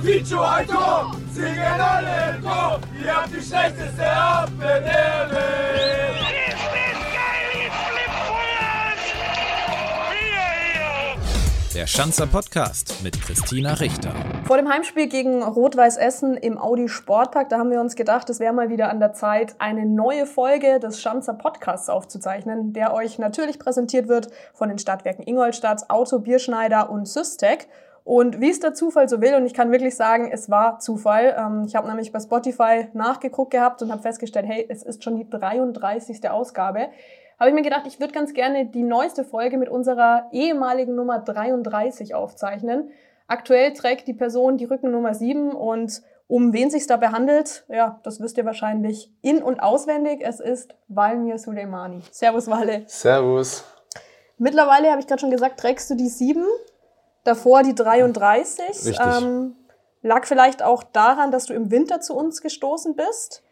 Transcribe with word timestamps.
Vicio, 0.00 0.40
ein 0.40 0.66
Tor! 0.66 1.12
Singen 1.32 1.58
alle 1.80 2.36
im 2.36 2.42
Chor! 2.42 2.80
Ihr 3.04 3.14
habt 3.14 3.28
die 3.28 3.42
schlechteste 3.42 4.10
Abwehr 4.10 4.82
Der 11.74 11.86
Schanzer 11.88 12.26
Podcast 12.26 13.02
mit 13.02 13.20
Christina 13.20 13.72
Richter. 13.74 14.12
Vor 14.44 14.56
dem 14.56 14.68
Heimspiel 14.68 15.08
gegen 15.08 15.42
Rot-Weiß 15.42 15.96
Essen 15.96 16.36
im 16.36 16.56
Audi 16.56 16.88
Sportpark, 16.88 17.48
da 17.48 17.58
haben 17.58 17.70
wir 17.70 17.80
uns 17.80 17.96
gedacht, 17.96 18.30
es 18.30 18.38
wäre 18.40 18.52
mal 18.52 18.68
wieder 18.68 18.88
an 18.88 19.00
der 19.00 19.14
Zeit, 19.14 19.56
eine 19.58 19.84
neue 19.84 20.26
Folge 20.26 20.78
des 20.78 21.02
Schanzer 21.02 21.34
Podcasts 21.34 21.88
aufzuzeichnen, 21.88 22.72
der 22.72 22.94
euch 22.94 23.18
natürlich 23.18 23.58
präsentiert 23.58 24.06
wird 24.06 24.28
von 24.54 24.68
den 24.68 24.78
Stadtwerken 24.78 25.26
Ingolstadt, 25.26 25.90
Auto, 25.90 26.20
Bierschneider 26.20 26.88
und 26.88 27.08
Systec. 27.08 27.66
Und 28.04 28.40
wie 28.40 28.50
es 28.50 28.60
der 28.60 28.74
Zufall 28.74 29.08
so 29.08 29.20
will, 29.20 29.34
und 29.34 29.46
ich 29.46 29.54
kann 29.54 29.70
wirklich 29.70 29.94
sagen, 29.94 30.30
es 30.32 30.50
war 30.50 30.78
Zufall. 30.80 31.36
Ähm, 31.38 31.64
ich 31.66 31.76
habe 31.76 31.88
nämlich 31.88 32.12
bei 32.12 32.20
Spotify 32.20 32.88
nachgeguckt 32.94 33.52
gehabt 33.52 33.82
und 33.82 33.92
habe 33.92 34.02
festgestellt, 34.02 34.46
hey, 34.46 34.66
es 34.68 34.82
ist 34.82 35.04
schon 35.04 35.16
die 35.16 35.28
33. 35.28 36.28
Ausgabe 36.28 36.88
habe 37.42 37.50
ich 37.50 37.56
mir 37.56 37.62
gedacht, 37.62 37.88
ich 37.88 37.98
würde 37.98 38.12
ganz 38.12 38.34
gerne 38.34 38.66
die 38.66 38.84
neueste 38.84 39.24
Folge 39.24 39.58
mit 39.58 39.68
unserer 39.68 40.28
ehemaligen 40.30 40.94
Nummer 40.94 41.18
33 41.18 42.14
aufzeichnen. 42.14 42.90
Aktuell 43.26 43.72
trägt 43.72 44.06
die 44.06 44.14
Person 44.14 44.58
die 44.58 44.64
Rückennummer 44.64 45.12
7 45.12 45.50
und 45.50 46.02
um 46.28 46.52
wen 46.52 46.70
sich 46.70 46.86
dabei 46.86 47.08
handelt, 47.08 47.64
ja, 47.68 47.98
das 48.04 48.20
wisst 48.20 48.38
ihr 48.38 48.44
wahrscheinlich 48.44 49.12
in- 49.22 49.42
und 49.42 49.58
auswendig. 49.58 50.20
Es 50.22 50.38
ist 50.38 50.76
Valmir 50.86 51.36
Suleimani. 51.36 52.02
Servus, 52.12 52.48
Walle. 52.48 52.84
Servus. 52.86 53.64
Mittlerweile, 54.38 54.92
habe 54.92 55.00
ich 55.00 55.08
gerade 55.08 55.20
schon 55.20 55.32
gesagt, 55.32 55.58
trägst 55.58 55.90
du 55.90 55.96
die 55.96 56.08
7, 56.08 56.44
davor 57.24 57.62
die 57.62 57.74
33. 57.74 58.68
Richtig. 58.68 58.98
Ähm, 59.00 59.54
lag 60.02 60.26
vielleicht 60.26 60.62
auch 60.62 60.82
daran, 60.82 61.30
dass 61.30 61.46
du 61.46 61.54
im 61.54 61.70
Winter 61.70 62.00
zu 62.00 62.14
uns 62.14 62.42
gestoßen 62.42 62.96
bist. 62.96 63.42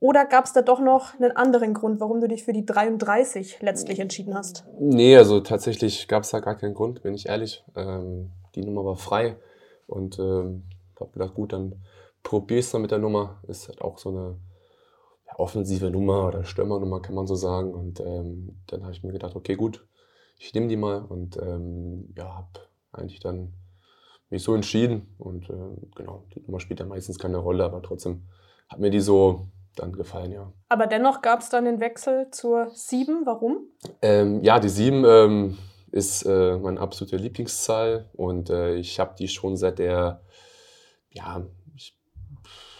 Oder 0.00 0.26
gab 0.26 0.44
es 0.44 0.52
da 0.52 0.60
doch 0.60 0.80
noch 0.80 1.14
einen 1.14 1.32
anderen 1.32 1.72
Grund, 1.72 1.98
warum 2.00 2.20
du 2.20 2.28
dich 2.28 2.44
für 2.44 2.52
die 2.52 2.66
33 2.66 3.62
letztlich 3.62 4.00
entschieden 4.00 4.34
hast? 4.34 4.64
Nee, 4.78 5.16
also 5.16 5.40
tatsächlich 5.40 6.08
gab 6.08 6.24
es 6.24 6.30
da 6.30 6.40
gar 6.40 6.56
keinen 6.56 6.74
Grund, 6.74 7.02
bin 7.02 7.14
ich 7.14 7.28
ehrlich. 7.28 7.64
Ähm, 7.74 8.30
die 8.54 8.64
Nummer 8.64 8.84
war 8.84 8.96
frei 8.96 9.36
und 9.86 10.18
ähm, 10.18 10.64
habe 11.00 11.10
gedacht, 11.12 11.34
gut, 11.34 11.52
dann 11.52 11.82
probier's 12.22 12.72
mal 12.72 12.80
mit 12.80 12.90
der 12.90 12.98
Nummer. 12.98 13.40
Ist 13.48 13.68
halt 13.68 13.80
auch 13.80 13.98
so 13.98 14.10
eine 14.10 14.36
offensive 15.36 15.90
Nummer 15.90 16.26
oder 16.26 16.44
Stürmernummer, 16.44 17.00
kann 17.00 17.14
man 17.14 17.26
so 17.26 17.34
sagen. 17.34 17.72
Und 17.72 18.00
ähm, 18.00 18.60
dann 18.66 18.82
habe 18.82 18.92
ich 18.92 19.02
mir 19.02 19.12
gedacht, 19.12 19.34
okay, 19.36 19.54
gut, 19.54 19.86
ich 20.38 20.52
nehme 20.54 20.68
die 20.68 20.76
mal 20.76 21.02
und 21.02 21.36
ähm, 21.38 22.12
ja, 22.16 22.36
habe 22.36 22.48
eigentlich 22.94 23.20
dann 23.20 23.54
mich 24.30 24.42
so 24.42 24.54
entschieden. 24.54 25.14
Und 25.18 25.48
äh, 25.50 25.76
genau, 25.94 26.24
die 26.34 26.40
Nummer 26.40 26.60
spielt 26.60 26.80
ja 26.80 26.86
meistens 26.86 27.18
keine 27.18 27.38
Rolle, 27.38 27.64
aber 27.64 27.82
trotzdem 27.82 28.26
hat 28.68 28.80
mir 28.80 28.90
die 28.90 29.00
so 29.00 29.46
dann 29.76 29.92
gefallen, 29.92 30.32
ja. 30.32 30.52
Aber 30.68 30.86
dennoch 30.86 31.22
gab 31.22 31.40
es 31.40 31.48
dann 31.48 31.64
den 31.64 31.80
Wechsel 31.80 32.28
zur 32.30 32.70
7. 32.70 33.26
Warum? 33.26 33.68
Ähm, 34.02 34.42
ja, 34.42 34.60
die 34.60 34.68
7 34.68 35.04
ähm, 35.04 35.58
ist 35.90 36.22
äh, 36.22 36.56
meine 36.56 36.80
absolute 36.80 37.16
Lieblingszahl 37.16 38.08
und 38.12 38.50
äh, 38.50 38.76
ich 38.76 39.00
habe 39.00 39.14
die 39.18 39.28
schon 39.28 39.56
seit 39.56 39.78
der, 39.78 40.22
ja, 41.10 41.44
ich, 41.74 41.98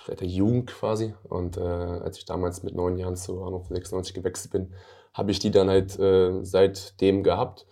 seit 0.07 0.21
der 0.21 0.29
Jugend 0.29 0.69
quasi. 0.69 1.15
Und 1.29 1.57
äh, 1.57 1.61
als 1.61 2.19
ich 2.19 2.25
damals 2.25 2.63
mit 2.63 2.75
neun 2.75 2.97
Jahren 2.97 3.17
zu 3.17 3.45
Hannover 3.45 3.75
96 3.75 4.15
gewechselt 4.15 4.53
bin, 4.53 4.75
habe 5.13 5.31
ich 5.31 5.39
die 5.39 5.51
dann 5.51 5.69
halt 5.69 5.99
äh, 5.99 6.45
seitdem 6.45 7.23
gehabt, 7.23 7.67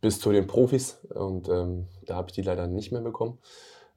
bis 0.00 0.20
zu 0.20 0.32
den 0.32 0.46
Profis. 0.46 1.04
Und 1.14 1.48
ähm, 1.48 1.86
da 2.06 2.16
habe 2.16 2.28
ich 2.28 2.34
die 2.34 2.42
leider 2.42 2.66
nicht 2.66 2.92
mehr 2.92 3.02
bekommen. 3.02 3.38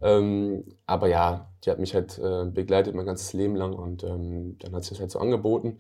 Ähm, 0.02 0.66
aber 0.86 1.08
ja, 1.08 1.50
die 1.64 1.72
hat 1.72 1.80
mich 1.80 1.96
halt 1.96 2.20
äh, 2.20 2.46
begleitet 2.46 2.94
mein 2.94 3.06
ganzes 3.06 3.32
Leben 3.34 3.56
lang 3.56 3.74
und 3.74 4.04
ähm, 4.04 4.58
dann 4.60 4.76
hat 4.76 4.84
sie 4.84 4.94
es 4.94 5.00
halt 5.00 5.12
so 5.12 5.20
angeboten. 5.20 5.80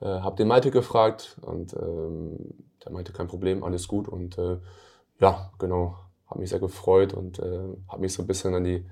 Äh, 0.00 0.06
habe 0.06 0.36
den 0.36 0.48
Malte 0.48 0.72
gefragt 0.72 1.36
und 1.42 1.74
ähm, 1.74 2.36
der 2.84 2.90
meinte 2.90 3.12
kein 3.12 3.28
Problem, 3.28 3.62
alles 3.62 3.86
gut 3.86 4.08
und 4.08 4.36
äh, 4.36 4.58
ja, 5.20 5.52
genau, 5.60 5.96
habe 6.26 6.40
mich 6.40 6.50
sehr 6.50 6.58
gefreut 6.58 7.14
und 7.14 7.38
äh, 7.38 7.68
habe 7.88 8.00
mich 8.00 8.12
so 8.12 8.22
ein 8.22 8.26
bisschen 8.26 8.52
an 8.54 8.64
die 8.64 8.84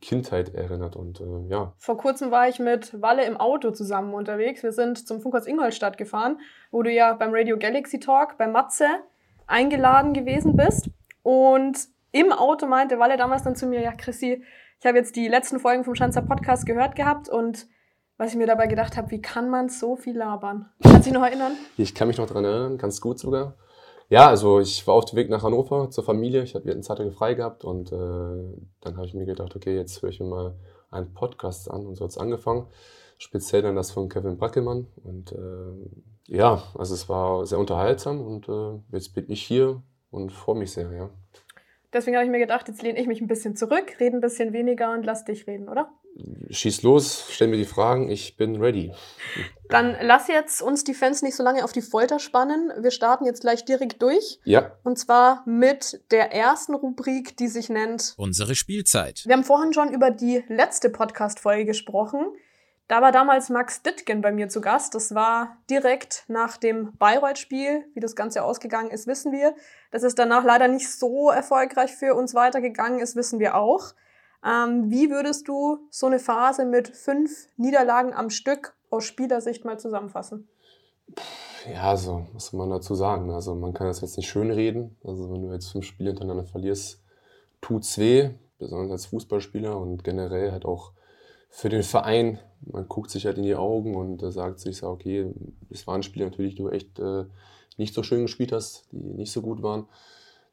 Kindheit 0.00 0.52
erinnert 0.52 0.96
und 0.96 1.20
äh, 1.20 1.48
ja. 1.48 1.72
Vor 1.78 1.96
kurzem 1.96 2.32
war 2.32 2.48
ich 2.48 2.58
mit 2.58 3.00
Walle 3.00 3.24
im 3.24 3.36
Auto 3.36 3.70
zusammen 3.70 4.14
unterwegs. 4.14 4.64
Wir 4.64 4.72
sind 4.72 5.06
zum 5.06 5.20
Funkhaus 5.20 5.46
Ingolstadt 5.46 5.96
gefahren, 5.96 6.40
wo 6.72 6.82
du 6.82 6.90
ja 6.90 7.14
beim 7.14 7.30
Radio 7.32 7.56
Galaxy 7.56 8.00
Talk 8.00 8.36
bei 8.36 8.48
Matze 8.48 8.86
eingeladen 9.48 10.12
gewesen 10.12 10.56
bist 10.56 10.90
und 11.22 11.78
im 12.12 12.32
Auto 12.32 12.66
meinte 12.66 12.98
Walle 12.98 13.16
damals 13.16 13.42
dann 13.42 13.56
zu 13.56 13.66
mir, 13.66 13.80
ja, 13.80 13.92
Chrissy, 13.92 14.44
ich 14.80 14.86
habe 14.86 14.96
jetzt 14.96 15.16
die 15.16 15.28
letzten 15.28 15.58
Folgen 15.58 15.84
vom 15.84 15.94
Schanzer 15.94 16.22
Podcast 16.22 16.64
gehört 16.64 16.94
gehabt 16.94 17.28
und 17.28 17.66
was 18.16 18.32
ich 18.32 18.36
mir 18.36 18.46
dabei 18.46 18.66
gedacht 18.66 18.96
habe, 18.96 19.10
wie 19.10 19.20
kann 19.20 19.48
man 19.50 19.68
so 19.68 19.96
viel 19.96 20.16
labern? 20.16 20.70
Kannst 20.82 20.98
du 20.98 21.02
dich 21.04 21.12
noch 21.12 21.24
erinnern? 21.24 21.52
Ich 21.76 21.94
kann 21.94 22.08
mich 22.08 22.18
noch 22.18 22.26
daran 22.26 22.44
erinnern, 22.44 22.78
ganz 22.78 23.00
gut 23.00 23.18
sogar. 23.18 23.54
Ja, 24.08 24.26
also 24.28 24.58
ich 24.60 24.86
war 24.86 24.94
auf 24.94 25.04
dem 25.04 25.16
Weg 25.16 25.28
nach 25.28 25.42
Hannover 25.42 25.90
zur 25.90 26.02
Familie. 26.02 26.42
Ich 26.42 26.54
hatte 26.54 26.64
wir 26.64 26.72
hatten 26.72 26.82
zwei 26.82 26.94
Tage 26.94 27.12
frei 27.12 27.34
gehabt 27.34 27.64
und 27.64 27.92
äh, 27.92 27.94
dann 28.80 28.96
habe 28.96 29.06
ich 29.06 29.14
mir 29.14 29.26
gedacht, 29.26 29.54
okay, 29.54 29.76
jetzt 29.76 30.02
höre 30.02 30.10
ich 30.10 30.18
mir 30.18 30.26
mal 30.26 30.54
einen 30.90 31.12
Podcast 31.12 31.70
an 31.70 31.86
und 31.86 31.94
so 31.96 32.04
hat 32.04 32.10
es 32.10 32.18
angefangen. 32.18 32.66
Speziell 33.18 33.62
dann 33.62 33.76
das 33.76 33.90
von 33.90 34.08
Kevin 34.08 34.38
Brackelmann. 34.38 34.86
Und 35.02 35.32
äh, 35.32 36.34
ja, 36.34 36.62
also 36.76 36.94
es 36.94 37.08
war 37.08 37.44
sehr 37.46 37.58
unterhaltsam 37.58 38.20
und 38.20 38.48
äh, 38.48 38.80
jetzt 38.92 39.14
bin 39.14 39.26
ich 39.28 39.42
hier 39.42 39.82
und 40.10 40.32
freue 40.32 40.58
mich 40.58 40.72
sehr, 40.72 40.92
ja. 40.92 41.10
Deswegen 41.92 42.16
habe 42.16 42.26
ich 42.26 42.30
mir 42.30 42.38
gedacht, 42.38 42.68
jetzt 42.68 42.82
lehne 42.82 43.00
ich 43.00 43.06
mich 43.06 43.22
ein 43.22 43.28
bisschen 43.28 43.56
zurück, 43.56 43.96
rede 43.98 44.16
ein 44.16 44.20
bisschen 44.20 44.52
weniger 44.52 44.92
und 44.92 45.04
lass 45.04 45.24
dich 45.24 45.46
reden, 45.46 45.68
oder? 45.68 45.90
Schieß 46.50 46.82
los, 46.82 47.26
stell 47.30 47.48
mir 47.48 47.56
die 47.56 47.64
Fragen, 47.64 48.10
ich 48.10 48.36
bin 48.36 48.60
ready. 48.60 48.92
Dann 49.68 49.96
lass 50.02 50.28
jetzt 50.28 50.60
uns 50.60 50.82
die 50.84 50.94
Fans 50.94 51.22
nicht 51.22 51.36
so 51.36 51.42
lange 51.42 51.64
auf 51.64 51.72
die 51.72 51.80
Folter 51.80 52.18
spannen. 52.18 52.72
Wir 52.78 52.90
starten 52.90 53.24
jetzt 53.24 53.40
gleich 53.40 53.64
direkt 53.64 54.02
durch. 54.02 54.40
Ja. 54.44 54.72
Und 54.82 54.98
zwar 54.98 55.42
mit 55.46 56.02
der 56.10 56.32
ersten 56.32 56.74
Rubrik, 56.74 57.36
die 57.36 57.48
sich 57.48 57.68
nennt 57.68 58.14
Unsere 58.16 58.54
Spielzeit. 58.54 59.22
Wir 59.26 59.34
haben 59.34 59.44
vorhin 59.44 59.72
schon 59.72 59.92
über 59.92 60.10
die 60.10 60.42
letzte 60.48 60.90
Podcast-Folge 60.90 61.66
gesprochen. 61.66 62.26
Da 62.88 63.02
war 63.02 63.12
damals 63.12 63.50
Max 63.50 63.82
Dittgen 63.82 64.22
bei 64.22 64.32
mir 64.32 64.48
zu 64.48 64.62
Gast. 64.62 64.94
Das 64.94 65.14
war 65.14 65.58
direkt 65.68 66.24
nach 66.26 66.56
dem 66.56 66.96
Bayreuth-Spiel. 66.96 67.84
Wie 67.92 68.00
das 68.00 68.16
Ganze 68.16 68.42
ausgegangen 68.42 68.90
ist, 68.90 69.06
wissen 69.06 69.30
wir. 69.30 69.54
Dass 69.90 70.02
es 70.02 70.14
danach 70.14 70.42
leider 70.42 70.68
nicht 70.68 70.90
so 70.90 71.28
erfolgreich 71.28 71.94
für 71.94 72.14
uns 72.14 72.34
weitergegangen 72.34 72.98
ist, 72.98 73.14
wissen 73.14 73.40
wir 73.40 73.56
auch. 73.56 73.92
Ähm, 74.42 74.90
wie 74.90 75.10
würdest 75.10 75.48
du 75.48 75.86
so 75.90 76.06
eine 76.06 76.18
Phase 76.18 76.64
mit 76.64 76.88
fünf 76.88 77.48
Niederlagen 77.58 78.14
am 78.14 78.30
Stück 78.30 78.74
aus 78.88 79.04
Spielersicht 79.04 79.66
mal 79.66 79.78
zusammenfassen? 79.78 80.48
Ja, 81.70 81.90
also, 81.90 82.26
was 82.32 82.46
soll 82.46 82.58
man 82.58 82.70
dazu 82.70 82.94
sagen? 82.94 83.30
Also, 83.30 83.54
man 83.54 83.74
kann 83.74 83.88
das 83.88 84.00
jetzt 84.00 84.16
nicht 84.16 84.30
schön 84.30 84.50
reden. 84.50 84.96
Also, 85.04 85.30
wenn 85.30 85.42
du 85.42 85.52
jetzt 85.52 85.72
fünf 85.72 85.84
Spiele 85.84 86.10
hintereinander 86.10 86.44
verlierst, 86.44 87.02
tut's 87.60 87.98
weh, 87.98 88.30
besonders 88.58 88.92
als 88.92 89.06
Fußballspieler 89.06 89.76
und 89.76 90.04
generell 90.04 90.52
halt 90.52 90.64
auch 90.64 90.92
für 91.48 91.68
den 91.68 91.82
Verein. 91.82 92.38
Man 92.60 92.88
guckt 92.88 93.10
sich 93.10 93.26
halt 93.26 93.38
in 93.38 93.44
die 93.44 93.54
Augen 93.54 93.94
und 93.94 94.22
äh, 94.22 94.30
sagt 94.30 94.60
sich, 94.60 94.78
so, 94.78 94.88
okay, 94.88 95.32
es 95.70 95.86
waren 95.86 96.02
Spiele 96.02 96.26
natürlich, 96.26 96.54
die 96.56 96.62
du 96.62 96.70
echt 96.70 96.98
äh, 96.98 97.24
nicht 97.76 97.94
so 97.94 98.02
schön 98.02 98.22
gespielt 98.22 98.52
hast, 98.52 98.86
die 98.92 98.98
nicht 98.98 99.32
so 99.32 99.42
gut 99.42 99.62
waren. 99.62 99.86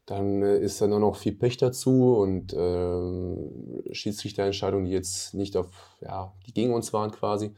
Dann 0.05 0.44
äh, 0.44 0.59
ist 0.59 0.81
dann 0.81 0.94
auch 0.94 1.00
noch 1.00 1.16
viel 1.16 1.34
Pech 1.34 1.57
dazu 1.57 2.16
und 2.16 2.53
äh, 2.53 3.94
Schiedsrichterentscheidungen, 3.94 4.85
die 4.85 4.91
jetzt 4.91 5.34
nicht 5.34 5.57
auf, 5.57 5.97
ja, 6.00 6.34
die 6.45 6.53
gegen 6.53 6.73
uns 6.73 6.94
waren 6.94 7.11
quasi. 7.11 7.55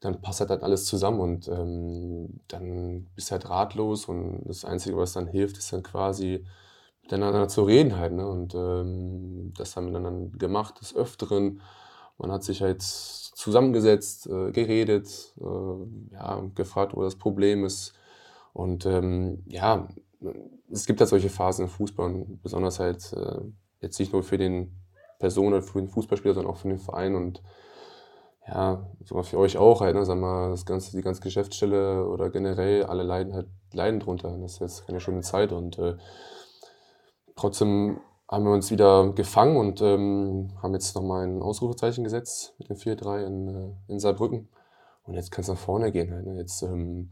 Dann 0.00 0.20
passt 0.20 0.40
halt, 0.40 0.50
halt 0.50 0.62
alles 0.62 0.84
zusammen 0.86 1.20
und 1.20 1.48
ähm, 1.48 2.40
dann 2.48 3.06
bist 3.14 3.28
du 3.28 3.32
halt 3.32 3.48
ratlos 3.48 4.06
und 4.06 4.42
das 4.44 4.64
Einzige, 4.64 4.96
was 4.96 5.12
dann 5.12 5.26
hilft, 5.26 5.58
ist 5.58 5.72
dann 5.72 5.82
quasi 5.82 6.44
miteinander 7.02 7.48
zu 7.48 7.62
reden 7.62 7.96
halt. 7.96 8.12
Ne? 8.12 8.26
Und 8.26 8.54
ähm, 8.54 9.52
das 9.56 9.76
haben 9.76 9.92
wir 9.92 10.00
dann 10.00 10.32
gemacht, 10.32 10.80
des 10.80 10.94
Öfteren. 10.94 11.60
Man 12.18 12.32
hat 12.32 12.44
sich 12.44 12.62
halt 12.62 12.82
zusammengesetzt, 12.82 14.26
äh, 14.26 14.50
geredet, 14.52 15.34
äh, 15.40 16.14
ja, 16.14 16.42
gefragt, 16.54 16.96
wo 16.96 17.02
das 17.02 17.16
Problem 17.16 17.64
ist. 17.64 17.92
Und 18.52 18.86
ähm, 18.86 19.42
ja, 19.46 19.88
es 20.70 20.86
gibt 20.86 21.00
halt 21.00 21.10
solche 21.10 21.28
Phasen 21.28 21.64
im 21.64 21.70
Fußball 21.70 22.06
und 22.06 22.42
besonders 22.42 22.80
halt 22.80 23.12
äh, 23.12 23.40
jetzt 23.80 23.98
nicht 23.98 24.12
nur 24.12 24.22
für 24.22 24.38
den 24.38 24.72
Person 25.18 25.48
oder 25.48 25.62
für 25.62 25.78
den 25.78 25.88
Fußballspieler, 25.88 26.34
sondern 26.34 26.52
auch 26.52 26.58
für 26.58 26.68
den 26.68 26.78
Verein 26.78 27.14
und 27.14 27.42
ja, 28.46 28.86
sogar 29.04 29.24
für 29.24 29.38
euch 29.38 29.58
auch 29.58 29.80
halt, 29.80 29.96
ne, 29.96 30.04
sag 30.04 30.18
mal, 30.18 30.50
das 30.50 30.64
ganze, 30.66 30.96
die 30.96 31.02
ganze 31.02 31.20
Geschäftsstelle 31.20 32.06
oder 32.06 32.30
generell, 32.30 32.84
alle 32.84 33.02
leiden 33.02 33.34
halt, 33.34 33.48
leiden 33.72 34.00
drunter. 34.00 34.36
Das 34.38 34.54
ist 34.54 34.60
jetzt 34.60 34.86
keine 34.86 35.00
schöne 35.00 35.22
Zeit 35.22 35.52
und 35.52 35.78
äh, 35.78 35.96
trotzdem 37.34 38.00
haben 38.28 38.44
wir 38.44 38.52
uns 38.52 38.70
wieder 38.70 39.12
gefangen 39.12 39.56
und 39.56 39.80
ähm, 39.82 40.50
haben 40.62 40.74
jetzt 40.74 40.96
nochmal 40.96 41.26
ein 41.26 41.42
Ausrufezeichen 41.42 42.04
gesetzt 42.04 42.54
mit 42.58 42.68
dem 42.68 42.76
4-3 42.76 43.26
in, 43.26 43.48
äh, 43.48 43.92
in 43.92 44.00
Saarbrücken. 44.00 44.48
Und 45.04 45.14
jetzt 45.14 45.30
kann 45.30 45.42
es 45.42 45.48
nach 45.48 45.56
vorne 45.56 45.92
gehen. 45.92 46.12
Halt, 46.12 46.26
ne? 46.26 46.36
Jetzt 46.36 46.62
ähm, 46.62 47.10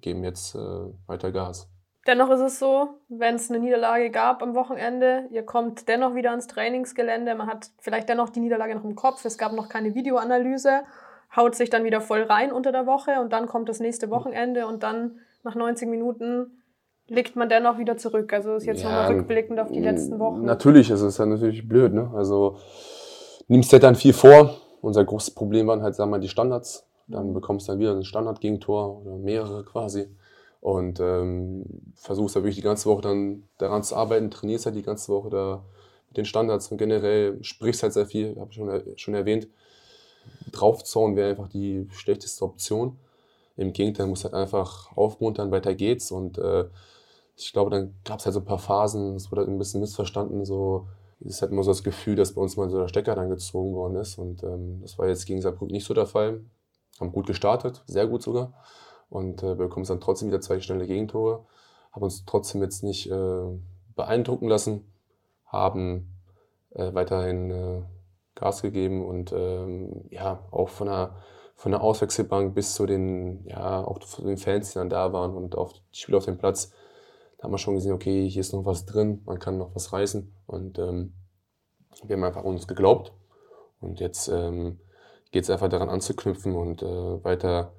geben 0.00 0.22
wir 0.22 0.30
jetzt 0.30 0.54
äh, 0.54 0.58
weiter 1.06 1.32
Gas. 1.32 1.68
Dennoch 2.06 2.30
ist 2.30 2.40
es 2.40 2.58
so, 2.60 3.00
wenn 3.08 3.34
es 3.34 3.50
eine 3.50 3.58
Niederlage 3.58 4.10
gab 4.10 4.40
am 4.40 4.54
Wochenende, 4.54 5.26
ihr 5.32 5.44
kommt 5.44 5.88
dennoch 5.88 6.14
wieder 6.14 6.30
ans 6.30 6.46
Trainingsgelände, 6.46 7.34
man 7.34 7.48
hat 7.48 7.70
vielleicht 7.80 8.08
dennoch 8.08 8.28
die 8.28 8.38
Niederlage 8.38 8.76
noch 8.76 8.84
im 8.84 8.94
Kopf, 8.94 9.24
es 9.24 9.38
gab 9.38 9.52
noch 9.52 9.68
keine 9.68 9.96
Videoanalyse, 9.96 10.84
haut 11.34 11.56
sich 11.56 11.68
dann 11.68 11.82
wieder 11.82 12.00
voll 12.00 12.22
rein 12.22 12.52
unter 12.52 12.70
der 12.70 12.86
Woche 12.86 13.20
und 13.20 13.32
dann 13.32 13.48
kommt 13.48 13.68
das 13.68 13.80
nächste 13.80 14.08
Wochenende 14.08 14.68
und 14.68 14.84
dann 14.84 15.18
nach 15.42 15.56
90 15.56 15.88
Minuten 15.88 16.62
liegt 17.08 17.36
man 17.36 17.48
dennoch 17.48 17.78
wieder 17.78 17.96
zurück. 17.96 18.32
Also 18.32 18.54
ist 18.54 18.66
jetzt 18.66 18.82
Ja, 18.82 18.88
nochmal 18.88 19.12
rückblickend 19.14 19.60
auf 19.60 19.70
die 19.70 19.80
letzten 19.80 20.18
Wochen. 20.18 20.44
Natürlich, 20.44 20.90
also 20.90 21.06
ist 21.06 21.18
ja 21.18 21.26
natürlich 21.26 21.68
blöd, 21.68 21.92
ne? 21.92 22.10
Also 22.14 22.56
nimmst 23.48 23.72
dir 23.72 23.78
dann 23.78 23.94
viel 23.94 24.12
vor. 24.12 24.56
Unser 24.80 25.04
großes 25.04 25.32
Problem 25.34 25.66
waren 25.66 25.82
halt, 25.82 25.94
sagen 25.94 26.10
wir 26.10 26.16
mal, 26.16 26.20
die 26.20 26.28
Standards. 26.28 26.86
Dann 27.08 27.32
bekommst 27.32 27.68
du 27.68 27.72
dann 27.72 27.80
wieder 27.80 27.92
ein 27.92 28.04
Standardgegentor 28.04 29.02
oder 29.02 29.16
mehrere 29.16 29.64
quasi. 29.64 30.08
Und 30.60 30.98
ähm, 30.98 31.64
versuchst 31.94 32.34
da 32.34 32.40
wirklich 32.40 32.56
die 32.56 32.62
ganze 32.62 32.88
Woche 32.88 33.02
dann 33.02 33.44
daran 33.58 33.84
zu 33.84 33.94
arbeiten, 33.94 34.30
trainierst 34.30 34.66
halt 34.66 34.74
die 34.74 34.82
ganze 34.82 35.12
Woche 35.12 35.30
da 35.30 35.64
mit 36.08 36.16
den 36.16 36.24
Standards 36.24 36.72
und 36.72 36.78
generell 36.78 37.38
sprichst 37.42 37.84
halt 37.84 37.92
sehr 37.92 38.06
viel, 38.06 38.36
habe 38.40 38.50
ich 38.50 38.56
schon, 38.56 38.82
schon 38.96 39.14
erwähnt. 39.14 39.46
Draufzauen 40.50 41.14
wäre 41.14 41.30
einfach 41.30 41.48
die 41.48 41.86
schlechteste 41.92 42.44
Option. 42.44 42.96
Im 43.56 43.72
Gegenteil, 43.72 44.06
musst 44.06 44.24
halt 44.24 44.34
einfach 44.34 44.94
aufmuntern, 44.96 45.50
weiter 45.50 45.74
geht's. 45.74 46.10
Und 46.10 46.38
äh, 46.38 46.64
ich 47.36 47.52
glaube, 47.52 47.70
dann 47.70 47.94
gab 48.04 48.18
es 48.18 48.24
halt 48.24 48.34
so 48.34 48.40
ein 48.40 48.46
paar 48.46 48.58
Phasen, 48.58 49.14
es 49.14 49.30
wurde 49.30 49.42
ein 49.42 49.58
bisschen 49.58 49.80
missverstanden. 49.80 50.44
So, 50.44 50.88
es 51.24 51.42
hat 51.42 51.50
immer 51.50 51.62
so 51.62 51.70
das 51.70 51.82
Gefühl, 51.82 52.16
dass 52.16 52.32
bei 52.32 52.40
uns 52.40 52.56
mal 52.56 52.70
so 52.70 52.78
der 52.78 52.88
Stecker 52.88 53.14
dann 53.14 53.28
gezogen 53.28 53.74
worden 53.74 53.96
ist. 53.96 54.18
Und 54.18 54.42
ähm, 54.42 54.80
das 54.80 54.98
war 54.98 55.06
jetzt 55.06 55.26
gegen 55.26 55.42
Saarbrücken 55.42 55.72
nicht 55.72 55.86
so 55.86 55.94
der 55.94 56.06
Fall. 56.06 56.40
Haben 56.98 57.12
gut 57.12 57.26
gestartet, 57.26 57.82
sehr 57.86 58.06
gut 58.06 58.22
sogar. 58.22 58.54
Und 59.10 59.42
äh, 59.42 59.54
bekommen 59.54 59.86
dann 59.86 60.00
trotzdem 60.00 60.28
wieder 60.28 60.40
zwei 60.40 60.60
schnelle 60.60 60.86
Gegentore. 60.86 61.44
Haben 61.92 62.02
uns 62.02 62.24
trotzdem 62.24 62.62
jetzt 62.62 62.82
nicht 62.82 63.10
äh, 63.10 63.44
beeindrucken 63.94 64.48
lassen. 64.48 64.90
Haben 65.44 66.10
äh, 66.70 66.94
weiterhin 66.94 67.50
äh, 67.50 67.82
Gas 68.34 68.62
gegeben 68.62 69.04
und 69.04 69.32
ähm, 69.32 70.04
ja, 70.10 70.40
auch 70.50 70.68
von 70.68 70.88
der, 70.88 71.16
von 71.54 71.72
der 71.72 71.82
Auswechselbank 71.82 72.54
bis 72.54 72.74
zu 72.74 72.86
den, 72.86 73.46
ja, 73.46 73.82
auch 73.82 73.98
zu 73.98 74.22
den 74.22 74.36
Fans, 74.36 74.72
die 74.72 74.78
dann 74.78 74.90
da 74.90 75.12
waren 75.12 75.34
und 75.34 75.56
auf 75.56 75.72
die 75.72 75.98
Spieler 75.98 76.18
auf 76.18 76.26
dem 76.26 76.38
Platz, 76.38 76.72
da 77.38 77.44
haben 77.44 77.52
wir 77.52 77.58
schon 77.58 77.74
gesehen, 77.74 77.92
okay, 77.92 78.28
hier 78.28 78.40
ist 78.40 78.52
noch 78.52 78.64
was 78.64 78.86
drin, 78.86 79.22
man 79.26 79.38
kann 79.38 79.58
noch 79.58 79.74
was 79.74 79.92
reißen. 79.92 80.34
Und 80.46 80.78
ähm, 80.78 81.12
wir 82.04 82.16
haben 82.16 82.24
einfach 82.24 82.44
uns 82.44 82.66
geglaubt. 82.66 83.12
Und 83.80 84.00
jetzt 84.00 84.28
ähm, 84.28 84.78
geht 85.32 85.44
es 85.44 85.50
einfach 85.50 85.68
daran 85.68 85.88
anzuknüpfen 85.88 86.54
und 86.54 86.82
äh, 86.82 87.24
weiter 87.24 87.72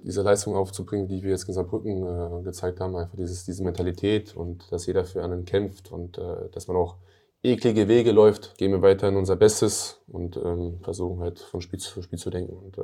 diese 0.00 0.22
Leistung 0.22 0.54
aufzubringen, 0.54 1.08
die 1.08 1.22
wir 1.22 1.30
jetzt 1.30 1.48
in 1.48 1.54
Saarbrücken 1.54 2.02
äh, 2.40 2.42
gezeigt 2.44 2.80
haben. 2.80 2.94
Einfach 2.96 3.16
dieses, 3.16 3.44
diese 3.44 3.64
Mentalität 3.64 4.36
und 4.36 4.70
dass 4.70 4.86
jeder 4.86 5.04
für 5.04 5.24
einen 5.24 5.44
kämpft 5.44 5.90
und 5.90 6.18
äh, 6.18 6.48
dass 6.50 6.68
man 6.68 6.76
auch 6.76 6.96
eklige 7.42 7.88
Wege 7.88 8.12
läuft, 8.12 8.58
gehen 8.58 8.72
wir 8.72 8.82
weiterhin 8.82 9.16
unser 9.16 9.36
Bestes 9.36 10.02
und 10.06 10.36
ähm, 10.36 10.80
versuchen 10.82 11.20
halt 11.20 11.38
von 11.38 11.60
Spiel 11.60 11.78
zu 11.78 12.02
Spiel 12.02 12.18
zu 12.18 12.30
denken 12.30 12.56
und 12.56 12.78
äh, 12.78 12.82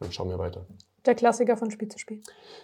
dann 0.00 0.12
schauen 0.12 0.28
wir 0.28 0.38
weiter. 0.38 0.66
Der 1.06 1.14
Klassiker 1.14 1.56
von 1.56 1.70
Spiel 1.70 1.88
zu 1.88 1.98
Spiel. 1.98 2.22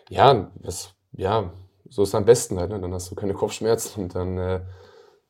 Ja, 0.08 0.50
das, 0.56 0.94
ja, 1.12 1.52
so 1.88 2.02
ist 2.02 2.10
es 2.10 2.14
am 2.14 2.24
besten 2.24 2.58
halt. 2.58 2.70
Ne? 2.70 2.80
Dann 2.80 2.92
hast 2.92 3.10
du 3.10 3.14
keine 3.14 3.34
Kopfschmerzen 3.34 4.02
und 4.02 4.14
dann 4.14 4.38
äh, 4.38 4.60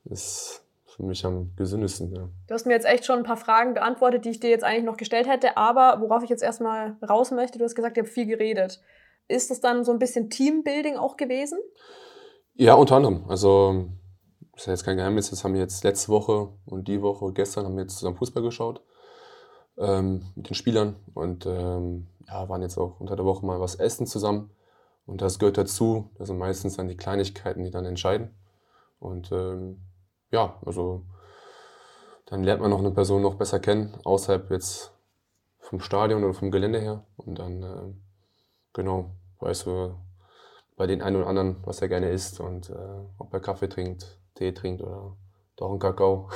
ist 0.05 0.65
für 0.87 1.03
mich 1.05 1.25
am 1.25 1.53
gesündesten. 1.57 2.15
Ja. 2.15 2.29
Du 2.49 2.55
hast 2.55 2.67
mir 2.67 2.73
jetzt 2.73 2.87
echt 2.87 3.05
schon 3.05 3.19
ein 3.19 3.25
paar 3.25 3.37
Fragen 3.37 3.75
beantwortet, 3.75 4.25
die 4.25 4.31
ich 4.31 4.41
dir 4.41 4.51
jetzt 4.51 4.65
eigentlich 4.65 4.85
noch 4.85 4.97
gestellt 4.97 5.29
hätte, 5.29 5.57
aber 5.57 6.01
worauf 6.01 6.23
ich 6.23 6.31
jetzt 6.31 6.43
erstmal 6.43 6.97
raus 7.09 7.31
möchte, 7.31 7.59
du 7.59 7.65
hast 7.65 7.75
gesagt, 7.75 7.97
ihr 7.97 8.03
habt 8.03 8.13
viel 8.13 8.27
geredet. 8.27 8.81
Ist 9.29 9.51
das 9.51 9.61
dann 9.61 9.85
so 9.85 9.93
ein 9.93 9.99
bisschen 9.99 10.29
Teambuilding 10.29 10.97
auch 10.97 11.17
gewesen? 11.17 11.59
ja, 12.61 12.75
unter 12.75 12.97
anderem. 12.97 13.25
Also 13.29 13.87
ist 14.55 14.67
ja 14.67 14.73
jetzt 14.75 14.85
kein 14.85 14.99
Geheimnis. 14.99 15.31
Das 15.31 15.45
haben 15.45 15.55
wir 15.55 15.61
jetzt 15.61 15.83
letzte 15.83 16.09
Woche 16.09 16.49
und 16.67 16.89
die 16.89 17.01
Woche 17.01 17.33
gestern 17.33 17.65
haben 17.65 17.77
wir 17.77 17.83
jetzt 17.83 17.97
zusammen 17.97 18.17
Fußball 18.17 18.43
geschaut 18.43 18.83
ähm, 19.79 20.27
mit 20.35 20.51
den 20.51 20.55
Spielern 20.55 20.97
und 21.15 21.47
ähm, 21.47 22.09
ja, 22.29 22.49
waren 22.49 22.61
jetzt 22.61 22.77
auch 22.77 23.01
unter 23.01 23.17
der 23.17 23.25
Woche 23.25 23.47
mal 23.47 23.61
was 23.61 23.77
essen 23.77 24.07
zusammen. 24.07 24.51
Und 25.11 25.23
das 25.23 25.41
gehört 25.41 25.59
dazu. 25.59 26.09
Das 26.19 26.29
sind 26.29 26.39
meistens 26.39 26.77
dann 26.77 26.87
die 26.87 26.97
Kleinigkeiten, 26.97 27.65
die 27.65 27.73
dann 27.73 27.85
entscheiden. 27.85 28.31
Und 29.01 29.33
ähm, 29.33 29.81
ja, 30.31 30.57
also 30.65 31.05
dann 32.27 32.45
lernt 32.45 32.61
man 32.61 32.71
noch 32.71 32.79
eine 32.79 32.93
Person 32.93 33.21
noch 33.21 33.35
besser 33.35 33.59
kennen, 33.59 33.93
außerhalb 34.05 34.49
jetzt 34.53 34.93
vom 35.59 35.81
Stadion 35.81 36.23
oder 36.23 36.33
vom 36.33 36.53
Gelände 36.53 36.79
her. 36.79 37.05
Und 37.17 37.41
dann, 37.41 37.63
ähm, 37.65 38.03
genau, 38.73 39.11
weißt 39.41 39.67
du 39.67 39.97
bei 40.77 40.87
den 40.87 41.03
einen 41.03 41.17
oder 41.17 41.27
anderen, 41.27 41.57
was 41.65 41.83
er 41.83 41.89
gerne 41.89 42.11
isst 42.11 42.39
und 42.39 42.71
äh, 42.71 43.01
ob 43.19 43.35
er 43.35 43.41
Kaffee 43.41 43.69
trinkt, 43.69 44.17
Tee 44.37 44.53
trinkt 44.53 44.81
oder 44.81 45.17
doch 45.57 45.71
einen 45.71 45.81
Kakao. 45.81 46.31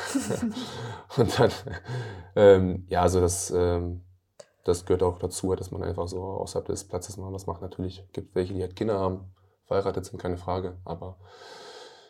und 1.17 1.39
dann, 1.39 1.51
ähm, 2.35 2.87
ja, 2.89 3.03
also 3.03 3.21
das, 3.21 3.53
ähm, 3.53 4.01
das 4.65 4.87
gehört 4.87 5.03
auch 5.03 5.19
dazu, 5.19 5.55
dass 5.55 5.71
man 5.71 5.83
einfach 5.83 6.09
so 6.09 6.23
außerhalb 6.23 6.67
des 6.67 6.85
Platzes 6.85 7.17
mal 7.17 7.33
was 7.33 7.47
macht. 7.47 7.63
Natürlich 7.63 8.05
gibt 8.13 8.31
es 8.31 8.35
welche, 8.35 8.55
die 8.55 8.63
halt 8.63 8.77
Kinder 8.77 8.99
haben, 8.99 9.33
verheiratet 9.67 10.07
sind, 10.07 10.19
keine 10.19 10.39
Frage. 10.39 10.79
Aber 10.85 11.19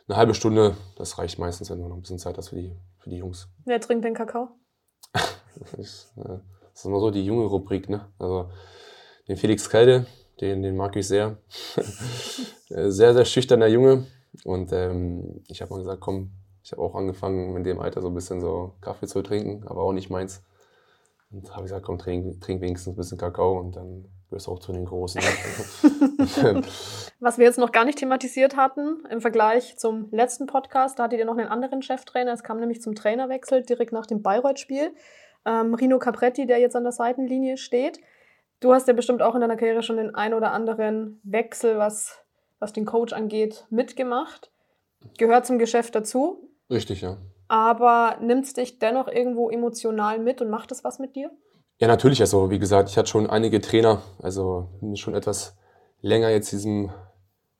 eine 0.08 0.16
halbe 0.16 0.34
Stunde, 0.34 0.76
das 0.96 1.18
reicht 1.18 1.38
meistens, 1.38 1.70
wenn 1.70 1.80
du 1.80 1.88
noch 1.88 1.96
ein 1.96 2.02
bisschen 2.02 2.18
Zeit 2.18 2.38
hast 2.38 2.50
für 2.50 2.56
die, 2.56 2.76
für 2.98 3.10
die 3.10 3.16
Jungs. 3.16 3.48
Wer 3.64 3.80
trinkt 3.80 4.04
den 4.04 4.14
Kakao? 4.14 4.48
Das 5.56 5.72
ist, 5.74 6.12
äh, 6.16 6.40
das 6.72 6.80
ist 6.80 6.84
immer 6.84 6.98
so 6.98 7.12
die 7.12 7.24
junge 7.24 7.44
Rubrik, 7.44 7.88
ne? 7.88 8.08
Also 8.18 8.50
den 9.28 9.36
Felix 9.36 9.70
Kalde, 9.70 10.04
den, 10.40 10.62
den 10.62 10.76
mag 10.76 10.96
ich 10.96 11.06
sehr. 11.06 11.38
Äh, 12.70 12.90
sehr, 12.90 13.12
sehr 13.12 13.26
schüchterner 13.26 13.66
Junge. 13.66 14.06
Und 14.42 14.72
ähm, 14.72 15.42
ich 15.48 15.60
habe 15.60 15.70
mal 15.70 15.78
gesagt, 15.78 16.00
komm, 16.00 16.30
ich 16.62 16.72
habe 16.72 16.80
auch 16.80 16.94
angefangen, 16.94 17.54
in 17.56 17.62
dem 17.62 17.78
Alter 17.78 18.00
so 18.00 18.08
ein 18.08 18.14
bisschen 18.14 18.40
so 18.40 18.72
Kaffee 18.80 19.06
zu 19.06 19.22
trinken, 19.22 19.68
aber 19.68 19.82
auch 19.82 19.92
nicht 19.92 20.08
meins. 20.08 20.42
Und 21.34 21.50
habe 21.50 21.62
gesagt, 21.62 21.84
komm, 21.84 21.98
trink, 21.98 22.40
trink 22.40 22.60
wenigstens 22.60 22.92
ein 22.92 22.96
bisschen 22.96 23.18
Kakao 23.18 23.58
und 23.58 23.74
dann 23.74 24.04
wirst 24.30 24.46
du 24.46 24.52
auch 24.52 24.60
zu 24.60 24.72
den 24.72 24.84
Großen. 24.84 25.20
Was 27.20 27.38
wir 27.38 27.44
jetzt 27.44 27.58
noch 27.58 27.72
gar 27.72 27.84
nicht 27.84 27.98
thematisiert 27.98 28.56
hatten 28.56 29.04
im 29.10 29.20
Vergleich 29.20 29.76
zum 29.76 30.08
letzten 30.12 30.46
Podcast, 30.46 30.98
da 30.98 31.04
hattet 31.04 31.18
ihr 31.18 31.24
noch 31.24 31.36
einen 31.36 31.48
anderen 31.48 31.82
Cheftrainer. 31.82 32.32
Es 32.32 32.44
kam 32.44 32.60
nämlich 32.60 32.80
zum 32.80 32.94
Trainerwechsel 32.94 33.62
direkt 33.62 33.92
nach 33.92 34.06
dem 34.06 34.22
Bayreuth-Spiel. 34.22 34.94
Ähm, 35.44 35.74
Rino 35.74 35.98
Capretti, 35.98 36.46
der 36.46 36.58
jetzt 36.58 36.76
an 36.76 36.84
der 36.84 36.92
Seitenlinie 36.92 37.56
steht. 37.56 38.00
Du 38.60 38.72
hast 38.72 38.86
ja 38.86 38.94
bestimmt 38.94 39.22
auch 39.22 39.34
in 39.34 39.40
deiner 39.40 39.56
Karriere 39.56 39.82
schon 39.82 39.96
den 39.96 40.14
ein 40.14 40.34
oder 40.34 40.52
anderen 40.52 41.20
Wechsel, 41.24 41.78
was, 41.78 42.24
was 42.60 42.72
den 42.72 42.86
Coach 42.86 43.12
angeht, 43.12 43.66
mitgemacht. 43.70 44.50
Gehört 45.18 45.46
zum 45.46 45.58
Geschäft 45.58 45.94
dazu. 45.94 46.48
Richtig, 46.70 47.02
ja. 47.02 47.18
Aber 47.54 48.16
nimmt 48.20 48.46
es 48.46 48.54
dich 48.54 48.80
dennoch 48.80 49.06
irgendwo 49.06 49.48
emotional 49.48 50.18
mit 50.18 50.40
und 50.40 50.50
macht 50.50 50.72
es 50.72 50.82
was 50.82 50.98
mit 50.98 51.14
dir? 51.14 51.30
Ja, 51.78 51.86
natürlich. 51.86 52.20
Also, 52.20 52.50
wie 52.50 52.58
gesagt, 52.58 52.88
ich 52.88 52.98
hatte 52.98 53.08
schon 53.08 53.30
einige 53.30 53.60
Trainer, 53.60 54.02
also 54.20 54.70
schon 54.96 55.14
etwas 55.14 55.56
länger 56.00 56.30
jetzt 56.30 56.50
diesem 56.50 56.90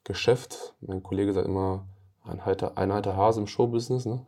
Geschäft. 0.03 0.75
Mein 0.81 1.05
Kollege 1.05 1.33
sagt 1.33 1.47
immer, 1.47 1.87
ein 2.25 2.41
alter, 2.41 2.77
ein 2.77 2.91
alter 2.91 3.17
Hase 3.17 3.39
im 3.39 3.47
Showbusiness. 3.47 4.05
Ne? 4.05 4.27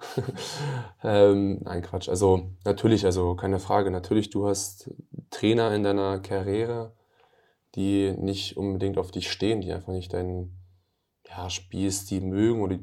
ähm, 1.02 1.58
nein, 1.64 1.82
Quatsch. 1.82 2.08
Also, 2.08 2.42
natürlich, 2.64 3.04
also 3.04 3.34
keine 3.34 3.58
Frage. 3.58 3.90
Natürlich, 3.90 4.30
du 4.30 4.46
hast 4.46 4.94
Trainer 5.30 5.74
in 5.74 5.82
deiner 5.82 6.20
Karriere, 6.20 6.92
die 7.74 8.14
nicht 8.16 8.56
unbedingt 8.56 8.98
auf 8.98 9.10
dich 9.10 9.32
stehen, 9.32 9.62
die 9.62 9.72
einfach 9.72 9.92
nicht 9.92 10.12
dein 10.12 10.52
ja, 11.28 11.50
Spielstil 11.50 12.20
mögen 12.20 12.62
oder 12.62 12.78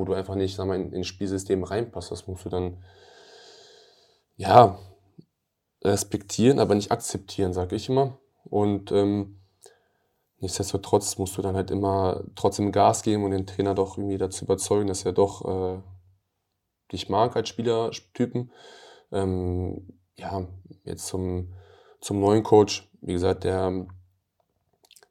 wo 0.00 0.04
du 0.04 0.14
einfach 0.14 0.34
nicht 0.34 0.58
mal, 0.58 0.74
in, 0.80 0.92
ins 0.92 1.06
Spielsystem 1.06 1.62
reinpasst. 1.62 2.10
Das 2.10 2.26
musst 2.26 2.44
du 2.46 2.48
dann, 2.48 2.82
ja, 4.36 4.78
respektieren, 5.82 6.58
aber 6.58 6.74
nicht 6.74 6.90
akzeptieren, 6.90 7.52
sage 7.52 7.76
ich 7.76 7.88
immer. 7.88 8.18
Und 8.44 8.90
ähm, 8.92 9.40
nichtsdestotrotz 10.38 11.18
musst 11.18 11.36
du 11.36 11.42
dann 11.42 11.54
halt 11.54 11.70
immer 11.70 12.24
trotzdem 12.34 12.72
Gas 12.72 13.02
geben 13.02 13.24
und 13.24 13.30
den 13.30 13.46
Trainer 13.46 13.74
doch 13.74 13.96
irgendwie 13.96 14.18
dazu 14.18 14.44
überzeugen, 14.44 14.88
dass 14.88 15.04
er 15.04 15.12
doch 15.12 15.44
äh, 15.44 15.82
dich 16.92 17.08
mag 17.08 17.36
als 17.36 17.48
Spielertypen. 17.48 18.50
Ähm, 19.12 19.98
ja, 20.16 20.46
jetzt 20.84 21.06
zum, 21.06 21.54
zum 22.00 22.20
neuen 22.20 22.42
Coach, 22.42 22.90
wie 23.00 23.12
gesagt, 23.12 23.44
der 23.44 23.86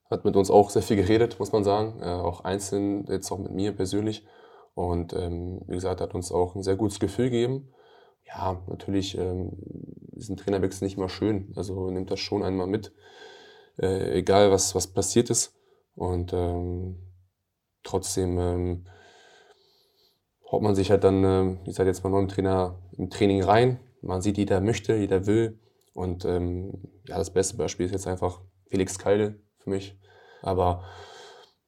hat 0.10 0.26
mit 0.26 0.36
uns 0.36 0.50
auch 0.50 0.70
sehr 0.70 0.82
viel 0.82 0.98
geredet, 0.98 1.40
muss 1.40 1.52
man 1.52 1.64
sagen. 1.64 2.02
Äh, 2.02 2.06
auch 2.06 2.44
einzeln, 2.44 3.06
jetzt 3.08 3.32
auch 3.32 3.38
mit 3.38 3.52
mir 3.52 3.72
persönlich. 3.72 4.26
Und 4.80 5.12
ähm, 5.12 5.60
wie 5.68 5.76
gesagt, 5.76 6.00
hat 6.00 6.16
uns 6.16 6.32
auch 6.32 6.56
ein 6.56 6.64
sehr 6.64 6.78
gutes 6.78 7.02
Gefühl 7.02 7.30
gegeben. 7.30 7.68
Ja, 8.26 8.64
natürlich 8.68 9.18
ähm, 9.18 9.58
ist 10.16 10.30
ein 10.30 10.38
Trainerwechsel 10.38 10.86
nicht 10.86 10.96
immer 10.96 11.10
schön. 11.10 11.52
Also 11.58 11.92
nimmt 11.92 12.10
das 12.10 12.22
schon 12.22 12.44
einmal 12.44 12.66
mit, 12.66 12.94
äh, 13.78 14.18
egal 14.18 14.52
was, 14.52 14.76
was 14.76 14.88
passiert 14.88 15.32
ist. 15.32 15.54
Und 15.96 16.32
ähm, 16.32 16.96
trotzdem 17.84 18.40
ähm, 18.40 18.86
haut 20.50 20.62
man 20.62 20.76
sich 20.76 20.92
halt 20.92 21.04
dann, 21.04 21.26
äh, 21.26 21.58
wie 21.64 21.72
gesagt, 21.72 21.88
jetzt 21.88 22.06
mal 22.06 22.12
neuen 22.12 22.30
Trainer 22.30 22.80
im 22.94 23.10
Training 23.10 23.44
rein. 23.44 23.82
Man 24.02 24.22
sieht, 24.22 24.38
jeder 24.38 24.62
möchte, 24.62 24.96
jeder 24.96 25.26
will. 25.26 25.60
Und 25.94 26.24
ähm, 26.24 26.88
ja, 27.06 27.18
das 27.18 27.34
beste 27.34 27.58
Beispiel 27.58 27.86
ist 27.86 27.92
jetzt 27.92 28.08
einfach 28.08 28.40
Felix 28.70 28.98
Kalde 28.98 29.42
für 29.58 29.72
mich. 29.72 30.00
Aber 30.42 30.86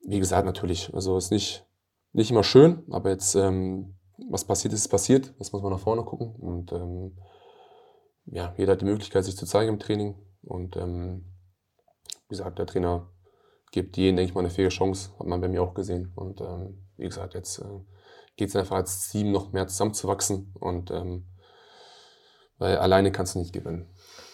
wie 0.01 0.20
gesagt, 0.20 0.46
natürlich, 0.46 0.94
also 0.94 1.18
ist 1.18 1.30
nicht, 1.30 1.65
nicht 2.13 2.32
immer 2.32 2.44
schön, 2.44 2.84
aber 2.89 3.10
jetzt, 3.10 3.36
ähm, 3.36 3.96
was 4.30 4.46
passiert 4.46 4.74
ist, 4.74 4.82
ist 4.82 4.89
passiert. 4.89 5.34
Jetzt 5.39 5.53
muss 5.53 5.62
man 5.62 5.72
nach 5.72 5.80
vorne 5.80 6.03
gucken. 6.03 6.36
Und 6.36 6.72
ähm, 6.72 7.18
ja, 8.25 8.53
jeder 8.58 8.74
hat 8.74 8.82
die 8.82 8.86
Möglichkeit, 8.86 9.25
sich 9.25 9.38
zu 9.38 9.46
zeigen 9.46 9.70
im 9.70 9.80
Training. 9.80 10.15
Und 10.44 10.75
ähm, 10.75 11.25
wie 12.27 12.36
gesagt, 12.36 12.60
der 12.60 12.68
Trainer 12.68 13.10
gibt 13.72 13.98
jedem, 13.98 14.18
denke 14.18 14.30
ich 14.30 14.36
mal, 14.36 14.41
eine 14.41 14.50
faire 14.50 14.70
Chance. 14.70 15.12
Hat 15.18 15.27
man 15.27 15.41
bei 15.41 15.48
mir 15.48 15.63
auch 15.63 15.74
gesehen. 15.74 16.12
Und 16.15 16.41
ähm, 16.41 16.88
wie 16.98 17.06
gesagt, 17.06 17.34
jetzt 17.34 17.60
äh, 17.60 17.80
geht 18.36 18.50
es 18.50 18.56
einfach 18.56 18.75
als 18.75 19.10
Team 19.10 19.32
noch 19.32 19.51
mehr 19.53 19.68
zusammenzuwachsen. 19.68 20.53
Und 20.60 20.91
ähm, 20.91 21.27
weil 22.58 22.77
alleine 22.77 23.12
kannst 23.12 23.36
du 23.36 23.39
nicht 23.39 23.53
gewinnen. 23.53 23.89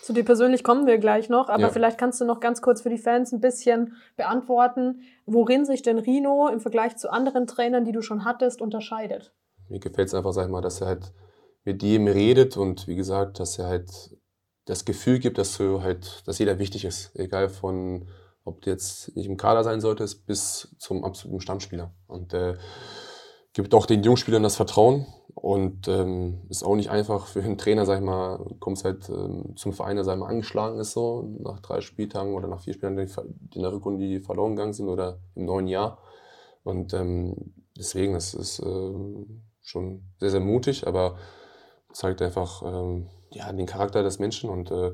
Zu 0.07 0.13
dir 0.13 0.23
persönlich 0.23 0.63
kommen 0.63 0.87
wir 0.87 0.99
gleich 0.99 1.27
noch, 1.27 1.49
aber 1.49 1.63
Ja. 1.63 1.69
vielleicht 1.69 1.97
kannst 1.97 2.21
du 2.21 2.23
noch 2.23 2.39
ganz 2.39 2.61
kurz 2.61 2.81
für 2.81 2.87
die 2.87 2.97
Fans 2.97 3.33
ein 3.33 3.41
bisschen 3.41 3.97
beantworten, 4.15 5.01
worin 5.25 5.65
sich 5.65 5.81
denn 5.81 5.97
Rino 5.97 6.47
im 6.47 6.61
Vergleich 6.61 6.95
zu 6.95 7.11
anderen 7.11 7.45
Trainern, 7.45 7.83
die 7.83 7.91
du 7.91 8.01
schon 8.01 8.23
hattest, 8.23 8.61
unterscheidet. 8.61 9.33
Mir 9.67 9.81
gefällt 9.81 10.07
es 10.07 10.13
einfach, 10.13 10.31
sag 10.31 10.45
ich 10.45 10.49
mal, 10.49 10.61
dass 10.61 10.79
er 10.79 10.87
halt 10.87 11.11
mit 11.65 11.83
jedem 11.83 12.07
redet 12.07 12.55
und 12.55 12.87
wie 12.87 12.95
gesagt, 12.95 13.41
dass 13.41 13.59
er 13.59 13.67
halt 13.67 14.17
das 14.63 14.85
Gefühl 14.85 15.19
gibt, 15.19 15.37
dass 15.39 15.57
du 15.57 15.81
halt, 15.81 16.25
dass 16.25 16.39
jeder 16.39 16.57
wichtig 16.57 16.85
ist. 16.85 17.13
Egal 17.13 17.49
von, 17.49 18.07
ob 18.45 18.61
du 18.61 18.69
jetzt 18.69 19.13
nicht 19.17 19.27
im 19.27 19.35
Kader 19.35 19.65
sein 19.65 19.81
solltest, 19.81 20.25
bis 20.25 20.73
zum 20.79 21.03
absoluten 21.03 21.41
Stammspieler. 21.41 21.91
Und 22.07 22.33
äh, 22.33 22.55
gibt 23.57 23.73
auch 23.73 23.87
den 23.87 24.03
Jungspielern 24.03 24.43
das 24.43 24.55
Vertrauen. 24.55 25.07
Und 25.33 25.87
ähm, 25.87 26.41
ist 26.49 26.63
auch 26.63 26.75
nicht 26.75 26.91
einfach 26.91 27.25
für 27.25 27.41
einen 27.41 27.57
Trainer, 27.57 27.85
sag 27.85 27.97
ich 27.99 28.05
mal, 28.05 28.39
kommst 28.59 28.85
halt 28.85 29.09
ähm, 29.09 29.55
zum 29.55 29.73
Verein, 29.73 29.95
der 29.95 30.05
sag 30.05 30.13
ich 30.13 30.19
mal, 30.19 30.29
angeschlagen 30.29 30.79
ist, 30.79 30.91
so 30.91 31.27
nach 31.39 31.59
drei 31.59 31.81
Spieltagen 31.81 32.35
oder 32.35 32.47
nach 32.47 32.61
vier 32.61 32.73
Spielen, 32.73 32.97
in 32.97 33.61
der 33.61 33.71
Rückrunde 33.71 33.99
die 33.99 34.19
verloren 34.19 34.55
gegangen 34.55 34.73
sind 34.73 34.89
oder 34.89 35.19
im 35.33 35.45
neuen 35.45 35.67
Jahr. 35.67 35.99
Und 36.63 36.93
ähm, 36.93 37.53
deswegen, 37.75 38.13
es 38.13 38.35
ist 38.35 38.59
ähm, 38.59 39.43
schon 39.61 40.03
sehr, 40.19 40.31
sehr 40.31 40.39
mutig, 40.39 40.85
aber 40.85 41.17
zeigt 41.93 42.21
einfach 42.21 42.61
ähm, 42.63 43.09
ja, 43.31 43.51
den 43.51 43.65
Charakter 43.65 44.03
des 44.03 44.19
Menschen 44.19 44.51
und 44.51 44.69
äh, 44.69 44.93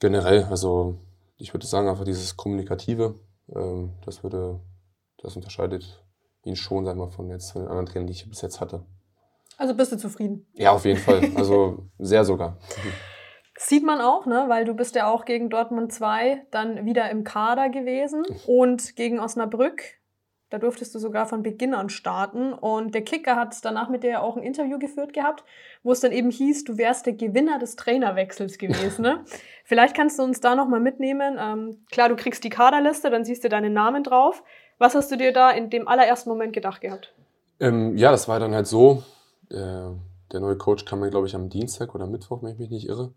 generell, 0.00 0.44
also 0.44 0.98
ich 1.36 1.54
würde 1.54 1.66
sagen, 1.66 1.88
einfach 1.88 2.04
dieses 2.04 2.36
Kommunikative, 2.36 3.14
ähm, 3.54 3.94
das 4.04 4.24
würde, 4.24 4.60
das 5.18 5.36
unterscheidet 5.36 6.03
ihn 6.44 6.56
schon, 6.56 6.84
sag 6.84 6.96
mal, 6.96 7.08
von 7.08 7.28
jetzt 7.30 7.52
von 7.52 7.62
den 7.62 7.68
anderen 7.68 7.86
Trainern, 7.86 8.06
die 8.06 8.12
ich 8.12 8.28
bis 8.28 8.42
jetzt 8.42 8.60
hatte. 8.60 8.84
Also 9.56 9.74
bist 9.74 9.92
du 9.92 9.96
zufrieden? 9.96 10.46
Ja, 10.54 10.72
auf 10.72 10.84
jeden 10.84 10.98
Fall. 10.98 11.30
Also 11.36 11.88
sehr 11.98 12.24
sogar. 12.24 12.58
Sieht 13.56 13.84
man 13.84 14.00
auch, 14.00 14.26
ne? 14.26 14.44
weil 14.48 14.64
du 14.64 14.74
bist 14.74 14.96
ja 14.96 15.08
auch 15.08 15.24
gegen 15.24 15.48
Dortmund 15.48 15.92
2 15.92 16.46
dann 16.50 16.84
wieder 16.84 17.08
im 17.10 17.22
Kader 17.22 17.68
gewesen 17.68 18.24
und 18.46 18.96
gegen 18.96 19.20
Osnabrück, 19.20 19.82
da 20.50 20.58
durftest 20.58 20.94
du 20.94 20.98
sogar 20.98 21.26
von 21.26 21.42
Beginn 21.42 21.72
an 21.74 21.88
starten 21.88 22.52
und 22.52 22.94
der 22.94 23.02
Kicker 23.02 23.36
hat 23.36 23.56
danach 23.64 23.88
mit 23.88 24.02
dir 24.02 24.22
auch 24.22 24.36
ein 24.36 24.42
Interview 24.42 24.78
geführt 24.78 25.12
gehabt, 25.12 25.44
wo 25.82 25.92
es 25.92 26.00
dann 26.00 26.12
eben 26.12 26.30
hieß, 26.30 26.64
du 26.64 26.76
wärst 26.78 27.06
der 27.06 27.14
Gewinner 27.14 27.58
des 27.58 27.76
Trainerwechsels 27.76 28.58
gewesen. 28.58 29.02
Ne? 29.02 29.24
Vielleicht 29.64 29.96
kannst 29.96 30.18
du 30.18 30.22
uns 30.22 30.40
da 30.40 30.54
nochmal 30.54 30.80
mitnehmen. 30.80 31.38
Ähm, 31.40 31.84
klar, 31.90 32.08
du 32.08 32.16
kriegst 32.16 32.44
die 32.44 32.50
Kaderliste, 32.50 33.10
dann 33.10 33.24
siehst 33.24 33.42
du 33.44 33.48
deinen 33.48 33.72
Namen 33.72 34.02
drauf. 34.04 34.44
Was 34.78 34.94
hast 34.94 35.10
du 35.10 35.16
dir 35.16 35.32
da 35.32 35.50
in 35.50 35.70
dem 35.70 35.88
allerersten 35.88 36.30
Moment 36.30 36.52
gedacht 36.52 36.80
gehabt? 36.80 37.12
Ähm, 37.60 37.96
ja, 37.96 38.10
das 38.10 38.28
war 38.28 38.40
dann 38.40 38.54
halt 38.54 38.66
so. 38.66 39.02
Der, 39.50 39.94
der 40.32 40.40
neue 40.40 40.56
Coach 40.56 40.84
kam, 40.84 41.08
glaube 41.10 41.26
ich, 41.26 41.34
am 41.34 41.48
Dienstag 41.48 41.94
oder 41.94 42.06
Mittwoch, 42.06 42.42
wenn 42.42 42.52
ich 42.52 42.58
mich 42.58 42.70
nicht 42.70 42.88
irre. 42.88 43.12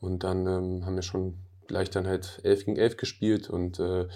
Und 0.00 0.24
dann 0.24 0.46
ähm, 0.46 0.86
haben 0.86 0.96
wir 0.96 1.02
schon 1.02 1.38
gleich 1.66 1.90
dann 1.90 2.06
halt 2.06 2.40
11 2.42 2.64
gegen 2.64 2.76
11 2.76 2.96
gespielt 2.96 3.50
und 3.50 3.78
äh, 3.78 4.08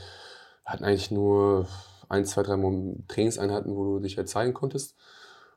hatten 0.64 0.84
eigentlich 0.84 1.10
nur 1.10 1.68
ein, 2.08 2.24
zwei, 2.24 2.42
drei 2.42 2.56
Trainingseinheiten, 3.08 3.74
wo 3.74 3.84
du 3.84 4.00
dich 4.00 4.16
halt 4.16 4.28
zeigen 4.28 4.54
konntest. 4.54 4.96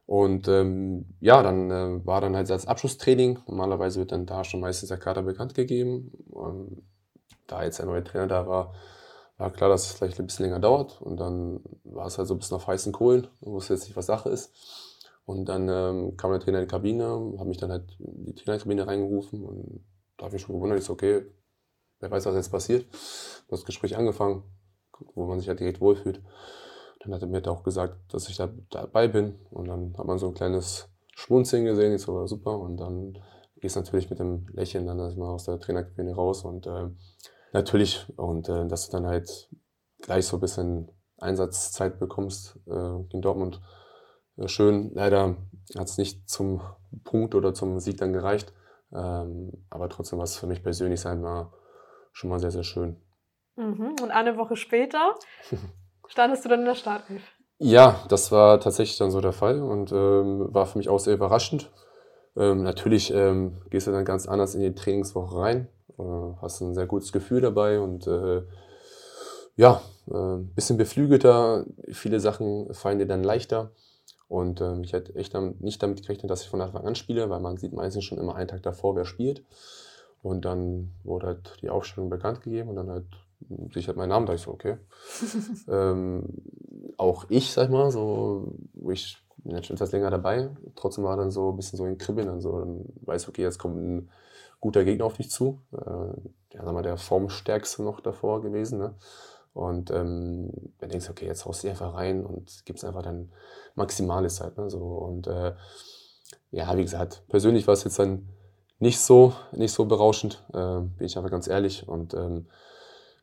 Und 0.05 0.47
ähm, 0.47 1.05
ja, 1.19 1.41
dann 1.41 1.71
äh, 1.71 2.05
war 2.05 2.21
dann 2.21 2.35
halt 2.35 2.51
als 2.51 2.67
Abschlusstraining. 2.67 3.39
Normalerweise 3.47 3.99
wird 3.99 4.11
dann 4.11 4.25
da 4.25 4.43
schon 4.43 4.59
meistens 4.59 4.89
der 4.89 4.99
Kader 4.99 5.23
bekannt 5.23 5.55
gegeben. 5.55 6.11
Ähm, 6.35 6.83
da 7.47 7.63
jetzt 7.63 7.81
ein 7.81 7.87
neuer 7.87 8.03
Trainer 8.03 8.27
da 8.27 8.47
war, 8.47 8.73
war 9.37 9.51
klar, 9.51 9.69
dass 9.69 9.87
es 9.87 9.91
vielleicht 9.93 10.19
ein 10.19 10.27
bisschen 10.27 10.45
länger 10.45 10.59
dauert. 10.59 11.01
Und 11.01 11.19
dann 11.19 11.61
war 11.83 12.07
es 12.07 12.17
halt 12.17 12.27
so 12.27 12.33
ein 12.33 12.39
bisschen 12.39 12.55
auf 12.55 12.67
heißen 12.67 12.93
Kohlen. 12.93 13.27
Ich 13.41 13.47
wusste 13.47 13.73
jetzt 13.73 13.85
nicht, 13.85 13.95
was 13.95 14.05
Sache 14.05 14.29
ist. 14.29 14.51
Und 15.25 15.45
dann 15.45 15.67
ähm, 15.69 16.17
kam 16.17 16.31
der 16.31 16.39
Trainer 16.39 16.59
in 16.59 16.65
die 16.65 16.71
Kabine, 16.71 17.33
hat 17.39 17.47
mich 17.47 17.57
dann 17.57 17.71
halt 17.71 17.95
in 17.99 18.25
die 18.25 18.35
Trainerkabine 18.35 18.85
reingerufen 18.85 19.43
und 19.43 19.83
da 20.17 20.25
habe 20.25 20.29
ich 20.29 20.33
mich 20.33 20.41
schon 20.43 20.55
gewundert, 20.55 20.77
ich 20.77 20.85
so, 20.85 20.93
okay, 20.93 21.25
wer 21.99 22.11
weiß, 22.11 22.27
was 22.27 22.35
jetzt 22.35 22.51
passiert. 22.51 22.85
Das 23.47 23.65
Gespräch 23.65 23.97
angefangen, 23.97 24.43
wo 25.15 25.25
man 25.25 25.39
sich 25.39 25.49
halt 25.49 25.59
direkt 25.59 25.81
wohlfühlt. 25.81 26.21
Dann 26.99 27.13
hat 27.13 27.21
er 27.21 27.27
mir 27.27 27.35
halt 27.35 27.47
auch 27.47 27.63
gesagt, 27.63 28.13
dass 28.13 28.29
ich 28.29 28.37
da 28.37 28.49
dabei 28.69 29.07
bin 29.07 29.35
und 29.49 29.67
dann 29.67 29.97
hat 29.97 30.05
man 30.05 30.19
so 30.19 30.27
ein 30.27 30.35
kleines 30.35 30.89
Schmunzeln 31.15 31.65
gesehen, 31.65 31.93
ich 31.93 32.01
so, 32.01 32.27
super. 32.27 32.59
Und 32.59 32.77
dann 32.77 33.17
gehst 33.57 33.75
natürlich 33.75 34.09
mit 34.09 34.19
dem 34.19 34.47
Lächeln 34.53 34.85
dann 34.85 34.99
erstmal 34.99 35.29
aus 35.29 35.45
der 35.45 35.59
Trainerkabine 35.59 36.13
raus 36.13 36.43
und 36.43 36.67
äh, 36.67 36.89
natürlich, 37.55 38.05
und 38.17 38.49
äh, 38.49 38.67
dass 38.67 38.87
du 38.87 38.91
dann 38.91 39.07
halt 39.07 39.49
gleich 40.01 40.27
so 40.27 40.37
ein 40.37 40.41
bisschen 40.41 40.91
Einsatzzeit 41.17 41.99
bekommst 41.99 42.59
äh, 42.67 43.13
in 43.13 43.21
Dortmund. 43.21 43.61
Äh, 44.37 44.47
schön, 44.47 44.91
leider 44.93 45.35
hat 45.77 45.87
es 45.87 45.97
nicht 45.97 46.29
zum 46.29 46.61
Punkt 47.03 47.33
oder 47.35 47.53
zum 47.53 47.79
Sieg 47.79 47.97
dann 47.97 48.13
gereicht. 48.13 48.53
Ähm, 48.93 49.51
aber 49.69 49.89
trotzdem 49.89 50.19
war 50.19 50.25
es 50.25 50.37
für 50.37 50.47
mich 50.47 50.61
persönlich 50.61 51.01
sein 51.01 51.21
mal 51.21 51.51
schon 52.11 52.29
mal 52.29 52.39
sehr, 52.39 52.51
sehr 52.51 52.63
schön. 52.63 52.97
Mhm. 53.55 53.95
Und 54.01 54.11
eine 54.11 54.37
Woche 54.37 54.55
später 54.55 55.15
standest 56.07 56.45
du 56.45 56.49
dann 56.49 56.59
in 56.59 56.65
der 56.65 56.75
Startelf. 56.75 57.23
Ja, 57.57 58.03
das 58.09 58.31
war 58.31 58.59
tatsächlich 58.59 58.97
dann 58.97 59.11
so 59.11 59.21
der 59.21 59.31
Fall 59.31 59.61
und 59.61 59.91
ähm, 59.91 60.53
war 60.53 60.65
für 60.65 60.77
mich 60.77 60.89
auch 60.89 60.99
sehr 60.99 61.13
überraschend. 61.13 61.71
Ähm, 62.35 62.63
natürlich 62.63 63.13
ähm, 63.13 63.61
gehst 63.69 63.87
du 63.87 63.91
dann 63.91 64.03
ganz 64.03 64.27
anders 64.27 64.55
in 64.55 64.61
die 64.61 64.75
Trainingswoche 64.75 65.37
rein, 65.37 65.69
hast 66.41 66.61
ein 66.61 66.73
sehr 66.73 66.87
gutes 66.87 67.11
Gefühl 67.11 67.41
dabei 67.41 67.79
und 67.79 68.07
äh, 68.07 68.43
ja, 69.55 69.81
äh, 70.11 70.37
bisschen 70.55 70.77
beflügelter, 70.77 71.65
viele 71.91 72.19
Sachen 72.19 72.73
fallen 72.73 72.99
dir 72.99 73.07
dann 73.07 73.23
leichter. 73.23 73.71
Und 74.27 74.59
ähm, 74.59 74.83
ich 74.83 74.93
hätte 74.93 75.15
echt 75.15 75.33
damit, 75.33 75.61
nicht 75.61 75.81
damit 75.83 76.01
gerechnet, 76.01 76.31
dass 76.31 76.41
ich 76.41 76.49
von 76.49 76.61
Anfang 76.61 76.85
an 76.85 76.95
spiele, 76.95 77.29
weil 77.29 77.39
man 77.39 77.57
sieht 77.57 77.73
meistens 77.73 78.03
schon 78.03 78.17
immer 78.17 78.35
einen 78.35 78.47
Tag 78.47 78.63
davor, 78.63 78.95
wer 78.95 79.05
spielt. 79.05 79.43
Und 80.23 80.45
dann 80.45 80.91
wurde 81.03 81.27
halt 81.27 81.57
die 81.61 81.69
Aufstellung 81.69 82.09
bekannt 82.09 82.41
gegeben 82.41 82.69
und 82.69 82.75
dann 82.75 82.89
halt 82.89 83.05
sich 83.71 83.87
halt 83.87 83.97
mein 83.97 84.09
Name 84.09 84.25
da. 84.25 84.33
Ich 84.33 84.41
so, 84.41 84.51
okay. 84.51 84.77
ähm, 85.67 86.23
auch 86.97 87.25
ich, 87.29 87.51
sag 87.51 87.65
ich 87.65 87.69
mal, 87.69 87.91
so, 87.91 88.55
ich 88.89 89.17
bin 89.37 89.55
jetzt 89.55 89.67
schon 89.67 89.75
etwas 89.75 89.91
länger 89.91 90.09
dabei, 90.09 90.49
trotzdem 90.75 91.03
war 91.03 91.17
dann 91.17 91.29
so 91.29 91.51
ein 91.51 91.55
bisschen 91.55 91.77
so 91.77 91.83
ein 91.83 91.99
Kribbeln, 91.99 92.27
dann 92.27 92.41
so, 92.41 92.59
dann 92.59 92.85
weiß 93.01 93.29
okay, 93.29 93.43
jetzt 93.43 93.59
kommt 93.59 93.77
ein 93.77 94.09
guter 94.65 94.83
Gegner 94.83 95.05
auf 95.05 95.17
dich 95.17 95.29
zu. 95.29 95.61
Äh, 95.73 96.59
mal, 96.63 96.81
der 96.81 96.97
formstärkste 96.97 97.83
noch 97.83 97.99
davor 97.99 98.41
gewesen, 98.41 98.79
ne? 98.79 98.95
Und 99.53 99.91
ähm, 99.91 100.49
dann 100.79 100.89
denkst 100.89 101.05
du, 101.05 101.11
okay, 101.11 101.27
jetzt 101.27 101.45
haust 101.45 101.63
du 101.63 101.69
einfach 101.69 101.93
rein 101.93 102.25
und 102.25 102.65
gibst 102.65 102.83
einfach 102.83 103.03
dann 103.03 103.31
maximale 103.75 104.27
Zeit. 104.27 104.57
Ne? 104.57 104.69
So, 104.69 104.79
und 104.79 105.27
äh, 105.27 105.53
ja, 106.51 106.75
wie 106.75 106.81
gesagt, 106.81 107.23
persönlich 107.29 107.65
war 107.67 107.75
es 107.75 107.83
jetzt 107.83 107.99
dann 107.99 108.27
nicht 108.79 108.99
so, 108.99 109.33
nicht 109.51 109.71
so 109.71 109.85
berauschend, 109.85 110.43
äh, 110.51 110.79
bin 110.81 111.05
ich 111.05 111.15
einfach 111.15 111.31
ganz 111.31 111.47
ehrlich. 111.47 111.87
Und 111.87 112.15
ähm, 112.15 112.47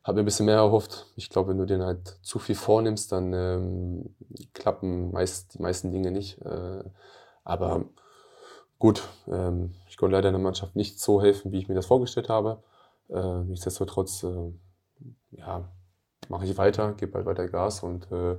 habe 0.03 0.15
mir 0.15 0.23
ein 0.23 0.25
bisschen 0.25 0.47
mehr 0.47 0.55
erhofft. 0.55 1.05
Ich 1.17 1.29
glaube, 1.29 1.49
wenn 1.49 1.59
du 1.59 1.65
dir 1.65 1.77
halt 1.85 2.17
zu 2.23 2.39
viel 2.39 2.55
vornimmst, 2.55 3.11
dann 3.11 3.33
ähm, 3.33 4.15
klappen 4.53 5.11
meist, 5.11 5.53
die 5.53 5.61
meisten 5.61 5.91
Dinge 5.91 6.09
nicht. 6.09 6.41
Äh, 6.41 6.83
aber 7.43 7.85
gut, 8.79 9.07
ähm, 9.27 9.73
ich 9.87 9.97
konnte 9.97 10.15
leider 10.15 10.31
der 10.31 10.39
Mannschaft 10.39 10.75
nicht 10.75 10.99
so 10.99 11.21
helfen, 11.21 11.51
wie 11.51 11.59
ich 11.59 11.67
mir 11.67 11.75
das 11.75 11.85
vorgestellt 11.85 12.29
habe. 12.29 12.63
Äh, 13.09 13.43
nichtsdestotrotz, 13.43 14.23
äh, 14.23 14.51
ja, 15.31 15.69
mache 16.29 16.45
ich 16.45 16.57
weiter, 16.57 16.93
gebe 16.93 17.13
halt 17.15 17.25
weiter 17.25 17.47
Gas 17.47 17.83
und 17.83 18.11
äh, 18.11 18.37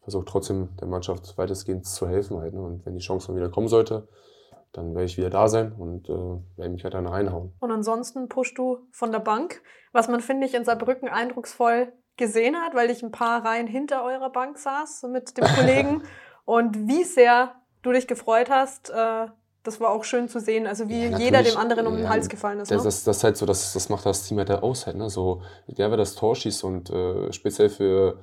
versuche 0.00 0.24
trotzdem 0.24 0.70
der 0.80 0.88
Mannschaft 0.88 1.36
weitestgehend 1.38 1.86
zu 1.86 2.08
helfen. 2.08 2.38
Halt, 2.38 2.54
ne? 2.54 2.62
Und 2.62 2.84
wenn 2.86 2.94
die 2.94 3.00
Chance 3.00 3.28
dann 3.28 3.36
wieder 3.36 3.50
kommen 3.50 3.68
sollte, 3.68 4.08
dann 4.72 4.94
werde 4.94 5.04
ich 5.04 5.18
wieder 5.18 5.30
da 5.30 5.48
sein 5.48 5.72
und 5.72 6.08
äh, 6.08 6.12
werde 6.56 6.70
mich 6.70 6.84
halt 6.84 6.94
dann 6.94 7.06
reinhauen. 7.06 7.52
Und 7.60 7.70
ansonsten 7.70 8.28
pushst 8.28 8.56
du 8.56 8.86
von 8.90 9.12
der 9.12 9.20
Bank, 9.20 9.62
was 9.92 10.08
man, 10.08 10.20
finde 10.20 10.46
ich, 10.46 10.54
in 10.54 10.64
Saarbrücken 10.64 11.08
eindrucksvoll 11.08 11.92
gesehen 12.16 12.56
hat, 12.56 12.74
weil 12.74 12.90
ich 12.90 13.02
ein 13.02 13.12
paar 13.12 13.44
Reihen 13.44 13.66
hinter 13.66 14.04
eurer 14.04 14.30
Bank 14.30 14.58
saß 14.58 15.04
mit 15.04 15.36
dem 15.36 15.44
Kollegen. 15.44 16.02
und 16.44 16.88
wie 16.88 17.04
sehr 17.04 17.54
du 17.82 17.92
dich 17.92 18.06
gefreut 18.06 18.50
hast, 18.50 18.90
äh, 18.90 19.26
das 19.62 19.80
war 19.80 19.90
auch 19.90 20.04
schön 20.04 20.28
zu 20.28 20.40
sehen. 20.40 20.66
Also 20.66 20.88
wie 20.88 21.06
Ja, 21.06 21.18
jeder 21.18 21.42
dem 21.42 21.56
anderen 21.56 21.86
um 21.86 21.94
den 21.94 22.04
Ja, 22.04 22.10
Hals 22.10 22.28
gefallen 22.28 22.60
ist. 22.60 22.70
Das, 22.70 22.78
Ne? 22.78 22.84
das, 22.84 23.04
das 23.04 23.16
ist 23.18 23.24
halt 23.24 23.36
so, 23.36 23.46
das, 23.46 23.72
das 23.72 23.88
macht 23.88 24.04
das 24.06 24.26
Team 24.26 24.38
halt 24.38 24.50
aus 24.50 24.86
halt, 24.86 24.96
ne? 24.96 25.08
So, 25.08 25.42
der 25.68 25.90
wer 25.90 25.96
das 25.96 26.14
Tor 26.14 26.34
schießt 26.34 26.64
und 26.64 26.90
äh, 26.90 27.32
speziell 27.32 27.68
für, 27.68 28.18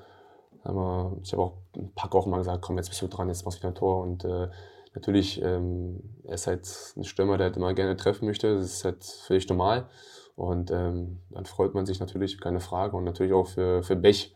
mal, 0.65 1.17
ich 1.24 1.31
habe 1.34 1.43
auch 1.43 1.53
ein 1.75 1.93
paar 1.93 2.13
auch 2.13 2.25
mal 2.25 2.38
gesagt, 2.38 2.62
komm, 2.62 2.77
jetzt 2.77 2.89
bist 2.89 3.01
du 3.01 3.08
dran, 3.08 3.29
jetzt 3.29 3.46
machst 3.46 3.60
du 3.60 3.62
wieder 3.62 3.72
ein 3.72 3.75
Tor. 3.75 4.01
Und 4.03 4.25
äh, 4.25 4.50
natürlich, 4.93 5.41
ähm, 5.41 6.01
er 6.25 6.36
ist 6.36 6.48
halt 6.48 6.67
ein 6.98 7.03
Stürmer, 7.03 7.38
der 7.38 7.48
halt 7.48 7.58
immer 7.58 7.74
gerne 7.74 7.96
treffen 7.96 8.25
möchte. 8.25 8.55
Das 8.55 8.65
ist 8.65 8.86
halt 8.86 9.03
völlig 9.03 9.48
normal. 9.50 9.88
Und 10.36 10.72
ähm, 10.72 11.19
dann 11.31 11.46
freut 11.46 11.74
man 11.74 11.86
sich 11.86 12.00
natürlich, 12.00 12.39
keine 12.39 12.60
Frage. 12.60 12.96
Und 12.96 13.03
natürlich 13.03 13.34
auch 13.34 13.48
für, 13.48 13.84
für 13.84 13.96
Bech. 13.96 14.36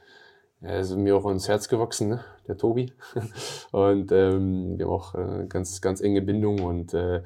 Er 0.63 0.79
ist 0.79 0.95
mir 0.95 1.15
auch 1.15 1.29
ins 1.29 1.47
Herz 1.47 1.67
gewachsen, 1.67 2.09
ne? 2.09 2.23
der 2.47 2.57
Tobi. 2.57 2.93
und 3.71 4.11
ähm, 4.11 4.77
wir 4.77 4.85
haben 4.85 4.93
auch 4.93 5.13
äh, 5.15 5.45
ganz, 5.47 5.81
ganz 5.81 6.01
enge 6.01 6.21
Bindung 6.21 6.61
und 6.61 6.93
äh, 6.93 7.21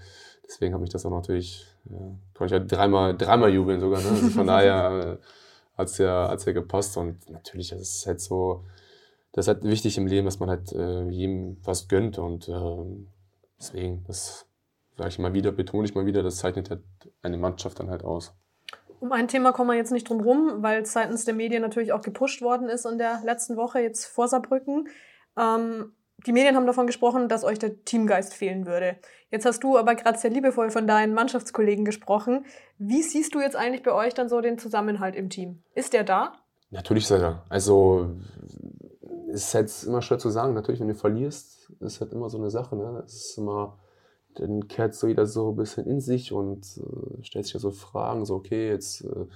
deswegen 0.46 0.74
habe 0.74 0.84
ich 0.84 0.90
das 0.90 1.06
auch 1.06 1.12
natürlich, 1.12 1.68
äh, 1.86 2.16
konnte 2.34 2.46
ich 2.46 2.52
ja 2.52 2.60
dreimal, 2.60 3.16
dreimal 3.16 3.54
jubeln 3.54 3.80
sogar. 3.80 4.02
Ne? 4.02 4.10
Also 4.10 4.30
von 4.30 4.48
daher 4.48 5.20
äh, 5.20 5.78
hat 5.78 5.88
es 5.88 5.98
ja, 6.00 6.30
hat's 6.30 6.46
ja 6.46 6.54
gepasst 6.54 6.98
und 6.98 7.30
natürlich, 7.30 7.70
das 7.70 7.82
ist 7.82 8.08
halt 8.08 8.22
so, 8.22 8.66
das 9.34 9.46
ist 9.46 9.54
halt 9.54 9.64
wichtig 9.64 9.98
im 9.98 10.08
Leben, 10.08 10.26
dass 10.26 10.40
man 10.40 10.50
halt 10.50 10.74
äh, 10.74 11.08
jedem 11.10 11.58
was 11.64 11.88
gönnt 11.88 12.18
und 12.18 12.50
äh, 12.50 13.08
deswegen, 13.60 14.04
das 14.08 14.48
sage 14.98 15.10
ich 15.10 15.20
mal 15.20 15.34
wieder, 15.34 15.52
betone 15.52 15.88
ich 15.88 15.94
mal 15.94 16.08
wieder, 16.08 16.24
das 16.24 16.38
zeichnet 16.38 16.72
halt 16.72 16.82
eine 17.22 17.38
Mannschaft 17.38 17.80
dann 17.80 17.92
halt 17.92 18.04
aus. 18.04 18.34
Um 19.00 19.12
ein 19.12 19.28
Thema 19.28 19.52
kommen 19.52 19.70
wir 19.70 19.78
jetzt 19.78 19.92
nicht 19.92 20.10
drum 20.10 20.22
rum, 20.22 20.64
weil 20.64 20.82
es 20.82 20.94
seitens 20.94 21.26
der 21.26 21.34
Medien 21.34 21.62
natürlich 21.62 21.94
auch 21.94 22.02
gepusht 22.02 22.42
worden 22.42 22.68
ist 22.68 22.86
in 22.86 22.98
der 22.98 23.22
letzten 23.24 23.56
Woche, 23.56 23.80
jetzt 23.80 24.06
vor 24.06 24.28
Saarbrücken. 24.28 24.88
Ähm, 25.38 25.94
die 26.26 26.32
Medien 26.32 26.56
haben 26.56 26.66
davon 26.66 26.88
gesprochen, 26.88 27.30
dass 27.30 27.44
euch 27.44 27.60
der 27.60 27.84
Teamgeist 27.86 28.34
fehlen 28.34 28.66
würde. 28.66 28.98
Jetzt 29.30 29.46
hast 29.46 29.64
du 29.64 29.78
aber 29.78 29.94
gerade 29.94 30.18
sehr 30.18 30.32
liebevoll 30.32 30.72
von 30.72 30.88
deinen 30.88 31.14
Mannschaftskollegen 31.14 31.86
gesprochen. 31.86 32.46
Wie 32.80 33.04
siehst 33.04 33.36
du 33.36 33.40
jetzt 33.40 33.56
eigentlich 33.56 33.84
bei 33.84 33.92
euch 33.92 34.16
dann 34.16 34.30
so 34.30 34.42
den 34.42 34.58
Zusammenhalt 34.58 35.16
im 35.16 35.30
Team? 35.30 35.62
Ist 35.76 35.94
der 35.94 36.04
da? 36.04 36.34
Natürlich 36.72 37.04
ist 37.04 37.12
er 37.12 37.20
da. 37.20 37.44
Also 37.50 38.16
ist 39.28 39.54
jetzt 39.54 39.84
immer 39.84 40.02
schwer 40.02 40.18
zu 40.18 40.30
sagen. 40.30 40.54
Natürlich, 40.54 40.80
wenn 40.80 40.88
du 40.88 40.96
verlierst, 40.96 41.72
ist 41.82 42.02
halt 42.02 42.14
immer 42.14 42.30
so 42.30 42.38
eine 42.38 42.50
Sache. 42.50 42.76
Ne? 42.76 43.04
Es 43.06 43.14
ist 43.14 43.38
immer 43.38 43.78
dann 44.40 44.68
kehrt 44.68 44.96
so 44.96 45.08
jeder 45.08 45.26
so 45.26 45.52
ein 45.52 45.56
bisschen 45.56 45.86
in 45.86 46.00
sich 46.00 46.32
und 46.32 46.66
äh, 46.78 47.24
stellt 47.24 47.46
sich 47.46 47.54
ja 47.54 47.60
so 47.60 47.72
Fragen, 47.72 48.26
so 48.26 48.36
okay, 48.36 48.70
jetzt 48.70 49.02
äh, 49.02 49.28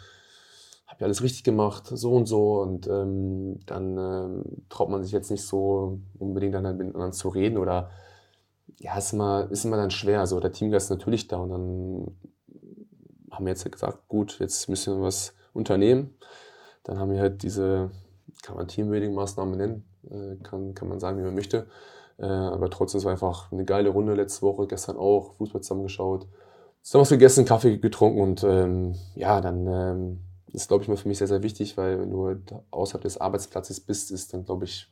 habe 0.88 0.98
ich 0.98 1.04
alles 1.04 1.24
richtig 1.24 1.44
gemacht, 1.44 1.88
so 1.88 2.14
und 2.14 2.26
so 2.26 2.62
und 2.62 2.88
ähm, 2.88 3.60
dann 3.66 3.98
ähm, 3.98 4.44
traut 4.70 4.90
man 4.90 5.04
sich 5.04 5.12
jetzt 5.12 5.32
nicht 5.32 5.44
so 5.44 6.00
unbedingt 6.20 6.54
dann 6.54 6.66
halt 6.66 6.78
mit 6.78 6.88
anderen 6.88 7.14
zu 7.14 7.30
reden 7.30 7.58
oder 7.58 7.90
ja, 8.80 8.98
ist 8.98 9.14
immer, 9.14 9.48
ist 9.52 9.64
immer 9.66 9.78
dann 9.78 9.92
schwer. 9.92 10.20
Also 10.22 10.40
der 10.40 10.52
Teamgeist 10.52 10.86
ist 10.86 10.98
natürlich 10.98 11.28
da 11.28 11.38
und 11.38 11.50
dann 11.50 12.18
haben 13.32 13.46
wir 13.46 13.52
jetzt 13.52 13.64
halt 13.64 13.74
gesagt, 13.74 14.08
gut, 14.08 14.40
jetzt 14.40 14.68
müssen 14.70 14.98
wir 14.98 15.04
was 15.04 15.34
unternehmen. 15.54 16.16
Dann 16.84 17.00
haben 17.00 17.12
wir 17.12 17.20
halt 17.20 17.44
diese, 17.44 17.92
kann 18.42 18.56
man 18.56 18.68
Teambuilding-Maßnahmen 18.68 19.56
nennen, 19.56 19.86
äh, 20.10 20.36
kann, 20.44 20.74
kann 20.74 20.90
man 20.90 21.00
sagen, 21.00 21.20
wie 21.20 21.24
man 21.24 21.36
möchte. 21.36 21.68
Äh, 22.22 22.26
aber 22.26 22.70
trotzdem 22.70 23.00
es 23.00 23.06
einfach 23.08 23.52
eine 23.52 23.66
geile 23.66 23.90
Runde 23.90 24.14
letzte 24.14 24.44
Woche, 24.44 24.68
gestern 24.68 24.96
auch, 24.96 25.34
Fußball 25.38 25.62
zusammengeschaut. 25.62 26.28
Zusammen 26.84 27.02
was 27.02 27.10
gegessen, 27.10 27.46
Kaffee 27.46 27.78
getrunken 27.78 28.22
und 28.22 28.44
ähm, 28.44 28.96
ja, 29.16 29.42
dann 29.42 29.68
ähm, 29.68 30.20
ist, 30.54 30.68
glaube 30.68 30.84
ich, 30.84 30.88
mal 30.90 30.98
für 30.98 31.08
mich 31.08 31.18
sehr, 31.18 31.28
sehr 31.28 31.42
wichtig, 31.42 31.78
weil 31.78 32.00
wenn 32.00 32.12
du 32.12 32.28
halt 32.28 32.54
außerhalb 32.70 33.02
des 33.02 33.20
Arbeitsplatzes 33.20 33.80
bist, 33.80 34.12
ist 34.12 34.34
dann, 34.34 34.46
glaube 34.46 34.66
ich, 34.66 34.88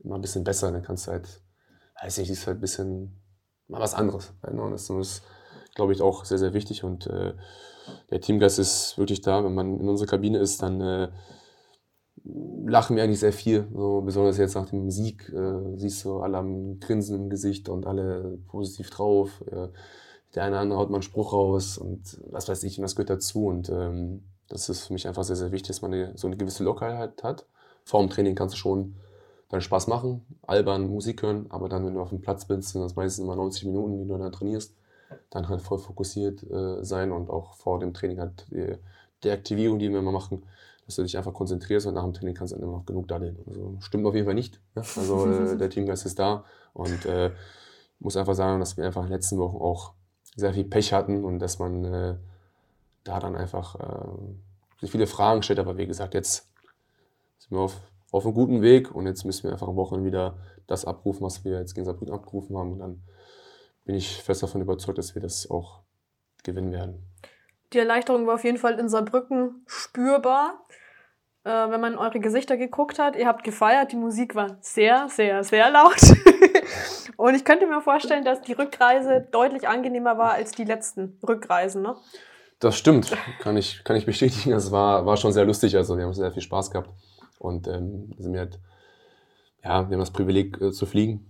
immer 0.00 0.16
ein 0.16 0.20
bisschen 0.20 0.44
besser. 0.44 0.72
Dann 0.72 0.82
kannst 0.82 1.06
du 1.06 1.12
halt, 1.12 1.42
weiß 2.02 2.18
nicht, 2.18 2.30
ist 2.30 2.46
halt 2.46 2.58
ein 2.58 2.60
bisschen 2.60 3.20
mal 3.68 3.80
was 3.80 3.94
anderes. 3.94 4.32
Ne? 4.42 4.68
Das 4.70 4.90
ist, 4.90 5.22
glaube 5.74 5.92
ich, 5.92 6.02
auch 6.02 6.24
sehr, 6.24 6.38
sehr 6.38 6.54
wichtig 6.54 6.82
und 6.82 7.06
äh, 7.06 7.34
der 8.10 8.20
Teamgeist 8.20 8.58
ist 8.58 8.98
wirklich 8.98 9.20
da. 9.22 9.44
Wenn 9.44 9.54
man 9.54 9.78
in 9.78 9.88
unserer 9.88 10.08
Kabine 10.08 10.38
ist, 10.38 10.62
dann 10.62 10.80
äh, 10.80 11.08
lachen 12.24 12.96
wir 12.96 13.02
eigentlich 13.02 13.20
sehr 13.20 13.32
viel. 13.32 13.66
So, 13.74 14.00
besonders 14.02 14.38
jetzt 14.38 14.54
nach 14.54 14.68
dem 14.68 14.90
Sieg 14.90 15.28
äh, 15.30 15.76
siehst 15.76 16.04
du 16.04 16.20
alle 16.20 16.38
am 16.38 16.78
Grinsen 16.80 17.16
im 17.16 17.30
Gesicht 17.30 17.68
und 17.68 17.86
alle 17.86 18.38
positiv 18.48 18.90
drauf. 18.90 19.42
Äh, 19.50 19.68
der 20.34 20.44
eine 20.44 20.52
oder 20.52 20.60
andere 20.60 20.78
haut 20.78 20.90
mal 20.90 20.96
einen 20.96 21.02
Spruch 21.02 21.32
raus 21.32 21.76
und 21.76 22.18
was 22.30 22.48
weiß 22.48 22.62
ich, 22.64 22.78
und 22.78 22.82
das 22.82 22.96
gehört 22.96 23.10
dazu. 23.10 23.46
Und 23.46 23.68
ähm, 23.68 24.22
das 24.48 24.68
ist 24.68 24.86
für 24.86 24.92
mich 24.92 25.06
einfach 25.06 25.24
sehr, 25.24 25.36
sehr 25.36 25.52
wichtig, 25.52 25.68
dass 25.68 25.82
man 25.82 25.92
eine, 25.92 26.12
so 26.16 26.26
eine 26.26 26.36
gewisse 26.36 26.64
Lockerheit 26.64 27.22
hat. 27.22 27.46
Vor 27.84 28.00
dem 28.00 28.10
Training 28.10 28.34
kannst 28.34 28.54
du 28.54 28.58
schon 28.58 28.94
deinen 29.48 29.60
Spaß 29.60 29.86
machen, 29.86 30.24
albern 30.46 30.88
Musik 30.88 31.22
hören, 31.22 31.46
aber 31.50 31.68
dann, 31.68 31.84
wenn 31.84 31.94
du 31.94 32.00
auf 32.00 32.08
dem 32.08 32.22
Platz 32.22 32.46
bist, 32.46 32.70
sind 32.70 32.80
das 32.80 32.96
meistens 32.96 33.24
immer 33.24 33.36
90 33.36 33.66
Minuten, 33.66 33.98
die 33.98 34.08
du 34.08 34.16
dann 34.16 34.32
trainierst, 34.32 34.74
dann 35.28 35.48
halt 35.48 35.60
voll 35.60 35.78
fokussiert 35.78 36.42
äh, 36.50 36.82
sein 36.82 37.12
und 37.12 37.28
auch 37.28 37.54
vor 37.54 37.78
dem 37.78 37.92
Training 37.92 38.18
halt 38.18 38.46
die, 38.50 38.76
die 39.24 39.30
Aktivierung, 39.30 39.78
die 39.78 39.90
wir 39.90 39.98
immer 39.98 40.12
machen, 40.12 40.44
dass 40.92 40.96
du 40.96 41.02
dich 41.02 41.16
einfach 41.16 41.32
konzentrierst 41.32 41.86
und 41.86 41.94
nach 41.94 42.04
dem 42.04 42.12
Training 42.12 42.34
kannst 42.34 42.52
du 42.52 42.56
dann 42.56 42.64
immer 42.64 42.78
noch 42.78 42.86
genug 42.86 43.08
daddeln. 43.08 43.38
Also 43.46 43.76
stimmt 43.80 44.06
auf 44.06 44.14
jeden 44.14 44.26
Fall 44.26 44.34
nicht. 44.34 44.60
Ne? 44.74 44.82
Also 44.96 45.26
äh, 45.30 45.56
der 45.56 45.70
Teamgeist 45.70 46.06
ist 46.06 46.18
da 46.18 46.44
und 46.74 47.06
äh, 47.06 47.30
muss 47.98 48.16
einfach 48.16 48.34
sagen, 48.34 48.60
dass 48.60 48.76
wir 48.76 48.84
einfach 48.84 49.02
in 49.02 49.08
den 49.08 49.14
letzten 49.14 49.38
Wochen 49.38 49.56
auch 49.56 49.94
sehr 50.36 50.52
viel 50.52 50.64
Pech 50.64 50.92
hatten 50.92 51.24
und 51.24 51.38
dass 51.38 51.58
man 51.58 51.84
äh, 51.84 52.14
da 53.04 53.18
dann 53.20 53.36
einfach 53.36 53.76
äh, 53.76 54.80
sich 54.80 54.90
viele 54.90 55.06
Fragen 55.06 55.42
stellt. 55.42 55.58
Aber 55.58 55.78
wie 55.78 55.86
gesagt, 55.86 56.14
jetzt 56.14 56.48
sind 57.38 57.52
wir 57.52 57.60
auf, 57.60 57.80
auf 58.10 58.24
einem 58.24 58.34
guten 58.34 58.62
Weg 58.62 58.94
und 58.94 59.06
jetzt 59.06 59.24
müssen 59.24 59.44
wir 59.44 59.52
einfach 59.52 59.68
am 59.68 59.76
Wochenende 59.76 60.06
wieder 60.06 60.36
das 60.66 60.84
abrufen, 60.84 61.22
was 61.22 61.44
wir 61.44 61.58
jetzt 61.58 61.74
gegen 61.74 61.84
Saarbrücken 61.84 62.14
abgerufen 62.14 62.56
haben. 62.56 62.72
Und 62.72 62.78
dann 62.78 63.02
bin 63.84 63.94
ich 63.94 64.22
fest 64.22 64.42
davon 64.42 64.60
überzeugt, 64.60 64.98
dass 64.98 65.14
wir 65.14 65.22
das 65.22 65.50
auch 65.50 65.80
gewinnen 66.42 66.72
werden. 66.72 67.06
Die 67.72 67.78
Erleichterung 67.78 68.26
war 68.26 68.34
auf 68.34 68.44
jeden 68.44 68.58
Fall 68.58 68.78
in 68.78 68.88
Saarbrücken 68.88 69.62
spürbar. 69.66 70.60
Äh, 71.44 71.70
wenn 71.70 71.80
man 71.80 71.98
eure 71.98 72.20
Gesichter 72.20 72.56
geguckt 72.56 73.00
hat, 73.00 73.16
ihr 73.16 73.26
habt 73.26 73.42
gefeiert, 73.42 73.90
die 73.90 73.96
Musik 73.96 74.36
war 74.36 74.58
sehr, 74.60 75.08
sehr, 75.08 75.42
sehr 75.42 75.70
laut. 75.70 76.00
Und 77.16 77.34
ich 77.34 77.44
könnte 77.44 77.66
mir 77.66 77.80
vorstellen, 77.80 78.24
dass 78.24 78.42
die 78.42 78.52
Rückreise 78.52 79.26
deutlich 79.32 79.66
angenehmer 79.66 80.18
war 80.18 80.32
als 80.32 80.52
die 80.52 80.64
letzten 80.64 81.18
Rückreisen, 81.26 81.82
ne? 81.82 81.96
Das 82.60 82.78
stimmt, 82.78 83.12
kann 83.40 83.56
ich, 83.56 83.82
kann 83.82 83.96
ich 83.96 84.06
bestätigen. 84.06 84.52
Es 84.52 84.70
war, 84.70 85.04
war 85.04 85.16
schon 85.16 85.32
sehr 85.32 85.44
lustig, 85.44 85.76
also 85.76 85.96
wir 85.96 86.04
haben 86.04 86.14
sehr 86.14 86.30
viel 86.30 86.42
Spaß 86.42 86.70
gehabt. 86.70 86.90
Und 87.40 87.66
ähm, 87.66 88.14
sind 88.18 88.32
wir 88.32 88.38
halt, 88.38 88.60
ja, 89.64 89.88
wir 89.88 89.96
haben 89.96 89.98
das 89.98 90.12
Privileg 90.12 90.60
äh, 90.60 90.70
zu 90.70 90.86
fliegen. 90.86 91.28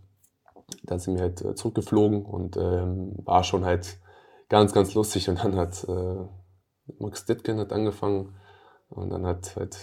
Dann 0.83 0.99
sind 0.99 1.15
wir 1.15 1.23
halt 1.23 1.41
äh, 1.41 1.55
zurückgeflogen 1.55 2.27
und 2.27 2.59
ähm, 2.59 3.15
war 3.25 3.45
schon 3.45 3.65
halt 3.65 3.97
ganz, 4.51 4.75
ganz 4.75 4.93
lustig. 4.93 5.31
Und 5.31 5.43
dann 5.43 5.57
hat 5.57 5.85
äh, 5.89 6.17
Max 6.99 7.25
Dittgen 7.25 7.59
hat 7.61 7.73
angefangen 7.73 8.35
und 8.95 9.11
dann 9.11 9.27
hat 9.27 9.57
halt 9.57 9.79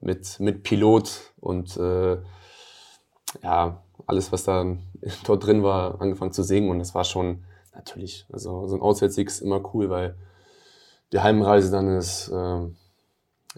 mit, 0.00 0.38
mit 0.40 0.62
Pilot 0.62 1.32
und 1.40 1.76
äh, 1.76 2.18
ja, 3.42 3.82
alles, 4.06 4.32
was 4.32 4.44
da 4.44 4.76
dort 5.24 5.46
drin 5.46 5.62
war, 5.62 6.00
angefangen 6.00 6.32
zu 6.32 6.42
singen. 6.42 6.70
Und 6.70 6.78
das 6.78 6.94
war 6.94 7.04
schon 7.04 7.44
natürlich, 7.74 8.26
also 8.32 8.66
so 8.68 8.74
ein 8.76 8.82
Auswärtssieg 8.82 9.28
ist 9.28 9.40
immer 9.40 9.74
cool, 9.74 9.90
weil 9.90 10.16
die 11.12 11.20
Heimreise 11.20 11.70
dann 11.70 11.96
ist, 11.96 12.28
äh, 12.28 12.60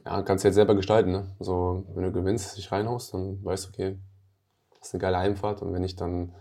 ja, 0.04 0.22
kannst 0.22 0.44
du 0.44 0.48
jetzt 0.48 0.56
selber 0.56 0.74
gestalten. 0.74 1.10
Ne? 1.10 1.34
Also, 1.38 1.84
wenn 1.94 2.04
du 2.04 2.12
gewinnst, 2.12 2.56
dich 2.56 2.70
reinhaust, 2.70 3.14
dann 3.14 3.42
weißt 3.44 3.66
du, 3.66 3.68
okay, 3.70 3.98
das 4.78 4.88
ist 4.88 4.94
eine 4.94 5.00
geile 5.00 5.18
Heimfahrt. 5.18 5.62
Und 5.62 5.72
wenn 5.72 5.82
nicht, 5.82 6.00
dann 6.00 6.34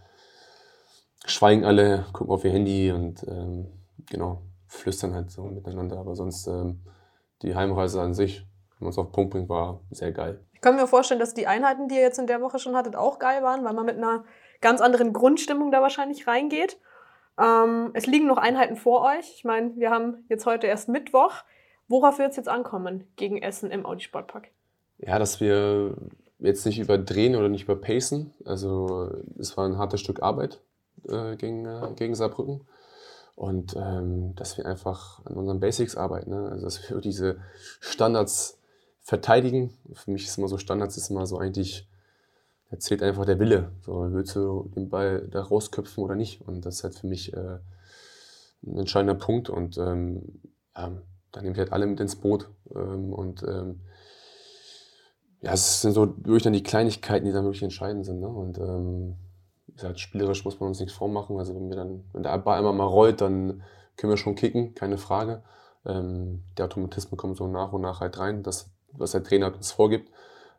schweigen 1.25 1.63
alle, 1.63 2.05
gucken 2.11 2.33
auf 2.33 2.43
ihr 2.43 2.51
Handy 2.51 2.91
und 2.91 3.25
ähm, 3.27 3.67
genau, 4.07 4.41
flüstern 4.67 5.13
halt 5.13 5.31
so 5.31 5.43
miteinander. 5.43 5.97
Aber 5.97 6.15
sonst 6.15 6.47
ähm, 6.47 6.81
die 7.41 7.55
Heimreise 7.55 8.01
an 8.01 8.13
sich, 8.13 8.45
wenn 8.79 8.85
man 8.85 8.89
es 8.89 8.97
auf 8.97 9.07
den 9.07 9.11
Punkt 9.11 9.31
bringt, 9.31 9.49
war 9.49 9.81
sehr 9.91 10.11
geil. 10.11 10.39
Ich 10.53 10.61
kann 10.61 10.75
mir 10.75 10.87
vorstellen, 10.87 11.19
dass 11.19 11.33
die 11.33 11.47
Einheiten, 11.47 11.87
die 11.87 11.95
ihr 11.95 12.01
jetzt 12.01 12.19
in 12.19 12.27
der 12.27 12.41
Woche 12.41 12.59
schon 12.59 12.75
hattet, 12.75 12.95
auch 12.95 13.19
geil 13.19 13.43
waren, 13.43 13.63
weil 13.63 13.73
man 13.73 13.85
mit 13.85 13.97
einer 13.97 14.23
ganz 14.61 14.81
anderen 14.81 15.13
Grundstimmung 15.13 15.71
da 15.71 15.81
wahrscheinlich 15.81 16.27
reingeht. 16.27 16.79
Ähm, 17.39 17.91
es 17.93 18.05
liegen 18.05 18.27
noch 18.27 18.37
Einheiten 18.37 18.75
vor 18.75 19.01
euch. 19.01 19.33
Ich 19.35 19.43
meine, 19.43 19.75
wir 19.75 19.91
haben 19.91 20.25
jetzt 20.29 20.45
heute 20.45 20.67
erst 20.67 20.89
Mittwoch. 20.89 21.43
Worauf 21.87 22.17
wird 22.17 22.31
es 22.31 22.37
jetzt 22.37 22.49
ankommen 22.49 23.07
gegen 23.15 23.37
Essen 23.37 23.69
im 23.69 23.85
Audi 23.85 24.03
Sportpark? 24.03 24.47
Ja, 24.97 25.19
dass 25.19 25.39
wir 25.39 25.95
jetzt 26.39 26.65
nicht 26.65 26.79
überdrehen 26.79 27.35
oder 27.35 27.49
nicht 27.49 27.63
überpacen. 27.63 28.33
Also 28.45 29.11
es 29.37 29.55
war 29.57 29.67
ein 29.67 29.77
hartes 29.77 30.01
Stück 30.01 30.23
Arbeit 30.23 30.61
äh, 31.07 31.35
gegen, 31.35 31.65
äh, 31.65 31.93
gegen 31.95 32.15
Saarbrücken. 32.15 32.61
Und 33.35 33.75
ähm, 33.75 34.33
dass 34.35 34.57
wir 34.57 34.65
einfach 34.65 35.25
an 35.25 35.35
unseren 35.35 35.59
Basics 35.59 35.97
arbeiten. 35.97 36.29
Ne? 36.29 36.49
Also 36.49 36.65
dass 36.65 36.89
wir 36.89 36.97
diese 37.01 37.37
Standards 37.79 38.57
verteidigen. 39.01 39.73
Für 39.93 40.11
mich 40.11 40.25
ist 40.25 40.37
immer 40.37 40.47
so, 40.47 40.57
Standards 40.57 40.97
ist 40.97 41.09
immer 41.09 41.27
so 41.27 41.37
eigentlich, 41.37 41.87
da 42.71 42.79
zählt 42.79 43.03
einfach 43.03 43.25
der 43.25 43.39
Wille. 43.39 43.71
So, 43.81 44.11
willst 44.11 44.35
du 44.35 44.71
den 44.75 44.89
Ball 44.89 45.27
da 45.29 45.41
rausköpfen 45.41 46.03
oder 46.03 46.15
nicht? 46.15 46.41
Und 46.47 46.65
das 46.65 46.75
ist 46.77 46.83
halt 46.83 46.95
für 46.95 47.07
mich 47.07 47.33
äh, 47.33 47.59
ein 48.65 48.77
entscheidender 48.77 49.13
Punkt. 49.15 49.49
Und 49.49 49.77
ähm, 49.77 50.41
ja, 50.75 50.91
dann 51.31 51.43
nehme 51.43 51.53
ich 51.53 51.59
halt 51.59 51.73
alle 51.73 51.85
mit 51.85 51.99
ins 51.99 52.15
Boot. 52.15 52.49
Ähm, 52.73 53.13
und 53.13 53.43
ähm, 53.43 53.81
ja, 55.41 55.53
es 55.53 55.81
sind 55.81 55.91
so 55.91 56.15
wirklich 56.17 56.43
dann 56.43 56.53
die 56.53 56.63
Kleinigkeiten, 56.63 57.25
die 57.25 57.31
dann 57.31 57.43
wirklich 57.43 57.63
entscheidend 57.63 58.05
sind. 58.05 58.21
Ne? 58.21 58.27
Und 58.27 58.57
ähm, 58.57 59.15
gesagt, 59.75 59.99
spielerisch 59.99 60.45
muss 60.45 60.59
man 60.59 60.69
uns 60.69 60.79
nichts 60.79 60.95
vormachen. 60.95 61.37
Also 61.37 61.55
wenn 61.55 61.69
wir 61.69 61.75
dann, 61.75 62.03
wenn 62.13 62.23
der 62.23 62.37
Ball 62.39 62.57
einmal 62.57 62.73
mal 62.73 62.85
rollt, 62.85 63.21
dann 63.21 63.63
können 63.97 64.11
wir 64.11 64.17
schon 64.17 64.35
kicken, 64.35 64.75
keine 64.75 64.97
Frage. 64.97 65.43
Ähm, 65.85 66.43
der 66.57 66.65
Automatismus 66.65 67.17
kommt 67.17 67.37
so 67.37 67.47
nach 67.47 67.73
und 67.73 67.81
nach 67.81 67.99
halt 67.99 68.17
rein. 68.17 68.43
Das, 68.43 68.69
was 68.91 69.11
der 69.11 69.23
Trainer 69.23 69.53
uns 69.53 69.71
vorgibt, 69.71 70.11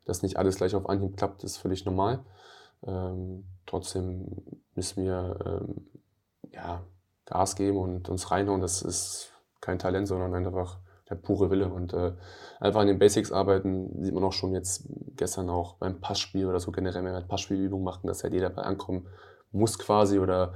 dass 0.04 0.22
nicht 0.22 0.38
alles 0.38 0.56
gleich 0.56 0.74
auf 0.74 0.88
Anhieb 0.88 1.16
klappt, 1.16 1.44
ist 1.44 1.56
völlig 1.56 1.84
normal. 1.84 2.20
Ähm, 2.86 3.44
trotzdem 3.66 4.60
müssen 4.74 5.04
wir 5.04 5.38
ähm, 5.44 5.86
ja, 6.52 6.82
Gas 7.24 7.56
geben 7.56 7.78
und 7.78 8.08
uns 8.08 8.30
reinhauen. 8.30 8.60
Das 8.60 8.82
ist 8.82 9.32
kein 9.60 9.78
Talent, 9.78 10.06
sondern 10.08 10.34
einfach 10.34 10.78
der 11.08 11.14
pure 11.16 11.50
Wille. 11.50 11.68
Und 11.68 11.92
äh, 11.92 12.12
einfach 12.60 12.80
an 12.80 12.86
den 12.86 12.98
Basics 12.98 13.32
arbeiten, 13.32 14.02
sieht 14.02 14.14
man 14.14 14.24
auch 14.24 14.32
schon 14.32 14.52
jetzt 14.52 14.84
gestern 15.16 15.50
auch 15.50 15.74
beim 15.74 16.00
Passspiel 16.00 16.46
oder 16.46 16.60
so 16.60 16.72
generell, 16.72 17.02
wenn 17.02 17.12
wir 17.12 17.14
halt 17.14 17.28
Passspielübungen 17.28 17.84
machen, 17.84 18.06
dass 18.06 18.22
halt 18.22 18.32
jeder 18.32 18.50
bei 18.50 18.62
ankommen 18.62 19.06
muss 19.52 19.78
quasi 19.78 20.18
oder 20.18 20.54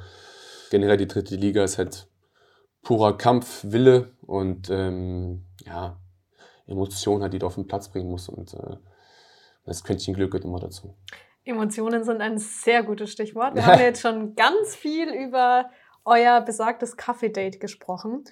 generell 0.70 0.96
die 0.96 1.08
dritte 1.08 1.36
Liga 1.36 1.64
ist 1.64 1.78
halt 1.78 2.08
purer 2.82 3.16
Kampf, 3.16 3.64
Wille 3.64 4.12
und 4.22 4.70
ähm, 4.70 5.44
ja, 5.64 5.98
Emotion 6.66 7.22
halt, 7.22 7.32
die 7.32 7.38
du 7.38 7.46
auf 7.46 7.56
den 7.56 7.66
Platz 7.66 7.88
bringen 7.88 8.08
musst 8.08 8.28
und 8.28 8.54
äh, 8.54 8.76
das 9.66 9.84
Quäntchen 9.84 10.14
Glück 10.14 10.30
gehört 10.30 10.44
immer 10.44 10.60
dazu. 10.60 10.96
Emotionen 11.44 12.04
sind 12.04 12.20
ein 12.20 12.38
sehr 12.38 12.82
gutes 12.82 13.10
Stichwort. 13.10 13.54
Wir 13.54 13.66
haben 13.66 13.80
jetzt 13.80 14.00
schon 14.00 14.34
ganz 14.34 14.74
viel 14.74 15.10
über 15.10 15.70
euer 16.04 16.40
besagtes 16.40 16.96
Kaffee-Date 16.96 17.60
gesprochen. 17.60 18.24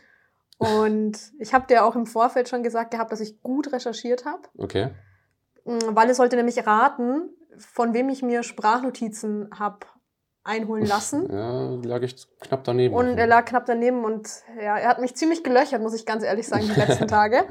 Und 0.58 1.32
ich 1.38 1.54
habe 1.54 1.66
dir 1.66 1.84
auch 1.84 1.94
im 1.94 2.06
Vorfeld 2.06 2.48
schon 2.48 2.62
gesagt 2.62 2.90
gehabt, 2.90 3.12
dass 3.12 3.20
ich 3.20 3.40
gut 3.42 3.72
recherchiert 3.72 4.24
habe. 4.24 4.42
Okay. 4.56 4.90
Mm, 5.64 5.78
weil 5.90 6.10
es 6.10 6.16
sollte 6.16 6.36
nämlich 6.36 6.66
raten, 6.66 7.30
von 7.56 7.94
wem 7.94 8.08
ich 8.08 8.22
mir 8.22 8.42
Sprachnotizen 8.42 9.48
habe 9.56 9.86
einholen 10.44 10.86
lassen. 10.86 11.28
Ja, 11.30 11.78
lag 11.84 12.02
ich 12.02 12.16
knapp 12.40 12.64
daneben. 12.64 12.94
Und 12.94 13.18
er 13.18 13.26
lag 13.26 13.44
knapp 13.44 13.66
daneben 13.66 14.04
und 14.04 14.28
ja, 14.56 14.78
er 14.78 14.88
hat 14.88 15.00
mich 15.00 15.14
ziemlich 15.14 15.44
gelöchert, 15.44 15.82
muss 15.82 15.94
ich 15.94 16.06
ganz 16.06 16.24
ehrlich 16.24 16.48
sagen, 16.48 16.66
die 16.66 16.80
letzten 16.80 17.06
Tage. 17.08 17.44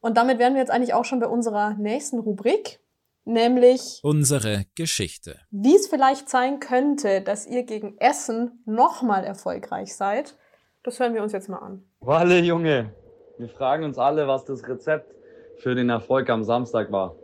Und 0.00 0.16
damit 0.16 0.38
wären 0.38 0.54
wir 0.54 0.60
jetzt 0.60 0.70
eigentlich 0.70 0.94
auch 0.94 1.04
schon 1.04 1.20
bei 1.20 1.26
unserer 1.26 1.74
nächsten 1.74 2.18
Rubrik, 2.18 2.80
nämlich 3.24 4.00
Unsere 4.02 4.64
Geschichte. 4.74 5.38
wie 5.50 5.76
es 5.76 5.86
vielleicht 5.86 6.30
sein 6.30 6.58
könnte, 6.60 7.20
dass 7.20 7.46
ihr 7.46 7.64
gegen 7.64 7.98
Essen 7.98 8.62
nochmal 8.64 9.24
erfolgreich 9.24 9.94
seid. 9.94 10.36
Das 10.82 10.98
hören 10.98 11.14
wir 11.14 11.22
uns 11.22 11.32
jetzt 11.32 11.48
mal 11.48 11.58
an. 11.58 11.82
Walle, 12.00 12.38
Junge, 12.38 12.92
wir 13.38 13.48
fragen 13.48 13.84
uns 13.84 13.98
alle, 13.98 14.26
was 14.28 14.44
das 14.44 14.66
Rezept 14.66 15.14
für 15.58 15.74
den 15.74 15.90
Erfolg 15.90 16.30
am 16.30 16.42
Samstag 16.42 16.90
war. 16.90 17.16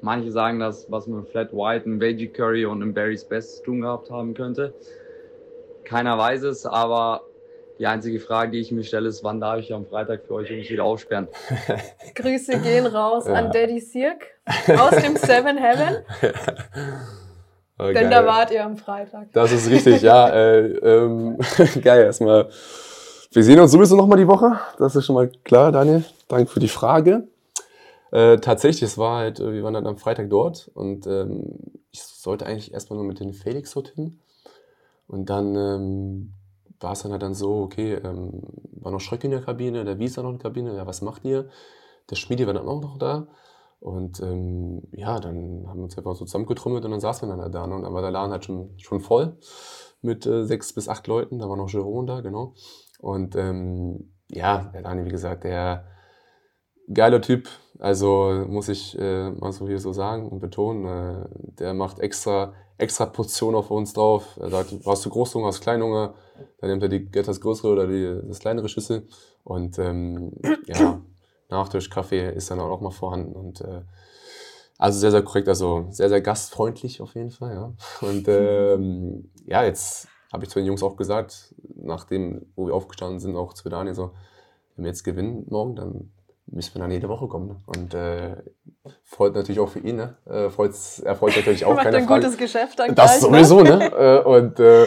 Manche 0.00 0.32
sagen, 0.32 0.58
dass 0.58 0.90
was 0.90 1.06
mit 1.06 1.28
Flat 1.28 1.52
White, 1.52 1.86
einem 1.86 2.00
Veggie 2.00 2.28
Curry 2.28 2.66
und 2.66 2.82
einem 2.82 2.92
Barry's 2.92 3.24
Best 3.24 3.58
zu 3.58 3.62
tun 3.64 3.80
gehabt 3.82 4.10
haben 4.10 4.34
könnte. 4.34 4.74
Keiner 5.84 6.18
weiß 6.18 6.42
es, 6.42 6.66
aber 6.66 7.22
die 7.78 7.86
einzige 7.86 8.20
Frage, 8.20 8.50
die 8.52 8.60
ich 8.60 8.70
mir 8.72 8.82
stelle, 8.84 9.08
ist, 9.08 9.22
wann 9.24 9.40
darf 9.40 9.58
ich 9.60 9.72
am 9.72 9.86
Freitag 9.86 10.24
für 10.26 10.34
euch 10.34 10.50
Jungs 10.50 10.68
wieder 10.68 10.84
aufsperren? 10.84 11.28
Grüße 12.14 12.58
gehen 12.60 12.86
raus 12.86 13.26
Ja. 13.28 13.34
an 13.34 13.50
Daddy 13.52 13.80
Sirk 13.80 14.26
aus 14.78 14.96
dem 15.02 15.16
Seven 15.16 15.56
Heaven, 15.58 16.04
Oh, 17.78 17.84
denn 17.84 17.94
geil. 17.94 18.10
da 18.10 18.26
wart 18.26 18.50
ihr 18.52 18.64
am 18.64 18.76
Freitag. 18.76 19.32
Das 19.32 19.50
ist 19.52 19.68
richtig, 19.68 20.02
ja. 20.02 20.28
Äh, 20.34 20.60
ähm, 20.60 21.38
geil, 21.82 22.04
erstmal. 22.04 22.48
Wir 23.32 23.42
sehen 23.42 23.58
uns 23.58 23.72
sowieso 23.72 23.96
nochmal 23.96 24.18
die 24.18 24.28
Woche. 24.28 24.60
Das 24.78 24.94
ist 24.94 25.06
schon 25.06 25.16
mal 25.16 25.28
klar, 25.42 25.72
Daniel. 25.72 26.04
Danke 26.28 26.46
für 26.46 26.60
die 26.60 26.68
Frage. 26.68 27.26
Äh, 28.12 28.36
tatsächlich, 28.36 28.82
es 28.82 28.96
war 28.96 29.18
halt, 29.18 29.40
äh, 29.40 29.52
wir 29.52 29.64
waren 29.64 29.74
dann 29.74 29.88
am 29.88 29.98
Freitag 29.98 30.30
dort 30.30 30.70
und 30.74 31.04
ähm, 31.08 31.58
ich 31.90 32.00
sollte 32.00 32.46
eigentlich 32.46 32.72
erstmal 32.72 32.96
nur 32.96 33.06
mit 33.06 33.18
dem 33.18 33.32
Felix 33.32 33.72
dorthin. 33.72 34.20
Und 35.08 35.30
dann 35.30 35.56
ähm, 35.56 36.32
war 36.78 36.92
es 36.92 37.02
dann 37.02 37.10
halt 37.10 37.22
dann 37.22 37.34
so, 37.34 37.62
okay, 37.62 37.94
ähm, 37.94 38.42
war 38.70 38.92
noch 38.92 39.00
Schröck 39.00 39.24
in 39.24 39.32
der 39.32 39.42
Kabine, 39.42 39.84
der 39.84 39.98
Wies 39.98 40.16
war 40.16 40.22
noch 40.22 40.30
in 40.30 40.38
der 40.38 40.44
Kabine, 40.44 40.76
ja, 40.76 40.86
was 40.86 41.02
macht 41.02 41.24
ihr? 41.24 41.48
Der 42.08 42.14
Schmiedi 42.14 42.46
war 42.46 42.54
dann 42.54 42.68
auch 42.68 42.80
noch 42.80 42.98
da. 42.98 43.26
Und 43.84 44.18
ähm, 44.20 44.80
ja, 44.92 45.20
dann 45.20 45.66
haben 45.68 45.80
wir 45.80 45.84
uns 45.84 45.98
einfach 45.98 46.14
so 46.14 46.24
zusammengetrommelt 46.24 46.86
und 46.86 46.90
dann 46.90 47.00
saßen 47.00 47.28
wir 47.28 47.36
dann 47.36 47.52
da. 47.52 47.66
Ne? 47.66 47.74
Und 47.74 47.82
dann 47.82 47.92
war 47.92 48.00
der 48.00 48.12
Laden 48.12 48.32
halt 48.32 48.42
schon, 48.42 48.70
schon 48.78 49.00
voll 49.00 49.36
mit 50.00 50.24
äh, 50.24 50.46
sechs 50.46 50.72
bis 50.72 50.88
acht 50.88 51.06
Leuten. 51.06 51.38
Da 51.38 51.50
war 51.50 51.58
noch 51.58 51.68
Jerome 51.68 52.06
da, 52.06 52.22
genau. 52.22 52.54
Und 52.98 53.36
ähm, 53.36 54.14
ja, 54.30 54.70
der 54.72 54.80
Dani, 54.80 55.04
wie 55.04 55.10
gesagt, 55.10 55.44
der 55.44 55.84
geiler 56.94 57.20
Typ. 57.20 57.50
Also 57.78 58.46
muss 58.48 58.70
ich 58.70 58.98
äh, 58.98 59.30
mal 59.32 59.52
so 59.52 59.68
hier 59.68 59.78
so 59.78 59.92
sagen 59.92 60.30
und 60.30 60.40
betonen. 60.40 60.86
Äh, 60.86 61.28
der 61.58 61.74
macht 61.74 61.98
extra, 61.98 62.54
extra 62.78 63.04
Portion 63.04 63.54
auf 63.54 63.70
uns 63.70 63.92
drauf. 63.92 64.38
Er 64.40 64.48
sagt, 64.48 64.86
warst 64.86 65.04
du 65.04 65.10
Großhunger, 65.10 65.48
hast 65.48 65.60
Kleinhunger? 65.60 66.14
Dann 66.58 66.70
nimmt 66.70 66.82
er 66.82 66.88
die 66.88 67.06
etwas 67.12 67.38
größere 67.38 67.70
oder 67.70 67.86
die, 67.86 68.26
das 68.26 68.38
kleinere 68.38 68.70
Schüssel. 68.70 69.08
Und 69.42 69.78
ähm, 69.78 70.32
ja, 70.64 71.02
Nachtisch, 71.50 71.90
Kaffee 71.90 72.30
ist 72.30 72.50
dann 72.50 72.60
auch 72.60 72.80
mal 72.80 72.90
vorhanden. 72.90 73.32
Und 73.34 73.60
äh, 73.60 73.82
also 74.78 74.98
sehr, 74.98 75.10
sehr 75.10 75.22
korrekt, 75.22 75.48
also 75.48 75.86
sehr, 75.90 76.08
sehr 76.08 76.20
gastfreundlich 76.20 77.00
auf 77.00 77.14
jeden 77.14 77.30
Fall, 77.30 77.54
ja. 77.54 77.72
Und 78.06 78.26
ähm, 78.28 79.30
ja, 79.46 79.62
jetzt 79.64 80.08
habe 80.32 80.44
ich 80.44 80.50
zu 80.50 80.58
den 80.58 80.66
Jungs 80.66 80.82
auch 80.82 80.96
gesagt, 80.96 81.54
nachdem, 81.76 82.46
wo 82.56 82.66
wir 82.66 82.74
aufgestanden 82.74 83.20
sind, 83.20 83.36
auch 83.36 83.52
zu 83.52 83.68
Daniel 83.68 83.94
so, 83.94 84.10
wenn 84.74 84.84
wir 84.84 84.90
jetzt 84.90 85.04
gewinnen 85.04 85.46
morgen, 85.48 85.76
dann 85.76 86.10
müssen 86.46 86.74
wir 86.74 86.82
dann 86.82 86.90
jede 86.90 87.08
Woche 87.08 87.28
kommen. 87.28 87.46
Ne? 87.48 87.56
Und 87.66 87.94
äh, 87.94 88.36
freut 89.04 89.34
natürlich 89.34 89.60
auch 89.60 89.68
für 89.68 89.78
ihn, 89.78 89.96
ne? 89.96 90.16
Äh, 90.26 90.50
freut's, 90.50 90.98
er 90.98 91.14
freut 91.14 91.30
sich 91.32 91.42
natürlich 91.42 91.64
auch, 91.66 91.74
Macht 91.74 91.84
keine 91.84 91.98
ein 91.98 92.06
Frage. 92.06 92.22
gutes 92.22 92.36
Geschäft 92.38 92.78
dann 92.78 92.94
Das 92.94 93.20
gleich, 93.20 93.46
sowieso, 93.46 93.62
ne? 93.62 93.92
Äh, 93.92 94.22
Und 94.24 94.58
äh, 94.60 94.86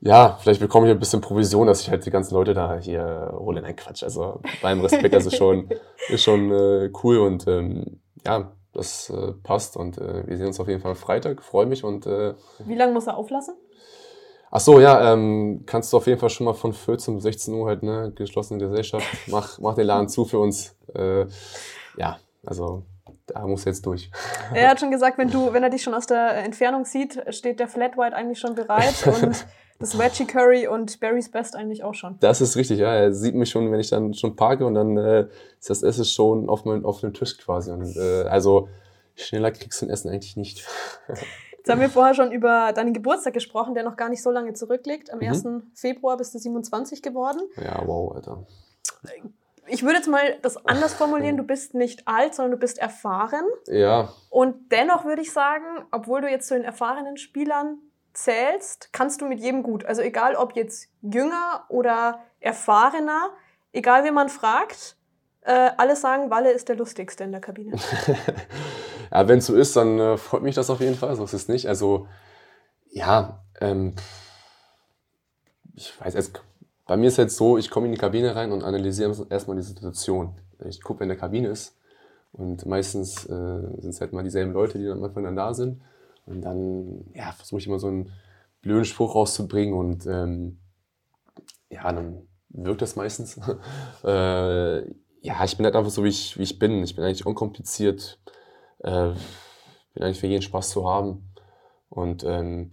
ja, 0.00 0.38
vielleicht 0.40 0.60
bekomme 0.60 0.86
ich 0.86 0.92
ein 0.92 0.98
bisschen 0.98 1.20
Provision, 1.20 1.66
dass 1.66 1.82
ich 1.82 1.90
halt 1.90 2.04
die 2.06 2.10
ganzen 2.10 2.34
Leute 2.34 2.54
da 2.54 2.78
hier 2.78 3.34
hole. 3.36 3.60
Nein, 3.60 3.76
Quatsch. 3.76 4.02
Also 4.02 4.40
beim 4.62 4.80
Respekt, 4.80 5.14
ist 5.14 5.36
schon, 5.36 5.68
ist 6.08 6.22
schon 6.22 6.50
äh, 6.50 6.90
cool 7.02 7.18
und 7.18 7.46
ähm, 7.46 8.00
ja, 8.26 8.52
das 8.72 9.10
äh, 9.10 9.32
passt. 9.42 9.76
Und 9.76 9.98
äh, 9.98 10.26
wir 10.26 10.36
sehen 10.36 10.46
uns 10.46 10.60
auf 10.60 10.68
jeden 10.68 10.80
Fall 10.80 10.92
am 10.92 10.96
Freitag. 10.96 11.42
Freue 11.42 11.66
mich 11.66 11.84
und 11.84 12.06
äh, 12.06 12.34
Wie 12.64 12.74
lange 12.74 12.92
muss 12.92 13.06
er 13.06 13.16
auflassen? 13.16 13.54
ach 14.50 14.60
so, 14.60 14.80
ja, 14.80 15.12
ähm, 15.12 15.62
kannst 15.66 15.92
du 15.92 15.96
auf 15.96 16.06
jeden 16.06 16.18
Fall 16.18 16.30
schon 16.30 16.46
mal 16.46 16.54
von 16.54 16.72
14 16.72 17.14
bis 17.14 17.22
16 17.22 17.54
Uhr 17.54 17.68
halt, 17.68 17.82
ne, 17.82 18.12
geschlossene 18.14 18.58
Gesellschaft, 18.58 19.06
mach, 19.26 19.58
mach 19.58 19.74
den 19.74 19.86
Laden 19.86 20.08
zu 20.08 20.24
für 20.24 20.38
uns. 20.38 20.76
Äh, 20.94 21.26
ja, 21.96 22.18
also 22.44 22.84
da 23.26 23.46
muss 23.46 23.64
jetzt 23.64 23.86
durch. 23.86 24.10
Er 24.54 24.70
hat 24.70 24.80
schon 24.80 24.90
gesagt, 24.90 25.18
wenn 25.18 25.30
du, 25.30 25.52
wenn 25.52 25.62
er 25.62 25.70
dich 25.70 25.82
schon 25.82 25.94
aus 25.94 26.06
der 26.06 26.38
Entfernung 26.44 26.84
sieht, 26.84 27.22
steht 27.28 27.60
der 27.60 27.68
Flat 27.68 27.96
White 27.96 28.16
eigentlich 28.16 28.40
schon 28.40 28.54
bereit 28.54 29.06
und 29.22 29.46
das 29.80 29.98
Veggie 29.98 30.26
Curry 30.26 30.68
und 30.68 31.00
Barry's 31.00 31.30
Best 31.30 31.56
eigentlich 31.56 31.82
auch 31.82 31.94
schon. 31.94 32.16
Das 32.20 32.40
ist 32.40 32.56
richtig, 32.56 32.78
ja. 32.78 32.94
Er 32.94 33.12
sieht 33.12 33.34
mich 33.34 33.50
schon, 33.50 33.72
wenn 33.72 33.80
ich 33.80 33.90
dann 33.90 34.14
schon 34.14 34.36
parke 34.36 34.64
und 34.64 34.74
dann 34.74 34.96
äh, 34.96 35.26
ist 35.58 35.70
das 35.70 35.82
Essen 35.82 36.04
schon 36.04 36.48
auf, 36.48 36.64
mein, 36.64 36.84
auf 36.84 37.00
dem 37.00 37.12
Tisch 37.14 37.36
quasi. 37.38 37.70
Und, 37.72 37.96
äh, 37.96 38.22
also 38.28 38.68
schneller 39.16 39.50
kriegst 39.50 39.80
du 39.82 39.86
ein 39.86 39.90
Essen 39.90 40.10
eigentlich 40.10 40.36
nicht. 40.36 40.64
Jetzt 41.56 41.68
haben 41.68 41.80
wir 41.80 41.90
vorher 41.90 42.14
schon 42.14 42.32
über 42.32 42.72
deinen 42.72 42.94
Geburtstag 42.94 43.34
gesprochen, 43.34 43.74
der 43.74 43.82
noch 43.82 43.96
gar 43.96 44.08
nicht 44.08 44.22
so 44.22 44.30
lange 44.30 44.54
zurückliegt. 44.54 45.12
Am 45.12 45.18
Mhm. 45.18 45.26
1. 45.28 45.44
Februar 45.74 46.16
bist 46.16 46.34
du 46.34 46.38
27 46.38 47.02
geworden. 47.02 47.40
Ja, 47.56 47.82
wow, 47.86 48.14
Alter. 48.14 48.46
Ich 49.66 49.82
würde 49.82 49.96
jetzt 49.96 50.08
mal 50.08 50.36
das 50.42 50.56
anders 50.66 50.94
formulieren. 50.94 51.36
Du 51.36 51.42
bist 51.44 51.74
nicht 51.74 52.08
alt, 52.08 52.34
sondern 52.34 52.52
du 52.52 52.56
bist 52.56 52.78
erfahren. 52.78 53.44
Ja, 53.66 54.12
Und 54.30 54.72
dennoch 54.72 55.04
würde 55.04 55.22
ich 55.22 55.32
sagen, 55.32 55.64
obwohl 55.92 56.22
du 56.22 56.28
jetzt 56.28 56.48
zu 56.48 56.54
den 56.54 56.64
erfahrenen 56.64 57.16
Spielern 57.18 57.78
zählst, 58.12 58.92
kannst 58.92 59.20
du 59.20 59.26
mit 59.26 59.40
jedem 59.40 59.62
gut. 59.62 59.84
Also 59.84 60.02
egal 60.02 60.34
ob 60.36 60.56
jetzt 60.56 60.88
jünger 61.02 61.64
oder 61.68 62.20
erfahrener, 62.40 63.30
egal 63.72 64.04
wie 64.04 64.10
man 64.10 64.28
fragt, 64.28 64.96
äh, 65.42 65.70
alle 65.76 65.96
sagen, 65.96 66.30
Walle 66.30 66.52
ist 66.52 66.68
der 66.68 66.76
lustigste 66.76 67.24
in 67.24 67.32
der 67.32 67.40
Kabine. 67.40 67.76
ja 69.10 69.28
wenn 69.28 69.38
es 69.38 69.46
so 69.46 69.54
ist, 69.54 69.76
dann 69.76 69.98
äh, 69.98 70.16
freut 70.16 70.42
mich 70.42 70.54
das 70.54 70.70
auf 70.70 70.80
jeden 70.80 70.96
Fall. 70.96 71.16
So 71.16 71.24
ist 71.24 71.32
es 71.32 71.48
nicht. 71.48 71.66
Also, 71.66 72.06
ja, 72.90 73.42
ähm, 73.60 73.94
ich 75.74 75.98
weiß, 76.00 76.14
es, 76.14 76.32
bei 76.86 76.96
mir 76.96 77.08
ist 77.08 77.16
jetzt 77.16 77.36
so, 77.36 77.56
ich 77.56 77.70
komme 77.70 77.86
in 77.86 77.92
die 77.92 77.98
Kabine 77.98 78.36
rein 78.36 78.52
und 78.52 78.64
analysiere 78.64 79.26
erstmal 79.30 79.56
die 79.56 79.62
Situation. 79.62 80.34
Ich 80.66 80.82
gucke, 80.82 81.00
wer 81.00 81.04
in 81.04 81.10
der 81.10 81.18
Kabine 81.18 81.48
ist. 81.48 81.76
Und 82.32 82.66
meistens 82.66 83.24
äh, 83.26 83.60
sind 83.78 83.90
es 83.90 84.00
halt 84.00 84.12
mal 84.12 84.22
dieselben 84.22 84.52
Leute, 84.52 84.78
die 84.78 84.84
dann 84.84 84.98
am 84.98 85.04
Anfang 85.04 85.24
dann 85.24 85.36
da 85.36 85.54
sind. 85.54 85.80
Und 86.26 86.42
dann 86.42 87.04
ja, 87.14 87.32
versuche 87.32 87.60
ich 87.60 87.66
immer 87.66 87.78
so 87.78 87.88
einen 87.88 88.12
blöden 88.62 88.84
Spruch 88.84 89.14
rauszubringen 89.14 89.74
und 89.74 90.06
ähm, 90.06 90.58
ja, 91.70 91.92
dann 91.92 92.28
wirkt 92.50 92.82
das 92.82 92.96
meistens. 92.96 93.38
äh, 94.04 94.80
ja, 95.22 95.44
ich 95.44 95.56
bin 95.56 95.64
halt 95.64 95.76
einfach 95.76 95.90
so, 95.90 96.04
wie 96.04 96.08
ich, 96.08 96.38
wie 96.38 96.42
ich 96.42 96.58
bin. 96.58 96.82
Ich 96.82 96.94
bin 96.96 97.04
eigentlich 97.04 97.26
unkompliziert. 97.26 98.20
Äh, 98.78 99.12
bin 99.94 100.02
eigentlich 100.02 100.20
für 100.20 100.26
jeden 100.26 100.42
Spaß 100.42 100.70
zu 100.70 100.88
haben. 100.88 101.32
Und 101.88 102.24
ähm, 102.24 102.72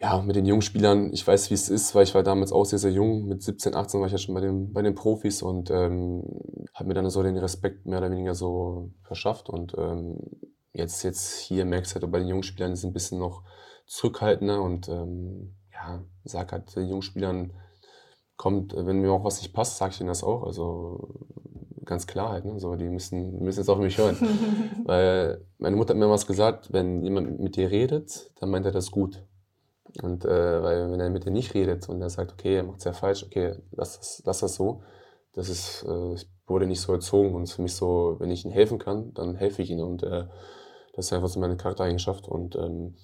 ja, 0.00 0.20
mit 0.22 0.36
den 0.36 0.46
jungen 0.46 0.62
Spielern, 0.62 1.12
ich 1.12 1.26
weiß, 1.26 1.50
wie 1.50 1.54
es 1.54 1.68
ist, 1.68 1.94
weil 1.94 2.04
ich 2.04 2.14
war 2.14 2.22
damals 2.22 2.52
auch 2.52 2.64
sehr, 2.64 2.78
sehr 2.78 2.92
jung. 2.92 3.26
Mit 3.26 3.42
17, 3.42 3.74
18 3.74 4.00
war 4.00 4.06
ich 4.06 4.12
ja 4.12 4.18
schon 4.18 4.34
bei 4.34 4.40
den, 4.40 4.72
bei 4.72 4.82
den 4.82 4.94
Profis 4.94 5.42
und 5.42 5.70
ähm, 5.70 6.22
habe 6.72 6.88
mir 6.88 6.94
dann 6.94 7.10
so 7.10 7.22
den 7.22 7.36
Respekt 7.36 7.86
mehr 7.86 7.98
oder 7.98 8.10
weniger 8.10 8.34
so 8.34 8.90
verschafft. 9.02 9.50
Und 9.50 9.74
ähm, 9.76 10.18
jetzt, 10.80 11.02
jetzt 11.02 11.38
hier 11.38 11.64
merkst 11.64 11.94
du 11.94 12.00
halt, 12.00 12.10
bei 12.10 12.18
den 12.18 12.28
jungen 12.28 12.42
Spielern 12.42 12.72
ist 12.72 12.80
es 12.80 12.84
ein 12.84 12.92
bisschen 12.92 13.18
noch 13.18 13.44
zurückhaltender 13.86 14.62
und 14.62 14.88
ähm, 14.88 15.56
ja, 15.72 16.02
sag 16.24 16.52
halt 16.52 16.74
den 16.76 16.88
jungen 16.88 17.02
Spielern, 17.02 17.52
kommt, 18.36 18.74
wenn 18.74 19.02
mir 19.02 19.12
auch 19.12 19.24
was 19.24 19.42
nicht 19.42 19.52
passt, 19.52 19.76
sage 19.76 19.92
ich 19.92 20.00
ihnen 20.00 20.08
das 20.08 20.24
auch. 20.24 20.44
Also 20.44 21.26
ganz 21.84 22.06
klar 22.06 22.30
halt, 22.30 22.46
ne? 22.46 22.58
so, 22.58 22.74
die 22.74 22.88
müssen, 22.88 23.38
müssen 23.40 23.60
jetzt 23.60 23.68
auf 23.68 23.78
mich 23.78 23.98
hören. 23.98 24.16
Weil 24.86 25.44
meine 25.58 25.76
Mutter 25.76 25.92
hat 25.92 25.98
mir 25.98 26.08
was 26.08 26.26
gesagt, 26.26 26.72
wenn 26.72 27.02
jemand 27.02 27.38
mit 27.38 27.56
dir 27.56 27.70
redet, 27.70 28.30
dann 28.40 28.48
meint 28.48 28.64
er 28.64 28.72
das 28.72 28.90
gut. 28.90 29.22
Und 30.02 30.24
äh, 30.24 30.62
weil 30.62 30.90
wenn 30.90 31.00
er 31.00 31.10
mit 31.10 31.26
dir 31.26 31.32
nicht 31.32 31.52
redet 31.52 31.88
und 31.88 32.00
er 32.00 32.10
sagt, 32.10 32.32
okay, 32.32 32.56
er 32.56 32.62
macht 32.62 32.78
es 32.78 32.84
ja 32.84 32.92
falsch, 32.92 33.24
okay, 33.24 33.56
lass 33.72 33.98
das, 33.98 34.22
lass 34.24 34.38
das 34.38 34.54
so, 34.54 34.82
das 35.32 35.48
ist, 35.48 35.84
äh, 35.86 36.14
ich 36.14 36.28
wurde 36.46 36.66
nicht 36.66 36.80
so 36.80 36.92
erzogen 36.92 37.34
und 37.34 37.50
für 37.50 37.60
mich 37.60 37.74
so, 37.74 38.16
wenn 38.20 38.30
ich 38.30 38.44
ihnen 38.44 38.54
helfen 38.54 38.78
kann, 38.78 39.12
dann 39.14 39.34
helfe 39.34 39.62
ich 39.62 39.70
ihnen 39.70 39.82
und 39.82 40.04
äh, 40.04 40.26
das 41.00 41.06
ist 41.06 41.12
einfach 41.14 41.28
so 41.28 41.40
meine 41.40 41.56
Charaktereigenschaft 41.56 42.28
und 42.28 42.56
ähm, 42.56 42.94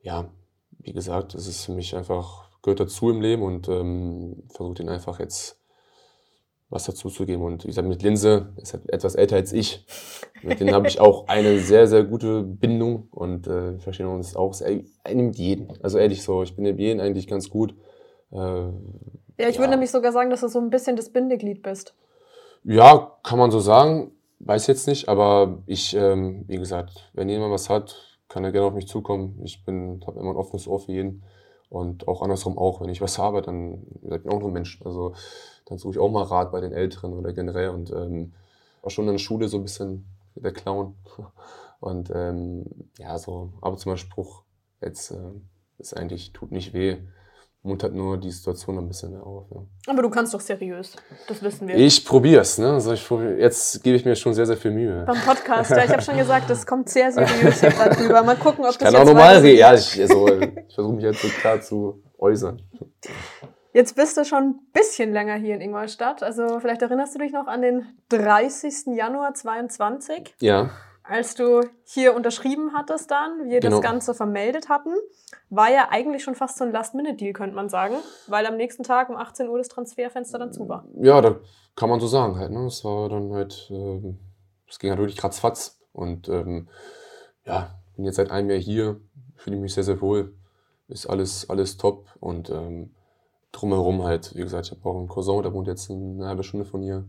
ja, 0.00 0.30
wie 0.78 0.94
gesagt, 0.94 1.34
es 1.34 1.46
ist 1.46 1.66
für 1.66 1.72
mich 1.72 1.94
einfach, 1.94 2.48
gehört 2.62 2.80
dazu 2.80 3.10
im 3.10 3.20
Leben 3.20 3.42
und 3.42 3.68
ähm, 3.68 4.44
versuche 4.48 4.76
den 4.76 4.88
einfach 4.88 5.20
jetzt 5.20 5.58
was 6.70 6.84
dazu 6.84 7.10
zu 7.10 7.26
geben. 7.26 7.42
Und 7.42 7.64
wie 7.64 7.68
gesagt, 7.68 7.86
mit 7.86 8.02
Linse 8.02 8.54
ist 8.56 8.72
halt 8.72 8.88
etwas 8.88 9.16
älter 9.16 9.36
als 9.36 9.52
ich. 9.52 9.84
Mit 10.42 10.60
denen 10.60 10.72
habe 10.72 10.88
ich 10.88 10.98
auch 10.98 11.28
eine 11.28 11.58
sehr, 11.58 11.86
sehr 11.86 12.04
gute 12.04 12.42
Bindung 12.42 13.08
und 13.10 13.46
äh, 13.46 13.72
wir 13.72 13.80
verstehen 13.80 14.06
uns 14.06 14.34
auch 14.34 14.54
sehr, 14.54 14.80
mit 15.12 15.36
jedem. 15.36 15.68
Also 15.82 15.98
ehrlich 15.98 16.22
so, 16.22 16.42
ich 16.42 16.56
bin 16.56 16.64
mit 16.64 16.78
jedem 16.78 17.00
eigentlich 17.00 17.26
ganz 17.26 17.50
gut. 17.50 17.74
Äh, 18.32 18.36
ja, 18.36 18.70
ich 19.36 19.56
ja. 19.56 19.58
würde 19.58 19.72
nämlich 19.72 19.90
sogar 19.90 20.12
sagen, 20.12 20.30
dass 20.30 20.40
du 20.40 20.48
so 20.48 20.58
ein 20.58 20.70
bisschen 20.70 20.96
das 20.96 21.10
Bindeglied 21.10 21.62
bist. 21.62 21.94
Ja, 22.64 23.18
kann 23.22 23.38
man 23.38 23.50
so 23.50 23.60
sagen. 23.60 24.12
Weiß 24.40 24.66
jetzt 24.68 24.88
nicht, 24.88 25.08
aber 25.08 25.62
ich, 25.66 25.94
ähm, 25.94 26.44
wie 26.48 26.56
gesagt, 26.56 27.10
wenn 27.12 27.28
jemand 27.28 27.52
was 27.52 27.68
hat, 27.68 28.18
kann 28.28 28.42
er 28.42 28.52
gerne 28.52 28.66
auf 28.68 28.74
mich 28.74 28.88
zukommen. 28.88 29.38
Ich 29.44 29.64
bin, 29.64 30.02
habe 30.06 30.18
immer 30.18 30.30
ein 30.30 30.36
offenes 30.36 30.66
Ohr 30.66 30.80
für 30.80 30.92
jeden. 30.92 31.22
Und 31.68 32.08
auch 32.08 32.22
andersrum 32.22 32.58
auch, 32.58 32.80
wenn 32.80 32.88
ich 32.88 33.02
was 33.02 33.18
habe, 33.18 33.42
dann 33.42 33.84
gesagt, 34.00 34.22
bin 34.22 34.32
ich 34.32 34.36
auch 34.36 34.40
nur 34.40 34.48
ein 34.50 34.54
Mensch. 34.54 34.80
Also 34.82 35.14
dann 35.66 35.78
suche 35.78 35.92
ich 35.92 35.98
auch 35.98 36.10
mal 36.10 36.24
Rat 36.24 36.52
bei 36.52 36.60
den 36.60 36.72
Älteren 36.72 37.12
oder 37.12 37.32
generell. 37.32 37.68
Und 37.68 37.92
ähm, 37.92 38.32
war 38.82 38.90
schon 38.90 39.06
in 39.06 39.12
der 39.12 39.18
Schule 39.18 39.48
so 39.48 39.58
ein 39.58 39.62
bisschen 39.62 40.06
der 40.34 40.52
Clown. 40.52 40.94
Und 41.80 42.10
ähm, 42.14 42.64
ja, 42.98 43.18
so 43.18 43.52
ab 43.62 43.72
und 43.72 43.78
zu 43.78 43.88
mal 43.88 43.96
Spruch, 43.96 44.42
jetzt 44.82 45.12
äh, 45.12 45.32
ist 45.78 45.96
eigentlich, 45.96 46.32
tut 46.34 46.52
nicht 46.52 46.74
weh 46.74 46.98
muntert 47.62 47.94
nur 47.94 48.16
die 48.16 48.30
Situation 48.30 48.78
ein 48.78 48.88
bisschen 48.88 49.12
mehr 49.12 49.22
auf. 49.22 49.46
Ja. 49.50 49.60
Aber 49.88 50.02
du 50.02 50.10
kannst 50.10 50.32
doch 50.32 50.40
seriös, 50.40 50.96
das 51.28 51.42
wissen 51.42 51.68
wir. 51.68 51.76
Ich 51.76 52.04
probier's, 52.04 52.58
ne? 52.58 52.72
Also 52.72 52.92
ich 52.92 53.06
probier, 53.06 53.38
jetzt 53.38 53.82
gebe 53.82 53.96
ich 53.96 54.04
mir 54.04 54.16
schon 54.16 54.32
sehr, 54.32 54.46
sehr 54.46 54.56
viel 54.56 54.70
Mühe. 54.70 55.04
Beim 55.06 55.20
Podcast, 55.20 55.70
ja, 55.70 55.84
ich 55.84 55.90
habe 55.90 56.02
schon 56.02 56.16
gesagt, 56.16 56.48
das 56.48 56.66
kommt 56.66 56.88
sehr 56.88 57.12
seriös 57.12 57.60
hier 57.60 57.70
gerade 57.70 57.96
drüber. 57.96 58.22
Mal 58.22 58.36
gucken, 58.36 58.64
ob 58.64 58.70
ich 58.70 58.78
das 58.78 58.92
kann 58.92 59.02
auch 59.02 59.06
normal 59.06 59.38
reden. 59.38 59.58
Ja, 59.58 59.74
ich, 59.74 60.00
also, 60.00 60.28
ich 60.28 60.74
versuche 60.74 60.94
mich 60.94 61.04
jetzt 61.04 61.20
so 61.20 61.28
klar 61.28 61.60
zu 61.60 62.02
äußern. 62.18 62.62
Jetzt 63.72 63.94
bist 63.94 64.16
du 64.16 64.24
schon 64.24 64.42
ein 64.42 64.54
bisschen 64.72 65.12
länger 65.12 65.34
hier 65.34 65.54
in 65.54 65.60
Ingolstadt. 65.60 66.22
Also 66.22 66.58
vielleicht 66.60 66.82
erinnerst 66.82 67.14
du 67.14 67.18
dich 67.18 67.32
noch 67.32 67.46
an 67.46 67.62
den 67.62 67.86
30. 68.08 68.96
Januar 68.96 69.34
22? 69.34 70.34
Ja 70.40 70.70
als 71.02 71.34
du 71.34 71.60
hier 71.84 72.14
unterschrieben 72.14 72.72
hattest 72.74 73.10
dann, 73.10 73.48
wir 73.48 73.60
genau. 73.60 73.76
das 73.76 73.82
Ganze 73.82 74.14
vermeldet 74.14 74.68
hatten, 74.68 74.90
war 75.48 75.70
ja 75.70 75.88
eigentlich 75.90 76.22
schon 76.22 76.34
fast 76.34 76.58
so 76.58 76.64
ein 76.64 76.72
Last-Minute-Deal, 76.72 77.32
könnte 77.32 77.56
man 77.56 77.68
sagen, 77.68 77.96
weil 78.26 78.46
am 78.46 78.56
nächsten 78.56 78.82
Tag 78.82 79.08
um 79.08 79.16
18 79.16 79.48
Uhr 79.48 79.58
das 79.58 79.68
Transferfenster 79.68 80.38
dann 80.38 80.52
zu 80.52 80.68
war. 80.68 80.86
Ja, 81.00 81.20
da 81.20 81.36
kann 81.76 81.88
man 81.88 82.00
so 82.00 82.06
sagen 82.06 82.36
halt. 82.36 82.52
Ne? 82.52 82.66
Es 82.66 82.84
war 82.84 83.08
dann 83.08 83.32
halt, 83.32 83.52
es 83.52 83.70
ähm, 83.70 84.18
ging 84.78 84.90
halt 84.90 85.00
wirklich 85.00 85.22
ratzfatz 85.22 85.80
und 85.92 86.28
ähm, 86.28 86.68
ja, 87.44 87.74
bin 87.96 88.04
jetzt 88.04 88.16
seit 88.16 88.30
einem 88.30 88.50
Jahr 88.50 88.58
hier, 88.58 89.00
fühle 89.36 89.56
mich 89.56 89.74
sehr, 89.74 89.84
sehr 89.84 90.00
wohl, 90.00 90.34
ist 90.88 91.06
alles, 91.06 91.48
alles 91.48 91.76
top 91.76 92.06
und 92.20 92.50
ähm, 92.50 92.94
drumherum 93.52 94.04
halt, 94.04 94.34
wie 94.34 94.42
gesagt, 94.42 94.66
ich 94.66 94.72
habe 94.72 94.88
auch 94.88 94.98
einen 94.98 95.08
Cousin, 95.08 95.42
der 95.42 95.52
wohnt 95.52 95.66
jetzt 95.66 95.90
eine 95.90 96.26
halbe 96.26 96.44
Stunde 96.44 96.66
von 96.66 96.82
hier 96.82 97.04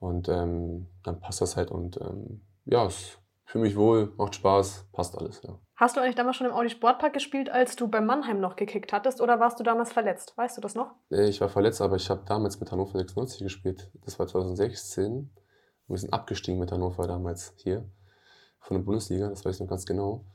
und 0.00 0.28
ähm, 0.28 0.86
dann 1.02 1.20
passt 1.20 1.40
das 1.40 1.56
halt 1.56 1.70
und 1.70 1.98
ähm, 2.00 2.42
ja, 2.66 2.84
es 2.86 3.18
fühle 3.48 3.64
mich 3.64 3.76
wohl, 3.76 4.12
macht 4.18 4.34
Spaß, 4.34 4.88
passt 4.92 5.16
alles, 5.16 5.40
ja. 5.42 5.58
Hast 5.74 5.96
du 5.96 6.00
eigentlich 6.00 6.16
damals 6.16 6.36
schon 6.36 6.46
im 6.46 6.52
Audi 6.52 6.68
Sportpark 6.68 7.14
gespielt, 7.14 7.48
als 7.48 7.76
du 7.76 7.88
bei 7.88 8.00
Mannheim 8.00 8.40
noch 8.40 8.56
gekickt 8.56 8.92
hattest 8.92 9.22
oder 9.22 9.40
warst 9.40 9.58
du 9.58 9.64
damals 9.64 9.90
verletzt? 9.90 10.34
Weißt 10.36 10.56
du 10.58 10.60
das 10.60 10.74
noch? 10.74 10.92
Nee, 11.08 11.28
ich 11.28 11.40
war 11.40 11.48
verletzt, 11.48 11.80
aber 11.80 11.96
ich 11.96 12.10
habe 12.10 12.22
damals 12.26 12.60
mit 12.60 12.70
Hannover 12.70 12.98
96 12.98 13.42
gespielt. 13.42 13.90
Das 14.04 14.18
war 14.18 14.26
2016. 14.26 15.30
Wir 15.86 15.96
sind 15.96 16.12
abgestiegen 16.12 16.60
mit 16.60 16.72
Hannover 16.72 17.06
damals 17.06 17.54
hier 17.56 17.88
von 18.60 18.76
der 18.76 18.84
Bundesliga, 18.84 19.28
das 19.28 19.46
weiß 19.46 19.54
ich 19.54 19.60
noch 19.60 19.68
ganz 19.68 19.86
genau. 19.86 20.26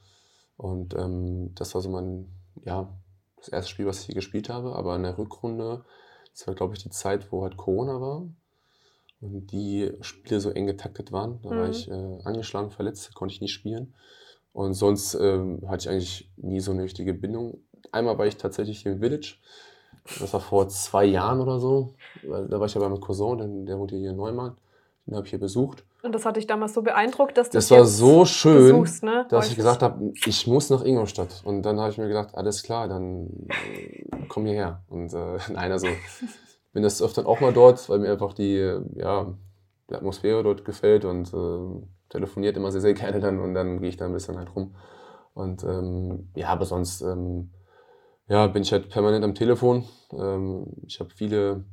Und 0.58 0.96
ähm, 0.96 1.54
das 1.54 1.76
war 1.76 1.82
so 1.82 1.90
mein, 1.90 2.34
ja, 2.64 2.90
das 3.38 3.50
erste 3.50 3.70
Spiel, 3.70 3.86
was 3.86 4.00
ich 4.00 4.06
hier 4.08 4.16
gespielt 4.16 4.50
habe. 4.50 4.76
Aber 4.76 4.96
in 4.96 5.04
der 5.04 5.20
Rückrunde, 5.20 5.86
das 6.32 6.48
war, 6.48 6.56
glaube 6.56 6.74
ich, 6.74 6.82
die 6.82 6.90
Zeit, 6.90 7.32
wo 7.32 7.44
halt 7.44 7.58
Corona 7.58 8.02
war 8.02 8.24
die 9.24 9.92
Spiele 10.02 10.40
so 10.40 10.50
eng 10.50 10.68
getaktet 10.68 11.12
waren. 11.12 11.40
Da 11.44 11.52
mhm. 11.52 11.58
war 11.58 11.70
ich 11.70 11.90
äh, 11.90 12.20
angeschlagen, 12.24 12.70
verletzt, 12.70 13.14
konnte 13.16 13.34
ich 13.34 13.42
nicht 13.42 13.54
spielen. 13.54 13.94
Und 14.54 14.74
sonst 14.74 15.16
ähm, 15.16 15.62
hatte 15.68 15.84
ich 15.84 15.90
eigentlich 15.90 16.32
nie 16.38 16.60
so 16.60 16.72
eine 16.72 16.84
richtige 16.84 17.14
Bindung. 17.14 17.60
Einmal 17.92 18.18
war 18.18 18.28
ich 18.28 18.38
tatsächlich 18.38 18.82
hier 18.82 18.94
im 18.94 19.00
Village. 19.00 19.36
Das 20.20 20.34
war 20.34 20.40
vor 20.40 20.68
zwei 20.70 21.06
Jahren 21.06 21.40
oder 21.40 21.60
so. 21.60 21.96
Da 22.24 22.60
war 22.60 22.66
ich 22.66 22.74
ja 22.74 22.82
bei 22.82 22.90
meinem 22.90 23.00
Cousin, 23.00 23.38
der, 23.38 23.48
der 23.48 23.80
wohnt 23.80 23.92
hier 23.92 24.10
in 24.10 24.16
Neumarkt. 24.16 24.58
Den 25.06 25.16
habe 25.16 25.26
ich 25.26 25.32
hier 25.32 25.40
besucht. 25.40 25.84
Und 26.02 26.14
das 26.14 26.26
hat 26.26 26.36
dich 26.36 26.48
damals 26.48 26.74
so 26.74 26.82
beeindruckt, 26.82 27.38
dass 27.38 27.50
du 27.50 27.58
Das 27.58 27.72
war 27.72 27.86
so 27.86 28.26
schön, 28.26 28.74
besuchst, 28.74 29.04
ne? 29.04 29.26
dass 29.30 29.50
ich 29.50 29.56
gesagt 29.56 29.82
habe, 29.82 30.12
ich 30.26 30.48
muss 30.48 30.70
nach 30.70 30.84
Ingolstadt. 30.84 31.42
Und 31.46 31.62
dann 31.64 31.80
habe 31.80 31.92
ich 31.92 31.98
mir 31.98 32.08
gedacht, 32.08 32.36
alles 32.36 32.64
klar, 32.64 32.88
dann 32.88 33.30
äh, 33.48 34.06
komm 34.28 34.46
hierher. 34.46 34.82
Und 34.90 35.14
äh, 35.14 35.40
nein, 35.54 35.72
also 35.72 35.88
bin 36.74 36.84
das 36.84 37.02
öfter 37.02 37.26
auch 37.28 37.40
mal 37.40 37.54
dort, 37.54 37.88
weil 37.90 38.00
mir 38.00 38.12
einfach 38.12 38.34
die, 38.34 38.80
ja, 38.96 39.34
die 39.90 39.96
Atmosphäre 39.96 40.44
dort 40.44 40.66
gefällt 40.66 41.06
und 41.06 41.34
äh, 41.34 41.88
telefoniert 42.10 42.58
immer 42.58 42.72
sehr, 42.72 42.82
sehr 42.82 42.94
gerne 42.94 43.20
dann 43.20 43.40
und 43.40 43.54
dann 43.54 43.80
gehe 43.80 43.90
ich 43.90 43.98
da 43.98 44.06
ein 44.06 44.14
bisschen 44.14 44.38
halt 44.38 44.56
rum. 44.56 44.76
Und 45.34 45.64
ähm, 45.64 46.30
ja, 46.36 46.50
aber 46.50 46.66
sonst 46.66 47.02
ähm, 47.02 47.52
ja, 48.28 48.48
bin 48.48 48.64
ich 48.64 48.72
halt 48.72 48.90
permanent 48.90 49.24
am 49.24 49.36
Telefon. 49.36 49.86
Ähm, 50.12 50.68
ich 50.86 51.00
habe 51.00 51.10
viele, 51.12 51.64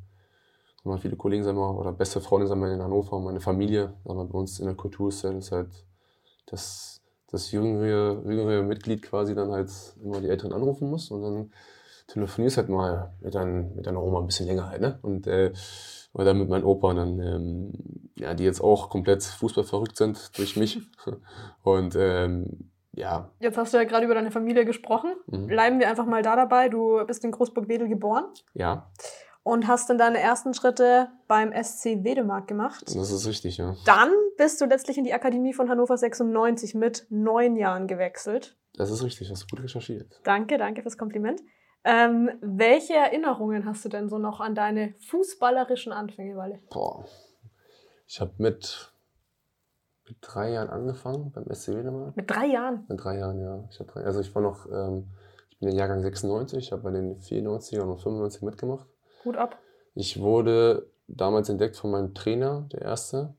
viele 1.01 1.17
Kollegen 1.17 1.45
sagen 1.45 1.59
wir, 1.59 1.79
oder 1.79 1.93
beste 1.93 2.21
Freunde 2.21 2.47
sagen 2.47 2.61
wir, 2.61 2.73
in 2.73 2.83
Hannover 2.83 3.17
und 3.17 3.25
meine 3.25 3.41
Familie. 3.41 3.95
Sagen 4.05 4.19
wir, 4.19 4.25
bei 4.25 4.39
uns 4.39 4.59
in 4.59 4.67
der 4.67 4.75
Kulturszene 4.75 5.39
ist 5.39 5.53
halt 5.53 5.69
das, 6.47 7.03
das 7.31 7.53
jüngere, 7.53 8.23
jüngere 8.25 8.63
Mitglied 8.63 9.03
quasi 9.03 9.35
dann 9.35 9.53
halt 9.53 9.71
immer 10.03 10.21
die 10.21 10.29
Eltern 10.29 10.53
anrufen 10.53 10.91
muss 10.91 11.11
und 11.11 11.23
dann 11.23 11.53
telefonierst 12.13 12.57
halt 12.57 12.69
mal 12.69 13.13
mit, 13.21 13.35
dein, 13.35 13.75
mit 13.75 13.87
deiner 13.87 14.03
Oma 14.03 14.21
ein 14.21 14.27
bisschen 14.27 14.47
länger 14.47 14.69
halt, 14.69 14.81
ne? 14.81 14.99
Und 15.03 15.27
äh, 15.27 15.53
oder 16.13 16.25
dann 16.25 16.39
mit 16.39 16.49
meinem 16.49 16.67
Opa, 16.67 16.93
dann, 16.93 17.21
ähm, 17.21 17.73
ja, 18.17 18.35
die 18.35 18.45
jetzt 18.45 18.61
auch 18.61 18.91
komplett 18.91 19.23
Fußball 19.23 19.65
verrückt 19.65 19.97
sind 19.97 20.37
durch 20.37 20.57
mich. 20.57 20.81
Und 21.63 21.95
ähm, 21.97 22.71
ja. 22.93 23.31
Jetzt 23.39 23.57
hast 23.57 23.73
du 23.73 23.79
ja 23.79 23.85
gerade 23.85 24.05
über 24.05 24.15
deine 24.15 24.33
Familie 24.33 24.65
gesprochen. 24.65 25.15
Mhm. 25.27 25.47
Bleiben 25.47 25.79
wir 25.79 25.89
einfach 25.89 26.07
mal 26.07 26.23
da 26.23 26.35
dabei. 26.35 26.69
Du 26.69 27.05
bist 27.07 27.25
in 27.25 27.31
Großburg-Wedel 27.31 27.89
geboren. 27.89 28.25
Ja. 28.55 28.91
Und 29.43 29.69
hast 29.69 29.89
dann 29.89 29.99
deine 29.99 30.19
ersten 30.19 30.53
Schritte 30.53 31.09
beim 31.29 31.53
SC 31.53 32.05
Wedemark 32.05 32.47
gemacht. 32.47 32.85
Das 32.87 33.11
ist 33.11 33.27
richtig, 33.27 33.57
ja. 33.57 33.75
Dann 33.87 34.11
bist 34.37 34.61
du 34.61 34.67
letztlich 34.67 34.99
in 34.99 35.05
die 35.05 35.15
Akademie 35.15 35.55
von 35.55 35.71
Hannover 35.71 35.97
96 35.97 36.75
mit 36.75 37.07
neun 37.09 37.57
Jahren 37.57 37.87
gewechselt. 37.87 38.57
Das 38.75 38.91
ist 38.91 39.03
richtig, 39.03 39.31
hast 39.31 39.45
du 39.45 39.47
gut 39.55 39.65
recherchiert. 39.65 40.21
Danke, 40.25 40.59
danke 40.59 40.83
fürs 40.83 40.99
Kompliment. 40.99 41.41
Ähm, 41.85 42.31
welche 42.43 42.95
Erinnerungen 42.95 43.65
hast 43.65 43.85
du 43.85 43.89
denn 43.89 44.09
so 44.09 44.19
noch 44.19 44.41
an 44.41 44.55
deine 44.55 44.95
fußballerischen 44.99 45.93
Anfänge, 45.93 46.37
Walle? 46.37 46.61
Boah. 46.71 47.07
Ich 48.07 48.21
habe 48.21 48.33
mit, 48.37 48.93
mit 50.07 50.19
drei 50.21 50.53
Jahren 50.53 50.69
angefangen 50.69 51.33
beim 51.33 51.47
SC 51.55 51.69
Wedemark. 51.69 52.17
Mit 52.17 52.31
drei 52.31 52.47
Jahren? 52.47 52.85
Mit 52.89 53.03
drei 53.03 53.19
Jahren, 53.19 53.41
ja. 53.41 53.65
Ich 53.71 53.79
drei, 53.79 54.05
also 54.05 54.21
ich 54.21 54.35
war 54.35 54.43
noch, 54.43 54.67
ähm, 54.67 55.11
ich 55.49 55.59
bin 55.59 55.71
in 55.71 55.77
Jahrgang 55.77 56.03
96, 56.03 56.59
ich 56.59 56.73
habe 56.73 56.83
bei 56.83 56.91
den 56.91 57.19
94er 57.19 57.81
und 57.81 57.99
95 57.99 58.43
mitgemacht. 58.43 58.87
Gut 59.23 59.37
ab. 59.37 59.59
Ich 59.95 60.21
wurde 60.21 60.91
damals 61.09 61.49
entdeckt 61.49 61.77
von 61.77 61.91
meinem 61.93 62.15
Trainer, 62.15 62.69
der 62.73 62.83
erste. 62.83 63.35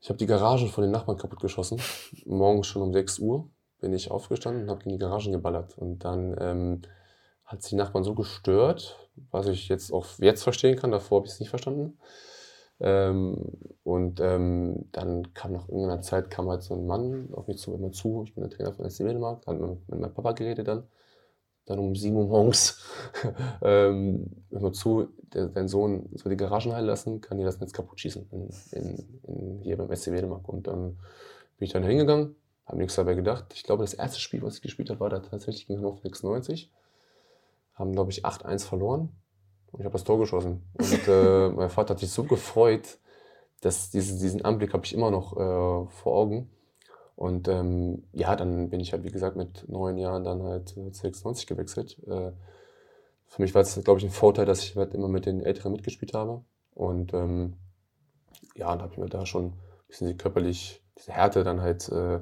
Ich 0.00 0.10
habe 0.10 0.18
die 0.18 0.26
Garage 0.26 0.66
von 0.66 0.82
den 0.82 0.90
Nachbarn 0.90 1.16
kaputt 1.16 1.40
geschossen, 1.40 1.80
morgens 2.26 2.66
schon 2.66 2.82
um 2.82 2.92
6 2.92 3.20
Uhr 3.20 3.48
bin 3.84 3.92
ich 3.92 4.10
aufgestanden 4.10 4.62
und 4.62 4.70
habe 4.70 4.80
gegen 4.80 4.92
die 4.92 4.98
Garagen 4.98 5.30
geballert. 5.30 5.76
Und 5.76 6.06
dann 6.06 6.34
ähm, 6.40 6.80
hat 7.44 7.60
es 7.60 7.68
die 7.68 7.76
Nachbarn 7.76 8.02
so 8.02 8.14
gestört, 8.14 8.96
was 9.30 9.46
ich 9.46 9.68
jetzt 9.68 9.92
auch 9.92 10.06
jetzt 10.20 10.42
verstehen 10.42 10.76
kann, 10.76 10.90
davor 10.90 11.18
habe 11.18 11.26
ich 11.26 11.34
es 11.34 11.40
nicht 11.40 11.50
verstanden. 11.50 11.98
Ähm, 12.80 13.36
und 13.82 14.20
ähm, 14.20 14.86
dann 14.92 15.34
kam 15.34 15.52
nach 15.52 15.68
irgendeiner 15.68 16.00
Zeit 16.00 16.30
kam 16.30 16.48
halt 16.48 16.62
so 16.62 16.74
ein 16.74 16.86
Mann 16.86 17.28
auf 17.32 17.46
mich 17.46 17.58
zu, 17.58 17.74
immer 17.74 17.92
zu, 17.92 18.24
ich 18.26 18.34
bin 18.34 18.42
der 18.42 18.50
Trainer 18.50 18.72
von 18.72 18.88
SC 18.88 19.04
Dänemark, 19.04 19.46
hat 19.46 19.60
mit, 19.60 19.88
mit 19.90 20.00
meinem 20.00 20.14
Papa 20.14 20.32
geredet 20.32 20.66
dann. 20.66 20.84
Dann 21.66 21.78
um 21.78 21.94
7 21.94 22.16
Uhr 22.16 22.26
morgens, 22.26 22.82
ähm, 23.62 24.30
immer 24.50 24.72
zu, 24.72 25.08
der, 25.34 25.48
dein 25.48 25.68
Sohn 25.68 26.08
soll 26.14 26.30
die 26.30 26.38
Garagen 26.38 26.72
heilen 26.72 26.86
lassen, 26.86 27.20
kann 27.20 27.36
dir 27.36 27.44
das 27.44 27.60
Netz 27.60 27.74
kaputt 27.74 28.00
schießen 28.00 28.30
in, 28.32 28.48
in, 28.72 29.20
in, 29.24 29.58
hier 29.60 29.76
beim 29.76 29.94
SC 29.94 30.06
Dänemark. 30.06 30.48
Und 30.48 30.68
dann 30.68 30.96
bin 31.58 31.66
ich 31.66 31.72
dann 31.72 31.84
hingegangen, 31.84 32.34
habe 32.66 32.78
nichts 32.78 32.94
dabei 32.94 33.14
gedacht. 33.14 33.52
Ich 33.54 33.62
glaube, 33.62 33.82
das 33.82 33.94
erste 33.94 34.20
Spiel, 34.20 34.42
was 34.42 34.56
ich 34.56 34.62
gespielt 34.62 34.90
habe, 34.90 35.00
war 35.00 35.10
da 35.10 35.20
tatsächlich 35.20 35.66
gegen 35.66 35.80
Hannover 35.80 36.00
96. 36.02 36.70
Haben, 37.74 37.92
glaube 37.92 38.10
ich, 38.10 38.24
8-1 38.24 38.66
verloren. 38.66 39.10
Und 39.72 39.80
ich 39.80 39.84
habe 39.84 39.92
das 39.92 40.04
Tor 40.04 40.18
geschossen. 40.18 40.62
Und 40.74 41.08
äh, 41.08 41.48
mein 41.54 41.70
Vater 41.70 41.94
hat 41.94 42.00
sich 42.00 42.10
so 42.10 42.24
gefreut, 42.24 42.98
dass 43.60 43.90
diesen, 43.90 44.18
diesen 44.18 44.44
Anblick 44.44 44.72
habe 44.72 44.84
ich 44.84 44.94
immer 44.94 45.10
noch 45.10 45.32
äh, 45.32 45.90
vor 45.90 46.14
Augen. 46.14 46.50
Und 47.16 47.48
ähm, 47.48 48.04
ja, 48.12 48.34
dann 48.34 48.70
bin 48.70 48.80
ich 48.80 48.92
halt, 48.92 49.04
wie 49.04 49.10
gesagt, 49.10 49.36
mit 49.36 49.68
neun 49.68 49.98
Jahren 49.98 50.24
dann 50.24 50.42
halt 50.42 50.76
äh, 50.76 50.90
96 50.90 51.46
gewechselt. 51.46 51.98
Äh, 52.06 52.32
für 53.26 53.42
mich 53.42 53.54
war 53.54 53.62
es, 53.62 53.80
glaube 53.82 53.98
ich, 53.98 54.04
ein 54.04 54.10
Vorteil, 54.10 54.46
dass 54.46 54.62
ich 54.62 54.76
halt 54.76 54.94
immer 54.94 55.08
mit 55.08 55.26
den 55.26 55.42
Älteren 55.42 55.72
mitgespielt 55.72 56.14
habe. 56.14 56.44
Und 56.74 57.12
ähm, 57.14 57.54
ja, 58.56 58.74
da 58.76 58.82
habe 58.82 58.92
ich 58.92 58.98
mir 58.98 59.08
da 59.08 59.26
schon 59.26 59.46
ein 59.46 59.58
bisschen 59.88 60.16
körperlich 60.16 60.82
diese 60.98 61.12
Härte 61.12 61.44
dann 61.44 61.60
halt 61.60 61.88
äh, 61.88 62.20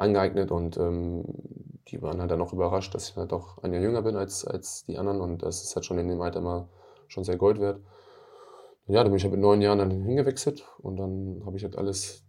angeeignet 0.00 0.50
und 0.50 0.76
ähm, 0.76 1.24
die 1.88 2.02
waren 2.02 2.20
halt 2.20 2.30
dann 2.30 2.40
auch 2.40 2.52
überrascht, 2.52 2.94
dass 2.94 3.10
ich 3.10 3.16
halt 3.16 3.32
auch 3.32 3.58
ein 3.62 3.72
Jahr 3.72 3.82
jünger 3.82 4.02
bin 4.02 4.16
als, 4.16 4.44
als 4.44 4.84
die 4.86 4.98
anderen 4.98 5.20
und 5.20 5.42
das 5.42 5.62
ist 5.62 5.74
halt 5.76 5.84
schon 5.84 5.98
in 5.98 6.08
dem 6.08 6.20
Alter 6.20 6.40
mal 6.40 6.68
schon 7.08 7.24
sehr 7.24 7.36
Gold 7.36 7.60
wert. 7.60 7.80
Und 8.86 8.94
ja, 8.94 9.02
dann 9.02 9.10
bin 9.12 9.18
ich 9.18 9.24
halt 9.24 9.32
mit 9.32 9.40
neun 9.40 9.60
Jahren 9.60 9.78
dann 9.78 9.90
hingewechselt 9.90 10.66
und 10.78 10.96
dann 10.96 11.42
habe 11.44 11.56
ich 11.56 11.64
halt 11.64 11.76
alles 11.76 12.24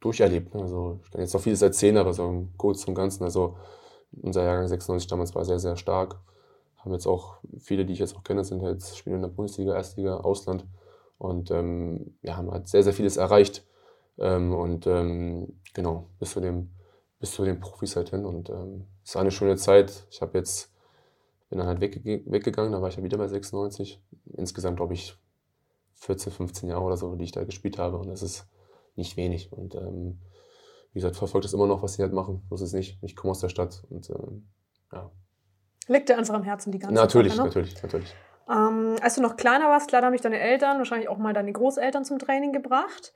durcherlebt. 0.00 0.54
Ne? 0.54 0.62
Also 0.62 1.00
ich 1.04 1.10
kann 1.10 1.20
jetzt 1.20 1.34
noch 1.34 1.40
vieles 1.40 1.62
erzählen, 1.62 1.96
aber 1.96 2.12
so 2.12 2.48
Kurz 2.56 2.84
und 2.84 2.94
Ganzen, 2.94 3.24
also 3.24 3.56
unser 4.22 4.44
Jahrgang 4.44 4.68
96 4.68 5.08
damals 5.08 5.34
war 5.34 5.44
sehr, 5.44 5.58
sehr 5.58 5.76
stark. 5.76 6.20
Haben 6.76 6.92
jetzt 6.92 7.06
auch 7.06 7.38
viele, 7.58 7.84
die 7.86 7.94
ich 7.94 7.98
jetzt 7.98 8.14
auch 8.14 8.22
kenne, 8.22 8.44
sind 8.44 8.62
halt 8.62 8.82
spielen 8.84 9.16
in 9.16 9.22
der 9.22 9.28
Bundesliga, 9.28 9.74
Erstliga, 9.74 10.18
Ausland 10.18 10.66
und 11.18 11.50
ähm, 11.50 12.14
ja, 12.22 12.36
haben 12.36 12.50
halt 12.50 12.68
sehr, 12.68 12.82
sehr 12.82 12.92
vieles 12.92 13.16
erreicht. 13.16 13.64
Ähm, 14.18 14.52
und 14.54 14.86
ähm, 14.86 15.60
genau, 15.72 16.06
bis 16.18 16.32
zu 16.32 16.40
dem, 16.40 16.70
bis 17.24 17.32
zu 17.32 17.44
den 17.46 17.58
Profis 17.58 17.96
halt 17.96 18.10
hin. 18.10 18.26
Und 18.26 18.50
ähm, 18.50 18.84
es 19.02 19.14
war 19.14 19.22
eine 19.22 19.30
schöne 19.30 19.56
Zeit. 19.56 20.04
Ich 20.10 20.20
habe 20.20 20.36
jetzt, 20.36 20.70
bin 21.48 21.58
dann 21.58 21.66
halt 21.66 21.80
wegge 21.80 22.22
weggegangen, 22.26 22.70
da 22.70 22.82
war 22.82 22.90
ich 22.90 22.96
ja 22.96 23.02
wieder 23.02 23.16
bei 23.16 23.28
96. 23.28 23.98
Insgesamt, 24.36 24.76
glaube 24.76 24.92
ich, 24.92 25.16
14, 25.94 26.32
15 26.32 26.68
Jahre 26.68 26.84
oder 26.84 26.98
so, 26.98 27.14
die 27.16 27.24
ich 27.24 27.32
da 27.32 27.42
gespielt 27.44 27.78
habe. 27.78 27.96
Und 27.96 28.08
das 28.08 28.22
ist 28.22 28.46
nicht 28.94 29.16
wenig. 29.16 29.50
Und 29.54 29.74
ähm, 29.74 30.18
wie 30.92 30.98
gesagt, 30.98 31.16
verfolgt 31.16 31.46
das 31.46 31.54
immer 31.54 31.66
noch, 31.66 31.82
was 31.82 31.94
sie 31.94 32.02
halt 32.02 32.12
machen. 32.12 32.42
Ist 32.50 32.60
es 32.60 32.74
nicht. 32.74 32.98
Ich 33.00 33.16
komme 33.16 33.30
aus 33.30 33.40
der 33.40 33.48
Stadt 33.48 33.84
und 33.88 34.10
ähm, 34.10 34.46
ja. 34.92 35.10
Liegt 35.88 36.10
dir 36.10 36.18
einfach 36.18 36.34
am 36.34 36.42
Herzen 36.42 36.72
die 36.72 36.78
ganze 36.78 36.94
natürlich, 36.94 37.32
Sache, 37.32 37.40
ne? 37.40 37.48
Natürlich, 37.48 37.82
natürlich. 37.82 38.14
Ähm, 38.50 38.96
als 39.00 39.14
du 39.14 39.22
noch 39.22 39.36
kleiner 39.36 39.70
warst, 39.70 39.88
klar, 39.88 40.02
haben 40.02 40.12
dich 40.12 40.20
deine 40.20 40.40
Eltern, 40.40 40.76
wahrscheinlich 40.76 41.08
auch 41.08 41.16
mal 41.16 41.32
deine 41.32 41.54
Großeltern 41.54 42.04
zum 42.04 42.18
Training 42.18 42.52
gebracht. 42.52 43.14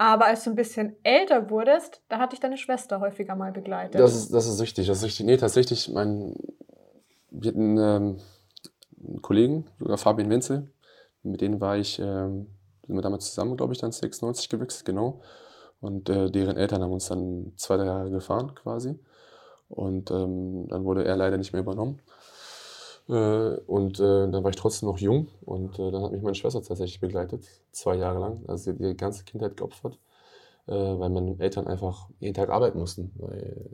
Aber 0.00 0.24
als 0.24 0.44
du 0.44 0.50
ein 0.50 0.56
bisschen 0.56 0.96
älter 1.02 1.50
wurdest, 1.50 2.00
da 2.08 2.18
hat 2.18 2.32
dich 2.32 2.40
deine 2.40 2.56
Schwester 2.56 3.00
häufiger 3.00 3.36
mal 3.36 3.52
begleitet. 3.52 4.00
Das 4.00 4.16
ist, 4.16 4.32
das 4.32 4.46
ist 4.46 4.58
richtig, 4.58 4.86
das 4.86 4.96
ist 4.96 5.04
richtig. 5.04 5.26
Nee, 5.26 5.36
tatsächlich, 5.36 5.90
mein, 5.90 6.34
wir 7.30 7.50
hatten 7.50 7.76
ähm, 7.76 8.18
einen 9.06 9.20
Kollegen, 9.20 9.66
sogar 9.78 9.98
Fabian 9.98 10.30
Wenzel, 10.30 10.72
mit 11.22 11.42
denen 11.42 11.60
war 11.60 11.76
ich, 11.76 11.98
ähm, 11.98 12.46
sind 12.86 12.94
wir 12.94 13.02
damals 13.02 13.26
zusammen, 13.26 13.58
glaube 13.58 13.74
ich, 13.74 13.78
dann 13.78 13.92
96 13.92 14.48
gewechselt, 14.48 14.86
genau. 14.86 15.20
Und 15.82 16.08
äh, 16.08 16.30
deren 16.30 16.56
Eltern 16.56 16.82
haben 16.82 16.92
uns 16.92 17.08
dann 17.08 17.52
zwei, 17.56 17.76
drei 17.76 17.84
Jahre 17.84 18.10
gefahren 18.10 18.54
quasi. 18.54 18.98
Und 19.68 20.10
ähm, 20.10 20.66
dann 20.68 20.84
wurde 20.86 21.04
er 21.04 21.16
leider 21.16 21.36
nicht 21.36 21.52
mehr 21.52 21.60
übernommen. 21.60 22.00
Äh, 23.10 23.56
und 23.66 23.98
äh, 23.98 24.30
dann 24.30 24.44
war 24.44 24.50
ich 24.50 24.56
trotzdem 24.56 24.88
noch 24.88 24.98
jung 24.98 25.28
und 25.44 25.78
äh, 25.78 25.90
dann 25.90 26.02
hat 26.02 26.12
mich 26.12 26.22
meine 26.22 26.34
Schwester 26.34 26.62
tatsächlich 26.62 27.00
begleitet, 27.00 27.44
zwei 27.72 27.96
Jahre 27.96 28.20
lang. 28.20 28.44
Also 28.46 28.64
sie 28.64 28.70
hat 28.70 28.80
ihre 28.80 28.94
ganze 28.94 29.24
Kindheit 29.24 29.56
geopfert, 29.56 29.98
weil 30.66 31.08
meine 31.08 31.36
Eltern 31.40 31.66
einfach 31.66 32.08
jeden 32.20 32.34
Tag 32.34 32.50
arbeiten 32.50 32.78
mussten. 32.78 33.12
Weil 33.16 33.68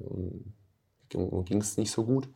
um, 1.12 1.44
ging 1.44 1.60
es 1.60 1.76
nicht 1.76 1.90
so 1.90 2.04
gut. 2.04 2.28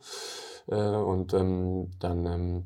und 0.67 1.33
ähm, 1.33 1.89
dann 1.99 2.25
ähm, 2.25 2.63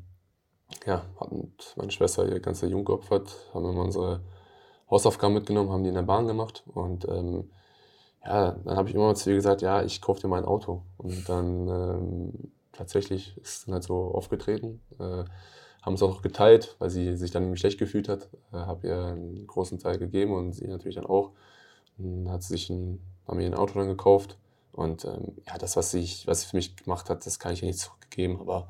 ja, 0.84 1.02
hat 1.18 1.30
meine 1.76 1.90
Schwester 1.90 2.26
ihre 2.26 2.40
ganze 2.40 2.66
Jung 2.66 2.84
geopfert, 2.84 3.34
haben 3.54 3.64
immer 3.70 3.84
unsere 3.84 4.20
Hausaufgaben 4.90 5.34
mitgenommen, 5.34 5.70
haben 5.70 5.84
die 5.84 5.88
in 5.88 5.94
der 5.94 6.02
Bahn 6.02 6.26
gemacht 6.26 6.64
und 6.74 7.08
ähm, 7.08 7.50
ja, 8.26 8.56
dann 8.64 8.76
habe 8.76 8.88
ich 8.88 8.94
immer 8.94 9.14
zu 9.14 9.30
ihr 9.30 9.36
gesagt, 9.36 9.62
ja, 9.62 9.82
ich 9.82 10.02
kaufe 10.02 10.20
dir 10.20 10.28
mal 10.28 10.38
ein 10.38 10.44
Auto. 10.44 10.82
Und 10.98 11.28
dann 11.28 11.68
ähm, 11.68 12.52
tatsächlich 12.76 13.36
ist 13.38 13.58
es 13.58 13.64
dann 13.64 13.74
halt 13.74 13.84
so 13.84 13.96
aufgetreten. 14.14 14.80
Äh, 14.98 15.24
haben 15.82 15.94
es 15.94 16.02
auch 16.02 16.20
geteilt, 16.20 16.74
weil 16.80 16.90
sie 16.90 17.16
sich 17.16 17.30
dann 17.30 17.44
nämlich 17.44 17.60
schlecht 17.60 17.78
gefühlt 17.78 18.08
hat. 18.08 18.28
Äh, 18.52 18.56
habe 18.56 18.88
ihr 18.88 19.04
einen 19.04 19.46
großen 19.46 19.78
Teil 19.78 19.98
gegeben 19.98 20.34
und 20.34 20.52
sie 20.52 20.66
natürlich 20.66 20.96
dann 20.96 21.06
auch. 21.06 21.30
Dann 21.96 22.30
hat 22.30 22.42
sie 22.42 22.54
sich 22.54 22.70
ein, 22.70 23.00
haben 23.26 23.36
mir 23.36 23.46
ein 23.46 23.54
Auto 23.54 23.78
dann 23.78 23.88
gekauft. 23.88 24.36
Und 24.72 25.04
ähm, 25.04 25.36
ja, 25.46 25.56
das, 25.58 25.76
was, 25.76 25.94
ich, 25.94 26.26
was 26.26 26.42
sie 26.42 26.48
für 26.48 26.56
mich 26.56 26.76
gemacht 26.76 27.08
hat, 27.08 27.24
das 27.24 27.38
kann 27.38 27.52
ich 27.52 27.62
ihr 27.62 27.68
nicht 27.68 27.78
zurückgeben. 27.78 28.40
Aber 28.40 28.68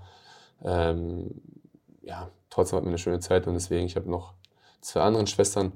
ähm, 0.62 1.40
ja, 2.03 2.31
trotzdem 2.51 2.77
hat 2.77 2.85
mir 2.85 2.90
eine 2.90 2.99
schöne 2.99 3.21
Zeit 3.21 3.47
und 3.47 3.55
deswegen, 3.55 3.87
ich 3.87 3.97
habe 3.97 4.11
noch 4.11 4.35
zwei 4.81 5.01
anderen 5.01 5.27
Schwestern. 5.27 5.73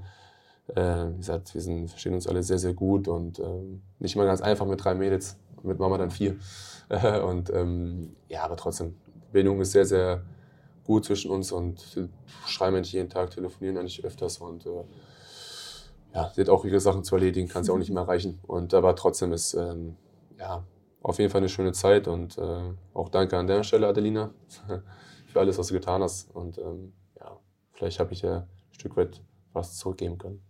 Äh, 0.68 1.08
wie 1.12 1.16
gesagt, 1.16 1.54
wir 1.54 1.60
sind, 1.60 1.88
verstehen 1.88 2.14
uns 2.14 2.26
alle 2.26 2.42
sehr, 2.42 2.58
sehr 2.58 2.74
gut 2.74 3.08
und 3.08 3.40
ähm, 3.40 3.82
nicht 3.98 4.14
mal 4.14 4.26
ganz 4.26 4.40
einfach 4.40 4.66
mit 4.66 4.84
drei 4.84 4.94
Mädels, 4.94 5.36
mit 5.62 5.78
Mama 5.78 5.98
dann 5.98 6.10
vier. 6.10 6.36
und 7.24 7.50
ähm, 7.50 8.16
ja, 8.28 8.44
aber 8.44 8.56
trotzdem, 8.56 8.96
Bindung 9.32 9.60
ist 9.60 9.72
sehr, 9.72 9.86
sehr 9.86 10.22
gut 10.84 11.04
zwischen 11.04 11.30
uns 11.30 11.52
und 11.52 11.94
wir 11.94 12.08
schreiben 12.46 12.76
eigentlich 12.76 12.92
jeden 12.92 13.08
Tag, 13.08 13.30
telefonieren 13.30 13.78
eigentlich 13.78 14.04
öfters 14.04 14.38
und 14.38 14.66
äh, 14.66 14.84
ja, 16.14 16.32
sie 16.34 16.40
hat 16.40 16.48
auch 16.48 16.64
ihre 16.64 16.80
Sachen 16.80 17.04
zu 17.04 17.14
erledigen, 17.14 17.48
kann 17.48 17.64
sie 17.64 17.72
auch 17.72 17.78
nicht 17.78 17.90
mehr 17.92 18.02
erreichen. 18.02 18.40
Und 18.46 18.74
aber 18.74 18.96
trotzdem 18.96 19.32
ist 19.32 19.54
ähm, 19.54 19.96
ja 20.38 20.64
auf 21.02 21.18
jeden 21.18 21.30
Fall 21.30 21.40
eine 21.40 21.48
schöne 21.48 21.72
Zeit 21.72 22.08
und 22.08 22.36
äh, 22.38 22.74
auch 22.94 23.08
danke 23.08 23.38
an 23.38 23.46
der 23.46 23.62
Stelle, 23.62 23.88
Adelina, 23.88 24.34
für 25.26 25.40
alles, 25.40 25.58
was 25.58 25.68
du 25.68 25.74
getan 25.74 26.02
hast. 26.02 26.34
Und 26.34 26.58
ähm, 26.58 26.92
ja, 27.18 27.38
vielleicht 27.72 28.00
habe 28.00 28.12
ich 28.12 28.22
ja 28.22 28.38
ein 28.38 28.48
Stück 28.72 28.96
weit 28.96 29.22
was 29.52 29.76
zurückgeben 29.76 30.18
können. 30.18 30.42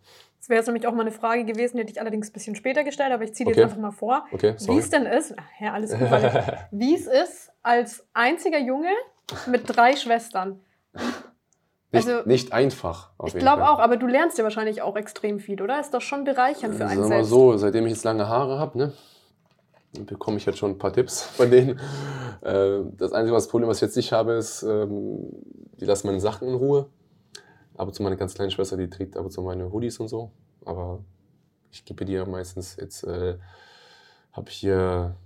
Das 0.50 0.54
wäre 0.54 0.60
jetzt 0.62 0.66
nämlich 0.66 0.86
auch 0.88 0.94
mal 0.94 1.02
eine 1.02 1.12
Frage 1.12 1.44
gewesen, 1.44 1.76
die 1.76 1.82
hätte 1.82 1.92
ich 1.92 2.00
allerdings 2.00 2.28
ein 2.28 2.32
bisschen 2.32 2.56
später 2.56 2.82
gestellt, 2.82 3.12
aber 3.12 3.22
ich 3.22 3.34
ziehe 3.34 3.46
okay. 3.46 3.60
jetzt 3.60 3.70
einfach 3.70 3.80
mal 3.80 3.92
vor. 3.92 4.24
Okay, 4.32 4.56
wie 4.58 4.78
es 4.78 4.90
denn 4.90 5.06
ist, 5.06 5.32
ja, 5.60 5.72
alles 5.72 5.92
gut, 5.92 6.00
wie 6.72 6.92
es 6.92 7.06
ist, 7.06 7.52
als 7.62 8.04
einziger 8.14 8.58
Junge 8.58 8.88
mit 9.46 9.62
drei 9.66 9.94
Schwestern. 9.94 10.58
Nicht, 11.92 12.08
also, 12.08 12.28
nicht 12.28 12.52
einfach. 12.52 13.12
ich 13.26 13.34
glaube 13.34 13.62
auch, 13.62 13.78
aber 13.78 13.96
du 13.96 14.08
lernst 14.08 14.38
ja 14.38 14.42
wahrscheinlich 14.42 14.82
auch 14.82 14.96
extrem 14.96 15.38
viel, 15.38 15.62
oder? 15.62 15.78
Ist 15.78 15.94
doch 15.94 16.00
schon 16.00 16.24
bereichernd 16.24 16.74
für 16.74 16.84
einen 16.84 17.02
Sagen 17.04 17.10
wir 17.12 17.24
so, 17.24 17.56
seitdem 17.56 17.86
ich 17.86 17.92
jetzt 17.92 18.02
lange 18.02 18.26
Haare 18.26 18.58
habe, 18.58 18.76
ne, 18.76 18.92
bekomme 20.00 20.38
ich 20.38 20.46
jetzt 20.46 20.58
schon 20.58 20.72
ein 20.72 20.78
paar 20.78 20.92
Tipps 20.92 21.22
von 21.22 21.48
denen. 21.48 21.78
Äh, 22.42 22.80
das 22.96 23.12
einzige 23.12 23.36
was 23.36 23.46
Problem, 23.46 23.68
was 23.68 23.76
ich 23.76 23.82
jetzt 23.82 23.96
nicht 23.96 24.10
habe, 24.10 24.32
ist, 24.32 24.64
ähm, 24.64 25.28
die 25.80 25.84
lassen 25.84 26.08
meine 26.08 26.18
Sachen 26.18 26.48
in 26.48 26.54
Ruhe 26.54 26.90
ab 27.80 27.88
und 27.88 27.94
zu 27.94 28.02
meine 28.02 28.16
ganz 28.16 28.34
kleine 28.34 28.50
Schwester, 28.50 28.76
die 28.76 28.90
trägt 28.90 29.16
ab 29.16 29.24
und 29.24 29.30
zu 29.30 29.40
meine 29.42 29.72
Hoodies 29.72 29.98
und 29.98 30.08
so. 30.08 30.30
Aber 30.64 31.02
ich 31.70 31.84
gebe 31.84 32.04
dir 32.04 32.26
meistens 32.26 32.76
jetzt, 32.76 33.04
äh, 33.04 33.38
habe 34.32 34.50
ich 34.50 34.56
hier, 34.56 35.16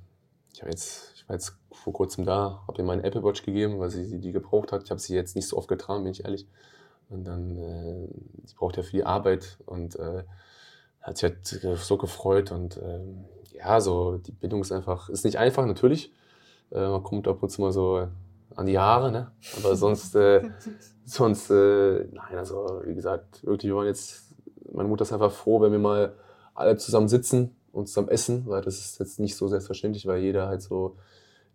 ich, 0.52 0.62
hab 0.62 0.70
jetzt, 0.70 1.12
ich 1.16 1.28
war 1.28 1.34
jetzt 1.34 1.58
vor 1.72 1.92
kurzem 1.92 2.24
da, 2.24 2.62
habe 2.68 2.78
ihr 2.78 2.84
meine 2.84 3.02
Apple 3.02 3.24
Watch 3.24 3.42
gegeben, 3.42 3.80
weil 3.80 3.90
sie 3.90 4.20
die 4.20 4.32
gebraucht 4.32 4.70
hat. 4.70 4.84
Ich 4.84 4.90
habe 4.90 5.00
sie 5.00 5.14
jetzt 5.14 5.34
nicht 5.34 5.48
so 5.48 5.56
oft 5.56 5.68
getragen, 5.68 6.04
bin 6.04 6.12
ich 6.12 6.24
ehrlich. 6.24 6.46
Und 7.08 7.24
dann, 7.24 7.58
äh, 7.58 8.08
sie 8.44 8.54
braucht 8.54 8.76
ja 8.76 8.84
für 8.84 8.92
die 8.92 9.04
Arbeit 9.04 9.58
und 9.66 9.96
äh, 9.96 10.22
hat 11.00 11.18
sich 11.18 11.24
halt 11.24 11.78
so 11.78 11.98
gefreut. 11.98 12.52
Und 12.52 12.76
äh, 12.76 13.00
ja, 13.52 13.80
so 13.80 14.18
die 14.18 14.32
Bindung 14.32 14.60
ist 14.60 14.70
einfach, 14.70 15.08
ist 15.08 15.24
nicht 15.24 15.38
einfach, 15.38 15.66
natürlich. 15.66 16.12
Äh, 16.70 16.88
man 16.88 17.02
kommt 17.02 17.26
ab 17.26 17.42
und 17.42 17.50
zu 17.50 17.60
mal 17.60 17.72
so 17.72 18.08
an 18.54 18.66
die 18.66 18.78
Haare, 18.78 19.10
ne? 19.10 19.32
Aber 19.56 19.74
sonst, 19.74 20.14
äh, 20.14 20.48
sonst, 21.04 21.50
äh, 21.50 22.04
nein, 22.12 22.38
also 22.38 22.82
wie 22.84 22.94
gesagt, 22.94 23.44
wirklich, 23.44 23.70
wir 23.70 23.76
waren 23.76 23.86
jetzt, 23.86 24.34
meine 24.72 24.88
Mutter 24.88 25.02
ist 25.02 25.12
einfach 25.12 25.32
froh, 25.32 25.60
wenn 25.60 25.72
wir 25.72 25.78
mal 25.78 26.14
alle 26.54 26.76
zusammen 26.76 27.08
sitzen 27.08 27.54
und 27.72 27.88
zusammen 27.88 28.08
essen, 28.08 28.46
weil 28.46 28.62
das 28.62 28.78
ist 28.78 28.98
jetzt 28.98 29.20
nicht 29.20 29.36
so 29.36 29.48
selbstverständlich, 29.48 30.06
weil 30.06 30.20
jeder 30.20 30.46
halt 30.46 30.62
so 30.62 30.96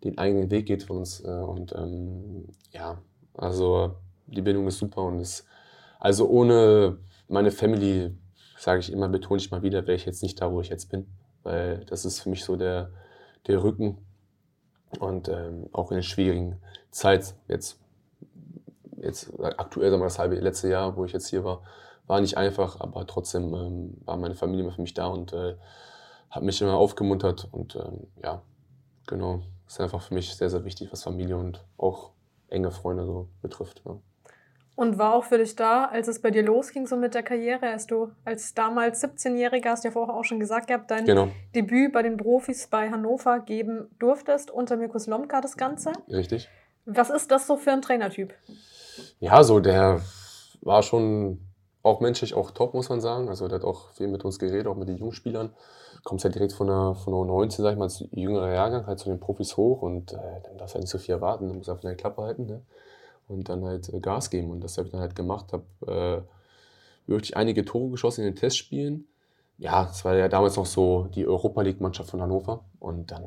den 0.04 0.18
eigenen 0.18 0.50
Weg 0.50 0.66
geht 0.66 0.84
von 0.84 0.98
uns. 0.98 1.20
Äh, 1.24 1.28
und 1.28 1.74
ähm, 1.74 2.46
ja, 2.72 2.98
also 3.34 3.96
die 4.26 4.42
Bindung 4.42 4.66
ist 4.68 4.78
super 4.78 5.02
und 5.02 5.20
ist, 5.20 5.46
also 5.98 6.28
ohne 6.28 6.98
meine 7.28 7.50
Family, 7.50 8.14
sage 8.58 8.80
ich 8.80 8.92
immer, 8.92 9.08
betone 9.08 9.40
ich 9.40 9.50
mal 9.50 9.62
wieder, 9.62 9.86
wäre 9.86 9.96
ich 9.96 10.06
jetzt 10.06 10.22
nicht 10.22 10.40
da, 10.40 10.52
wo 10.52 10.60
ich 10.60 10.68
jetzt 10.68 10.90
bin, 10.90 11.06
weil 11.42 11.84
das 11.86 12.04
ist 12.04 12.20
für 12.20 12.30
mich 12.30 12.44
so 12.44 12.56
der, 12.56 12.90
der 13.46 13.62
Rücken 13.62 13.98
und 14.98 15.28
ähm, 15.28 15.68
auch 15.72 15.90
in 15.90 15.96
der 15.96 16.02
schwierigen 16.02 16.56
Zeit, 16.90 17.34
jetzt, 17.48 17.79
jetzt 19.00 19.32
aktuell, 19.58 19.90
sagen 19.90 20.02
wir 20.02 20.06
das 20.06 20.18
halbe 20.18 20.36
letzte 20.36 20.68
Jahr, 20.68 20.96
wo 20.96 21.04
ich 21.04 21.12
jetzt 21.12 21.28
hier 21.28 21.44
war, 21.44 21.62
war 22.06 22.20
nicht 22.20 22.36
einfach, 22.36 22.80
aber 22.80 23.06
trotzdem 23.06 23.54
ähm, 23.54 23.96
war 24.04 24.16
meine 24.16 24.34
Familie 24.34 24.64
immer 24.64 24.72
für 24.72 24.82
mich 24.82 24.94
da 24.94 25.06
und 25.06 25.32
äh, 25.32 25.56
hat 26.30 26.42
mich 26.42 26.60
immer 26.60 26.74
aufgemuntert. 26.74 27.48
Und 27.52 27.76
ähm, 27.76 28.08
ja, 28.22 28.42
genau, 29.06 29.42
ist 29.66 29.80
einfach 29.80 30.02
für 30.02 30.14
mich 30.14 30.34
sehr, 30.34 30.50
sehr 30.50 30.64
wichtig, 30.64 30.92
was 30.92 31.02
Familie 31.02 31.36
und 31.36 31.64
auch 31.76 32.10
enge 32.48 32.70
Freunde 32.70 33.04
so 33.04 33.28
betrifft. 33.42 33.82
Ja. 33.86 33.98
Und 34.76 34.98
war 34.98 35.14
auch 35.14 35.24
für 35.24 35.38
dich 35.38 35.56
da, 35.56 35.84
als 35.84 36.08
es 36.08 36.22
bei 36.22 36.30
dir 36.30 36.42
losging, 36.42 36.86
so 36.86 36.96
mit 36.96 37.14
der 37.14 37.22
Karriere, 37.22 37.68
als 37.68 37.86
du 37.86 38.12
als 38.24 38.54
damals 38.54 39.04
17-Jähriger, 39.04 39.70
hast 39.70 39.84
du 39.84 39.88
ja 39.88 39.92
vorher 39.92 40.14
auch 40.14 40.24
schon 40.24 40.40
gesagt 40.40 40.68
gehabt, 40.68 40.90
dein 40.90 41.04
genau. 41.04 41.28
Debüt 41.54 41.92
bei 41.92 42.02
den 42.02 42.16
Profis 42.16 42.66
bei 42.66 42.90
Hannover 42.90 43.40
geben 43.40 43.88
durftest, 43.98 44.50
unter 44.50 44.76
Mirko 44.76 44.98
Slomka 44.98 45.40
das 45.40 45.56
Ganze. 45.56 45.92
Richtig. 46.08 46.48
Was 46.86 47.10
ist 47.10 47.30
das 47.30 47.46
so 47.46 47.56
für 47.56 47.72
ein 47.72 47.82
Trainertyp? 47.82 48.32
Ja, 49.18 49.42
so 49.42 49.60
der 49.60 50.00
war 50.62 50.82
schon 50.82 51.40
auch 51.82 52.00
menschlich 52.00 52.34
auch 52.34 52.50
top, 52.50 52.74
muss 52.74 52.88
man 52.88 53.00
sagen. 53.00 53.28
Also 53.28 53.48
der 53.48 53.58
hat 53.58 53.64
auch 53.64 53.90
viel 53.92 54.08
mit 54.08 54.24
uns 54.24 54.38
geredet, 54.38 54.66
auch 54.66 54.76
mit 54.76 54.88
den 54.88 54.98
Jungspielern. 54.98 55.50
Kommt 56.04 56.22
halt 56.24 56.34
direkt 56.34 56.52
von 56.52 56.66
der, 56.66 56.94
von 56.94 57.12
der 57.12 57.24
19, 57.24 57.62
sag 57.62 57.72
ich 57.72 57.78
mal, 57.78 57.84
als 57.84 58.04
jüngerer 58.10 58.52
Jahrgang, 58.52 58.86
halt 58.86 58.98
zu 58.98 59.08
den 59.08 59.20
Profis 59.20 59.56
hoch 59.56 59.82
und 59.82 60.12
äh, 60.12 60.16
dann 60.44 60.56
darfst 60.56 60.74
du 60.74 60.76
halt 60.76 60.84
nicht 60.84 60.90
so 60.90 60.98
viel 60.98 61.14
erwarten, 61.14 61.48
dann 61.48 61.60
du 61.60 61.70
einfach 61.70 61.84
eine 61.84 61.96
Klappe 61.96 62.22
halten. 62.22 62.46
Ne? 62.46 62.62
und 63.30 63.48
dann 63.48 63.64
halt 63.64 63.88
äh, 63.92 64.00
Gas 64.00 64.30
geben. 64.30 64.50
Und 64.50 64.62
das 64.62 64.76
habe 64.76 64.88
ich 64.88 64.92
dann 64.92 65.00
halt 65.00 65.16
gemacht, 65.16 65.52
habe 65.52 66.26
wirklich 67.06 67.36
einige 67.36 67.64
Tore 67.64 67.90
geschossen 67.90 68.22
in 68.22 68.32
den 68.32 68.36
Testspielen. 68.36 69.06
Ja, 69.58 69.88
es 69.90 70.04
war 70.04 70.14
ja 70.14 70.28
damals 70.28 70.56
noch 70.56 70.66
so 70.66 71.08
die 71.14 71.26
Europa 71.26 71.62
League-Mannschaft 71.62 72.10
von 72.10 72.22
Hannover. 72.22 72.64
Und 72.78 73.10
dann, 73.10 73.24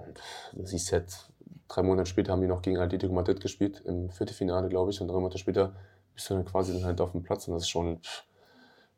du 0.53 0.66
siehst 0.66 0.91
jetzt, 0.91 1.30
drei 1.74 1.84
Monate 1.84 2.09
später 2.09 2.32
haben 2.32 2.41
die 2.41 2.47
noch 2.47 2.61
gegen 2.61 2.78
Atletico 2.78 3.13
Madrid 3.13 3.41
gespielt, 3.41 3.82
im 3.86 4.09
Viertelfinale, 4.09 4.69
glaube 4.69 4.91
ich. 4.91 5.01
Und 5.01 5.07
drei 5.07 5.15
Monate 5.15 5.38
später 5.38 5.76
bist 6.13 6.30
du 6.30 6.36
dann 6.36 6.45
quasi 6.45 6.74
dann 6.74 6.86
halt 6.86 7.01
auf 7.01 7.11
dem 7.11 7.24
Platz. 7.24 7.47
Und 7.47 7.55
das 7.55 7.63
ist 7.63 7.69
schon 7.69 7.99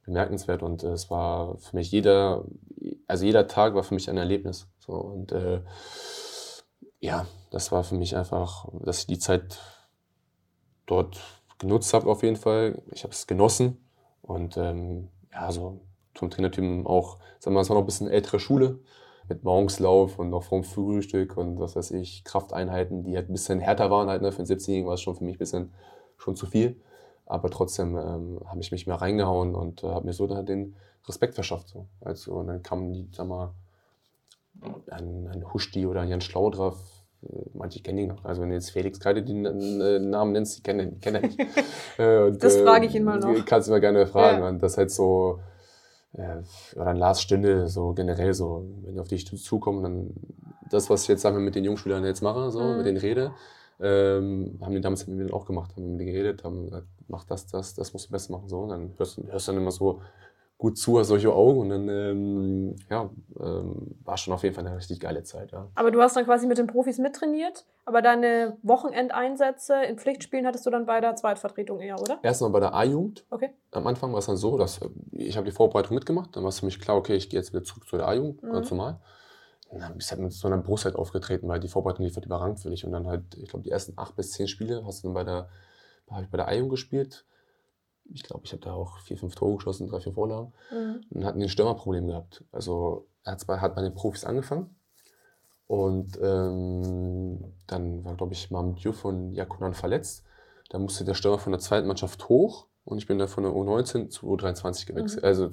bemerkenswert. 0.05 0.61
Und 0.61 0.83
äh, 0.83 0.91
es 0.91 1.09
war 1.09 1.57
für 1.57 1.75
mich 1.75 1.91
jeder, 1.91 2.43
also 3.07 3.25
jeder 3.25 3.47
Tag 3.47 3.75
war 3.75 3.83
für 3.83 3.93
mich 3.93 4.09
ein 4.09 4.17
Erlebnis. 4.17 4.67
So, 4.79 4.93
und 4.93 5.31
äh, 5.31 5.61
ja, 6.99 7.25
das 7.51 7.71
war 7.71 7.83
für 7.83 7.95
mich 7.95 8.15
einfach, 8.15 8.67
dass 8.83 8.99
ich 8.99 9.07
die 9.07 9.19
Zeit 9.19 9.59
dort 10.85 11.19
genutzt 11.59 11.93
habe 11.93 12.09
auf 12.09 12.23
jeden 12.23 12.35
Fall. 12.35 12.81
Ich 12.91 13.03
habe 13.03 13.13
es 13.13 13.27
genossen 13.27 13.77
und 14.21 14.57
ähm, 14.57 15.09
ja, 15.31 15.51
so 15.51 15.81
vom 16.13 16.29
Trainertypen 16.29 16.85
auch, 16.85 17.19
sagen 17.39 17.53
wir 17.53 17.55
mal, 17.55 17.61
es 17.61 17.69
war 17.69 17.75
noch 17.75 17.83
ein 17.83 17.87
bisschen 17.87 18.09
ältere 18.09 18.39
Schule 18.39 18.79
mit 19.27 19.43
Morgenslauf 19.43 20.19
und 20.19 20.29
noch 20.29 20.43
vom 20.43 20.63
Frühstück 20.63 21.37
und 21.37 21.59
was 21.59 21.75
weiß 21.75 21.91
ich, 21.91 22.23
Krafteinheiten, 22.23 23.03
die 23.03 23.15
halt 23.15 23.29
ein 23.29 23.33
bisschen 23.33 23.59
härter 23.59 23.89
waren 23.89 24.09
halt, 24.09 24.21
ne? 24.21 24.31
für 24.31 24.39
einen 24.39 24.47
17-Jährigen 24.47 24.87
war 24.87 24.95
es 24.95 25.01
schon 25.01 25.15
für 25.15 25.23
mich 25.23 25.35
ein 25.35 25.39
bisschen 25.39 25.73
schon 26.17 26.35
zu 26.35 26.45
viel. 26.45 26.79
Aber 27.25 27.49
trotzdem 27.49 27.97
ähm, 27.97 28.39
habe 28.45 28.61
ich 28.61 28.71
mich 28.71 28.85
mehr 28.85 28.97
reingehauen 28.97 29.55
und 29.55 29.83
äh, 29.83 29.87
habe 29.87 30.05
mir 30.05 30.13
so 30.13 30.27
dann 30.27 30.45
den 30.45 30.75
Respekt 31.07 31.33
verschafft. 31.33 31.69
So. 31.69 31.87
Also, 32.01 32.33
und 32.33 32.47
dann 32.47 32.61
kamen 32.61 32.93
die, 32.93 33.09
sag 33.11 33.27
mal, 33.27 33.53
ein, 34.91 35.27
ein 35.27 35.53
Huschti 35.53 35.85
oder 35.87 36.01
ein 36.01 36.07
Jan 36.07 36.21
Schlau 36.21 36.49
drauf, 36.49 36.77
manche 37.53 37.81
kennen 37.81 37.99
ihn 37.99 38.09
noch. 38.09 38.23
Also 38.25 38.41
wenn 38.41 38.49
du 38.49 38.55
jetzt 38.55 38.71
Felix 38.71 38.99
gerade 38.99 39.23
den 39.23 39.45
äh, 39.45 39.99
Namen 39.99 40.33
nennst, 40.33 40.57
die 40.57 40.63
kennen 40.63 40.99
kenn 41.01 41.15
ihn 41.15 41.21
nicht. 41.21 41.39
Äh, 41.97 42.23
und, 42.23 42.43
das 42.43 42.57
frage 42.57 42.87
ich 42.87 42.95
ihn 42.95 43.05
mal 43.05 43.19
noch. 43.19 43.45
Kannst 43.45 43.69
du 43.69 43.71
mal 43.71 43.79
gerne 43.79 44.05
fragen. 44.05 44.43
Ja. 44.43 44.49
Und 44.49 44.61
das 44.61 44.77
halt 44.77 44.91
so, 44.91 45.39
äh, 46.17 46.41
oder 46.75 46.87
ein 46.87 46.97
Lars 46.97 47.21
Stünde, 47.21 47.67
so 47.67 47.93
generell 47.93 48.33
so, 48.33 48.65
wenn 48.83 48.95
die 48.95 48.99
auf 48.99 49.07
dich 49.07 49.25
zukommen, 49.25 49.83
dann 49.83 50.13
das, 50.69 50.89
was 50.89 51.03
ich 51.03 51.09
jetzt 51.09 51.21
sagen 51.21 51.37
wir, 51.37 51.43
mit 51.43 51.55
den 51.55 51.63
Jungspielern 51.63 52.03
jetzt 52.05 52.21
mache, 52.21 52.51
so, 52.51 52.61
mhm. 52.61 52.77
mit 52.77 52.85
denen 52.85 52.97
rede, 52.97 53.31
ähm, 53.79 54.57
haben 54.61 54.73
die 54.73 54.81
damals 54.81 55.05
mit 55.07 55.17
mir 55.17 55.33
auch 55.33 55.45
gemacht, 55.45 55.75
haben 55.75 55.95
mit 55.95 55.97
mir 55.97 56.11
geredet, 56.11 56.43
haben 56.43 56.65
gesagt, 56.65 56.87
mach 57.07 57.25
das, 57.25 57.47
das, 57.47 57.75
das 57.75 57.93
musst 57.93 58.07
du 58.07 58.11
besser 58.11 58.31
machen. 58.33 58.47
So. 58.47 58.59
Und 58.59 58.69
dann 58.69 58.93
hörst 58.97 59.17
du 59.17 59.27
hörst 59.27 59.47
dann 59.47 59.57
immer 59.57 59.71
so, 59.71 60.01
gut 60.57 60.77
zu, 60.77 60.97
hast 60.97 61.07
solche 61.07 61.33
Augen 61.33 61.59
und 61.59 61.69
dann 61.69 61.89
ähm, 61.89 62.75
ja, 62.89 63.09
ähm, 63.39 63.95
war 64.03 64.17
schon 64.17 64.33
auf 64.33 64.43
jeden 64.43 64.55
Fall 64.55 64.65
eine 64.65 64.77
richtig 64.77 65.01
geile 65.01 65.23
Zeit. 65.23 65.51
Ja. 65.51 65.67
Aber 65.75 65.91
du 65.91 66.01
hast 66.01 66.15
dann 66.15 66.23
quasi 66.23 66.47
mit 66.47 66.57
den 66.57 66.67
Profis 66.67 66.97
mittrainiert, 66.97 67.65
aber 67.83 68.01
deine 68.01 68.57
Wochenendeinsätze 68.63 69.83
in 69.83 69.97
Pflichtspielen 69.97 70.47
hattest 70.47 70.65
du 70.65 70.69
dann 70.69 70.85
bei 70.85 71.01
der 71.01 71.15
Zweitvertretung 71.15 71.81
eher, 71.81 71.99
oder? 71.99 72.19
Erstmal 72.23 72.51
bei 72.51 72.61
der 72.61 72.73
A-Jugend. 72.73 73.25
Okay. 73.29 73.49
Am 73.71 73.85
Anfang 73.85 74.13
war 74.13 74.19
es 74.19 74.27
dann 74.27 74.37
so, 74.37 74.57
dass 74.57 74.81
äh, 74.81 74.89
ich 75.11 75.35
habe 75.35 75.45
die 75.45 75.51
Vorbereitung 75.51 75.95
mitgemacht, 75.95 76.35
dann 76.35 76.43
war 76.43 76.49
es 76.49 76.59
für 76.59 76.65
mich 76.65 76.79
klar, 76.79 76.95
okay, 76.95 77.15
ich 77.15 77.29
gehe 77.29 77.39
jetzt 77.39 77.53
wieder 77.53 77.63
zurück 77.63 77.85
zu 77.87 77.97
der 77.97 78.07
A-Jugend, 78.07 78.41
mhm. 78.41 78.53
ganz 78.53 78.71
normal. 78.71 79.01
Und 79.67 79.81
dann 79.81 79.95
bist 79.95 80.09
du 80.09 80.11
halt 80.13 80.23
mit 80.23 80.31
so 80.31 80.47
einer 80.47 80.57
Brust 80.59 80.85
halt 80.85 80.95
aufgetreten, 80.95 81.49
weil 81.49 81.59
die 81.59 81.67
Vorbereitung 81.67 82.05
liefert 82.05 82.25
überrangt 82.25 82.61
für 82.61 82.69
dich. 82.69 82.85
Und 82.85 82.93
dann 82.93 83.07
halt, 83.07 83.35
ich 83.35 83.49
glaube, 83.49 83.63
die 83.63 83.71
ersten 83.71 83.93
acht 83.97 84.15
bis 84.15 84.31
zehn 84.31 84.47
Spiele 84.47 84.85
hast 84.85 85.03
du 85.03 85.07
dann 85.07 85.15
bei 85.15 85.23
der, 85.25 85.49
habe 86.09 86.23
ich 86.23 86.29
bei 86.29 86.37
der 86.37 86.47
A-Jugend 86.47 86.71
gespielt 86.71 87.25
ich 88.13 88.23
glaube, 88.23 88.43
ich 88.45 88.51
habe 88.51 88.61
da 88.61 88.73
auch 88.73 88.99
vier, 88.99 89.17
fünf 89.17 89.35
Tore 89.35 89.55
geschossen, 89.55 89.87
drei, 89.87 89.99
vier 89.99 90.13
Vorlagen. 90.13 90.53
Mhm. 90.71 91.01
Und 91.09 91.25
hatten 91.25 91.41
ein 91.41 91.49
Stürmerproblem 91.49 92.07
gehabt. 92.07 92.43
Also 92.51 93.07
er 93.23 93.33
hat, 93.33 93.47
bei, 93.47 93.59
hat 93.59 93.75
bei 93.75 93.81
den 93.81 93.93
Profis 93.93 94.25
angefangen. 94.25 94.75
Und 95.67 96.19
ähm, 96.21 97.53
dann 97.67 98.05
war, 98.05 98.15
glaube 98.15 98.33
ich, 98.33 98.51
Mam 98.51 98.75
Dieu 98.75 98.91
von 98.91 99.31
Jakunan 99.31 99.73
verletzt. 99.73 100.23
Da 100.69 100.77
musste 100.77 101.05
der 101.05 101.15
Stürmer 101.15 101.39
von 101.39 101.51
der 101.51 101.59
zweiten 101.59 101.87
Mannschaft 101.87 102.29
hoch. 102.29 102.67
Und 102.83 102.99
ich 102.99 103.07
bin 103.07 103.17
dann 103.17 103.27
von 103.27 103.43
der 103.43 103.51
U19 103.51 104.09
zu 104.09 104.27
U23 104.27 104.85
gewechselt, 104.85 105.23
mhm. 105.23 105.27
also 105.27 105.49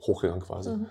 hochgegangen 0.00 0.42
quasi. 0.42 0.70
Mhm. 0.70 0.86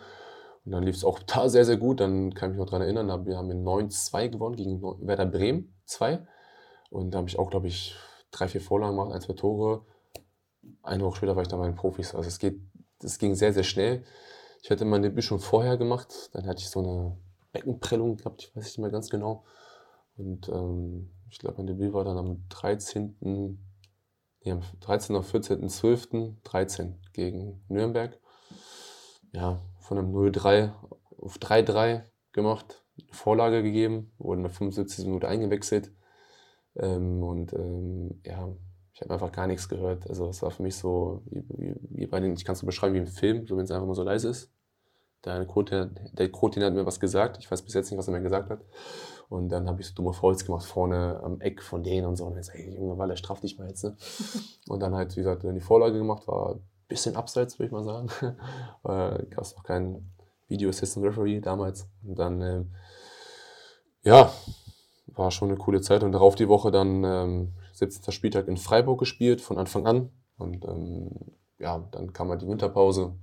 Und 0.64 0.72
dann 0.72 0.84
lief 0.84 0.95
es 0.95 1.03
auch 1.03 1.20
da 1.20 1.49
sehr, 1.49 1.66
sehr 1.66 1.78
gut. 1.78 1.99
Dann 1.99 2.34
kann 2.34 2.51
ich 2.51 2.57
mich 2.57 2.59
noch 2.59 2.72
daran 2.72 2.84
erinnern, 2.84 3.26
wir 3.26 3.38
haben 3.38 3.51
in 3.51 3.64
9-2 3.66 4.30
gewonnen 4.30 4.55
gegen 4.55 4.82
Werder 4.82 5.26
Bremen 5.26 5.74
2. 5.86 6.26
Und 6.89 7.12
da 7.12 7.18
habe 7.18 7.28
ich 7.28 7.38
auch, 7.39 7.49
glaube 7.49 7.68
ich, 7.68 7.95
drei, 8.32 8.47
vier 8.47 8.62
Vorlagen 8.62 8.95
gemacht, 8.95 9.14
ein, 9.14 9.22
zwei 9.22 9.34
Tore 9.34 9.86
eine 10.84 11.03
Woche 11.03 11.18
später 11.18 11.36
war 11.36 11.41
ich 11.41 11.47
dann 11.47 11.59
bei 11.59 11.68
den 11.68 11.76
Profis. 11.76 12.16
Also 12.16 12.28
es 12.28 12.39
geht, 12.39 12.59
es 13.03 13.18
ging 13.18 13.36
sehr, 13.36 13.53
sehr 13.53 13.64
schnell. 13.64 14.03
Ich 14.62 14.70
hatte 14.70 14.86
mein 14.86 15.01
Debüt 15.01 15.24
schon 15.24 15.39
vorher 15.39 15.78
gemacht. 15.78 16.30
Dann 16.34 16.45
hatte 16.45 16.59
ich 16.59 16.70
so 16.70 16.80
eine 16.80 17.18
Beckenprellung 17.51 18.18
gehabt, 18.18 18.43
ich 18.43 18.55
weiß 18.55 18.64
nicht 18.66 18.78
mehr 18.80 18.91
ganz 18.91 19.09
genau. 19.09 19.43
Und 20.18 20.47
ähm, 20.49 21.12
ich 21.30 21.39
glaube, 21.39 21.57
mein 21.57 21.68
Debüt 21.68 21.93
war 21.93 22.03
dann 22.03 22.18
am 22.18 22.47
13. 22.49 23.16
Nee, 24.43 24.51
am 24.51 24.62
13. 24.80 25.16
auf 25.16 25.28
14. 25.30 25.68
12. 25.68 26.09
13 26.43 26.99
gegen 27.14 27.64
Nürnberg. 27.68 28.20
Ja, 29.34 29.62
von 29.80 29.97
einem 29.97 30.14
0-3 30.14 30.72
auf 31.18 31.38
3-3 31.38 32.03
gemacht, 32.34 32.84
Vorlage 33.12 33.64
gegeben, 33.64 34.12
wurde 34.18 34.39
in 34.39 34.43
der 34.43 34.51
75. 34.51 35.05
Minute 35.05 35.28
eingewechselt. 35.28 35.91
Ähm, 36.76 37.24
und 37.24 37.53
ähm, 37.53 38.22
ja, 38.26 38.49
ich 39.01 39.05
habe 39.05 39.15
einfach 39.15 39.31
gar 39.31 39.47
nichts 39.47 39.67
gehört. 39.67 40.07
Also 40.07 40.29
es 40.29 40.43
war 40.43 40.51
für 40.51 40.61
mich 40.61 40.75
so, 40.75 41.23
wie, 41.25 41.75
wie, 41.89 42.05
bei 42.05 42.19
den, 42.19 42.33
ich 42.33 42.45
kann 42.45 42.53
es 42.53 42.59
so 42.59 42.67
beschreiben 42.67 42.93
wie 42.93 42.99
im 42.99 43.07
Film, 43.07 43.47
so 43.47 43.57
wenn 43.57 43.63
es 43.63 43.71
einfach 43.71 43.87
mal 43.87 43.95
so 43.95 44.03
leise 44.03 44.29
ist. 44.29 44.51
Der 45.25 45.43
Co-Trainer 45.45 46.65
hat 46.67 46.73
mir 46.73 46.85
was 46.85 46.99
gesagt, 46.99 47.39
ich 47.39 47.49
weiß 47.49 47.63
bis 47.63 47.73
jetzt 47.73 47.89
nicht, 47.89 47.97
was 47.97 48.07
er 48.07 48.13
mir 48.13 48.21
gesagt 48.21 48.51
hat. 48.51 48.61
Und 49.27 49.49
dann 49.49 49.67
habe 49.67 49.81
ich 49.81 49.87
so 49.87 49.95
dumme 49.95 50.13
Fouls 50.13 50.45
gemacht 50.45 50.65
vorne 50.65 51.19
am 51.23 51.41
Eck 51.41 51.63
von 51.63 51.81
denen 51.81 52.05
und 52.05 52.15
so. 52.15 52.25
Und 52.25 52.33
dann 52.33 52.41
ist 52.41 52.53
hey 52.53 52.75
Junge, 52.75 52.95
Walle, 52.99 53.17
straff 53.17 53.39
dich 53.39 53.57
mal 53.57 53.67
jetzt. 53.67 53.83
Ne? 53.83 53.97
Und 54.67 54.81
dann 54.81 54.93
halt, 54.93 55.15
wie 55.15 55.21
gesagt, 55.21 55.43
dann 55.43 55.55
die 55.55 55.61
Vorlage 55.61 55.97
gemacht, 55.97 56.27
war 56.27 56.55
ein 56.55 56.61
bisschen 56.87 57.15
abseits, 57.15 57.57
würde 57.57 57.67
ich 57.67 57.71
mal 57.71 57.83
sagen. 57.83 58.07
Gab 58.83 59.43
es 59.43 59.55
auch 59.55 59.63
keinen 59.63 60.11
Video 60.47 60.69
Assistant 60.69 61.05
Referee 61.05 61.39
damals. 61.39 61.87
Und 62.03 62.19
dann, 62.19 62.41
ähm, 62.41 62.75
ja, 64.03 64.31
war 65.07 65.31
schon 65.31 65.49
eine 65.49 65.57
coole 65.57 65.81
Zeit. 65.81 66.03
Und 66.03 66.11
darauf 66.11 66.35
die 66.35 66.49
Woche 66.49 66.69
dann 66.69 67.03
ähm, 67.03 67.53
17. 67.89 68.11
Spieltag 68.11 68.47
in 68.47 68.57
Freiburg 68.57 68.99
gespielt, 68.99 69.41
von 69.41 69.57
Anfang 69.57 69.88
an. 69.88 70.09
Und 70.38 70.65
ähm, 70.65 71.09
ja, 71.57 71.84
dann 71.91 72.13
kam 72.13 72.29
halt 72.29 72.41
die 72.41 72.47
Winterpause, 72.47 73.15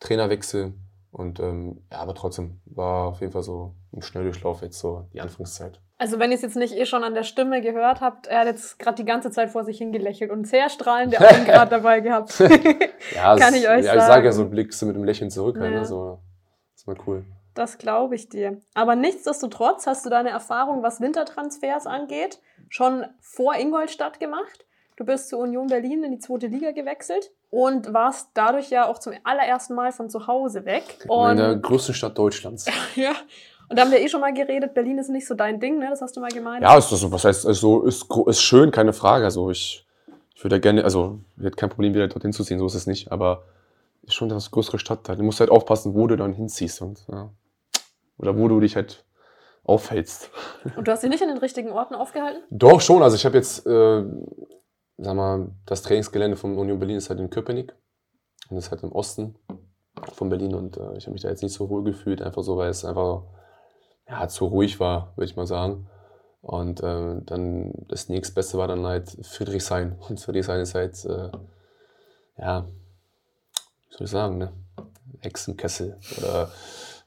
Trainerwechsel. 0.00 0.74
Und 1.10 1.40
ähm, 1.40 1.82
ja, 1.90 1.98
aber 1.98 2.14
trotzdem 2.14 2.60
war 2.64 3.08
auf 3.08 3.20
jeden 3.20 3.32
Fall 3.32 3.42
so 3.42 3.74
ein 3.92 4.02
Schnelldurchlauf 4.02 4.62
jetzt 4.62 4.78
so 4.78 5.06
die 5.12 5.20
Anfangszeit. 5.20 5.80
Also 5.98 6.18
wenn 6.18 6.30
ihr 6.30 6.36
es 6.36 6.42
jetzt 6.42 6.56
nicht 6.56 6.74
eh 6.74 6.86
schon 6.86 7.04
an 7.04 7.14
der 7.14 7.22
Stimme 7.22 7.60
gehört 7.60 8.00
habt, 8.00 8.26
er 8.26 8.40
hat 8.40 8.46
jetzt 8.46 8.78
gerade 8.78 8.96
die 8.96 9.04
ganze 9.04 9.30
Zeit 9.30 9.50
vor 9.50 9.62
sich 9.62 9.78
hingelächelt 9.78 10.30
und 10.30 10.48
sehr 10.48 10.68
strahlende 10.70 11.20
Augen 11.20 11.44
gerade 11.46 11.70
dabei 11.70 12.00
gehabt. 12.00 12.38
ja, 13.14 13.36
Kann 13.38 13.54
ich 13.54 13.68
euch 13.68 13.84
ja, 13.84 13.94
sagen. 13.94 13.98
Ich 13.98 14.04
sage 14.04 14.26
ja 14.26 14.32
so, 14.32 14.48
blickst 14.48 14.80
du 14.82 14.86
mit 14.86 14.96
dem 14.96 15.04
Lächeln 15.04 15.30
zurück. 15.30 15.58
Halt, 15.60 15.74
ne, 15.74 15.84
so, 15.84 16.18
ist 16.74 16.86
mal 16.86 16.96
cool. 17.06 17.24
Das 17.54 17.78
glaube 17.78 18.14
ich 18.14 18.28
dir. 18.28 18.60
Aber 18.74 18.96
nichtsdestotrotz 18.96 19.86
hast 19.86 20.06
du 20.06 20.10
deine 20.10 20.30
Erfahrung, 20.30 20.82
was 20.82 21.00
Wintertransfers 21.00 21.86
angeht, 21.86 22.40
schon 22.68 23.04
vor 23.20 23.54
Ingolstadt 23.56 24.20
gemacht. 24.20 24.64
Du 24.96 25.04
bist 25.04 25.28
zur 25.28 25.40
Union 25.40 25.66
Berlin 25.66 26.04
in 26.04 26.12
die 26.12 26.18
zweite 26.18 26.46
Liga 26.46 26.70
gewechselt 26.72 27.30
und 27.50 27.92
warst 27.92 28.30
dadurch 28.34 28.70
ja 28.70 28.88
auch 28.88 28.98
zum 28.98 29.14
allerersten 29.24 29.74
Mal 29.74 29.92
von 29.92 30.08
zu 30.08 30.26
Hause 30.26 30.64
weg. 30.64 31.04
Und 31.08 31.32
in 31.32 31.36
der 31.38 31.56
größten 31.56 31.94
Stadt 31.94 32.16
Deutschlands. 32.16 32.66
ja. 32.96 33.12
Und 33.68 33.78
da 33.78 33.84
haben 33.84 33.90
wir 33.90 34.00
eh 34.00 34.08
schon 34.08 34.20
mal 34.20 34.34
geredet, 34.34 34.74
Berlin 34.74 34.98
ist 34.98 35.08
nicht 35.08 35.26
so 35.26 35.34
dein 35.34 35.60
Ding, 35.60 35.78
ne? 35.78 35.88
Das 35.88 36.02
hast 36.02 36.16
du 36.16 36.20
mal 36.20 36.30
gemeint. 36.30 36.62
Ja, 36.62 36.76
ist 36.76 36.92
das 36.92 37.00
so, 37.00 37.10
was 37.10 37.24
heißt, 37.24 37.46
also 37.46 37.82
ist, 37.84 38.06
ist 38.26 38.42
schön, 38.42 38.70
keine 38.70 38.92
Frage. 38.92 39.24
Also 39.24 39.50
ich, 39.50 39.86
ich 40.34 40.44
würde 40.44 40.56
ja 40.56 40.60
gerne, 40.60 40.84
also 40.84 41.20
ich 41.38 41.44
hätte 41.44 41.56
kein 41.56 41.70
Problem, 41.70 41.94
wieder 41.94 42.08
dorthin 42.08 42.32
zu 42.32 42.44
ziehen, 42.44 42.58
so 42.58 42.66
ist 42.66 42.74
es 42.74 42.86
nicht. 42.86 43.10
Aber 43.12 43.44
ist 44.02 44.14
schon 44.14 44.28
das 44.28 44.50
größere 44.50 44.78
Stadtteil. 44.78 45.16
Du 45.16 45.22
musst 45.22 45.40
halt 45.40 45.50
aufpassen, 45.50 45.94
wo 45.94 46.06
du 46.06 46.16
dann 46.16 46.34
hinziehst. 46.34 46.82
Und, 46.82 47.04
ja 47.10 47.30
oder 48.18 48.36
wo 48.36 48.48
du 48.48 48.60
dich 48.60 48.76
halt 48.76 49.04
aufhältst. 49.64 50.30
Und 50.76 50.88
du 50.88 50.92
hast 50.92 51.02
dich 51.02 51.10
nicht 51.10 51.22
an 51.22 51.28
den 51.28 51.38
richtigen 51.38 51.70
Orten 51.70 51.94
aufgehalten? 51.94 52.42
Doch, 52.50 52.80
schon. 52.80 53.02
Also 53.02 53.16
ich 53.16 53.24
habe 53.24 53.36
jetzt, 53.36 53.66
äh, 53.66 54.04
sag 54.98 55.14
mal, 55.14 55.50
das 55.66 55.82
Trainingsgelände 55.82 56.36
von 56.36 56.56
Union 56.58 56.78
Berlin 56.78 56.96
ist 56.96 57.10
halt 57.10 57.20
in 57.20 57.30
Köpenick. 57.30 57.74
Und 58.48 58.56
das 58.56 58.66
ist 58.66 58.70
halt 58.70 58.82
im 58.82 58.92
Osten 58.92 59.36
von 60.14 60.28
Berlin. 60.28 60.54
Und 60.54 60.76
äh, 60.76 60.96
ich 60.96 61.04
habe 61.04 61.12
mich 61.12 61.22
da 61.22 61.28
jetzt 61.28 61.42
nicht 61.42 61.54
so 61.54 61.68
wohl 61.68 61.84
gefühlt, 61.84 62.22
einfach 62.22 62.42
so, 62.42 62.56
weil 62.56 62.70
es 62.70 62.84
einfach 62.84 63.24
ja, 64.08 64.26
zu 64.28 64.46
ruhig 64.46 64.80
war, 64.80 65.12
würde 65.16 65.30
ich 65.30 65.36
mal 65.36 65.46
sagen. 65.46 65.88
Und 66.40 66.82
äh, 66.82 67.20
dann 67.22 67.72
das 67.88 68.08
nächstbeste 68.08 68.58
war 68.58 68.66
dann 68.66 68.84
halt 68.84 69.16
Friedrichshain. 69.22 69.96
Und 70.08 70.20
Friedrichshain 70.20 70.60
ist 70.60 70.74
halt, 70.74 71.04
äh, 71.04 71.30
ja, 72.36 72.66
wie 73.88 73.96
soll 73.96 74.04
ich 74.04 74.10
sagen, 74.10 74.38
ne? 74.38 74.52
Hexenkessel. 75.20 75.98
Oder 76.18 76.50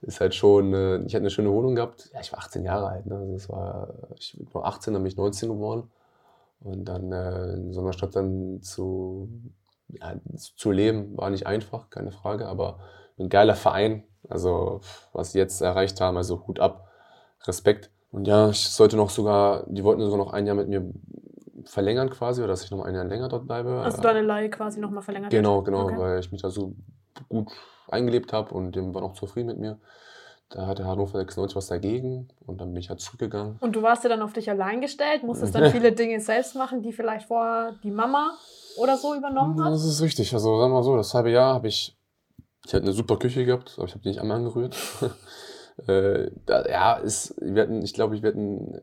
ist 0.02 0.20
halt 0.20 0.36
schon, 0.36 0.74
äh, 0.74 0.98
ich 0.98 1.14
hatte 1.14 1.24
eine 1.24 1.30
schöne 1.30 1.52
Wohnung 1.52 1.76
gehabt. 1.76 2.10
Ja, 2.14 2.20
ich 2.22 2.32
war 2.32 2.40
18 2.40 2.64
Jahre 2.64 2.88
alt. 2.88 3.06
Ne? 3.06 3.30
Das 3.34 3.50
war, 3.50 3.94
ich 4.18 4.38
war 4.54 4.66
18, 4.66 4.94
dann 4.94 5.04
bin 5.04 5.12
ich 5.12 5.18
19 5.18 5.50
geworden. 5.50 5.92
Und 6.62 6.86
dann 6.86 7.12
äh, 7.12 7.54
in 7.54 7.74
so 7.74 7.82
einer 7.82 7.94
Stadt 7.94 8.16
dann 8.16 8.62
zu, 8.62 9.30
ja, 9.90 10.16
zu 10.36 10.72
leben, 10.72 11.16
war 11.18 11.30
nicht 11.30 11.48
einfach, 11.48 11.90
keine 11.90 12.12
Frage, 12.12 12.48
aber 12.48 12.80
ein 13.20 13.30
geiler 13.30 13.56
Verein. 13.56 14.04
Also, 14.30 14.82
was 15.14 15.32
sie 15.32 15.40
jetzt 15.40 15.62
erreicht 15.62 16.02
haben, 16.02 16.18
also 16.18 16.48
Hut 16.48 16.60
ab, 16.60 16.88
Respekt. 17.46 17.92
Und 18.12 18.28
ja, 18.28 18.50
ich 18.50 18.70
sollte 18.70 18.98
noch 18.98 19.10
sogar, 19.10 19.66
die 19.68 19.84
wollten 19.84 20.02
sogar 20.02 20.18
noch 20.18 20.34
ein 20.34 20.48
Jahr 20.48 20.56
mit 20.56 20.68
mir 20.70 20.90
verlängern 21.66 22.10
quasi 22.10 22.42
oder 22.42 22.50
dass 22.50 22.64
ich 22.64 22.72
noch 22.72 22.84
ein 22.84 22.96
Jahr 22.96 23.04
länger 23.06 23.28
dort 23.28 23.46
bleibe. 23.46 23.82
Also 23.82 24.02
deine 24.02 24.22
Leihe 24.22 24.50
quasi 24.50 24.80
nochmal 24.80 25.04
verlängert 25.04 25.32
Genau, 25.32 25.62
genau, 25.62 25.86
Okay. 25.86 25.98
weil 25.98 26.20
ich 26.20 26.32
mich 26.32 26.42
da 26.42 26.50
so 26.50 26.74
gut 27.30 27.52
eingelebt 27.90 28.34
habe 28.34 28.54
und 28.54 28.76
dem 28.76 28.94
war 28.94 29.02
noch 29.02 29.14
zufrieden 29.14 29.48
mit 29.48 29.60
mir. 29.60 29.80
Da 30.50 30.68
hatte 30.68 30.86
Hannover 30.86 31.18
96 31.18 31.56
was 31.56 31.68
dagegen 31.68 32.28
und 32.46 32.62
dann 32.62 32.72
bin 32.72 32.80
ich 32.80 32.90
halt 32.90 33.02
zurückgegangen. 33.02 33.58
Und 33.62 33.76
du 33.76 33.82
warst 33.82 34.04
ja 34.04 34.10
dann 34.10 34.22
auf 34.22 34.32
dich 34.34 34.50
allein 34.50 34.80
gestellt, 34.80 35.24
musstest 35.24 35.56
dann 35.56 35.72
viele 35.72 35.92
Dinge 35.94 36.20
selbst 36.20 36.56
machen, 36.56 36.84
die 36.84 36.94
vielleicht 36.94 37.28
vorher 37.28 37.74
die 37.84 37.90
Mama 37.92 38.38
oder 38.78 38.96
so 38.98 39.16
übernommen 39.16 39.62
hat. 39.64 39.74
Das 39.74 39.84
ist 39.84 40.02
richtig. 40.02 40.34
Also 40.34 40.60
sagen 40.60 40.72
wir 40.72 40.76
mal 40.78 40.84
so, 40.84 40.96
das 40.96 41.14
halbe 41.16 41.32
Jahr 41.32 41.56
habe 41.56 41.68
ich, 41.68 41.98
ich 42.66 42.74
hatte 42.74 42.84
eine 42.84 42.94
super 42.94 43.18
Küche 43.18 43.44
gehabt, 43.44 43.74
aber 43.78 43.88
ich 43.88 43.94
habe 43.94 44.04
die 44.04 44.10
nicht 44.10 44.22
einmal 44.22 44.38
angerührt. 44.38 44.76
äh, 45.88 46.30
da, 46.46 46.66
ja, 46.68 46.94
ist, 46.98 47.34
wir 47.42 47.64
hatten, 47.64 47.82
ich 47.82 47.94
glaube, 47.96 48.22
wir 48.22 48.30
hatten, 48.30 48.80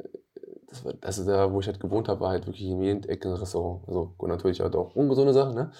das 0.72 0.84
war, 0.84 0.94
also 1.02 1.24
da, 1.24 1.52
wo 1.52 1.60
ich 1.60 1.66
halt 1.66 1.80
gewohnt 1.80 2.08
habe, 2.08 2.20
war 2.20 2.30
halt 2.30 2.46
wirklich 2.46 2.66
in 2.66 2.80
jedem 2.80 3.08
Ecke 3.08 3.28
ein 3.28 3.34
Restaurant. 3.34 3.86
Also 3.86 4.14
gut, 4.16 4.28
natürlich 4.28 4.60
halt 4.60 4.74
auch 4.74 4.96
ungesunde 4.96 5.34
Sachen, 5.34 5.54
ne? 5.54 5.70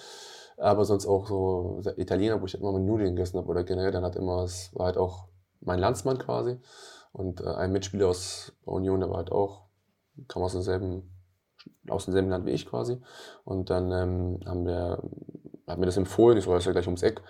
Aber 0.57 0.85
sonst 0.85 1.07
auch 1.07 1.27
so 1.27 1.81
Italiener, 1.97 2.39
wo 2.39 2.45
ich 2.45 2.53
halt 2.53 2.61
immer 2.61 2.73
mit 2.73 2.83
Nudeln 2.83 3.15
gegessen 3.15 3.39
habe 3.39 3.47
oder 3.47 3.63
generell, 3.63 3.91
dann 3.91 4.03
hat 4.03 4.15
immer, 4.15 4.43
es 4.43 4.69
war 4.75 4.85
halt 4.85 4.97
auch 4.97 5.27
mein 5.61 5.79
Landsmann 5.79 6.19
quasi. 6.19 6.59
Und 7.11 7.41
äh, 7.41 7.45
ein 7.45 7.71
Mitspieler 7.71 8.09
aus 8.09 8.53
Union, 8.65 8.99
der 8.99 9.09
war 9.09 9.17
halt 9.17 9.31
auch, 9.31 9.63
kam 10.27 10.43
aus 10.43 10.53
demselben, 10.53 11.11
aus 11.89 12.05
demselben 12.05 12.29
Land 12.29 12.45
wie 12.45 12.51
ich 12.51 12.67
quasi. 12.67 13.01
Und 13.45 13.71
dann 13.71 13.91
ähm, 13.91 14.39
haben 14.45 14.65
wir, 14.65 15.01
hat 15.67 15.79
mir 15.79 15.87
das 15.87 15.97
empfohlen, 15.97 16.37
ich 16.37 16.45
ist 16.45 16.65
ja 16.65 16.71
gleich 16.71 16.87
ums 16.87 17.03
Eck. 17.03 17.21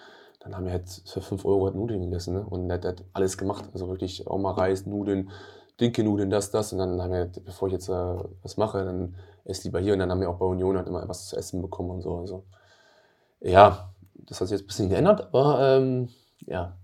Dann 0.42 0.58
haben 0.58 0.66
wir 0.66 0.74
halt 0.74 0.90
für 1.06 1.22
5 1.22 1.46
Euro 1.46 1.66
halt 1.66 1.76
Nudeln 1.76 2.02
gegessen. 2.02 2.34
Ne? 2.34 2.46
Und 2.46 2.68
der, 2.68 2.78
der 2.78 2.92
hat 2.92 3.06
alles 3.14 3.38
gemacht. 3.38 3.70
Also 3.72 3.88
wirklich 3.88 4.28
auch 4.28 4.38
mal 4.38 4.52
Reis, 4.52 4.86
Nudeln, 4.86 5.32
Dinkelnudeln, 5.80 6.30
das, 6.30 6.52
das. 6.52 6.72
Und 6.74 6.80
dann 6.80 7.02
haben 7.02 7.12
wir, 7.12 7.26
bevor 7.44 7.68
ich 7.68 7.74
jetzt 7.74 7.90
äh, 7.90 8.16
was 8.42 8.58
mache, 8.58 8.84
dann 8.86 9.16
ess 9.46 9.64
lieber 9.64 9.80
hier. 9.80 9.94
Und 9.94 10.00
dann 10.00 10.12
haben 10.12 10.22
wir 10.22 10.30
auch 10.30 10.38
bei 10.38 10.46
Union 10.46 10.78
halt 10.78 10.88
immer 10.88 11.08
was 11.08 11.28
zu 11.28 11.36
essen 11.38 11.62
bekommen 11.62 11.92
und 11.92 12.02
so. 12.02 12.18
Also, 12.18 12.44
ja, 13.42 13.90
das 14.14 14.40
hat 14.40 14.48
sich 14.48 14.58
jetzt 14.58 14.66
ein 14.66 14.68
bisschen 14.68 14.90
geändert, 14.90 15.28
aber 15.34 15.60
ähm, 15.78 16.10
ja, 16.46 16.78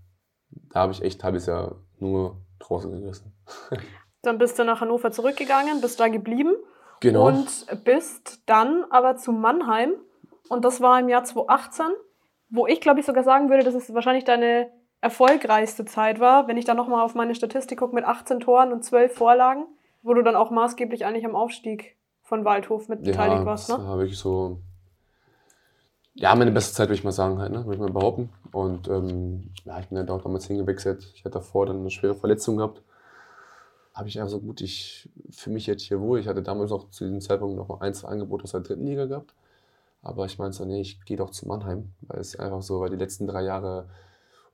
da 0.72 0.80
habe 0.80 0.92
ich 0.92 1.02
echt 1.02 1.22
halbes 1.24 1.46
Jahr 1.46 1.76
nur 1.98 2.36
draußen 2.58 2.90
gegessen. 2.92 3.32
Dann 4.22 4.36
bist 4.36 4.58
du 4.58 4.64
nach 4.64 4.80
Hannover 4.82 5.10
zurückgegangen, 5.10 5.80
bist 5.80 5.98
da 5.98 6.08
geblieben 6.08 6.54
Genau. 7.00 7.28
und 7.28 7.66
bist 7.84 8.42
dann 8.44 8.84
aber 8.90 9.16
zu 9.16 9.32
Mannheim. 9.32 9.94
Und 10.50 10.66
das 10.66 10.82
war 10.82 11.00
im 11.00 11.08
Jahr 11.08 11.24
2018, 11.24 11.86
wo 12.50 12.66
ich 12.66 12.82
glaube 12.82 13.00
ich 13.00 13.06
sogar 13.06 13.24
sagen 13.24 13.48
würde, 13.48 13.64
dass 13.64 13.74
es 13.74 13.94
wahrscheinlich 13.94 14.24
deine 14.24 14.70
erfolgreichste 15.00 15.84
Zeit 15.84 16.20
war, 16.20 16.46
wenn 16.48 16.56
ich 16.56 16.64
da 16.64 16.74
nochmal 16.74 17.04
auf 17.04 17.14
meine 17.14 17.34
Statistik 17.34 17.78
gucke 17.78 17.94
mit 17.94 18.04
18 18.04 18.40
Toren 18.40 18.72
und 18.72 18.84
12 18.84 19.14
Vorlagen, 19.14 19.64
wo 20.02 20.14
du 20.14 20.22
dann 20.22 20.36
auch 20.36 20.50
maßgeblich 20.50 21.04
eigentlich 21.06 21.24
am 21.24 21.36
Aufstieg 21.36 21.96
von 22.22 22.44
Waldhof 22.44 22.88
mit 22.88 23.02
beteiligt 23.02 23.44
warst. 23.44 23.68
das 23.68 23.78
Ne? 23.78 23.84
war 23.84 23.98
wirklich 23.98 24.18
so, 24.18 24.58
ja, 26.14 26.34
meine 26.34 26.50
beste 26.50 26.74
Zeit, 26.74 26.88
würde 26.88 26.98
ich 26.98 27.04
mal 27.04 27.12
sagen, 27.12 27.38
halt, 27.38 27.52
ne? 27.52 27.64
würde 27.64 27.74
ich 27.74 27.80
mal 27.80 27.90
behaupten. 27.90 28.30
Und 28.52 28.88
ähm, 28.88 29.50
ja, 29.64 29.80
ich 29.80 29.88
bin 29.88 29.96
ja 29.96 30.04
dort 30.04 30.24
damals 30.24 30.46
hingewechselt. 30.46 31.10
Ich 31.14 31.24
hatte 31.24 31.34
davor 31.34 31.66
dann 31.66 31.80
eine 31.80 31.90
schwere 31.90 32.14
Verletzung 32.14 32.58
gehabt. 32.58 32.82
Habe 33.94 34.08
ich 34.08 34.18
einfach 34.18 34.30
so 34.30 34.40
gut, 34.40 34.60
ich 34.60 35.08
fühle 35.30 35.54
mich 35.54 35.66
jetzt 35.66 35.82
hier 35.82 36.00
wohl. 36.00 36.20
Ich 36.20 36.28
hatte 36.28 36.42
damals 36.42 36.70
noch 36.70 36.90
zu 36.90 37.04
diesem 37.04 37.20
Zeitpunkt 37.20 37.56
noch 37.56 37.68
mal 37.68 37.78
ein, 37.80 37.94
zwei 37.94 38.08
Angebote 38.08 38.44
aus 38.44 38.52
der 38.52 38.60
dritten 38.60 38.86
Liga 38.86 39.06
gehabt. 39.06 39.34
Aber 40.02 40.24
ich 40.26 40.38
meinte 40.38 40.56
so, 40.56 40.64
nee, 40.64 40.80
ich 40.80 41.04
gehe 41.04 41.16
doch 41.16 41.30
zu 41.30 41.46
Mannheim, 41.46 41.92
weil 42.02 42.20
es 42.20 42.38
einfach 42.38 42.62
so, 42.62 42.80
weil 42.80 42.90
die 42.90 42.96
letzten 42.96 43.26
drei 43.26 43.42
Jahre 43.42 43.86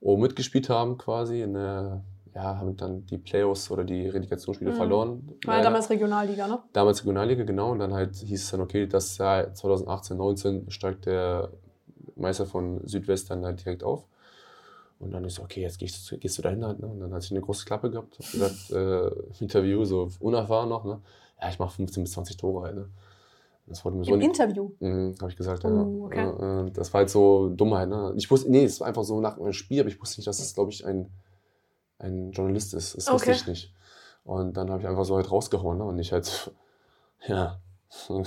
oben 0.01 0.22
mitgespielt 0.22 0.68
haben 0.68 0.99
quasi. 0.99 1.42
In 1.42 1.55
der, 1.55 2.03
ja, 2.34 2.57
haben 2.59 2.76
dann 2.76 3.07
die 3.07 3.18
Playoffs 3.18 3.70
oder 3.70 3.84
die 3.84 4.09
Relegationsspiele 4.09 4.72
Mhm. 4.72 4.76
verloren. 4.76 5.28
War 5.44 5.57
ja 5.59 5.62
damals 5.62 5.88
Regionalliga, 5.90 6.47
ne? 6.47 6.59
Damals 6.72 7.01
Regionalliga, 7.01 7.44
genau. 7.44 7.70
Und 7.72 7.78
dann 7.78 7.94
halt 7.94 8.16
hieß 8.16 8.42
es 8.44 8.51
dann, 8.51 8.61
okay, 8.61 8.86
das 8.86 9.16
Jahr 9.18 9.53
2018, 9.55 10.16
19 10.16 10.70
steigt 10.70 11.07
der 11.07 11.51
Meister 12.16 12.47
von 12.47 12.80
Südwest 12.86 13.30
dann 13.30 13.44
halt 13.44 13.64
direkt 13.64 13.84
auf. 13.84 14.05
Und 14.99 15.11
dann 15.12 15.24
ist 15.24 15.34
so, 15.34 15.42
okay, 15.42 15.61
jetzt 15.61 15.78
gehst 15.78 16.11
du, 16.11 16.16
gehst 16.18 16.38
du 16.38 16.42
dahin 16.42 16.64
halt. 16.64 16.80
Ne? 16.80 16.86
Und 16.86 17.01
dann 17.01 17.12
hatte 17.12 17.24
ich 17.26 17.30
eine 17.30 17.42
große 17.42 17.66
Klappe 17.66 17.90
gehabt. 17.90 18.18
Hab 18.18 18.30
gesagt, 18.32 18.70
äh, 18.70 19.42
Interview, 19.42 19.84
so 19.84 20.09
unerfahren 20.20 20.68
noch, 20.70 20.84
ne? 20.84 21.01
Ja, 21.40 21.51
ich 21.51 21.59
mache 21.59 21.74
15 21.76 22.03
bis 22.05 22.12
20 22.12 22.38
Tore 22.38 22.64
halt. 22.64 22.76
Ne? 22.76 22.88
Das 23.66 23.84
wurde 23.84 23.96
mir 23.96 24.04
so 24.04 24.12
Im 24.12 24.18
nicht- 24.20 24.28
Interview. 24.28 24.70
Mhm, 24.78 25.16
habe 25.20 25.30
ich 25.30 25.36
gesagt. 25.36 25.64
Oh, 25.64 26.04
okay. 26.06 26.24
Ja, 26.24 26.62
Das 26.70 26.92
war 26.94 27.00
halt 27.00 27.10
so 27.10 27.48
Dummheit, 27.48 27.88
ne? 27.88 28.12
Ich 28.16 28.30
wusste, 28.30 28.50
nee, 28.50 28.64
es 28.64 28.78
war 28.80 28.86
einfach 28.86 29.02
so 29.04 29.20
nach 29.20 29.38
einem 29.38 29.52
Spiel, 29.52 29.80
aber 29.80 29.88
ich 29.88 30.00
wusste 30.00 30.20
nicht, 30.20 30.26
dass 30.28 30.38
es, 30.38 30.54
glaube 30.54 30.70
ich, 30.70 30.86
ein, 30.86 31.10
ein 31.98 32.30
Journalist 32.30 32.74
ist. 32.74 32.96
Das 32.96 33.10
wusste 33.12 33.30
Okay. 33.30 33.38
ich 33.40 33.46
nicht. 33.46 33.74
Und 34.24 34.56
dann 34.56 34.70
habe 34.70 34.80
ich 34.82 34.88
einfach 34.88 35.04
so 35.04 35.16
halt 35.16 35.30
rausgehauen, 35.30 35.78
ne? 35.78 35.84
Und 35.84 35.98
ich 35.98 36.12
halt, 36.12 36.52
ja, 37.26 37.60
dann 38.08 38.24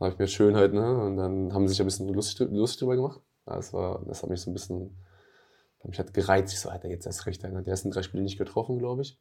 habe 0.00 0.10
ich 0.12 0.18
mir 0.18 0.26
schön 0.28 0.56
halt, 0.56 0.72
ne? 0.74 1.02
Und 1.04 1.16
dann 1.16 1.52
haben 1.54 1.66
sie 1.68 1.72
sich 1.74 1.80
ein 1.80 1.86
bisschen 1.86 2.08
lustig, 2.08 2.48
lustig 2.50 2.80
drüber 2.80 2.96
gemacht. 2.96 3.20
Ja, 3.46 3.56
Das, 3.56 3.72
war, 3.72 4.02
das 4.06 4.22
hat 4.22 4.30
mich 4.30 4.40
so 4.40 4.50
ein 4.50 4.54
bisschen, 4.54 4.96
hat 5.80 5.88
mich 5.88 5.98
halt 5.98 6.12
gereizt. 6.14 6.52
Ich 6.52 6.60
so, 6.60 6.68
Alter, 6.68 6.88
jetzt 6.88 7.06
erst 7.06 7.26
recht. 7.26 7.42
Ne? 7.44 7.62
Die 7.62 7.70
ersten 7.70 7.90
drei 7.90 8.02
Spiele 8.02 8.22
nicht 8.24 8.38
getroffen, 8.38 8.78
glaube 8.78 9.02
ich. 9.02 9.18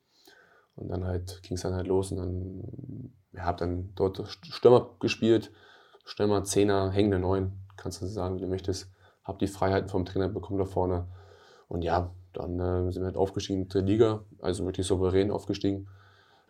Und 0.78 0.89
dann 0.89 1.03
halt 1.05 1.41
ging 1.43 1.55
es 1.55 1.63
dann 1.63 1.73
halt 1.73 1.88
los 1.88 2.11
und 2.11 2.17
dann, 2.17 3.11
ja, 3.34 3.45
hab 3.45 3.57
dann 3.57 3.89
dort 3.95 4.23
Stürmer 4.28 4.91
gespielt. 4.99 5.51
Stürmer, 6.05 6.43
Zehner, 6.45 6.91
hängende 6.91 7.19
Neun, 7.19 7.51
kannst 7.75 8.01
du 8.01 8.05
sagen, 8.05 8.38
wie 8.38 8.41
du 8.41 8.47
möchtest. 8.47 8.89
Hab 9.23 9.39
die 9.39 9.47
Freiheiten 9.47 9.89
vom 9.89 10.05
Trainer 10.05 10.30
bekommen 10.30 10.59
da 10.59 10.65
vorne. 10.65 11.07
Und 11.67 11.82
ja, 11.82 12.11
dann 12.34 12.59
äh, 12.59 12.91
sind 12.91 13.01
wir 13.01 13.07
halt 13.07 13.17
aufgestiegen 13.17 13.63
in 13.63 13.69
die 13.69 13.80
Liga, 13.80 14.23
also 14.39 14.63
wirklich 14.65 14.88
souverän 14.88 15.32
aufgestiegen. 15.32 15.88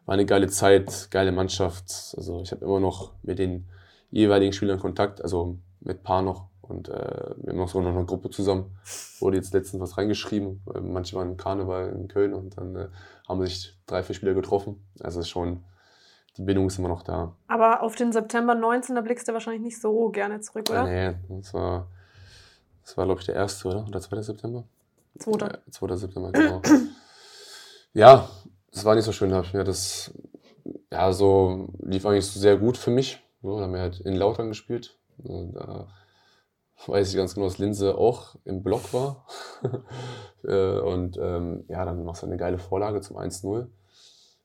War 0.06 0.14
eine 0.14 0.26
geile 0.26 0.48
Zeit, 0.48 1.08
geile 1.10 1.32
Mannschaft. 1.32 2.14
Also 2.16 2.42
ich 2.42 2.52
habe 2.52 2.64
immer 2.66 2.80
noch 2.80 3.14
mit 3.24 3.40
den 3.40 3.68
jeweiligen 4.12 4.54
Spielern 4.54 4.80
Kontakt, 4.80 5.22
also 5.22 5.58
mit 5.80 6.04
Paar 6.04 6.22
noch. 6.22 6.48
Und 6.62 6.90
äh, 6.90 7.34
wir 7.38 7.52
haben 7.52 7.58
noch 7.58 7.70
so 7.70 7.82
noch 7.82 7.96
eine 7.96 8.06
Gruppe 8.06 8.30
zusammen. 8.30 8.78
Wurde 9.20 9.38
jetzt 9.38 9.54
letztens 9.54 9.82
was 9.82 9.98
reingeschrieben. 9.98 10.62
Manche 10.82 11.16
waren 11.16 11.32
im 11.32 11.38
Karneval 11.38 11.90
in 11.90 12.08
Köln 12.10 12.34
und 12.34 12.58
dann 12.58 12.76
äh, 12.76 12.88
haben 13.28 13.46
sich 13.46 13.78
drei, 13.86 14.04
vier 14.04 14.16
Spieler 14.16 14.34
getroffen. 14.34 14.82
Also 15.02 15.24
schon, 15.24 15.64
die 16.38 16.44
Bindung 16.44 16.68
ist 16.68 16.80
immer 16.80 16.88
noch 16.88 17.04
da. 17.04 17.36
Aber 17.48 17.82
auf 17.82 17.96
den 17.96 18.12
September 18.12 18.56
19, 18.56 18.96
da 18.96 19.02
blickst 19.02 19.28
du 19.28 19.34
wahrscheinlich 19.34 19.62
nicht 19.62 19.82
so 19.82 20.10
gerne 20.10 20.40
zurück, 20.40 20.70
oder? 20.70 20.84
Nee, 20.84 21.16
das 21.30 21.54
war, 21.54 21.88
das 22.84 22.98
war 22.98 23.06
glaube 23.06 23.20
ich, 23.20 23.26
der 23.26 23.36
erste, 23.36 23.68
oder? 23.68 23.86
Oder 23.88 24.00
2. 24.00 24.22
September? 24.22 24.64
Zweiter. 25.20 25.52
Ja, 25.66 25.72
2. 25.72 25.96
September, 25.96 26.32
genau. 26.32 26.62
ja, 27.94 28.30
das 28.72 28.86
war 28.86 28.96
nicht 28.96 29.06
so 29.06 29.12
schön, 29.12 29.34
habe 29.34 29.46
ich 29.46 29.54
mir 29.54 29.64
das, 29.64 30.14
ja, 30.92 31.12
so 31.12 31.68
lief 31.80 32.06
eigentlich 32.06 32.28
so 32.28 32.40
sehr 32.40 32.58
gut 32.58 32.78
für 32.78 32.92
mich. 32.92 33.22
So, 33.42 33.58
da 33.58 33.64
haben 33.64 33.74
wir 33.74 33.82
halt 33.82 34.00
in 34.00 34.16
Lautern 34.16 34.50
gespielt. 34.50 34.98
Und, 35.18 35.54
Da 35.54 35.88
weiß 36.86 37.10
ich 37.10 37.16
ganz 37.16 37.34
genau, 37.34 37.48
dass 37.48 37.58
Linse 37.58 37.98
auch 37.98 38.36
im 38.46 38.64
Block 38.64 38.94
war. 38.94 39.26
Äh, 40.44 40.80
und 40.80 41.18
ähm, 41.18 41.66
ja, 41.68 41.84
dann 41.84 42.06
machst 42.06 42.22
du 42.22 42.28
eine 42.28 42.38
geile 42.38 42.60
Vorlage 42.60 43.02
zum 43.02 43.18
1-0. 43.18 43.68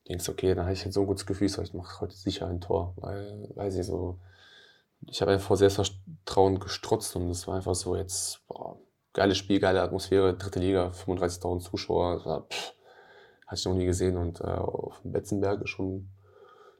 Denkst, 0.09 0.28
okay, 0.30 0.55
dann 0.55 0.64
habe 0.64 0.72
ich 0.72 0.85
jetzt 0.85 0.95
so 0.95 1.03
ein 1.03 1.07
gutes 1.07 1.26
Gefühl, 1.26 1.49
so, 1.49 1.62
ich 1.62 1.74
mache 1.74 2.01
heute 2.01 2.16
sicher 2.16 2.49
ein 2.49 2.61
Tor. 2.61 2.95
Weil, 2.97 3.49
weiß 3.55 3.76
ich 3.76 3.87
so, 3.87 4.18
ich 5.07 5.20
habe 5.20 5.33
einfach 5.33 5.47
vor 5.47 5.57
Selbstvertrauen 5.59 6.59
gestrotzt 6.59 7.14
und 7.14 7.28
das 7.28 7.47
war 7.47 7.57
einfach 7.57 7.74
so 7.74 7.95
jetzt, 7.95 8.41
boah, 8.49 8.78
geiles 9.12 9.37
Spiel, 9.37 9.61
geile 9.61 9.83
Atmosphäre, 9.83 10.35
dritte 10.35 10.59
Liga, 10.59 10.89
35.000 10.89 11.61
Zuschauer, 11.61 12.24
war, 12.24 12.41
pff, 12.49 12.72
hatte 13.47 13.59
ich 13.61 13.64
noch 13.66 13.74
nie 13.74 13.87
gesehen 13.87 14.16
und 14.16 14.41
äh, 14.41 14.45
auf 14.45 15.01
dem 15.03 15.12
Betzenberg 15.12 15.61
ist 15.62 15.70
schon 15.70 16.09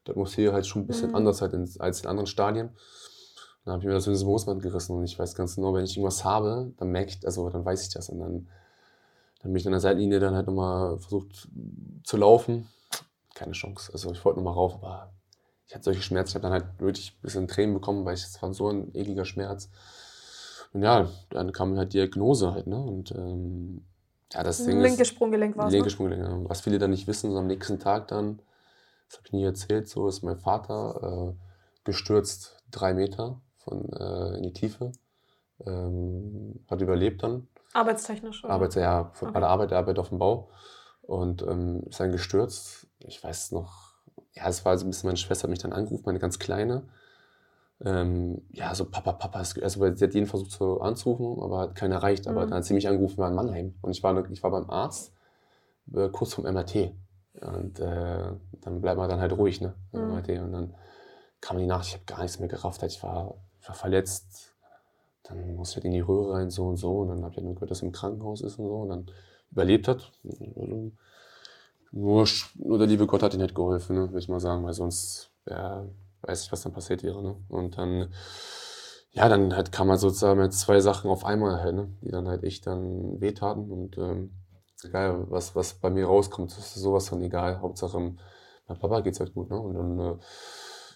die 0.07 0.13
Atmosphäre 0.13 0.53
halt 0.55 0.67
schon 0.67 0.83
ein 0.83 0.87
bisschen 0.87 1.11
Mhm. 1.11 1.17
anders 1.17 1.43
halt 1.43 1.53
in, 1.53 1.71
als 1.79 2.01
in 2.01 2.09
anderen 2.09 2.27
Stadien. 2.27 2.71
Dann 3.65 3.75
habe 3.75 3.83
ich 3.83 3.87
mir 3.87 3.95
das 3.95 4.07
ins 4.07 4.25
Moosband 4.25 4.63
gerissen 4.63 4.97
und 4.97 5.05
ich 5.05 5.19
weiß 5.19 5.35
ganz 5.35 5.55
genau, 5.55 5.73
wenn 5.75 5.85
ich 5.85 5.97
irgendwas 5.97 6.25
habe, 6.25 6.73
dann 6.79 6.89
merke 6.89 7.11
ich, 7.11 7.25
also 7.25 7.49
dann 7.49 7.65
weiß 7.65 7.83
ich 7.83 7.91
das 7.95 8.09
und 8.09 8.19
dann, 8.19 8.49
dann 9.41 9.53
bin 9.53 9.57
ich 9.57 9.67
an 9.67 9.73
der 9.73 9.81
Seitenlinie 9.81 10.19
dann 10.19 10.35
halt 10.35 10.47
nochmal 10.47 10.99
versucht 10.99 11.49
zu 12.03 12.17
laufen. 12.17 12.69
Keine 13.35 13.53
Chance. 13.53 13.93
Also 13.93 14.11
ich 14.13 14.25
wollte 14.25 14.41
nochmal 14.41 14.55
rauf, 14.55 14.75
aber 14.77 15.13
ich 15.67 15.75
hatte 15.75 15.85
solche 15.85 16.03
Schmerzen. 16.03 16.31
Ich 16.31 16.35
habe 16.35 16.43
dann 16.43 16.53
halt 16.53 16.81
wirklich 16.81 17.13
ein 17.13 17.23
bisschen 17.23 17.49
Tränen 17.49 17.75
bekommen, 17.75 18.05
weil 18.05 18.15
ich, 18.15 18.25
es 18.25 18.43
war 18.43 18.53
so 18.53 18.69
ein 18.69 18.95
ekliger 18.95 19.25
Schmerz. 19.25 19.71
Und 20.73 20.83
ja, 20.83 21.09
dann 21.31 21.53
kam 21.53 21.77
halt 21.77 21.93
Diagnose 21.93 22.53
halt, 22.53 22.67
ne? 22.67 22.79
Und 22.79 23.13
ähm, 23.13 23.85
ja, 24.33 24.43
das 24.43 24.65
Ding 24.65 24.81
Linke 24.81 25.03
ist. 25.03 25.09
Sprunggelenk 25.09 25.57
war 25.57 25.67
es. 25.67 25.73
Linke 25.73 25.87
Ne? 25.87 25.91
Sprunggelenk, 25.91 26.29
ja. 26.29 26.49
Was 26.49 26.63
viele 26.63 26.79
dann 26.79 26.91
nicht 26.91 27.07
wissen, 27.07 27.31
so 27.31 27.39
am 27.39 27.47
nächsten 27.47 27.79
Tag 27.79 28.09
dann, 28.09 28.41
das 29.09 29.19
habe 29.19 29.29
ich 29.29 29.33
nie 29.33 29.45
erzählt, 29.45 29.89
so 29.89 30.09
ist 30.09 30.23
mein 30.23 30.39
Vater 30.39 31.33
äh, 31.33 31.35
gestürzt 31.85 32.63
drei 32.71 32.95
Meter 32.95 33.41
von, 33.65 33.93
äh, 33.93 34.37
in 34.37 34.43
die 34.45 34.53
Tiefe. 34.53 34.93
Ähm, 35.67 36.65
hat 36.69 36.81
überlebt 36.81 37.23
dann. 37.23 37.47
Arbeitstechnisch. 37.73 38.45
oder? 38.45 38.53
Arbeitet 38.55 38.83
ja 38.83 39.11
von- 39.15 39.29
Okay. 39.29 39.35
bei 39.35 39.41
der 39.41 39.49
Arbeit, 39.49 39.71
der 39.71 39.79
arbeitet 39.79 39.99
auf 40.01 40.09
dem 40.11 40.19
Bau. 40.19 40.49
Und 41.03 41.43
ähm, 41.43 41.83
ist 41.89 42.01
dann 42.01 42.13
gestürzt. 42.13 42.87
Ich 43.01 43.23
weiß 43.23 43.53
noch, 43.53 43.95
ja, 44.35 44.47
es 44.49 44.65
war 44.65 44.77
so 44.79 44.87
ein 44.87 44.91
bisschen, 44.91 45.09
meine 45.09 45.17
Schwester 45.17 45.45
hat 45.45 45.51
mich 45.51 45.59
dann 45.59 45.73
angerufen, 45.73 46.03
meine 46.07 46.19
ganz 46.19 46.39
Kleine. 46.39 46.85
Ähm, 47.85 48.43
ja, 48.53 48.75
so 48.75 48.85
Papa, 48.85 49.13
Papa, 49.13 49.41
ist, 49.41 49.61
also 49.61 49.81
sie 49.95 50.05
hat 50.05 50.15
jeden 50.15 50.27
versucht 50.27 50.53
so 50.53 50.81
anzurufen, 50.81 51.43
aber 51.43 51.59
hat 51.61 51.75
keiner 51.75 51.97
erreicht. 51.97 52.29
Aber 52.29 52.45
Mhm. 52.47 52.51
dann 52.51 52.59
hat 52.59 52.65
sie 52.65 52.75
mich 52.75 52.87
angerufen, 52.89 53.19
war 53.19 53.29
in 53.29 53.35
Mannheim. 53.35 53.75
Und 53.83 53.91
ich 53.91 54.03
war, 54.03 54.31
ich 54.31 54.43
war 54.43 54.51
beim 54.53 54.71
Arzt, 54.71 55.13
äh, 55.95 56.09
kurz 56.09 56.35
vom 56.35 56.45
MRT. 56.47 56.93
Und 57.41 57.81
äh, 57.81 58.33
dann 58.61 58.81
bleibt 58.81 58.99
man 58.99 59.09
dann 59.09 59.21
halt 59.21 59.33
ruhig, 59.33 59.61
ne? 59.61 59.75
Mhm. 59.93 60.01
MRT. 60.13 60.29
Und 60.43 60.53
dann 60.53 60.75
kam 61.41 61.59
die 61.59 61.67
Nacht, 61.67 61.87
ich 61.87 61.95
habe 61.95 62.05
gar 62.05 62.21
nichts 62.23 62.39
mehr 62.39 62.49
gerafft. 62.49 62.83
Ich 62.85 63.03
war, 63.03 63.35
war 63.69 63.75
verletzt. 63.75 64.55
Dann 65.25 65.55
musste 65.55 65.73
ich 65.73 65.77
halt 65.77 65.85
in 65.87 65.93
die 65.93 66.01
Röhre 66.01 66.35
rein, 66.35 66.51
so 66.51 66.67
und 66.67 66.77
so. 66.77 67.01
Und 67.01 67.09
dann 67.09 67.19
ich 67.19 67.25
halt 67.25 67.43
nur 67.43 67.55
gehört, 67.55 67.71
dass 67.71 67.83
er 67.83 67.87
im 67.87 67.93
Krankenhaus 67.93 68.41
ist 68.41 68.59
und 68.59 68.67
so. 68.67 68.77
Und 68.77 68.89
dann 68.89 69.07
überlebt 69.51 69.89
hat. 69.89 70.13
Also, 70.57 70.93
nur, 71.93 72.27
nur 72.57 72.79
der 72.79 72.87
liebe 72.87 73.07
Gott 73.07 73.23
hat 73.23 73.35
ihm 73.35 73.41
nicht 73.41 73.55
geholfen, 73.55 73.97
ne, 73.97 74.09
würde 74.09 74.19
ich 74.19 74.29
mal 74.29 74.41
sagen, 74.41 74.65
weil 74.65 74.73
sonst 74.73 75.31
ja, 75.47 75.85
weiß 76.23 76.45
ich, 76.45 76.53
was 76.53 76.63
dann 76.63 76.73
passiert 76.73 77.03
wäre. 77.03 77.23
Ne? 77.23 77.37
Und 77.49 77.77
dann, 77.79 78.13
ja, 79.11 79.29
dann 79.29 79.55
halt 79.55 79.73
kam 79.73 79.89
man 79.89 79.99
sozusagen 79.99 80.41
mit 80.41 80.55
zwei 80.55 80.81
Sachen 80.81 81.11
auf 81.11 81.25
einmal 81.25 81.61
halt, 81.61 81.75
ne, 81.75 81.89
die 82.01 82.11
dann 82.11 82.29
halt 82.29 82.45
echt 82.45 82.67
dann 82.67 83.21
wehtaten. 83.21 83.71
Und 83.71 83.99
ähm, 83.99 84.33
egal, 84.83 85.31
was, 85.31 85.55
was 85.55 85.75
bei 85.75 85.91
mir 85.91 86.07
rauskommt, 86.07 86.57
ist 86.57 86.75
sowas 86.75 87.09
von 87.09 87.21
egal. 87.23 87.61
Hauptsache, 87.61 87.99
meinem 87.99 88.79
Papa 88.81 89.01
geht's 89.01 89.21
halt 89.21 89.35
gut. 89.35 89.51
Ne? 89.51 89.59
Und 89.61 89.75
dann 89.75 89.99
äh, 89.99 90.17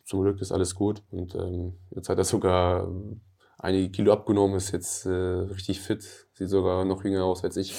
zum 0.06 0.22
Glück 0.22 0.40
ist 0.40 0.52
alles 0.52 0.74
gut. 0.74 1.02
Und 1.10 1.34
ähm, 1.34 1.74
jetzt 1.90 2.08
hat 2.08 2.16
er 2.16 2.24
sogar 2.24 2.88
einige 3.58 3.90
Kilo 3.90 4.12
abgenommen, 4.12 4.56
ist 4.56 4.72
jetzt 4.72 5.04
äh, 5.04 5.10
richtig 5.10 5.80
fit, 5.80 6.02
sieht 6.32 6.48
sogar 6.48 6.84
noch 6.84 7.04
jünger 7.04 7.24
aus 7.24 7.44
als 7.44 7.56
ich. 7.56 7.74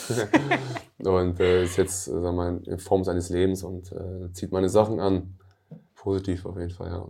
und 0.99 1.39
äh, 1.39 1.63
ist 1.63 1.78
jetzt, 1.78 2.07
äh, 2.07 2.21
sag 2.21 2.36
mal, 2.36 2.61
in 2.65 2.80
Form 2.80 3.03
seines 3.03 3.30
Lebens 3.30 3.63
und 3.63 3.91
äh, 3.91 4.32
zieht 4.34 4.51
meine 4.51 4.69
Sachen 4.69 4.99
an. 4.99 5.38
Positiv 5.95 6.45
auf 6.45 6.57
jeden 6.57 6.69
Fall, 6.69 6.89
ja. 6.89 7.07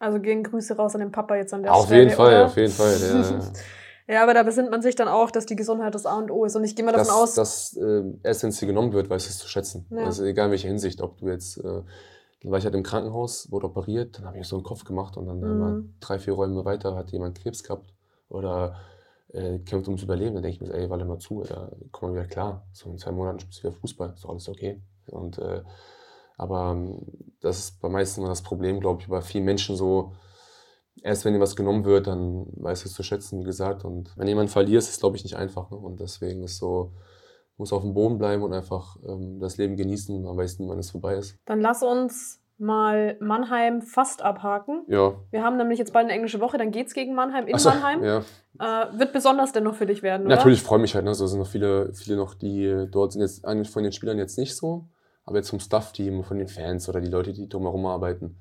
Also 0.00 0.20
gehen 0.20 0.44
Grüße 0.44 0.76
raus 0.76 0.94
an 0.94 1.00
den 1.00 1.12
Papa 1.12 1.36
jetzt 1.36 1.54
an 1.54 1.62
der 1.62 1.74
auf 1.74 1.86
Stelle. 1.86 2.02
Jeden 2.02 2.14
Fall, 2.14 2.34
oder? 2.34 2.46
auf 2.46 2.56
jeden 2.56 2.72
Fall, 2.72 2.96
ja. 3.00 4.14
ja, 4.14 4.22
aber 4.22 4.34
da 4.34 4.42
besinnt 4.44 4.70
man 4.70 4.82
sich 4.82 4.94
dann 4.94 5.08
auch, 5.08 5.30
dass 5.30 5.46
die 5.46 5.56
Gesundheit 5.56 5.94
das 5.94 6.06
A 6.06 6.16
und 6.18 6.30
O 6.30 6.44
ist. 6.44 6.54
Und 6.54 6.64
ich 6.64 6.76
gehe 6.76 6.84
mal 6.84 6.92
davon 6.92 7.08
dass, 7.08 7.16
aus. 7.16 7.34
Dass 7.34 7.76
äh, 7.76 8.02
erst 8.22 8.42
wenn 8.42 8.50
es 8.50 8.58
dir 8.58 8.66
genommen 8.66 8.92
wird, 8.92 9.10
weißt 9.10 9.26
du 9.26 9.30
es 9.30 9.38
zu 9.38 9.48
schätzen. 9.48 9.86
Ja. 9.90 10.04
Also 10.04 10.24
egal 10.24 10.46
in 10.46 10.50
welcher 10.52 10.68
Hinsicht, 10.68 11.00
ob 11.00 11.18
du 11.18 11.28
jetzt, 11.28 11.58
äh, 11.58 11.82
dann 12.42 12.52
war 12.52 12.58
ich 12.58 12.64
halt 12.64 12.74
im 12.74 12.82
Krankenhaus, 12.82 13.50
wurde 13.50 13.66
operiert, 13.66 14.18
dann 14.18 14.26
habe 14.26 14.38
ich 14.38 14.46
so 14.46 14.56
einen 14.56 14.64
Kopf 14.64 14.84
gemacht 14.84 15.16
und 15.16 15.26
dann 15.26 15.40
Mhm. 15.40 15.94
drei, 16.00 16.18
vier 16.18 16.34
Räume 16.34 16.64
weiter 16.64 16.94
hat 16.94 17.10
jemand 17.10 17.38
Krebs 17.38 17.62
gehabt 17.62 17.92
oder 18.28 18.76
äh, 19.32 19.58
kämpft 19.60 19.88
ums 19.88 20.02
Überleben. 20.02 20.34
Dann 20.34 20.42
denke 20.42 20.54
ich 20.54 20.60
mir, 20.60 20.68
so, 20.68 20.72
ey, 20.72 20.88
warte 20.88 21.04
mal 21.04 21.18
zu, 21.18 21.42
da 21.42 21.70
komm 21.90 22.10
mal 22.10 22.16
wieder 22.16 22.28
klar. 22.28 22.66
So 22.72 22.90
in 22.90 22.98
zwei 22.98 23.12
Monaten 23.12 23.40
spielst 23.40 23.58
du 23.58 23.68
wieder 23.68 23.78
Fußball, 23.80 24.12
ist 24.14 24.24
doch 24.24 24.30
alles 24.30 24.48
okay. 24.48 24.80
Und 25.06 25.38
äh, 25.38 25.62
aber 26.36 26.70
ähm, 26.72 27.00
das 27.40 27.58
ist 27.58 27.80
bei 27.80 27.88
meisten 27.88 28.24
das 28.24 28.42
Problem, 28.42 28.80
glaube 28.80 29.02
ich, 29.02 29.08
bei 29.08 29.20
vielen 29.20 29.44
Menschen 29.44 29.76
so, 29.76 30.12
erst 31.02 31.24
wenn 31.24 31.34
dir 31.34 31.40
was 31.40 31.56
genommen 31.56 31.84
wird, 31.84 32.06
dann 32.06 32.46
weißt 32.56 32.84
du 32.84 32.88
es 32.88 32.94
zu 32.94 33.02
schätzen, 33.02 33.40
wie 33.40 33.44
gesagt. 33.44 33.84
Und 33.84 34.16
wenn 34.16 34.28
jemand 34.28 34.50
verliert, 34.50 34.82
ist 34.82 34.90
es, 34.90 35.00
glaube 35.00 35.16
ich, 35.16 35.24
nicht 35.24 35.36
einfach. 35.36 35.70
Ne? 35.70 35.76
Und 35.76 36.00
deswegen 36.00 36.42
ist 36.44 36.58
so, 36.58 36.92
muss 37.58 37.72
auf 37.72 37.82
dem 37.82 37.92
Boden 37.92 38.18
bleiben 38.18 38.42
und 38.42 38.52
einfach 38.52 38.96
ähm, 39.06 39.40
das 39.40 39.56
Leben 39.56 39.76
genießen. 39.76 40.22
Man 40.22 40.36
weiß 40.36 40.58
nie, 40.60 40.68
wann 40.68 40.78
es 40.78 40.90
vorbei 40.90 41.14
ist. 41.16 41.36
Dann 41.44 41.60
lass 41.60 41.82
uns 41.82 42.40
mal 42.58 43.16
Mannheim 43.20 43.82
fast 43.82 44.22
abhaken. 44.22 44.84
Ja. 44.88 45.14
Wir 45.30 45.42
haben 45.44 45.56
nämlich 45.56 45.78
jetzt 45.78 45.92
bald 45.92 46.04
eine 46.04 46.14
englische 46.14 46.40
Woche, 46.40 46.58
dann 46.58 46.72
geht's 46.72 46.92
gegen 46.92 47.14
Mannheim 47.14 47.46
in 47.46 47.56
so, 47.58 47.68
Mannheim. 47.68 48.02
Ja. 48.04 48.18
Äh, 48.58 48.98
wird 48.98 49.12
besonders 49.12 49.52
dennoch 49.52 49.74
für 49.74 49.86
dich 49.86 50.02
werden, 50.02 50.26
oder? 50.26 50.36
Natürlich 50.36 50.62
freue 50.62 50.78
ich 50.78 50.82
mich 50.82 50.94
halt. 50.94 51.04
Ne? 51.04 51.14
So 51.14 51.26
sind 51.26 51.38
noch 51.38 51.46
viele, 51.46 51.92
viele 51.94 52.16
noch, 52.16 52.34
die 52.34 52.86
dort 52.90 53.12
sind 53.12 53.22
jetzt 53.22 53.44
von 53.72 53.82
den 53.82 53.92
Spielern 53.92 54.18
jetzt 54.18 54.38
nicht 54.38 54.56
so, 54.56 54.88
aber 55.24 55.36
jetzt 55.36 55.50
vom 55.50 55.60
Staff-Team, 55.60 56.24
von 56.24 56.38
den 56.38 56.48
Fans 56.48 56.88
oder 56.88 57.00
die 57.00 57.10
Leute, 57.10 57.32
die 57.32 57.48
drumherum 57.48 57.86
arbeiten. 57.86 58.40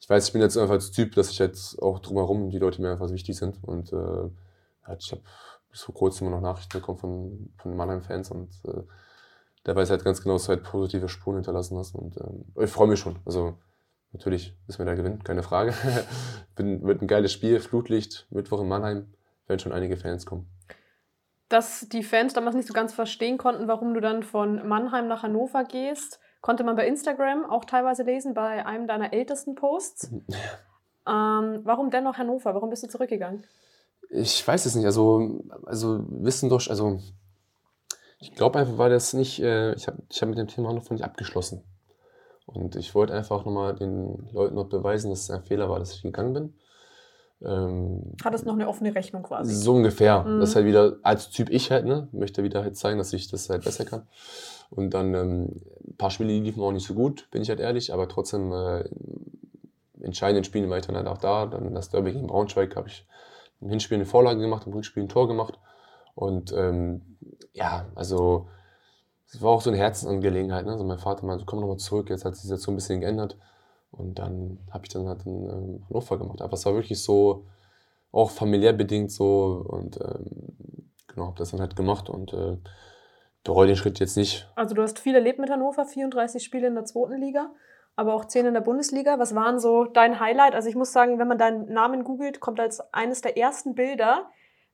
Ich 0.00 0.10
weiß, 0.10 0.26
ich 0.26 0.32
bin 0.32 0.42
jetzt 0.42 0.58
einfach 0.58 0.74
als 0.74 0.90
Typ, 0.90 1.14
dass 1.14 1.30
ich 1.30 1.38
jetzt 1.38 1.80
auch 1.80 2.00
drumherum 2.00 2.50
die 2.50 2.58
Leute 2.58 2.82
mir 2.82 2.90
einfach 2.90 3.10
wichtig 3.10 3.36
sind. 3.36 3.62
Und 3.62 3.92
äh, 3.92 4.28
ich 4.98 5.12
habe 5.12 5.22
bis 5.74 5.82
vor 5.82 5.94
kurzem 5.94 6.28
immer 6.28 6.36
noch 6.36 6.42
Nachrichten 6.42 6.78
bekommen 6.78 6.98
von, 6.98 7.52
von 7.58 7.76
Mannheim-Fans 7.76 8.30
und 8.30 8.50
äh, 8.64 8.82
der 9.66 9.74
weiß 9.74 9.90
halt 9.90 10.04
ganz 10.04 10.22
genau, 10.22 10.36
dass 10.36 10.44
du 10.44 10.50
halt 10.50 10.62
positive 10.62 11.08
Spuren 11.08 11.38
hinterlassen 11.38 11.76
hast. 11.76 11.96
Und 11.96 12.16
ähm, 12.18 12.44
ich 12.62 12.70
freue 12.70 12.86
mich 12.86 13.00
schon. 13.00 13.16
Also 13.24 13.58
natürlich 14.12 14.56
müssen 14.68 14.78
wir 14.78 14.86
da 14.86 14.94
gewinnen, 14.94 15.24
keine 15.24 15.42
Frage. 15.42 15.74
Bin, 16.54 16.86
wird 16.86 17.02
ein 17.02 17.08
geiles 17.08 17.32
Spiel, 17.32 17.58
Flutlicht, 17.58 18.28
Mittwoch 18.30 18.60
in 18.60 18.68
Mannheim, 18.68 19.12
werden 19.48 19.58
schon 19.58 19.72
einige 19.72 19.96
Fans 19.96 20.26
kommen. 20.26 20.48
Dass 21.48 21.88
die 21.88 22.04
Fans 22.04 22.34
damals 22.34 22.54
nicht 22.54 22.68
so 22.68 22.72
ganz 22.72 22.94
verstehen 22.94 23.36
konnten, 23.36 23.66
warum 23.66 23.94
du 23.94 24.00
dann 24.00 24.22
von 24.22 24.68
Mannheim 24.68 25.08
nach 25.08 25.24
Hannover 25.24 25.64
gehst, 25.64 26.20
konnte 26.40 26.62
man 26.62 26.76
bei 26.76 26.86
Instagram 26.86 27.50
auch 27.50 27.64
teilweise 27.64 28.04
lesen, 28.04 28.32
bei 28.32 28.64
einem 28.64 28.86
deiner 28.86 29.12
ältesten 29.12 29.56
Posts. 29.56 30.12
Ähm, 31.06 31.60
warum 31.64 31.90
dennoch 31.90 32.16
Hannover? 32.16 32.54
Warum 32.54 32.70
bist 32.70 32.82
du 32.82 32.88
zurückgegangen? 32.88 33.44
Ich 34.10 34.46
weiß 34.46 34.66
es 34.66 34.74
nicht. 34.74 34.86
Also, 34.86 35.44
also 35.64 36.04
wissen 36.08 36.48
doch, 36.48 36.66
also 36.68 37.00
ich 38.18 38.34
glaube 38.34 38.58
einfach, 38.58 38.78
weil 38.78 38.90
das 38.90 39.12
nicht, 39.12 39.40
äh, 39.40 39.74
ich 39.74 39.86
habe 39.86 39.98
ich 40.08 40.22
hab 40.22 40.28
mit 40.28 40.38
dem 40.38 40.48
Thema 40.48 40.68
Hannover 40.68 40.94
nicht 40.94 41.04
abgeschlossen. 41.04 41.62
Und 42.46 42.76
ich 42.76 42.94
wollte 42.94 43.14
einfach 43.14 43.44
nochmal 43.44 43.74
den 43.74 44.28
Leuten 44.32 44.54
noch 44.54 44.68
beweisen, 44.68 45.10
dass 45.10 45.22
es 45.22 45.30
ein 45.30 45.42
Fehler 45.42 45.68
war, 45.68 45.78
dass 45.78 45.92
ich 45.92 46.02
gegangen 46.02 46.32
bin. 46.32 46.54
Ähm, 47.42 48.12
Hattest 48.24 48.46
noch 48.46 48.54
eine 48.54 48.68
offene 48.68 48.94
Rechnung 48.94 49.22
quasi. 49.22 49.54
so 49.54 49.74
ungefähr. 49.74 50.24
Mhm. 50.24 50.40
Das 50.40 50.50
ist 50.50 50.56
halt 50.56 50.66
wieder, 50.66 50.96
als 51.02 51.30
Typ 51.30 51.50
ich 51.50 51.70
halt, 51.70 51.84
ne, 51.84 52.08
möchte 52.12 52.42
wieder 52.42 52.62
halt 52.62 52.76
zeigen, 52.76 52.98
dass 52.98 53.12
ich 53.12 53.28
das 53.28 53.50
halt 53.50 53.64
besser 53.64 53.84
kann. 53.84 54.06
Und 54.70 54.94
dann 54.94 55.14
ähm, 55.14 55.60
ein 55.86 55.96
paar 55.96 56.10
Spiele 56.10 56.32
liefen 56.32 56.62
auch 56.62 56.72
nicht 56.72 56.86
so 56.86 56.94
gut, 56.94 57.28
bin 57.30 57.42
ich 57.42 57.48
halt 57.48 57.60
ehrlich, 57.60 57.92
aber 57.92 58.08
trotzdem 58.08 58.52
äh, 58.52 58.84
entscheidenden 60.00 60.44
Spielen 60.44 60.70
war 60.70 60.78
ich 60.78 60.86
dann 60.86 60.96
halt 60.96 61.06
auch 61.06 61.18
da. 61.18 61.46
Dann 61.46 61.74
das 61.74 61.90
Derby 61.90 62.12
gegen 62.12 62.26
Braunschweig 62.26 62.76
habe 62.76 62.88
ich 62.88 63.06
im 63.60 63.70
Hinspiel 63.70 63.96
eine 63.96 64.06
Vorlage 64.06 64.40
gemacht, 64.40 64.66
im 64.66 64.72
Rückspiel 64.72 65.02
ein 65.02 65.08
Tor 65.08 65.28
gemacht. 65.28 65.58
Und 66.14 66.52
ähm, 66.52 67.18
ja, 67.52 67.86
also 67.94 68.48
es 69.26 69.42
war 69.42 69.50
auch 69.50 69.60
so 69.60 69.70
eine 69.70 69.78
Herzensangelegenheit. 69.78 70.66
Ne? 70.66 70.72
Also 70.72 70.84
mein 70.84 70.98
Vater 70.98 71.26
meinte, 71.26 71.44
komm 71.46 71.60
nochmal 71.60 71.78
zurück, 71.78 72.10
jetzt 72.10 72.24
hat 72.24 72.36
sich 72.36 72.48
das 72.48 72.62
so 72.62 72.70
ein 72.70 72.76
bisschen 72.76 73.00
geändert. 73.00 73.36
Und 73.90 74.18
dann 74.18 74.58
habe 74.70 74.84
ich 74.84 74.92
dann 74.92 75.08
halt 75.08 75.24
in 75.26 75.48
ähm, 75.48 75.84
Hannover 75.88 76.18
gemacht. 76.18 76.42
Aber 76.42 76.54
es 76.54 76.66
war 76.66 76.74
wirklich 76.74 77.02
so, 77.02 77.46
auch 78.14 78.30
familiär 78.30 78.72
bedingt 78.72 79.10
so. 79.10 79.64
Und 79.68 80.00
ähm, 80.00 80.90
genau, 81.08 81.26
habe 81.26 81.38
das 81.38 81.50
dann 81.50 81.60
halt 81.60 81.76
gemacht 81.76 82.08
und 82.08 82.32
äh, 82.32 82.56
bereue 83.42 83.66
den 83.66 83.76
Schritt 83.76 84.00
jetzt 84.00 84.16
nicht. 84.16 84.48
Also 84.54 84.74
du 84.74 84.82
hast 84.82 84.98
viel 84.98 85.14
erlebt 85.14 85.38
mit 85.38 85.50
Hannover, 85.50 85.84
34 85.84 86.42
Spiele 86.42 86.68
in 86.68 86.74
der 86.74 86.84
zweiten 86.84 87.20
Liga, 87.20 87.50
aber 87.96 88.14
auch 88.14 88.24
10 88.24 88.46
in 88.46 88.54
der 88.54 88.60
Bundesliga. 88.60 89.18
Was 89.18 89.34
waren 89.34 89.58
so 89.58 89.84
dein 89.84 90.20
Highlight? 90.20 90.54
Also 90.54 90.68
ich 90.68 90.74
muss 90.74 90.92
sagen, 90.92 91.18
wenn 91.18 91.28
man 91.28 91.38
deinen 91.38 91.72
Namen 91.72 92.04
googelt, 92.04 92.40
kommt 92.40 92.60
als 92.60 92.80
eines 92.92 93.20
der 93.20 93.36
ersten 93.36 93.74
Bilder 93.74 94.26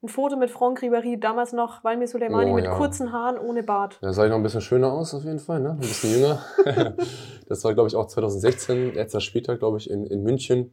ein 0.03 0.09
Foto 0.09 0.37
mit 0.37 0.51
Franck 0.51 0.81
Ribéry, 0.81 1.21
damals 1.21 1.53
noch 1.53 1.85
Valmir 1.85 2.09
Soleimani 2.09 2.51
Oh, 2.51 2.55
mit 2.55 2.64
ja. 2.64 2.75
kurzen 2.75 3.12
Haaren 3.12 3.39
ohne 3.39 3.62
Bart. 3.62 3.99
Da 4.01 4.14
sah 4.14 4.25
ich 4.25 4.31
noch 4.31 4.39
ein 4.39 4.43
bisschen 4.43 4.62
schöner 4.62 4.91
aus, 4.93 5.12
auf 5.12 5.25
jeden 5.25 5.39
Fall, 5.39 5.61
ne? 5.61 5.73
ein 5.73 5.79
bisschen 5.79 6.12
jünger. 6.12 6.43
das 7.49 7.62
war, 7.64 7.75
glaube 7.75 7.89
ich, 7.89 7.97
auch 7.97 8.07
2016, 8.07 8.95
letzter 8.95 9.21
Spieltag, 9.21 9.59
glaube 9.59 9.77
ich, 9.77 9.91
in, 9.91 10.07
in 10.07 10.23
München. 10.23 10.73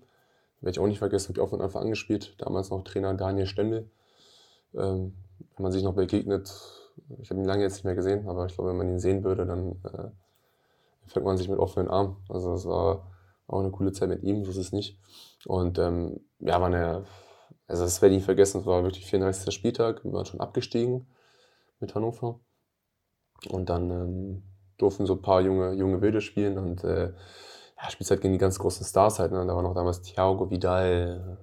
Werde 0.61 0.71
ich 0.71 0.79
auch 0.79 0.87
nicht 0.87 0.99
vergessen, 0.99 1.29
habe 1.29 1.39
ich 1.39 1.43
auch 1.43 1.49
von 1.49 1.61
Anfang 1.61 1.83
an 1.83 1.89
gespielt. 1.89 2.35
Damals 2.37 2.69
noch 2.69 2.83
Trainer 2.83 3.13
Daniel 3.15 3.47
Stendel. 3.47 3.89
Ähm, 4.73 5.13
wenn 5.55 5.63
man 5.63 5.71
sich 5.73 5.83
noch 5.83 5.93
begegnet, 5.93 6.49
ich 7.21 7.29
habe 7.29 7.41
ihn 7.41 7.45
lange 7.45 7.63
jetzt 7.63 7.75
nicht 7.75 7.83
mehr 7.83 7.95
gesehen, 7.95 8.27
aber 8.29 8.45
ich 8.45 8.55
glaube, 8.55 8.69
wenn 8.69 8.77
man 8.77 8.87
ihn 8.87 8.99
sehen 8.99 9.25
würde, 9.25 9.45
dann 9.45 9.73
äh, 9.83 10.09
fängt 11.07 11.25
man 11.25 11.37
sich 11.37 11.49
mit 11.49 11.59
offenen 11.59 11.89
Armen. 11.89 12.17
Also 12.29 12.53
es 12.53 12.65
war 12.65 13.11
auch 13.47 13.59
eine 13.59 13.71
coole 13.71 13.91
Zeit 13.91 14.09
mit 14.09 14.23
ihm, 14.23 14.43
so 14.43 14.51
ist 14.51 14.57
es 14.57 14.71
nicht. 14.71 14.99
Und 15.45 15.79
ähm, 15.79 16.19
ja, 16.39 16.59
war 16.59 16.67
eine, 16.67 17.05
also 17.67 17.83
das 17.83 18.01
werde 18.01 18.15
ich 18.15 18.21
nie 18.21 18.25
vergessen, 18.25 18.61
es 18.61 18.65
war 18.65 18.83
wirklich 18.83 19.05
34. 19.05 19.53
Spieltag, 19.53 20.03
wir 20.03 20.13
waren 20.13 20.25
schon 20.25 20.41
abgestiegen 20.41 21.07
mit 21.79 21.95
Hannover. 21.95 22.39
Und 23.49 23.69
dann 23.69 23.91
ähm, 23.91 24.43
durften 24.77 25.05
so 25.05 25.13
ein 25.13 25.21
paar 25.21 25.41
junge, 25.41 25.73
junge 25.73 26.01
Wilde 26.01 26.21
spielen 26.21 26.57
und 26.57 26.83
äh, 26.83 27.13
ja, 27.81 27.89
spielst 27.89 28.09
gegen 28.21 28.33
die 28.33 28.39
ganz 28.39 28.57
großen 28.59 28.85
Stars 28.85 29.19
halt. 29.19 29.31
Ne? 29.31 29.45
Da 29.45 29.55
war 29.55 29.61
noch 29.61 29.75
damals 29.75 30.01
Thiago 30.01 30.49
Vidal, 30.49 31.37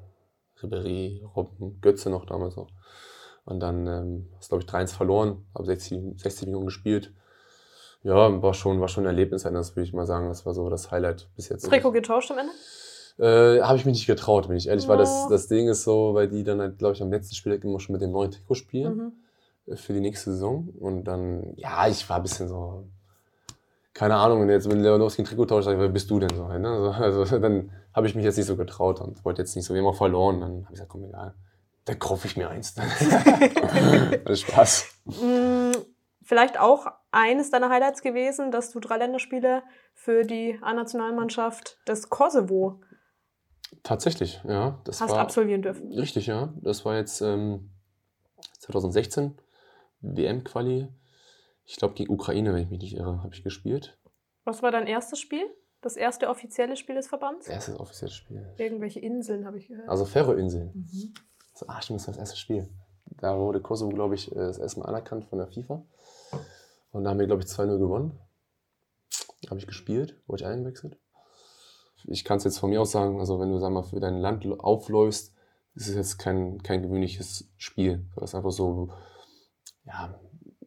Ribéry, 0.61 1.25
Robben, 1.25 1.81
Götze 1.81 2.11
noch 2.11 2.27
damals 2.27 2.57
noch. 2.57 2.71
Und 3.45 3.61
dann 3.61 3.87
ähm, 3.87 4.29
hast 4.37 4.49
glaube 4.49 4.65
ich 4.65 4.71
3-1 4.71 4.95
verloren, 4.95 5.47
habe 5.55 5.67
60, 5.67 6.21
60 6.21 6.47
Minuten 6.47 6.67
gespielt. 6.67 7.13
Ja, 8.05 8.43
war 8.43 8.55
schon, 8.55 8.81
war 8.81 8.89
schon 8.89 9.05
ein 9.05 9.09
Erlebnis, 9.09 9.43
das 9.43 9.75
würde 9.77 9.87
ich 9.89 9.93
mal 9.95 10.07
sagen. 10.07 10.29
Das 10.29 10.45
war 10.47 10.53
so 10.55 10.69
das 10.69 10.91
Highlight 10.91 11.27
bis 11.37 11.49
jetzt. 11.49 11.69
Trikot 11.69 11.91
getauscht 11.91 12.31
am 12.31 12.39
Ende? 12.39 12.53
Äh, 13.17 13.63
habe 13.63 13.79
ich 13.79 13.85
mich 13.87 13.95
nicht 13.95 14.07
getraut, 14.07 14.47
bin 14.49 14.57
ich 14.57 14.69
ehrlich, 14.69 14.87
weil 14.89 14.99
das, 14.99 15.25
Oh. 15.27 15.31
das 15.31 15.49
Ding 15.49 15.69
ist 15.69 15.85
so, 15.85 16.15
weil 16.15 16.29
die 16.29 16.45
dann 16.45 16.61
halt, 16.61 16.79
glaube 16.79 16.95
ich, 16.95 17.03
am 17.03 17.11
letzten 17.11 17.35
Spieltag 17.35 17.65
immer 17.65 17.81
schon 17.81 17.93
mit 17.95 18.03
dem 18.03 18.11
neuen 18.13 18.31
Trikot 18.31 18.55
spielen 18.57 19.13
Mhm. 19.67 19.73
äh, 19.73 19.77
für 19.77 19.93
die 19.95 20.01
nächste 20.01 20.33
Saison. 20.33 20.69
Und 20.81 21.05
dann, 21.05 21.55
ja, 21.57 21.87
ich 21.89 22.09
war 22.11 22.17
ein 22.19 22.23
bisschen 22.23 22.49
so, 22.49 22.85
keine 23.95 24.17
Ahnung, 24.17 24.41
wenn 24.43 24.51
jetzt 24.51 24.67
mit 24.69 24.77
Lewandowski 24.79 25.23
ein 25.23 25.25
Trikot 25.25 25.47
tauscht, 25.47 25.69
wer 25.69 25.89
bist 25.89 26.11
du 26.11 26.19
denn 26.19 26.35
so? 26.37 26.47
Ne? 26.49 26.69
Also, 26.69 26.91
also 27.23 27.39
dann 27.39 27.71
habe 27.95 28.07
ich 28.09 28.15
mich 28.15 28.25
jetzt 28.25 28.37
nicht 28.37 28.47
so 28.49 28.57
getraut 28.57 29.01
und 29.01 29.25
wollte 29.25 29.41
jetzt 29.41 29.55
nicht 29.57 29.65
so, 29.65 29.73
wir 29.73 29.81
haben 29.81 29.89
auch 29.89 29.97
verloren. 29.97 30.41
Dann 30.41 30.51
habe 30.51 30.63
ich 30.65 30.71
gesagt, 30.71 30.91
komm, 30.91 31.05
egal, 31.05 31.33
da 31.87 31.95
kaufe 31.95 32.27
ich 32.27 32.37
mir 32.37 32.51
eins. 32.51 32.75
das 34.25 34.41
Spaß. 34.41 34.87
Mm, 35.07 35.71
Vielleicht 36.27 36.59
auch 36.59 36.87
eines 37.15 37.51
deiner 37.51 37.71
Highlights 37.71 38.03
gewesen, 38.03 38.51
dass 38.51 38.71
du 38.71 38.81
drei 38.81 38.99
Länderspiele 38.99 39.63
für 39.95 40.25
die 40.25 40.59
A-Nationalmannschaft 40.63 41.79
des 41.89 42.11
Kosovo 42.11 42.81
Tatsächlich, 43.83 44.41
ja. 44.45 44.81
Das 44.85 45.01
hast 45.01 45.11
war, 45.11 45.19
absolvieren 45.19 45.63
dürfen. 45.63 45.93
Richtig, 45.93 46.27
ja. 46.27 46.55
Das 46.63 46.85
war 46.85 46.97
jetzt 46.97 47.21
ähm, 47.21 47.71
2016, 48.61 49.37
WM-Quali. 50.01 50.89
Ich 51.65 51.77
glaube, 51.77 51.95
gegen 51.95 52.13
Ukraine, 52.13 52.55
wenn 52.55 52.63
ich 52.63 52.71
mich 52.71 52.81
nicht 52.81 52.97
irre, 52.97 53.23
habe 53.23 53.35
ich 53.35 53.43
gespielt. 53.43 53.99
Was 54.45 54.63
war 54.63 54.71
dein 54.71 54.87
erstes 54.87 55.19
Spiel? 55.19 55.45
Das 55.81 55.97
erste 55.97 56.29
offizielle 56.29 56.77
Spiel 56.77 56.95
des 56.95 57.09
Verbands? 57.09 57.47
Das 57.47 57.55
erste 57.55 57.81
offizielle 57.81 58.13
Spiel. 58.13 58.55
Irgendwelche 58.57 59.01
Inseln 59.01 59.47
habe 59.47 59.59
ich 59.59 59.69
gehört. 59.69 59.89
Also 59.89 60.05
Färöerinseln. 60.05 60.73
Mhm. 60.75 61.15
So, 61.55 61.67
ah, 61.69 61.81
stimmt, 61.83 62.01
das 62.01 62.07
war 62.07 62.15
das 62.15 62.21
erste 62.21 62.37
Spiel. 62.37 62.69
Da 63.05 63.39
wurde 63.39 63.61
Kosovo, 63.61 63.95
glaube 63.95 64.15
ich, 64.15 64.33
äh, 64.33 64.35
das 64.35 64.59
erste 64.59 64.81
Mal 64.81 64.87
anerkannt 64.87 65.27
von 65.27 65.39
der 65.39 65.49
FIFA. 65.49 65.85
Und 66.95 67.03
da 67.03 67.11
haben 67.11 67.19
wir, 67.19 67.27
glaube 67.27 67.43
ich, 67.43 67.49
2-0 67.49 67.79
gewonnen. 67.79 68.19
Habe 69.51 69.59
ich 69.59 69.67
gespielt, 69.67 70.17
wurde 70.27 70.45
ich 70.45 70.47
eingewechselt. 70.47 70.97
Ich 72.05 72.25
kann 72.25 72.39
es 72.39 72.45
jetzt 72.45 72.59
von 72.59 72.71
mir 72.71 72.81
aus 72.81 72.93
sagen, 72.93 73.19
also 73.19 73.41
wenn 73.41 73.51
du 73.51 73.59
sag 73.59 73.73
mal, 73.73 73.83
für 73.83 73.99
dein 73.99 74.21
Land 74.21 74.47
aufläufst, 74.61 75.35
ist 75.75 75.89
es 75.89 75.97
jetzt 75.97 76.19
kein, 76.19 76.63
kein 76.63 76.83
gewöhnliches 76.83 77.51
Spiel. 77.57 78.07
Das 78.15 78.31
ist 78.31 78.35
einfach 78.37 78.53
so, 78.53 78.91
ja, 79.85 80.15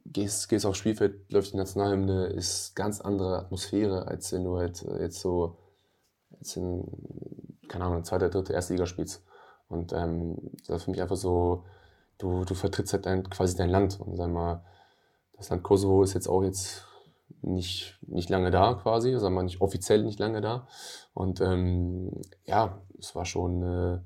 gehst, 0.05 0.49
gehst 0.49 0.65
aufs 0.65 0.79
Spielfeld, 0.79 1.31
läuft 1.31 1.53
die 1.53 1.57
Nationalhymne, 1.57 2.27
ist 2.27 2.75
ganz 2.75 2.99
andere 2.99 3.37
Atmosphäre, 3.37 4.07
als 4.07 4.33
wenn 4.33 4.43
du 4.43 4.57
halt 4.57 4.83
äh, 4.83 5.03
jetzt 5.03 5.21
so 5.21 5.57
jetzt 6.31 6.57
in, 6.57 6.83
keine 7.69 7.85
Ahnung, 7.85 8.03
zweiter, 8.03 8.29
dritte, 8.29 8.51
erste 8.51 8.73
Liga 8.73 8.85
spielst. 8.85 9.23
Und 9.69 9.93
ähm, 9.93 10.35
das 10.67 10.77
ist 10.77 10.83
für 10.83 10.91
mich 10.91 11.01
einfach 11.01 11.15
so, 11.15 11.63
du, 12.17 12.43
du 12.43 12.53
vertrittst 12.53 12.91
halt 12.91 13.05
dein, 13.05 13.29
quasi 13.29 13.55
dein 13.55 13.69
Land. 13.69 14.01
Und 14.01 14.17
sag 14.17 14.29
mal, 14.29 14.65
das 15.37 15.49
Land 15.49 15.63
Kosovo 15.63 16.03
ist 16.03 16.13
jetzt 16.13 16.27
auch 16.27 16.43
jetzt 16.43 16.85
nicht, 17.41 17.97
nicht 18.01 18.29
lange 18.29 18.51
da 18.51 18.73
quasi, 18.73 19.17
sagen 19.17 19.35
wir 19.35 19.43
nicht 19.43 19.61
offiziell 19.61 20.03
nicht 20.03 20.19
lange 20.19 20.41
da. 20.41 20.67
Und 21.13 21.41
ähm, 21.41 22.21
ja, 22.45 22.81
es 22.99 23.15
war 23.15 23.25
schon 23.25 23.63
eine, 23.63 24.05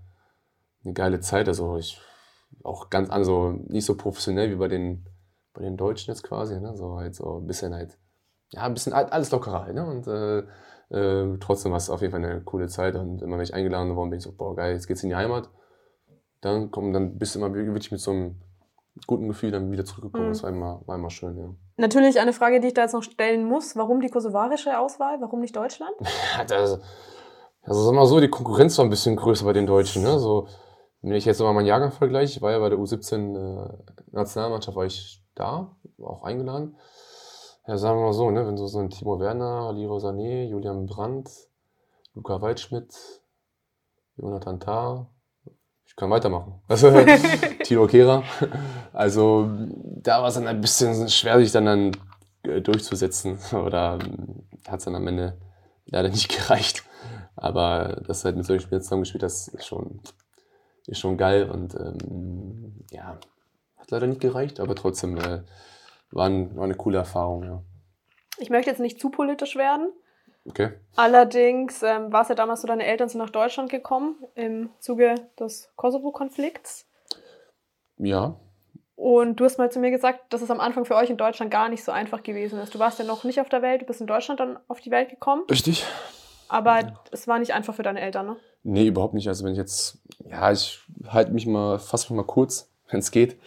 eine 0.84 0.94
geile 0.94 1.20
Zeit. 1.20 1.48
Also 1.48 1.78
ich 1.78 2.00
auch 2.64 2.90
ganz 2.90 3.10
also 3.10 3.52
nicht 3.68 3.86
so 3.86 3.96
professionell 3.96 4.52
wie 4.52 4.56
bei 4.56 4.68
den, 4.68 5.06
bei 5.54 5.62
den 5.62 5.78
Deutschen 5.78 6.12
jetzt 6.12 6.24
quasi, 6.24 6.60
ne? 6.60 6.76
So 6.76 6.98
halt 6.98 7.16
so 7.16 7.40
ein 7.40 7.48
bisschen 7.48 7.74
halt, 7.74 7.98
ja, 8.52 8.64
ein 8.64 8.74
bisschen 8.74 8.94
alles 8.94 9.32
lockerer 9.32 9.64
halt, 9.64 9.76
ne? 9.76 9.86
Und 9.86 10.08
äh, 10.08 10.40
äh, 10.90 11.38
trotzdem 11.40 11.72
war 11.72 11.78
es 11.78 11.90
auf 11.90 12.02
jeden 12.02 12.12
Fall 12.12 12.24
eine 12.24 12.42
coole 12.42 12.68
Zeit. 12.68 12.96
Und 12.96 13.22
immer 13.22 13.38
wenn 13.38 13.44
ich 13.44 13.54
eingeladen 13.54 13.96
worden 13.96 14.10
bin, 14.10 14.18
ich 14.18 14.24
so, 14.24 14.34
boah 14.34 14.56
geil, 14.56 14.74
jetzt 14.74 14.88
geht's 14.88 15.04
in 15.04 15.10
die 15.10 15.16
Heimat. 15.16 15.50
Dann 16.42 16.72
komm, 16.72 16.92
dann 16.92 17.18
bist 17.18 17.36
du 17.36 17.40
immer 17.40 17.54
wirklich 17.54 17.92
mit 17.92 18.02
so 18.02 18.12
einem 18.12 18.42
guten 19.08 19.28
Gefühl 19.28 19.52
dann 19.52 19.72
wieder 19.72 19.86
zurückgekommen. 19.86 20.28
Mhm. 20.28 20.34
Das 20.34 20.44
war 20.44 20.50
immer, 20.50 20.82
war 20.86 20.96
immer 20.96 21.10
schön, 21.10 21.38
ja. 21.38 21.50
Natürlich 21.78 22.20
eine 22.20 22.34
Frage, 22.34 22.60
die 22.60 22.68
ich 22.68 22.74
da 22.74 22.84
jetzt 22.84 22.94
noch 22.94 23.04
stellen 23.04 23.46
muss. 23.46 23.76
Warum 23.76 24.02
die 24.02 24.10
kosovarische 24.10 24.78
Auswahl? 24.78 25.20
Warum 25.22 25.40
nicht 25.40 25.56
Deutschland? 25.56 25.94
Ja, 26.38 26.44
das, 26.46 26.80
also 27.64 27.84
sag 27.84 27.94
mal 27.94 28.06
so, 28.06 28.20
die 28.20 28.30
Konkurrenz 28.30 28.78
war 28.78 28.86
ein 28.86 28.90
bisschen 28.90 29.16
größer 29.16 29.46
bei 29.46 29.54
den 29.54 29.68
Deutschen. 29.68 30.04
Ne? 30.04 30.20
So, 30.20 30.48
wenn 31.02 31.14
ich 31.14 31.26
jetzt 31.26 31.40
mal 31.40 31.54
meinen 31.54 31.68
Jahrgang 31.68 31.92
vergleiche, 31.92 32.38
ich 32.38 32.42
war 32.42 32.52
ja 32.52 32.60
bei 32.60 32.70
der 32.70 32.80
U17 32.80 33.36
äh, 33.36 33.78
Nationalmannschaft, 34.12 34.76
war 34.76 34.86
ich 34.86 35.24
da, 35.36 35.76
war 35.98 36.10
auch 36.10 36.24
eingeladen. 36.24 36.76
Ja, 37.68 37.78
sagen 37.78 38.00
wir 38.00 38.06
mal 38.06 38.14
so, 38.14 38.30
ne? 38.32 38.46
wenn 38.46 38.58
so, 38.58 38.68
so 38.68 38.80
ein 38.80 38.90
Timo 38.90 39.20
Werner, 39.20 39.72
Leroy 39.74 40.00
Sané, 40.00 40.46
Julian 40.46 40.88
Brandt, 40.88 41.30
Luca 42.14 42.42
Waldschmidt, 42.42 42.94
Jonathan 44.18 44.60
Tah, 44.60 45.08
ich 45.92 45.98
kann 45.98 46.10
weitermachen. 46.10 46.62
Also, 46.70 46.90
Tilo 47.64 47.86
Kehrer. 47.88 48.24
Also 48.94 49.50
da 50.04 50.22
war 50.22 50.28
es 50.28 50.36
dann 50.36 50.48
ein 50.48 50.60
bisschen 50.60 51.08
schwer, 51.08 51.40
sich 51.40 51.52
dann, 51.52 51.66
dann 51.66 51.92
äh, 52.44 52.62
durchzusetzen. 52.62 53.40
Oder 53.54 54.00
hat 54.68 54.80
es 54.80 54.86
dann 54.86 54.96
am 54.96 55.08
Ende 55.08 55.38
leider 55.86 56.10
nicht 56.10 56.30
gereicht. 56.38 56.84
Aber 57.36 58.02
dass 58.06 58.22
du 58.22 58.26
halt 58.26 58.38
mit 58.38 58.46
solchen 58.46 58.64
Spielern 58.64 58.82
zusammengespielt 58.82 59.24
hast, 59.24 59.50
ist 59.50 59.66
schon, 59.66 60.02
ist 60.88 61.00
schon 61.00 61.18
geil. 61.18 61.50
Und 61.50 61.76
ähm, 61.76 62.86
ja, 62.92 63.18
hat 63.78 63.92
leider 63.92 64.08
nicht 64.08 64.22
gereicht, 64.22 64.60
aber 64.60 64.76
trotzdem 64.76 65.18
äh, 65.18 65.42
war, 66.12 66.28
ein, 66.28 66.56
war 66.56 66.66
eine 66.66 66.76
coole 66.76 67.00
Erfahrung, 67.00 67.44
ja. 67.44 67.64
Ich 68.38 68.50
möchte 68.50 68.70
jetzt 68.70 68.80
nicht 68.80 69.00
zu 69.00 69.10
politisch 69.10 69.56
werden. 69.56 69.92
Okay. 70.48 70.72
Allerdings 70.96 71.84
ähm, 71.84 72.12
war 72.12 72.24
es 72.24 72.30
ja 72.30 72.36
damals 72.36 72.62
so, 72.62 72.68
deine 72.68 72.86
Eltern 72.86 73.10
sind 73.10 73.20
nach 73.20 73.30
Deutschland 73.30 73.70
gekommen 73.70 74.16
im 74.36 74.70
Zuge 74.80 75.16
des 75.40 75.72
Kosovo-Konflikts. 75.76 76.88
Ja, 77.98 78.36
Und 78.96 79.40
du 79.40 79.46
hast 79.46 79.60
mal 79.60 79.72
zu 79.72 79.80
mir 79.80 79.92
gesagt, 79.92 80.34
dass 80.34 80.42
es 80.42 80.50
am 80.50 80.60
Anfang 80.60 80.86
für 80.86 80.96
euch 80.96 81.10
in 81.12 81.18
Deutschland 81.18 81.52
gar 81.52 81.70
nicht 81.70 81.84
so 81.84 81.92
einfach 81.92 82.24
gewesen 82.24 82.60
ist. 82.60 82.74
Du 82.74 82.80
warst 82.80 82.98
ja 82.98 83.06
noch 83.06 83.24
nicht 83.24 83.40
auf 83.40 83.50
der 83.50 83.62
Welt, 83.62 83.82
du 83.82 83.86
bist 83.86 84.02
in 84.02 84.08
Deutschland 84.08 84.40
dann 84.40 84.58
auf 84.68 84.82
die 84.82 84.92
Welt 84.92 85.10
gekommen. 85.10 85.44
richtig. 85.50 85.86
Aber 86.48 87.00
es 87.12 87.28
war 87.30 87.40
nicht 87.40 87.54
einfach 87.54 87.74
für 87.74 87.84
deine 87.84 88.02
Eltern, 88.02 88.26
ne? 88.26 88.36
Nee, 88.64 88.88
überhaupt 88.88 89.14
nicht. 89.14 89.28
Also 89.30 89.46
wenn 89.46 89.54
ich 89.54 89.58
jetzt, 89.58 90.00
ja, 90.30 90.52
ich 90.52 90.82
halte 91.08 91.32
mich 91.32 91.48
mal, 91.48 91.80
fast 91.80 92.12
mal 92.12 92.24
kurz, 92.24 92.70
wenn 92.90 93.00
es 93.00 93.12
geht. 93.12 93.40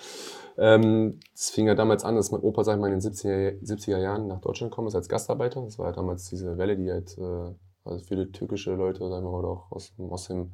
Ähm, 0.57 1.20
fing 1.34 1.66
ja 1.66 1.74
damals 1.74 2.05
an, 2.05 2.14
dass 2.16 2.30
mein 2.30 2.40
Opa, 2.42 2.64
sag 2.64 2.74
ich 2.76 2.80
mal, 2.80 2.86
in 2.86 2.92
den 2.94 3.00
70er, 3.00 3.52
70er 3.62 3.98
Jahren 3.98 4.28
nach 4.28 4.40
Deutschland 4.40 4.70
gekommen 4.72 4.88
ist 4.88 4.94
als 4.94 5.09
Gastarbeiter. 5.09 5.62
Das 5.62 5.78
war 5.78 5.86
ja 5.86 5.92
damals 5.92 6.28
diese 6.28 6.57
Welle, 6.59 6.76
die 6.76 6.90
halt, 6.90 7.16
äh, 7.18 7.55
also 7.84 8.05
viele 8.05 8.30
türkische 8.32 8.74
Leute, 8.74 9.00
sagen 9.09 9.24
wir 9.26 9.30
mal, 9.32 9.38
oder 9.40 9.48
auch 9.48 9.72
aus, 9.72 9.94
dem- 9.96 10.11
aus 10.11 10.28
dem 10.28 10.52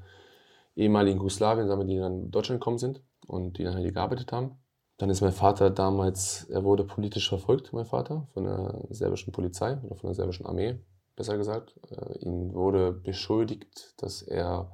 ehemaligen 0.77 1.19
Jugoslawien, 1.19 1.69
sagen 1.69 1.81
wir, 1.81 1.87
die 1.87 1.99
dann 1.99 2.25
in 2.25 2.31
Deutschland 2.31 2.61
gekommen 2.61 2.79
sind 2.79 3.03
und 3.27 3.59
die 3.59 3.65
dann 3.65 3.75
halt 3.75 3.85
hier 3.85 3.93
gearbeitet 3.93 4.33
haben. 4.33 4.53
Dann 4.99 5.11
ist 5.11 5.21
mein 5.23 5.33
Vater 5.33 5.71
damals, 5.71 6.45
er 6.51 6.65
wurde 6.65 6.85
politisch 6.85 7.29
verfolgt, 7.29 7.73
mein 7.73 7.87
Vater, 7.87 8.29
von 8.35 8.45
der 8.45 8.85
serbischen 8.91 9.33
Polizei 9.33 9.79
oder 9.83 9.97
von 9.97 10.09
der 10.09 10.15
serbischen 10.15 10.47
Armee, 10.47 10.79
besser 11.17 11.37
gesagt. 11.39 11.75
Äh, 11.91 12.19
ihn 12.21 12.55
wurde 12.55 12.93
beschuldigt, 12.93 13.95
dass 14.03 14.23
er 14.23 14.73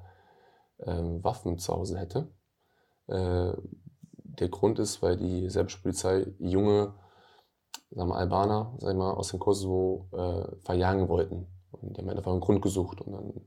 ähm, 0.80 1.22
Waffen 1.24 1.58
zu 1.58 1.72
Hause 1.74 1.98
hätte. 1.98 2.28
Äh, 3.08 3.52
der 4.38 4.48
Grund 4.48 4.78
ist, 4.78 5.02
weil 5.02 5.16
die 5.16 5.48
serbische 5.48 5.80
Polizei 5.82 6.26
junge 6.38 6.94
sagen 7.90 8.08
wir, 8.10 8.16
Albaner 8.16 8.74
sag 8.78 8.90
ich 8.90 8.96
mal, 8.96 9.12
aus 9.12 9.28
dem 9.28 9.40
Kosovo 9.40 10.08
äh, 10.12 10.56
verjagen 10.64 11.08
wollten. 11.08 11.46
Und 11.70 11.96
die 11.96 12.00
haben 12.00 12.10
einfach 12.10 12.32
einen 12.32 12.40
Grund 12.40 12.62
gesucht. 12.62 13.00
Und 13.00 13.12
dann 13.12 13.40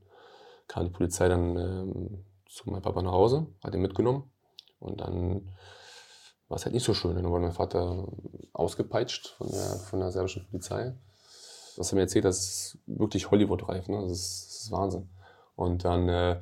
kam 0.66 0.84
die 0.84 0.90
Polizei 0.90 1.28
dann 1.28 1.56
ähm, 1.56 2.24
zu 2.48 2.70
meinem 2.70 2.82
Papa 2.82 3.02
nach 3.02 3.12
Hause, 3.12 3.46
hat 3.62 3.74
ihn 3.74 3.80
mitgenommen. 3.80 4.30
Und 4.78 5.00
dann 5.00 5.52
war 6.48 6.56
es 6.56 6.64
halt 6.64 6.74
nicht 6.74 6.84
so 6.84 6.94
schön. 6.94 7.14
Dann 7.14 7.28
wurde 7.30 7.44
mein 7.44 7.52
Vater 7.52 8.08
ausgepeitscht 8.52 9.28
von 9.28 9.48
der, 9.50 9.60
von 9.60 10.00
der 10.00 10.10
serbischen 10.10 10.46
Polizei. 10.48 10.94
Was 11.76 11.92
er 11.92 11.96
mir 11.96 12.02
erzählt 12.02 12.24
hat, 12.24 12.32
ist 12.32 12.78
wirklich 12.86 13.30
Hollywood-reif. 13.30 13.88
Ne? 13.88 14.00
Das, 14.02 14.10
ist, 14.10 14.46
das 14.48 14.60
ist 14.62 14.72
Wahnsinn. 14.72 15.08
Und 15.54 15.84
dann 15.84 16.08
äh, 16.08 16.40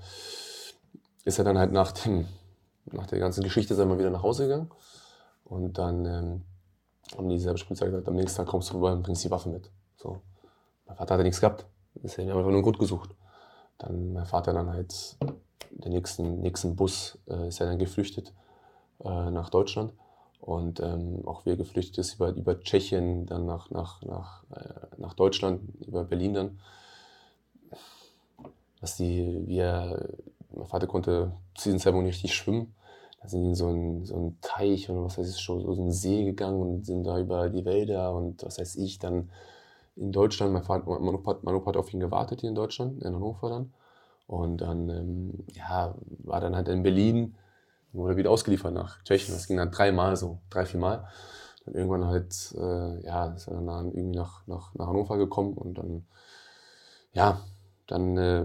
ist 1.24 1.38
er 1.38 1.44
dann 1.44 1.58
halt 1.58 1.72
nach, 1.72 1.92
dem, 1.92 2.26
nach 2.92 3.06
der 3.06 3.18
ganzen 3.18 3.42
Geschichte 3.42 3.74
er 3.74 3.86
mal 3.86 3.98
wieder 3.98 4.10
nach 4.10 4.22
Hause 4.22 4.44
gegangen. 4.44 4.70
Und 5.44 5.78
dann 5.78 6.04
ähm, 6.04 6.42
haben 7.16 7.28
die 7.28 7.38
serbische 7.38 7.66
Polizei 7.66 7.86
gesagt, 7.86 8.08
am 8.08 8.14
nächsten 8.14 8.38
Tag 8.38 8.48
kommst 8.48 8.70
du 8.70 8.74
rüber 8.74 8.92
und 8.92 9.02
bringst 9.02 9.24
die 9.24 9.30
Waffe 9.30 9.48
mit. 9.48 9.70
So. 9.96 10.20
Mein 10.86 10.96
Vater 10.96 11.14
hat 11.14 11.20
ja 11.20 11.24
nichts 11.24 11.40
gehabt. 11.40 11.66
Deswegen 11.94 12.28
haben 12.30 12.36
wir 12.36 12.40
einfach 12.40 12.52
nur 12.52 12.62
Grund 12.62 12.78
gesucht. 12.78 13.10
Dann 13.78 14.12
mein 14.12 14.26
Vater 14.26 14.52
dann 14.52 14.70
halt 14.70 15.16
den 15.70 15.92
nächsten, 15.92 16.40
nächsten 16.40 16.76
Bus 16.76 17.18
äh, 17.28 17.48
ist 17.48 17.60
er 17.60 17.66
dann 17.66 17.78
geflüchtet 17.78 18.32
äh, 19.04 19.30
nach 19.30 19.50
Deutschland. 19.50 19.92
Und 20.40 20.80
ähm, 20.80 21.22
auch 21.26 21.46
wir 21.46 21.56
geflüchtet 21.56 21.98
ist 21.98 22.14
über, 22.14 22.30
über 22.30 22.60
Tschechien, 22.60 23.26
dann 23.26 23.44
nach, 23.44 23.70
nach, 23.70 24.02
nach, 24.02 24.44
äh, 24.50 24.86
nach 24.96 25.14
Deutschland, 25.14 25.60
über 25.86 26.04
Berlin 26.04 26.34
dann. 26.34 26.60
Dass 28.80 28.96
die, 28.96 29.46
wir, 29.46 30.08
mein 30.54 30.66
Vater 30.66 30.86
konnte 30.86 31.32
zu 31.54 31.64
diesem 31.64 31.80
Zeitpunkt 31.80 32.06
nicht 32.06 32.16
richtig 32.16 32.34
schwimmen. 32.34 32.74
Da 33.20 33.28
sind 33.28 33.42
die 33.42 33.48
in 33.48 33.54
so 33.54 33.66
einen, 33.68 34.04
so 34.04 34.34
Teich 34.42 34.88
oder 34.90 35.04
was 35.04 35.18
weiß 35.18 35.28
ich, 35.28 35.40
schon 35.40 35.60
so 35.62 35.72
einen 35.72 35.92
See 35.92 36.24
gegangen 36.24 36.60
und 36.60 36.86
sind 36.86 37.04
da 37.04 37.18
über 37.18 37.48
die 37.50 37.64
Wälder 37.64 38.14
und 38.14 38.44
was 38.44 38.58
weiß 38.58 38.76
ich, 38.76 38.98
dann 38.98 39.30
in 39.96 40.12
Deutschland. 40.12 40.52
Mein, 40.52 40.62
Vater, 40.62 40.84
mein, 41.00 41.14
Opa, 41.14 41.32
hat- 41.32 41.44
mein 41.44 41.54
Opa 41.54 41.68
hat 41.68 41.76
auf 41.76 41.92
ihn 41.92 42.00
gewartet 42.00 42.40
hier 42.40 42.50
in 42.50 42.54
Deutschland, 42.56 43.02
in 43.02 43.14
Hannover 43.14 43.50
dann. 43.50 43.72
Und 44.26 44.58
dann, 44.60 44.88
ähm, 44.90 45.46
ja, 45.54 45.94
war 46.24 46.40
dann 46.40 46.56
halt 46.56 46.68
in 46.68 46.82
Berlin, 46.82 47.36
wurde 47.92 48.16
wieder 48.16 48.30
ausgeliefert 48.30 48.74
nach 48.74 49.02
Tschechien. 49.04 49.34
Das 49.34 49.46
ging 49.48 49.56
dann 49.58 49.72
dreimal 49.72 50.16
so, 50.16 50.38
drei, 50.50 50.66
vier 50.66 50.80
Mal. 50.80 51.08
Dann 51.66 51.74
irgendwann 51.74 52.06
halt, 52.06 52.54
äh, 52.58 53.04
ja, 53.04 53.28
ist 53.34 53.48
er 53.48 53.54
dann 53.60 53.92
irgendwie 53.94 54.18
nach, 54.18 54.46
nach, 54.46 54.74
nach 54.74 54.88
Hannover 54.88 55.18
gekommen 55.18 55.54
und 55.54 55.78
dann, 55.78 56.06
ja, 57.12 57.40
dann 57.86 58.16
äh, 58.16 58.44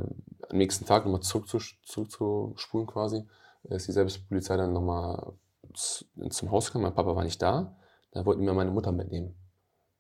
am 0.50 0.58
nächsten 0.58 0.86
Tag 0.86 1.06
nochmal 1.06 1.22
zurück 1.22 1.48
zu, 1.48 1.60
zurückzuspulen 1.84 2.88
quasi, 2.88 3.26
ist 3.70 3.88
die 3.88 3.91
Selbstpolizei 3.93 4.57
dann 4.57 4.74
nochmal 4.74 5.34
zum 5.74 6.51
Haus 6.51 6.68
gekommen. 6.68 6.84
Mein 6.86 6.93
Papa 6.95 7.16
war 7.16 7.24
nicht 7.24 7.41
da. 7.41 7.76
Da 8.11 8.26
wollten 8.26 8.45
wir 8.45 8.53
meine 8.53 8.72
Mutter 8.72 8.91
mitnehmen. 8.91 9.36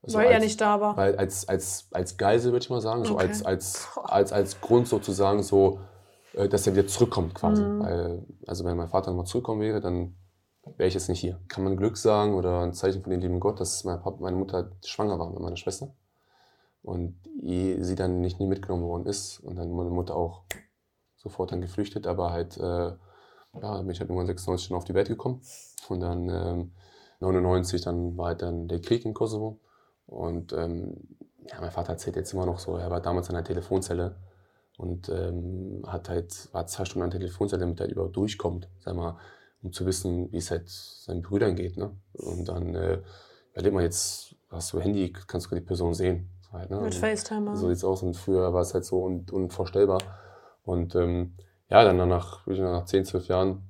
Also 0.01 0.17
weil 0.17 0.27
er 0.27 0.35
als- 0.35 0.43
nicht 0.43 0.59
da 0.61 0.79
war. 0.81 0.97
weil 0.97 1.15
als, 1.15 1.47
als, 1.47 1.87
als 1.91 2.17
Geisel, 2.17 2.51
würde 2.51 2.63
ich 2.63 2.69
mal 2.69 2.81
sagen, 2.81 3.05
so 3.05 3.13
Okay. 3.15 3.23
als, 3.27 3.45
als, 3.45 3.87
als, 4.03 4.33
als 4.33 4.61
Grund 4.61 4.87
sozusagen, 4.87 5.41
so, 5.43 5.79
äh, 6.33 6.49
dass 6.49 6.67
er 6.67 6.75
wieder 6.75 6.87
zurückkommt 6.87 7.33
quasi. 7.35 7.63
Mhm. 7.63 7.79
Weil, 7.79 8.25
also 8.45 8.65
wenn 8.65 8.75
mein 8.77 8.89
Vater 8.89 9.11
nochmal 9.11 9.25
zurückkommen 9.25 9.61
wäre, 9.61 9.79
dann 9.79 10.15
wäre 10.77 10.87
ich 10.87 10.93
jetzt 10.93 11.07
nicht 11.09 11.21
hier. 11.21 11.39
Kann 11.47 11.63
man 11.63 11.77
Glück 11.77 11.97
sagen 11.97 12.35
oder 12.35 12.61
ein 12.61 12.73
Zeichen 12.73 13.01
von 13.01 13.11
dem 13.11 13.21
lieben 13.21 13.39
Gott, 13.39 13.59
dass 13.61 13.83
mein 13.85 14.01
Papa, 14.01 14.17
meine 14.19 14.35
Mutter 14.35 14.71
schwanger 14.85 15.17
war 15.17 15.29
mit 15.29 15.39
meiner 15.39 15.57
Schwester. 15.57 15.93
Und 16.81 17.17
sie 17.41 17.95
dann 17.95 18.19
nicht 18.19 18.39
nie 18.41 18.47
mitgenommen 18.47 18.83
worden 18.83 19.05
ist 19.05 19.39
und 19.39 19.55
dann 19.55 19.71
meine 19.71 19.89
Mutter 19.89 20.15
auch 20.15 20.43
sofort 21.15 21.53
dann 21.53 21.61
geflüchtet, 21.61 22.05
aber 22.07 22.31
halt, 22.31 22.57
äh, 22.57 22.91
ja, 23.61 23.81
bin 23.81 23.89
ich 23.89 23.99
halt 23.99 24.09
irgendwann 24.09 24.27
96 24.27 24.67
schon 24.67 24.77
auf 24.77 24.85
die 24.85 24.93
Welt 24.93 25.07
gekommen. 25.07 25.41
Und 25.89 25.99
dann 25.99 26.29
ähm, 26.29 26.71
99, 27.19 27.81
dann 27.81 28.17
war 28.17 28.27
halt 28.27 28.41
dann 28.41 28.67
der 28.67 28.81
Krieg 28.81 29.05
in 29.05 29.13
Kosovo. 29.13 29.59
Und 30.05 30.53
ähm, 30.53 30.95
ja, 31.49 31.59
mein 31.59 31.71
Vater 31.71 31.93
erzählt 31.93 32.15
jetzt 32.15 32.33
immer 32.33 32.45
noch 32.45 32.59
so, 32.59 32.75
er 32.77 32.89
war 32.89 33.01
damals 33.01 33.29
an 33.29 33.35
der 33.35 33.43
Telefonzelle 33.43 34.15
und 34.77 35.09
ähm, 35.09 35.83
hat 35.87 36.09
halt, 36.09 36.49
war 36.53 36.67
zwei 36.67 36.85
Stunden 36.85 37.03
an 37.03 37.09
der 37.11 37.19
Telefonzelle, 37.19 37.61
damit 37.61 37.79
er 37.79 37.89
überhaupt 37.89 38.15
durchkommt, 38.15 38.69
sag 38.79 38.95
mal, 38.95 39.17
um 39.61 39.71
zu 39.71 39.85
wissen, 39.85 40.31
wie 40.31 40.37
es 40.37 40.51
halt 40.51 40.69
seinen 40.69 41.21
Brüdern 41.21 41.55
geht. 41.55 41.77
Ne? 41.77 41.91
Und 42.13 42.47
dann 42.47 42.75
äh, 42.75 43.01
überleg 43.53 43.73
mal 43.73 43.83
jetzt, 43.83 44.35
hast 44.49 44.73
du 44.73 44.79
Handy, 44.79 45.13
kannst 45.27 45.51
du 45.51 45.55
die 45.55 45.61
Person 45.61 45.93
sehen. 45.93 46.29
Halt, 46.51 46.69
ne? 46.69 46.79
Mit 46.81 46.93
FaceTime. 46.93 47.55
So 47.55 47.69
sieht's 47.69 47.83
aus. 47.83 48.03
Und 48.03 48.15
früher 48.15 48.53
war 48.53 48.61
es 48.61 48.73
halt 48.73 48.85
so 48.85 49.03
un 49.03 49.25
unvorstellbar. 49.31 49.99
Und 50.63 50.95
ähm, 50.95 51.33
ja, 51.73 51.83
dann 51.83 52.07
nach, 52.07 52.45
nach 52.45 52.85
10, 52.85 53.03
12 53.03 53.27
Jahren 53.29 53.63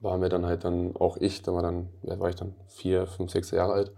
waren 0.00 0.22
wir 0.22 0.28
dann 0.28 0.46
halt 0.46 0.62
dann, 0.62 0.94
auch 0.94 1.16
ich, 1.16 1.42
da 1.42 1.52
war 1.52 1.60
dann, 1.62 1.88
ja, 2.02 2.20
war 2.20 2.28
ich 2.28 2.36
dann 2.36 2.54
vier, 2.68 3.08
fünf, 3.08 3.32
sechs 3.32 3.50
Jahre 3.50 3.72
alt. 3.72 3.92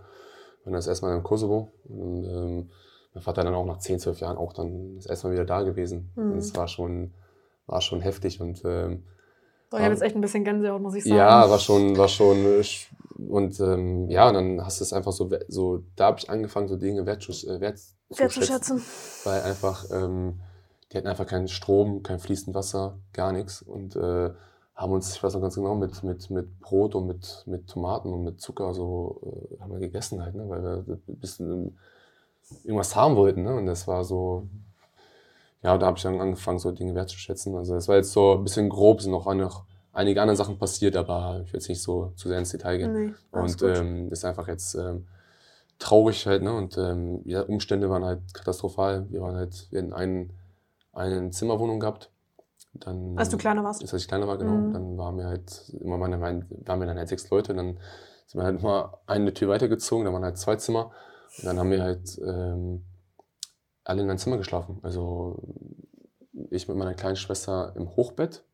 Und 0.65 0.73
das 0.73 0.87
erste 0.87 1.05
Mal 1.05 1.15
im 1.15 1.23
Kosovo. 1.23 1.73
Und 1.85 2.25
ähm, 2.25 2.71
mein 3.13 3.23
Vater 3.23 3.45
dann 3.45 3.55
auch 3.55 3.67
nach 3.67 3.79
10, 3.79 3.99
12 3.99 4.21
Jahren 4.21 4.39
auch 4.39 4.55
dann 4.55 4.97
das 4.97 5.05
erste 5.05 5.27
Mal 5.27 5.35
wieder 5.35 5.45
da 5.45 5.61
gewesen. 5.61 6.11
Mhm. 6.17 6.33
Und 6.33 6.39
es 6.39 6.57
war 6.57 6.69
schon, 6.69 7.13
war 7.67 7.83
schon 7.83 8.01
heftig. 8.01 8.41
Und 8.41 8.63
ähm, 8.65 9.05
Boah, 9.69 9.79
ich 9.79 9.85
habe 9.85 9.93
jetzt 9.95 10.03
echt 10.03 10.15
ein 10.15 10.23
bisschen 10.23 10.45
Gänsehaut, 10.45 10.81
muss 10.81 10.95
ich 10.95 11.05
sagen. 11.05 11.17
ja, 11.17 11.51
war 11.51 11.59
schon, 11.59 11.99
war 11.99 12.09
schon. 12.09 12.37
sch- 12.63 12.87
Und 13.29 13.61
ähm, 13.61 14.09
ja, 14.09 14.29
und 14.29 14.35
dann 14.35 14.65
hast 14.65 14.81
du 14.81 14.85
es 14.85 14.95
einfach 14.95 15.13
so, 15.13 15.29
so 15.49 15.83
da 15.97 16.07
habe 16.07 16.19
ich 16.19 16.31
angefangen, 16.31 16.69
so 16.69 16.77
Dinge 16.77 17.03
äh, 17.03 17.07
wertzuschätzen. 17.07 17.99
Wertzuschätzen. 18.09 18.83
Weil 19.25 19.43
einfach, 19.43 19.85
ähm, 19.91 20.41
die 20.93 20.99
hatten 20.99 21.09
einfach 21.09 21.27
keinen 21.27 21.49
Strom, 21.49 22.03
kein 22.03 22.19
fließend 22.19 22.55
Wasser, 22.55 22.99
gar 23.13 23.33
nichts. 23.33 23.63
Und 23.63 23.97
äh, 23.97 24.31
haben 24.75 24.93
uns, 24.93 25.15
ich 25.15 25.23
weiß 25.23 25.35
noch 25.35 25.41
ganz 25.41 25.55
genau, 25.55 25.75
mit, 25.75 26.03
mit, 26.03 26.29
mit 26.31 26.61
Brot 26.61 26.95
und 26.95 27.07
mit, 27.07 27.45
mit 27.47 27.69
Tomaten 27.69 28.13
und 28.13 28.25
mit 28.25 28.41
Zucker 28.41 28.75
so 28.75 29.21
äh, 29.25 29.61
haben 29.61 29.73
wir 29.73 29.81
gegessen 29.81 30.23
halt, 30.23 30.35
ne? 30.35 30.49
weil 30.49 30.63
wir 30.63 30.85
ein 31.09 31.17
bisschen 31.19 31.79
irgendwas 32.65 32.95
haben 32.95 33.17
wollten. 33.17 33.43
Ne? 33.43 33.55
Und 33.55 33.67
das 33.67 33.87
war 33.89 34.05
so, 34.05 34.49
ja, 35.63 35.79
da 35.79 35.87
habe 35.87 35.97
ich 35.97 36.03
dann 36.03 36.21
angefangen, 36.21 36.59
so 36.59 36.73
Dinge 36.73 36.95
wertzuschätzen. 36.95 37.55
Also 37.57 37.75
es 37.75 37.89
war 37.89 37.97
jetzt 37.97 38.13
so 38.13 38.35
ein 38.35 38.45
bisschen 38.45 38.69
grob, 38.69 39.01
sind 39.01 39.13
noch, 39.13 39.33
noch 39.33 39.65
einige 39.93 40.21
andere 40.21 40.37
Sachen 40.37 40.59
passiert, 40.59 40.97
aber 40.97 41.41
ich 41.45 41.53
will 41.53 41.61
jetzt 41.61 41.69
nicht 41.69 41.83
so 41.83 42.13
zu 42.17 42.29
sehr 42.29 42.39
ins 42.39 42.51
Detail 42.51 42.79
gehen. 42.79 42.93
Nee, 42.93 43.15
Und 43.31 43.63
ähm, 43.63 44.11
ist 44.11 44.25
einfach 44.25 44.49
jetzt 44.49 44.75
ähm, 44.75 45.07
traurig 45.79 46.27
halt, 46.27 46.43
ne? 46.43 46.53
Und 46.55 46.77
ähm, 46.79 47.21
ja, 47.25 47.43
Umstände 47.43 47.91
waren 47.91 48.05
halt 48.05 48.21
katastrophal. 48.35 49.07
Wir 49.11 49.21
waren 49.21 49.37
halt, 49.37 49.69
hatten 49.71 49.93
einen, 49.93 50.33
eine 50.93 51.31
Zimmerwohnung 51.31 51.81
gehabt. 51.81 52.11
Dann, 52.75 53.19
Als 53.19 53.29
du 53.29 53.37
kleiner 53.37 53.65
warst. 53.65 53.83
Als 53.83 53.93
ich 53.93 54.09
kleiner 54.09 54.27
war, 54.27 54.39
genau. 54.39 54.53
Mhm. 54.53 54.73
Dann 54.73 54.99
waren 54.99 55.17
wir 55.19 55.27
halt 55.27 55.75
immer 55.81 55.99
meine, 55.99 56.17
mein, 56.17 56.47
waren 56.65 56.81
wir 56.81 56.87
dann 56.87 56.99
halt 56.99 57.09
sechs 57.09 57.29
Leute. 57.31 57.53
Und 57.53 57.59
dann 57.59 57.79
sind 58.27 58.41
wir 58.41 58.45
halt 58.45 58.61
immer 58.61 59.01
eine 59.07 59.35
Tür 59.35 59.49
weitergezogen, 59.49 60.07
da 60.07 60.13
waren 60.13 60.25
halt 60.25 60.39
zwei 60.39 60.57
Zimmer. 60.57 60.91
Und 61.39 61.47
dann 61.47 61.59
haben 61.59 61.71
wir 61.71 61.83
halt 61.83 62.19
ähm, 62.25 62.85
alle 63.85 64.03
in 64.03 64.11
ein 64.11 64.19
Zimmer 64.19 64.39
geschlafen. 64.39 64.79
Also 64.83 65.43
ich 66.51 66.69
mit 66.69 66.77
meiner 66.77 66.95
kleinen 66.95 67.17
Schwester 67.17 67.75
im 67.77 67.95
Hochbett, 67.97 68.45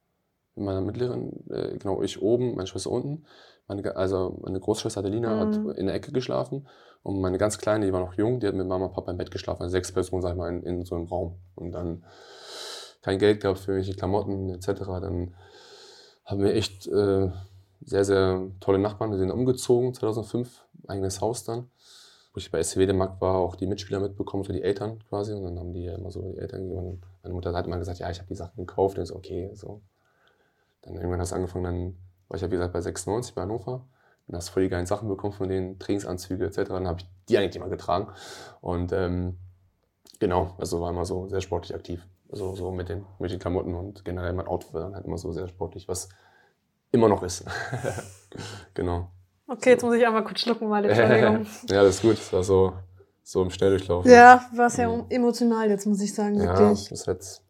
mit 0.59 0.67
meiner 0.67 0.81
mittleren, 0.81 1.49
äh, 1.51 1.79
genau, 1.79 2.03
ich 2.03 2.21
oben, 2.21 2.55
meine 2.55 2.67
Schwester 2.67 2.91
unten. 2.91 3.25
Meine, 3.67 3.97
also 3.97 4.39
meine 4.43 4.61
Großschwester 4.61 5.01
Adelina 5.01 5.35
Mhm. 5.35 5.41
hat 5.41 5.77
in 5.77 5.87
der 5.87 5.95
Ecke 5.95 6.11
geschlafen 6.13 6.67
und 7.03 7.21
meine 7.21 7.39
ganz 7.39 7.59
Kleine, 7.59 7.87
die 7.87 7.93
war 7.93 8.01
noch 8.01 8.15
jung, 8.15 8.41
die 8.41 8.47
hat 8.47 8.55
mit 8.55 8.67
Mama 8.67 8.87
und 8.87 8.93
Papa 8.93 9.11
im 9.11 9.19
Bett 9.19 9.31
geschlafen. 9.31 9.63
Also 9.63 9.73
sechs 9.73 9.93
Personen, 9.93 10.23
sag 10.23 10.33
ich 10.33 10.37
mal, 10.37 10.49
in, 10.49 10.63
in 10.63 10.85
so 10.85 10.95
einem 10.95 11.07
Raum. 11.07 11.37
Und 11.55 11.73
dann 11.73 12.05
kein 13.03 13.19
Geld 13.19 13.41
gehabt 13.41 13.61
für 13.61 13.73
irgendwelche 13.73 13.97
Klamotten 13.97 14.51
etc. 14.51 14.67
Dann 15.01 15.35
haben 16.25 16.43
wir 16.43 16.55
echt 16.55 16.87
äh, 16.89 17.31
sehr, 17.81 18.05
sehr 18.05 18.51
tolle 18.61 18.79
Nachbarn. 18.79 19.11
Wir 19.11 19.19
sind 19.19 19.31
umgezogen 19.31 19.95
2005, 19.95 20.65
eigenes 20.89 21.21
Haus 21.21 21.45
dann. 21.45 21.71
Wo 22.35 22.39
ich 22.39 22.51
bei 22.51 22.63
SCW 22.63 22.93
Markt 22.93 23.21
war, 23.21 23.37
auch 23.37 23.57
die 23.57 23.67
Mitspieler 23.67 24.01
mitbekommen, 24.01 24.45
so 24.45 24.53
die 24.53 24.63
Eltern 24.63 24.99
quasi. 25.09 25.33
Und 25.33 25.45
dann 25.45 25.59
haben 25.59 25.73
die 25.73 25.85
ja 25.85 25.95
immer 25.95 26.11
so 26.11 26.21
die 26.21 26.39
Eltern 26.39 26.69
gegeben. 26.69 27.01
Meine 27.23 27.35
Mutter 27.35 27.55
hat 27.55 27.67
immer 27.67 27.79
gesagt, 27.79 28.01
ja, 28.01 28.11
ich 28.11 28.19
habe 28.19 28.29
die 28.29 28.35
Sachen 28.35 28.67
gekauft. 28.67 28.99
Und 28.99 29.05
ich 29.05 29.09
so, 29.09 29.17
okay, 29.17 29.51
so. 29.55 29.81
Dann 30.83 30.95
irgendwann 30.97 31.20
hast 31.20 31.33
du 31.33 31.37
angefangen, 31.37 31.64
dann 31.64 31.97
war 32.29 32.37
ich 32.37 32.43
ja 32.43 32.49
wie 32.49 32.53
gesagt 32.57 32.72
bei 32.72 32.81
96 32.81 33.35
bei 33.35 33.43
Hannover. 33.43 33.87
Dann 34.26 34.37
hast 34.37 34.49
du 34.49 34.53
voll 34.53 34.62
die 34.64 34.68
geilen 34.68 34.87
Sachen 34.87 35.09
bekommen 35.09 35.33
von 35.33 35.49
denen, 35.49 35.79
Trainingsanzüge 35.79 36.45
etc. 36.47 36.68
Dann 36.68 36.87
habe 36.87 37.01
ich 37.01 37.09
die 37.29 37.39
eigentlich 37.39 37.57
immer 37.57 37.68
getragen. 37.70 38.09
Und 38.61 38.93
ähm, 38.93 39.39
genau, 40.18 40.55
also 40.59 40.81
war 40.81 40.91
immer 40.91 41.05
so 41.05 41.29
sehr 41.29 41.41
sportlich 41.41 41.74
aktiv. 41.74 42.07
Also 42.31 42.55
so 42.55 42.70
mit 42.70 42.91
den, 42.91 43.07
mit 43.18 43.31
den 43.31 43.39
Klamotten 43.39 43.74
und 43.74 44.05
generell 44.05 44.35
mein 44.35 44.47
Outfit 44.47 44.74
war 44.74 44.83
dann 44.83 44.95
halt 44.95 45.07
immer 45.07 45.16
so 45.16 45.33
sehr 45.33 45.49
sportlich, 45.49 45.89
was 45.89 46.11
immer 46.93 47.09
noch 47.09 47.22
ist. 47.22 47.45
genau. 48.74 49.11
Okay, 49.47 49.70
jetzt 49.70 49.83
muss 49.83 49.95
ich 49.95 50.07
einmal 50.07 50.24
kurz 50.24 50.41
schlucken, 50.41 50.68
weil 50.68 50.85
Entschuldigung. 50.85 51.47
ja, 51.70 51.83
das 51.83 51.97
ist 51.97 52.03
gut. 52.03 52.18
Das 52.18 52.33
war 52.35 52.43
so, 52.43 52.74
so 53.22 53.43
im 53.43 53.51
Schnelldurchlauf. 53.51 54.05
ja, 54.05 54.45
war 54.55 54.68
sehr 54.68 54.89
Mhm. 54.91 55.07
emotional 55.09 55.70
jetzt, 55.70 55.87
muss 55.87 56.03
ich 56.03 56.14
sagen, 56.14 56.35
Ja, 56.39 56.59
wirklich. 56.59 56.91
das 56.91 57.01
ist 57.01 57.07
jetzt. 57.07 57.45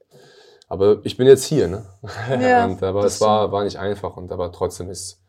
Aber 0.69 1.01
ich 1.05 1.17
bin 1.17 1.27
jetzt 1.27 1.45
hier, 1.45 1.67
ne? 1.67 1.87
Ja, 2.41 2.67
und, 2.67 2.83
aber 2.83 3.05
es 3.05 3.21
war, 3.21 3.51
war 3.53 3.65
nicht 3.65 3.79
einfach 3.79 4.17
und 4.17 4.31
aber 4.31 4.53
trotzdem 4.53 4.91
ist, 4.91 5.23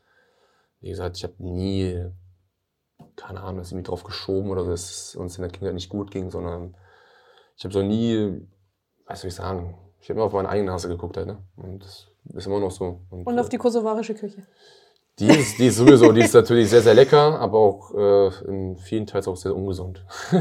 wie 0.81 0.89
gesagt, 0.89 1.17
ich 1.17 1.23
habe 1.23 1.35
nie, 1.39 2.05
keine 3.15 3.41
Ahnung, 3.41 3.57
dass 3.57 3.69
ich 3.69 3.75
mich 3.75 3.85
drauf 3.85 4.03
geschoben 4.03 4.49
oder 4.49 4.65
dass 4.65 4.89
es 4.89 5.15
uns 5.15 5.37
in 5.37 5.43
der 5.43 5.51
Kindheit 5.51 5.73
nicht 5.73 5.89
gut 5.89 6.11
ging, 6.11 6.29
sondern 6.29 6.75
ich 7.55 7.63
habe 7.63 7.73
so 7.73 7.81
nie, 7.81 8.47
was 9.05 9.21
soll 9.21 9.29
ich 9.29 9.35
sagen, 9.35 9.77
ich 10.01 10.09
habe 10.09 10.19
immer 10.19 10.27
auf 10.27 10.33
meine 10.33 10.49
eigene 10.49 10.71
Nase 10.71 10.87
geguckt 10.87 11.17
halt, 11.17 11.27
ne? 11.27 11.37
Und 11.57 11.83
das 11.83 12.07
ist 12.33 12.47
immer 12.47 12.59
noch 12.59 12.71
so. 12.71 13.01
Und 13.09 13.39
auf 13.39 13.47
äh, 13.47 13.49
die 13.49 13.57
kosovarische 13.57 14.15
Küche. 14.15 14.45
Die 15.19 15.27
ist, 15.27 15.57
die 15.59 15.67
ist 15.67 15.77
sowieso, 15.77 16.11
die 16.11 16.21
ist 16.21 16.33
natürlich 16.33 16.69
sehr, 16.69 16.81
sehr 16.81 16.93
lecker, 16.93 17.39
aber 17.39 17.57
auch 17.59 17.93
äh, 17.93 18.27
in 18.47 18.77
vielen 18.77 19.05
Teils 19.05 19.27
auch 19.27 19.35
sehr 19.35 19.55
ungesund. 19.55 20.03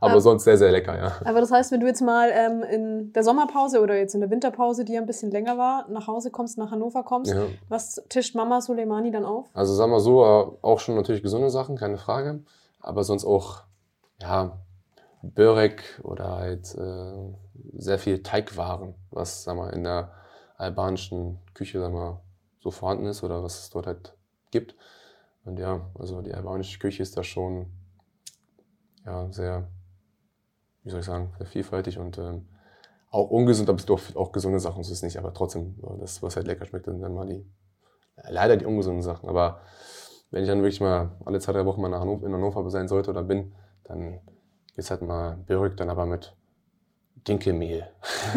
aber 0.00 0.16
Ah. 0.16 0.20
sonst 0.20 0.44
sehr, 0.44 0.56
sehr 0.58 0.70
lecker, 0.70 0.96
ja. 0.96 1.12
Aber 1.24 1.40
das 1.40 1.50
heißt, 1.50 1.72
wenn 1.72 1.80
du 1.80 1.86
jetzt 1.86 2.02
mal 2.02 2.30
ähm, 2.32 2.62
in 2.62 3.12
der 3.12 3.22
Sommerpause 3.24 3.80
oder 3.80 3.96
jetzt 3.96 4.14
in 4.14 4.20
der 4.20 4.30
Winterpause, 4.30 4.84
die 4.84 4.92
ja 4.94 5.00
ein 5.00 5.06
bisschen 5.06 5.30
länger 5.30 5.56
war, 5.58 5.86
nach 5.88 6.06
Hause 6.06 6.30
kommst, 6.30 6.58
nach 6.58 6.70
Hannover 6.70 7.02
kommst, 7.02 7.32
ja. 7.32 7.42
was 7.68 8.02
tischt 8.08 8.34
Mama 8.34 8.60
Soleimani 8.60 9.10
dann 9.10 9.24
auf? 9.24 9.46
Also 9.54 9.74
sagen 9.74 9.90
wir 9.92 10.00
so, 10.00 10.22
äh, 10.24 10.46
auch 10.62 10.78
schon 10.80 10.94
natürlich 10.96 11.22
gesunde 11.22 11.50
Sachen, 11.50 11.76
keine 11.76 11.96
Frage. 11.98 12.40
Aber 12.80 13.04
sonst 13.04 13.24
auch, 13.24 13.62
ja, 14.20 14.58
Börek 15.22 16.00
oder 16.04 16.36
halt 16.36 16.74
äh, 16.74 17.12
sehr 17.76 17.98
viel 17.98 18.22
Teigwaren, 18.22 18.94
was 19.10 19.44
sagen 19.44 19.58
wir, 19.58 19.72
in 19.72 19.84
der 19.84 20.12
albanischen 20.56 21.38
Küche 21.54 21.80
sagen 21.80 21.94
wir, 21.94 22.20
so 22.60 22.70
vorhanden 22.70 23.06
ist 23.06 23.22
oder 23.22 23.42
was 23.42 23.60
es 23.60 23.70
dort 23.70 23.86
halt 23.86 24.14
gibt. 24.50 24.74
Und 25.44 25.58
ja, 25.58 25.90
also 25.98 26.20
die 26.22 26.34
albanische 26.34 26.78
Küche 26.78 27.02
ist 27.02 27.16
da 27.16 27.22
schon 27.22 27.66
ja, 29.04 29.30
sehr, 29.32 29.68
wie 30.82 30.90
soll 30.90 31.00
ich 31.00 31.06
sagen, 31.06 31.32
sehr 31.38 31.46
vielfältig 31.46 31.98
und 31.98 32.18
ähm, 32.18 32.46
auch 33.10 33.30
ungesund, 33.30 33.68
aber 33.68 33.78
es 33.78 33.86
doch 33.86 34.00
auch 34.16 34.32
gesunde 34.32 34.60
Sachen, 34.60 34.82
so 34.82 34.92
ist 34.92 34.98
es 34.98 35.02
nicht, 35.02 35.18
aber 35.18 35.32
trotzdem, 35.32 35.76
das, 35.98 36.22
was 36.22 36.36
halt 36.36 36.46
lecker 36.46 36.66
schmeckt, 36.66 36.84
sind 36.84 37.00
dann 37.00 37.14
mal 37.14 37.26
die, 37.26 37.46
leider 38.28 38.56
die 38.56 38.66
ungesunden 38.66 39.02
Sachen. 39.02 39.28
Aber 39.28 39.60
wenn 40.30 40.42
ich 40.42 40.48
dann 40.48 40.58
wirklich 40.58 40.80
mal 40.80 41.16
alle 41.24 41.40
zwei, 41.40 41.52
drei 41.52 41.64
Wochen 41.64 41.80
mal 41.80 41.88
nach 41.88 42.00
Hannover, 42.00 42.26
in 42.26 42.34
Hannover 42.34 42.68
sein 42.70 42.88
sollte 42.88 43.10
oder 43.10 43.22
bin, 43.22 43.54
dann 43.84 44.20
geht's 44.74 44.90
halt 44.90 45.02
mal 45.02 45.38
Börek, 45.46 45.76
dann 45.76 45.88
aber 45.88 46.04
mit 46.04 46.36
Dinkelmehl. 47.28 47.86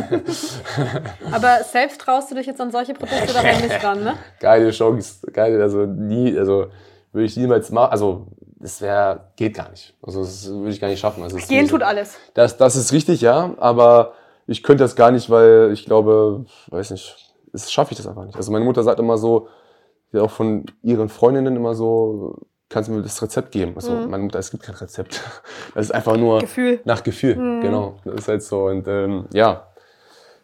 Aber 1.32 1.64
selbst 1.64 2.02
traust 2.02 2.32
du 2.32 2.36
dich 2.36 2.46
jetzt 2.46 2.60
an 2.62 2.72
solche 2.72 2.94
Produkte 2.94 3.34
dabei 3.34 3.56
nicht 3.58 3.84
ran, 3.84 4.04
ne? 4.04 4.14
geile 4.40 4.72
Chance, 4.72 5.26
geile, 5.32 5.62
also 5.62 5.86
nie, 5.86 6.38
also 6.38 6.68
würde 7.12 7.26
ich 7.26 7.38
niemals 7.38 7.72
machen, 7.72 7.92
also 7.92 8.28
das 8.60 8.80
wäre, 8.82 9.32
geht 9.36 9.56
gar 9.56 9.70
nicht. 9.72 9.96
Also 10.02 10.22
das 10.22 10.48
würde 10.50 10.70
ich 10.70 10.80
gar 10.80 10.88
nicht 10.88 11.00
schaffen. 11.00 11.24
Also 11.24 11.38
Gehen 11.38 11.66
so- 11.66 11.72
tut 11.78 11.84
alles. 11.84 12.18
Das, 12.34 12.58
das 12.58 12.76
ist 12.76 12.92
richtig, 12.92 13.22
ja, 13.22 13.54
aber 13.58 14.14
ich 14.46 14.62
könnte 14.64 14.84
das 14.84 14.96
gar 14.96 15.12
nicht, 15.12 15.30
weil 15.30 15.72
ich 15.74 15.86
glaube, 15.86 16.46
weiß 16.68 16.92
nicht, 16.92 17.34
das 17.52 17.72
schaffe 17.72 17.94
ich 17.94 17.98
das 17.98 18.08
einfach 18.08 18.26
nicht. 18.26 18.36
Also 18.36 18.52
meine 18.52 18.66
Mutter 18.66 18.84
sagt 18.84 19.00
immer 19.00 19.18
so, 19.18 19.48
ja 20.12 20.22
auch 20.22 20.30
von 20.32 20.66
ihren 20.84 21.10
Freundinnen 21.10 21.56
immer 21.56 21.74
so, 21.74 22.38
kannst 22.72 22.90
du 22.90 22.94
mir 22.94 23.02
das 23.04 23.22
Rezept 23.22 23.52
geben? 23.52 23.74
Also 23.76 23.94
Mhm. 23.94 24.10
meine 24.10 24.24
Mutter, 24.24 24.40
es 24.40 24.50
gibt 24.52 24.64
kein 24.64 24.76
Rezept. 24.76 25.22
Das 25.76 25.86
ist 25.86 25.92
einfach 25.92 26.18
nur 26.18 26.40
Gefühl. 26.40 26.80
nach 26.86 27.04
Gefühl, 27.04 27.36
Mhm. 27.36 27.62
genau. 27.62 27.98
Das 28.06 28.16
ist 28.16 28.28
halt 28.28 28.44
so 28.44 28.66
und 28.66 28.88
ähm, 28.88 29.28
ja. 29.34 29.68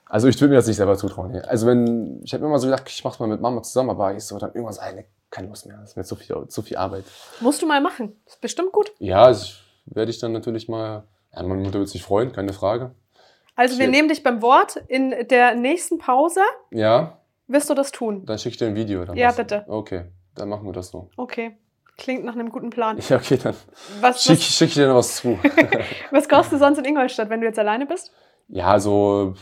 Also 0.09 0.27
ich 0.29 0.39
würde 0.39 0.51
mir 0.51 0.55
das 0.57 0.67
nicht 0.67 0.77
selber 0.77 0.95
zutrauen. 0.95 1.31
nee. 1.31 1.39
Also 1.41 1.67
wenn, 1.67 2.21
ich 2.23 2.33
habe 2.33 2.45
immer 2.45 2.59
so 2.59 2.67
gedacht, 2.67 2.83
ich 2.87 3.03
mach's 3.03 3.19
mal 3.19 3.27
mit 3.27 3.41
Mama 3.41 3.61
zusammen, 3.63 3.89
aber 3.89 4.15
ich 4.15 4.23
so 4.23 4.37
dann 4.37 4.51
irgendwann 4.53 4.73
so, 4.73 4.81
ey, 4.81 4.93
nee, 4.95 5.05
keine 5.29 5.49
Lust 5.49 5.65
mehr, 5.65 5.77
das 5.77 5.89
ist 5.91 5.97
mir 5.97 6.03
zu 6.05 6.15
viel, 6.15 6.47
zu 6.47 6.61
viel 6.61 6.77
Arbeit. 6.77 7.03
Musst 7.41 7.61
du 7.61 7.65
mal 7.67 7.81
machen. 7.81 8.15
Ist 8.25 8.39
bestimmt 8.39 8.71
gut. 8.71 8.91
Ja, 8.99 9.23
also 9.23 9.43
ich 9.43 9.61
werde 9.85 10.11
ich 10.11 10.19
dann 10.19 10.31
natürlich 10.31 10.69
mal, 10.69 11.03
ja, 11.33 11.43
meine 11.43 11.61
Mutter 11.61 11.79
wird 11.79 11.89
sich 11.89 12.03
freuen, 12.03 12.31
keine 12.31 12.53
Frage. 12.53 12.91
Also 13.57 13.77
wir 13.79 13.85
Shit. 13.85 13.91
nehmen 13.95 14.07
dich 14.07 14.23
beim 14.23 14.41
Wort. 14.41 14.77
In 14.87 15.13
der 15.29 15.55
nächsten 15.55 15.97
Pause 15.97 16.41
Ja, 16.71 17.17
wirst 17.47 17.69
du 17.69 17.73
das 17.73 17.91
tun. 17.91 18.25
Dann 18.25 18.37
schick 18.37 18.53
ich 18.53 18.57
dir 18.57 18.67
ein 18.67 18.75
Video. 18.75 19.01
Oder 19.01 19.13
Ja, 19.15 19.31
bitte. 19.31 19.65
Okay, 19.67 20.05
dann 20.35 20.47
machen 20.47 20.65
wir 20.65 20.73
das 20.73 20.89
so. 20.89 21.09
Okay. 21.17 21.57
Klingt 21.97 22.23
nach 22.23 22.33
einem 22.33 22.49
guten 22.49 22.69
Plan. 22.69 22.99
Ja, 23.09 23.17
okay, 23.17 23.37
dann 23.41 23.55
Was, 24.01 24.23
schick, 24.23 24.39
ich 24.39 24.73
dir 24.75 24.87
noch 24.87 24.95
was 24.95 25.17
zu. 25.17 25.37
was 26.11 26.29
kaufst 26.29 26.51
du 26.51 26.57
sonst 26.57 26.77
in 26.77 26.85
Ingolstadt, 26.85 27.29
wenn 27.29 27.41
du 27.41 27.47
jetzt 27.47 27.59
alleine 27.59 27.85
bist? 27.85 28.11
ja, 28.49 28.79
so 28.79 29.33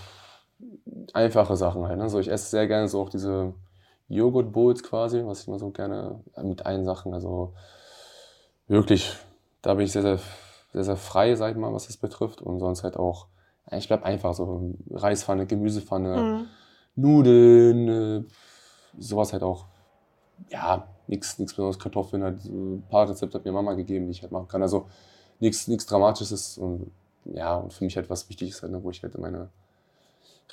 einfache 1.13 1.55
Sachen 1.57 1.87
halt. 1.87 1.97
Ne? 1.99 2.09
So, 2.09 2.19
ich 2.19 2.29
esse 2.31 2.49
sehr 2.49 2.67
gerne 2.67 2.87
so 2.87 3.01
auch 3.01 3.09
diese 3.09 3.53
Joghurt 4.07 4.51
Bowls 4.51 4.83
quasi, 4.83 5.23
was 5.25 5.41
ich 5.41 5.47
immer 5.47 5.59
so 5.59 5.69
gerne 5.69 6.23
mit 6.41 6.65
allen 6.65 6.85
Sachen. 6.85 7.13
Also 7.13 7.53
wirklich, 8.67 9.15
da 9.61 9.73
bin 9.73 9.85
ich 9.85 9.91
sehr, 9.91 10.01
sehr, 10.01 10.19
sehr, 10.73 10.83
sehr 10.83 10.95
frei, 10.97 11.35
sag 11.35 11.51
ich 11.51 11.57
mal, 11.57 11.73
was 11.73 11.87
das 11.87 11.97
betrifft. 11.97 12.41
Und 12.41 12.59
sonst 12.59 12.83
halt 12.83 12.97
auch, 12.97 13.27
ich 13.71 13.87
bleib 13.87 14.03
einfach 14.03 14.33
so 14.33 14.73
Reispfanne, 14.91 15.45
Gemüsepfanne, 15.45 16.21
Mhm. 16.21 16.47
Nudeln, 16.95 17.87
äh, 17.89 18.23
sowas 18.97 19.33
halt 19.33 19.43
auch. 19.43 19.65
Ja, 20.49 20.87
nichts 21.07 21.35
besonderes. 21.35 21.79
Kartoffeln 21.79 22.23
halt, 22.23 22.43
ein 22.45 22.83
paar 22.89 23.09
Rezepte 23.09 23.37
hat 23.37 23.45
mir 23.45 23.51
Mama 23.51 23.73
gegeben, 23.73 24.05
die 24.05 24.11
ich 24.11 24.21
halt 24.21 24.31
machen 24.31 24.47
kann. 24.47 24.61
Also 24.61 24.87
nichts 25.39 25.67
nichts 25.67 25.85
Dramatisches 25.85 26.57
und 26.57 26.91
ja, 27.25 27.55
und 27.55 27.73
für 27.73 27.83
mich 27.83 27.95
halt 27.95 28.09
was 28.09 28.29
Wichtiges, 28.29 28.61
halt, 28.61 28.71
ne, 28.71 28.83
wo 28.83 28.91
ich 28.91 29.01
halt 29.01 29.17
meine 29.17 29.49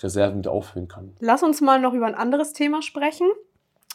Reserven 0.00 0.38
wieder 0.38 0.52
auffüllen 0.52 0.88
kann. 0.88 1.14
Lass 1.20 1.42
uns 1.42 1.60
mal 1.60 1.80
noch 1.80 1.92
über 1.92 2.06
ein 2.06 2.14
anderes 2.14 2.52
Thema 2.54 2.82
sprechen. 2.82 3.28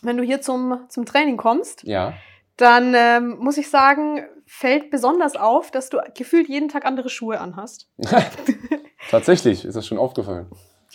Wenn 0.04 0.16
du 0.18 0.24
hier 0.24 0.42
zum, 0.42 0.82
zum 0.90 1.06
Training 1.06 1.38
kommst, 1.38 1.84
Ja, 1.84 2.14
dann 2.58 2.94
ähm, 2.96 3.38
muss 3.40 3.58
ich 3.58 3.70
sagen, 3.70 4.26
fällt 4.46 4.90
besonders 4.90 5.36
auf, 5.36 5.70
dass 5.72 5.90
du 5.90 6.00
gefühlt 6.16 6.50
jeden 6.50 6.70
Tag 6.70 6.86
andere 6.86 7.10
Schuhe 7.10 7.40
anhast. 7.40 7.88
tatsächlich 9.12 9.64
ist 9.64 9.76
das 9.76 9.86
schon 9.86 10.00
aufgefallen. 10.00 10.48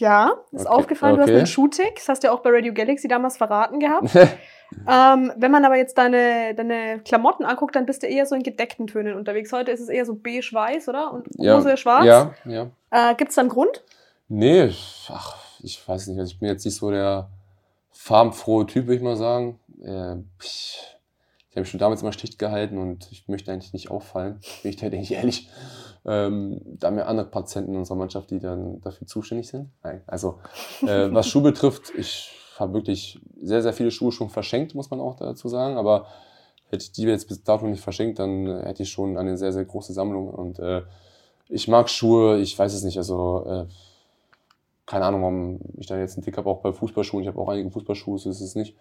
Ja, 0.02 0.32
ist 0.50 0.66
Okay, 0.66 0.68
aufgefallen, 0.68 1.14
du 1.14 1.22
hast 1.22 1.28
okay. 1.28 1.38
einen 1.38 1.46
Schuhtick. 1.46 1.94
Das 1.94 2.08
hast 2.08 2.22
du 2.24 2.26
ja 2.26 2.34
auch 2.34 2.40
bei 2.40 2.50
Radio 2.50 2.74
Galaxy 2.74 3.06
damals 3.06 3.36
verraten 3.36 3.78
gehabt. 3.78 4.12
ähm, 4.16 5.32
wenn 5.36 5.52
man 5.52 5.64
aber 5.64 5.76
jetzt 5.76 5.96
deine, 5.96 6.56
deine 6.56 6.98
Klamotten 7.04 7.44
anguckt, 7.44 7.76
dann 7.76 7.86
bist 7.86 8.02
du 8.02 8.08
eher 8.08 8.26
so 8.26 8.34
in 8.34 8.42
gedeckten 8.42 8.88
Tönen 8.88 9.14
unterwegs. 9.14 9.52
Heute 9.52 9.70
ist 9.70 9.78
es 9.78 9.88
eher 9.88 10.04
so 10.04 10.16
beige-weiß, 10.16 10.88
oder? 10.88 11.12
Und 11.12 11.28
ja, 11.36 11.56
Hose 11.56 11.76
schwarz. 11.76 12.04
Ja, 12.04 12.34
ja. 12.44 12.70
Äh, 12.90 13.14
Gibt 13.14 13.28
es 13.30 13.36
da 13.36 13.42
einen 13.42 13.50
Grund? 13.50 13.84
Nee, 14.26 14.72
ach, 15.08 15.36
ich 15.62 15.86
weiß 15.86 16.08
nicht. 16.08 16.18
Also 16.18 16.32
ich 16.32 16.40
bin 16.40 16.48
jetzt 16.48 16.64
nicht 16.64 16.76
so 16.76 16.90
der 16.90 17.28
farbenfrohe 17.92 18.66
Typ, 18.66 18.86
würde 18.86 18.96
ich 18.96 19.02
mal 19.02 19.16
sagen. 19.16 19.60
Äh, 19.84 20.16
ich 20.42 20.92
ich 21.52 21.56
habe 21.56 21.64
mich 21.64 21.70
schon 21.70 21.80
damals 21.80 22.00
immer 22.00 22.14
Stich 22.14 22.38
gehalten 22.38 22.78
und 22.78 23.08
ich 23.12 23.28
möchte 23.28 23.52
eigentlich 23.52 23.74
nicht 23.74 23.90
auffallen, 23.90 24.40
bin 24.62 24.70
ich 24.70 24.76
da 24.76 24.86
eigentlich 24.86 25.12
ehrlich. 25.12 25.50
Ähm, 26.04 26.60
da 26.64 26.88
haben 26.88 26.96
wir 26.96 27.06
andere 27.06 27.26
Patienten 27.26 27.72
in 27.72 27.78
unserer 27.78 27.96
Mannschaft, 27.96 28.30
die 28.30 28.40
dann 28.40 28.80
dafür 28.80 29.06
zuständig 29.06 29.48
sind. 29.48 29.70
Nein, 29.82 30.02
also 30.06 30.38
äh, 30.82 31.12
was 31.12 31.28
Schuhe 31.28 31.42
betrifft, 31.42 31.92
ich 31.96 32.32
habe 32.58 32.74
wirklich 32.74 33.20
sehr, 33.40 33.62
sehr 33.62 33.72
viele 33.72 33.90
Schuhe 33.90 34.12
schon 34.12 34.28
verschenkt, 34.28 34.74
muss 34.74 34.90
man 34.90 35.00
auch 35.00 35.16
dazu 35.16 35.48
sagen. 35.48 35.76
Aber 35.76 36.06
hätte 36.70 36.84
ich 36.84 36.92
die 36.92 37.02
jetzt 37.02 37.28
bis 37.28 37.42
dato 37.42 37.66
nicht 37.66 37.82
verschenkt, 37.82 38.18
dann 38.18 38.46
hätte 38.64 38.82
ich 38.82 38.90
schon 38.90 39.16
eine 39.16 39.36
sehr, 39.36 39.52
sehr 39.52 39.64
große 39.64 39.92
Sammlung. 39.92 40.28
Und 40.28 40.58
äh, 40.58 40.82
ich 41.48 41.68
mag 41.68 41.88
Schuhe, 41.88 42.38
ich 42.38 42.58
weiß 42.58 42.72
es 42.74 42.82
nicht, 42.82 42.98
also 42.98 43.44
äh, 43.46 43.66
keine 44.86 45.04
Ahnung, 45.04 45.22
warum 45.22 45.60
ich 45.78 45.86
da 45.86 45.96
jetzt 45.96 46.16
einen 46.16 46.24
Tick 46.24 46.36
habe, 46.36 46.50
auch 46.50 46.60
bei 46.60 46.72
Fußballschuhen. 46.72 47.22
Ich 47.22 47.28
habe 47.28 47.40
auch 47.40 47.48
einige 47.48 47.70
Fußballschuhe, 47.70 48.18
so 48.18 48.30
ist 48.30 48.40
es 48.40 48.54
nicht. 48.54 48.76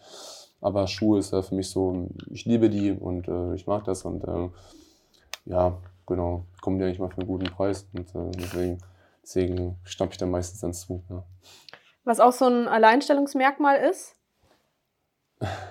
Aber 0.59 0.87
Schuhe 0.87 1.19
ist 1.19 1.33
äh, 1.33 1.43
für 1.43 1.55
mich 1.55 1.69
so, 1.69 2.07
ich 2.29 2.45
liebe 2.45 2.69
die 2.69 2.91
und 2.91 3.27
äh, 3.27 3.55
ich 3.55 3.67
mag 3.67 3.83
das 3.83 4.03
und 4.03 4.23
äh, 4.23 4.49
ja, 5.45 5.77
genau, 6.05 6.45
kommen 6.61 6.77
die 6.77 6.85
eigentlich 6.85 6.99
mal 6.99 7.09
für 7.09 7.19
einen 7.19 7.27
guten 7.27 7.45
Preis 7.45 7.87
und 7.93 8.13
äh, 8.15 8.31
deswegen, 8.37 8.77
deswegen 9.23 9.77
schnapp 9.83 10.11
ich 10.11 10.17
dann 10.17 10.31
meistens 10.31 10.61
dann 10.61 10.73
zu. 10.73 11.03
Ja. 11.09 11.23
Was 12.03 12.19
auch 12.19 12.33
so 12.33 12.45
ein 12.45 12.67
Alleinstellungsmerkmal 12.67 13.77
ist, 13.77 14.15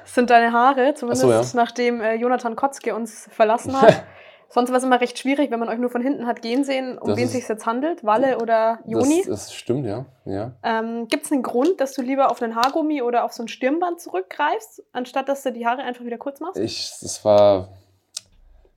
sind 0.05 0.31
deine 0.31 0.53
Haare, 0.53 0.95
zumindest 0.95 1.22
so, 1.22 1.31
ja. 1.31 1.43
nachdem 1.55 2.01
äh, 2.01 2.14
Jonathan 2.14 2.57
Kotzke 2.57 2.95
uns 2.95 3.28
verlassen 3.31 3.81
hat. 3.81 4.05
Sonst 4.53 4.70
war 4.70 4.78
es 4.78 4.83
immer 4.83 5.01
recht 5.01 5.16
schwierig, 5.16 5.53
wenn 5.53 5.61
man 5.61 5.68
euch 5.68 5.78
nur 5.78 5.91
von 5.91 6.03
hinten 6.03 6.26
hat 6.26 6.43
gehen 6.43 6.64
sehen, 6.64 6.99
um 6.99 7.11
Das 7.11 7.16
wen 7.16 7.26
es 7.26 7.33
sich 7.33 7.49
jetzt 7.49 7.66
handelt, 7.66 8.03
Walle 8.03 8.39
oder 8.39 8.81
Joni. 8.85 9.18
Das, 9.18 9.47
das 9.47 9.55
stimmt, 9.55 9.87
ja. 9.87 10.07
ja. 10.24 10.57
Ähm, 10.64 11.07
Gibt 11.07 11.26
es 11.26 11.31
einen 11.31 11.45
Grund, 11.45 11.81
dass 11.81 11.93
du 11.93 12.03
lieber 12.03 12.33
auf 12.33 12.43
einen 12.43 12.57
Haargummi 12.57 13.01
oder 13.01 13.22
auf 13.22 13.33
so 13.33 13.45
ein 13.45 13.49
Stirnband 13.49 14.01
zurückgreifst, 14.01 14.83
anstatt 14.91 15.28
dass 15.28 15.45
du 15.45 15.53
die 15.53 15.68
Haare 15.68 15.83
einfach 15.83 16.05
wieder 16.05 16.18
kurz 16.18 16.41
machst? 16.41 16.59
Ich, 16.59 16.91
das 17.01 17.24
war, 17.24 17.68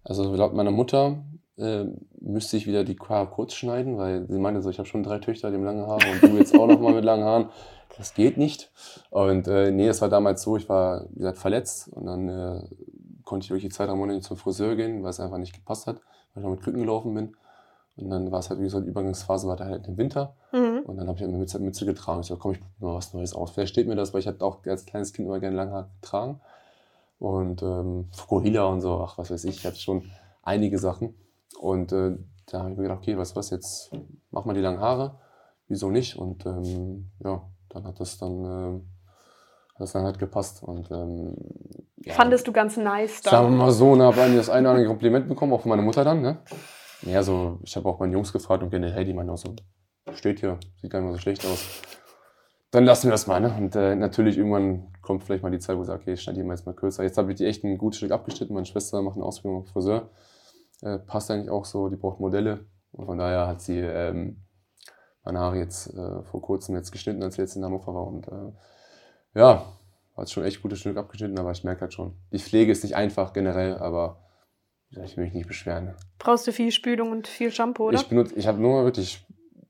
also 0.04 0.36
laut 0.36 0.54
meiner 0.54 0.70
Mutter 0.70 1.18
äh, 1.58 1.86
müsste 2.20 2.58
ich 2.58 2.68
wieder 2.68 2.84
die 2.84 2.98
Haare 2.98 3.28
kurz 3.28 3.54
schneiden, 3.54 3.98
weil 3.98 4.28
sie 4.28 4.40
meinte 4.40 4.62
so, 4.62 4.70
ich 4.70 4.80
habe 4.80 4.88
schon 4.88 5.04
drei 5.04 5.20
Töchter, 5.20 5.50
die 5.50 5.58
haben 5.58 5.64
lange 5.64 5.88
Haare 5.88 6.04
und 6.12 6.24
du 6.24 6.38
jetzt 6.38 6.58
auch 6.58 6.68
noch 6.68 6.80
mal 6.80 6.94
mit 6.94 7.04
langen 7.04 7.24
Haaren. 7.24 7.50
Das 7.98 8.14
geht 8.14 8.38
nicht. 8.38 8.72
Und 9.12 9.48
äh, 9.48 9.72
nee, 9.72 9.86
das 9.86 10.02
war 10.02 10.10
damals 10.10 10.42
so, 10.42 10.58
ich 10.58 10.68
war, 10.68 11.06
wie 11.12 11.20
gesagt, 11.20 11.38
verletzt 11.38 11.90
und 11.90 12.06
dann 12.06 12.28
äh, 12.28 12.64
konnte 13.24 13.46
ich 13.46 13.52
wirklich 13.52 13.72
zwei, 13.72 13.86
drei 13.86 13.96
Monate 13.96 14.18
nicht 14.18 14.28
zum 14.28 14.38
Friseur 14.38 14.76
gehen, 14.76 15.04
weil 15.04 15.12
es 15.12 15.20
einfach 15.20 15.38
nicht 15.38 15.54
gepasst 15.54 15.88
hat, 15.88 15.98
weil 16.34 16.42
ich 16.42 16.44
noch 16.44 16.52
mit 16.52 16.62
Krücken 16.62 16.82
gelaufen 16.82 17.14
bin. 17.14 17.36
Und 17.96 18.10
dann 18.10 18.32
war 18.32 18.40
es 18.40 18.50
halt 18.50 18.60
wie 18.60 18.70
so 18.70 18.78
eine 18.78 18.88
Übergangsphase, 18.88 19.48
war 19.48 19.56
da 19.56 19.66
halt 19.66 19.88
im 19.88 19.98
Winter. 19.98 20.36
Mhm. 20.52 20.80
Und 20.86 20.98
dann 20.98 21.08
habe 21.08 21.18
ich 21.18 21.24
eine 21.24 21.38
Mütze, 21.38 21.60
Mütze 21.60 21.86
getragen. 21.86 22.22
Ich 22.22 22.28
so, 22.28 22.38
komm, 22.38 22.54
ich 22.54 22.60
probier 22.60 22.88
mal 22.88 22.96
was 22.96 23.14
Neues 23.14 23.36
aus. 23.36 23.52
Vielleicht 23.52 23.74
steht 23.74 23.88
mir 23.88 23.96
das, 23.96 24.14
weil 24.14 24.22
ich 24.22 24.28
hatte 24.28 24.44
auch 24.44 24.66
als 24.66 24.86
kleines 24.86 25.14
Kind 25.14 25.28
immer 25.28 25.40
gerne 25.40 25.56
Langhaar 25.56 25.90
getragen. 26.02 26.42
Und 27.20 27.62
ähm, 27.62 28.10
Fukuhila 28.12 28.66
und 28.66 28.82
so, 28.82 29.00
ach, 29.00 29.20
was 29.20 29.30
weiß 29.30 29.44
ich, 29.46 29.58
ich 29.58 29.66
hatte 29.66 29.80
schon 29.80 30.10
einige 30.42 30.80
Sachen. 30.80 31.14
Und 31.60 31.92
äh, 31.92 32.18
da 32.48 32.60
habe 32.60 32.72
ich 32.72 32.78
mir 32.78 32.84
gedacht, 32.84 33.00
okay, 33.00 33.18
weißt 33.18 33.36
du 33.36 33.36
was, 33.38 33.50
jetzt 33.50 33.92
mach 34.32 34.46
mal 34.46 34.54
die 34.54 34.62
langen 34.62 34.80
Haare. 34.80 35.20
Wieso 35.68 35.90
nicht? 35.90 36.18
Und 36.18 36.46
ähm, 36.46 37.12
ja, 37.24 37.42
dann 37.70 37.86
hat 37.86 38.00
das 38.00 38.18
dann, 38.18 38.84
hat 39.74 39.80
das 39.80 39.94
dann 39.94 40.04
halt 40.04 40.20
gepasst. 40.20 40.62
Und 40.64 40.92
ähm, 40.92 41.36
ja, 41.98 42.14
Fandest 42.14 42.48
du 42.48 42.52
ganz 42.52 42.78
nice 42.78 43.24
Sagen 43.24 43.46
dann? 43.46 43.54
wir 43.54 43.58
mal 43.66 43.72
so, 43.72 43.96
ne, 43.96 44.04
habe 44.04 44.36
das 44.36 44.50
eine 44.50 44.68
oder 44.68 44.72
andere 44.72 44.88
Kompliment 44.88 45.28
bekommen, 45.28 45.54
auch 45.54 45.62
von 45.62 45.70
meiner 45.70 45.82
Mutter 45.82 46.04
dann, 46.04 46.22
ne? 46.22 46.40
Ja, 47.04 47.24
so, 47.24 47.60
ich 47.64 47.76
habe 47.76 47.88
auch 47.90 48.00
meine 48.00 48.14
Jungs 48.14 48.32
gefragt 48.32 48.64
und 48.64 48.70
generell, 48.70 49.04
die 49.06 49.14
meinen 49.14 49.30
auch 49.30 49.38
so, 49.38 49.56
steht 50.14 50.40
hier, 50.40 50.60
sieht 50.82 50.92
gar 50.92 51.00
nicht 51.00 51.08
mal 51.08 51.14
so 51.14 51.20
schlecht 51.20 51.46
aus. 51.46 51.82
Dann 52.72 52.86
lassen 52.86 53.08
wir 53.08 53.12
das 53.12 53.28
mal, 53.28 53.40
ne? 53.40 53.54
Und 53.58 53.76
äh, 53.76 53.96
natürlich 53.96 54.38
irgendwann 54.38 54.92
kommt 55.02 55.24
vielleicht 55.24 55.44
mal 55.44 55.52
die 55.52 55.60
Zeit, 55.60 55.78
wo 55.78 55.82
ich 55.82 55.88
sage, 55.88 56.02
okay, 56.02 56.14
ich 56.14 56.22
schneide 56.22 56.40
die 56.40 56.44
mal 56.44 56.56
jetzt 56.56 56.66
mal 56.66 56.74
kürzer. 56.74 57.04
Jetzt 57.04 57.18
habe 57.18 57.32
ich 57.32 57.38
die 57.38 57.46
echt 57.46 57.64
ein 57.64 57.78
gutes 57.78 57.98
Stück 57.98 58.12
abgeschnitten. 58.12 58.54
Meine 58.54 58.66
Schwester 58.66 59.02
macht 59.02 59.16
eine 59.16 59.26
Ausbildung 59.26 59.62
als 59.62 59.70
Friseur. 59.72 60.10
Äh, 60.84 61.00
passt 61.00 61.32
eigentlich 61.32 61.50
auch 61.50 61.66
so, 61.66 61.90
die 61.90 61.96
braucht 61.96 62.20
Modelle. 62.20 62.66
Und 62.92 63.06
von 63.06 63.18
daher 63.18 63.48
hat 63.48 63.62
sie 63.62 63.80
ähm, 63.80 64.44
meine 65.24 65.40
Haare 65.40 65.58
jetzt 65.58 65.88
äh, 65.94 66.24
vor 66.24 66.42
kurzem 66.42 66.76
jetzt 66.76 66.92
geschnitten, 66.92 67.24
als 67.24 67.36
sie 67.36 67.42
jetzt 67.42 67.56
in 67.56 67.64
Hannover 67.64 67.94
war. 67.94 68.08
Und 68.08 68.28
äh, 68.28 69.40
ja, 69.40 69.66
hat 70.16 70.30
schon 70.30 70.44
echt 70.44 70.62
gutes 70.62 70.80
Stück 70.80 70.98
abgeschnitten, 70.98 71.40
aber 71.40 71.52
ich 71.52 71.64
merke 71.64 71.82
halt 71.82 71.94
schon, 71.94 72.14
die 72.32 72.40
Pflege 72.40 72.72
ist 72.72 72.84
nicht 72.84 72.96
einfach 72.96 73.34
generell, 73.34 73.78
aber 73.78 74.20
ich 75.04 75.18
will 75.18 75.24
mich 75.24 75.34
nicht 75.34 75.48
beschweren. 75.48 75.96
Brauchst 76.20 76.46
du 76.46 76.52
viel 76.52 76.72
Spülung 76.72 77.12
und 77.12 77.28
viel 77.28 77.52
Shampoo, 77.52 77.88
oder? 77.88 78.00
Ich 78.00 78.08
benutze, 78.08 78.36
ich 78.36 78.46
habe 78.46 78.62
nur 78.62 78.84
wirklich, 78.84 79.26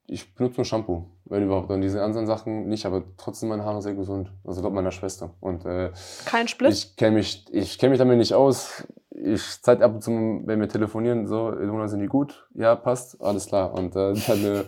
ich 0.06 0.34
benutze 0.34 0.56
nur 0.58 0.66
Shampoo, 0.66 1.06
wenn 1.24 1.44
überhaupt. 1.44 1.70
Und 1.70 1.80
diese 1.80 2.02
anderen 2.02 2.26
Sachen 2.26 2.68
nicht, 2.68 2.84
aber 2.84 3.04
trotzdem 3.16 3.48
meine 3.48 3.64
Haare 3.64 3.80
sehr 3.80 3.94
gesund. 3.94 4.30
Also 4.44 4.60
laut 4.60 4.74
meiner 4.74 4.90
Schwester. 4.90 5.34
Und 5.40 5.64
äh, 5.64 5.92
Kein 6.26 6.46
Split? 6.48 6.72
ich 6.72 6.96
kenne 6.96 7.16
mich, 7.16 7.46
ich 7.52 7.78
kenne 7.78 7.90
mich 7.90 7.98
damit 7.98 8.18
nicht 8.18 8.34
aus. 8.34 8.86
Ich 9.16 9.62
zeige 9.62 9.84
ab 9.84 9.94
und 9.94 10.02
zu, 10.02 10.10
wenn 10.10 10.60
wir 10.60 10.68
telefonieren, 10.68 11.28
so, 11.28 11.50
Elona, 11.52 11.86
sind 11.86 12.00
die 12.00 12.08
gut? 12.08 12.48
Ja, 12.54 12.74
passt, 12.74 13.20
alles 13.22 13.46
klar. 13.46 13.72
Und 13.72 13.94
äh, 13.94 14.12
dann, 14.26 14.44
äh, 14.44 14.64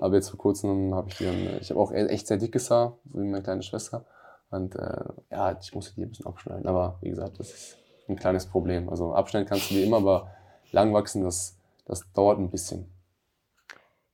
aber 0.00 0.14
jetzt 0.14 0.30
vor 0.30 0.38
kurzem 0.38 0.94
habe 0.94 1.08
ich 1.10 1.18
die 1.18 1.24
dann, 1.24 1.46
äh, 1.46 1.58
ich 1.58 1.70
habe 1.70 1.78
auch 1.78 1.92
e- 1.92 2.06
echt 2.06 2.26
sehr 2.26 2.38
dickes 2.38 2.70
Haar, 2.70 2.96
so 3.12 3.20
wie 3.20 3.26
meine 3.26 3.42
kleine 3.42 3.62
Schwester. 3.62 4.06
Und 4.50 4.76
äh, 4.76 5.04
ja, 5.30 5.58
ich 5.60 5.74
musste 5.74 5.94
die 5.94 6.02
ein 6.02 6.08
bisschen 6.08 6.26
abschneiden. 6.26 6.66
Aber 6.66 6.98
wie 7.02 7.10
gesagt, 7.10 7.38
das 7.38 7.50
ist 7.52 7.78
ein 8.08 8.16
kleines 8.16 8.46
Problem. 8.46 8.88
Also 8.88 9.12
abschneiden 9.14 9.48
kannst 9.48 9.70
du 9.70 9.74
die 9.74 9.82
immer, 9.82 9.98
aber 9.98 10.30
lang 10.72 10.92
wachsen, 10.94 11.22
das, 11.22 11.58
das 11.84 12.10
dauert 12.12 12.38
ein 12.38 12.50
bisschen. 12.50 12.90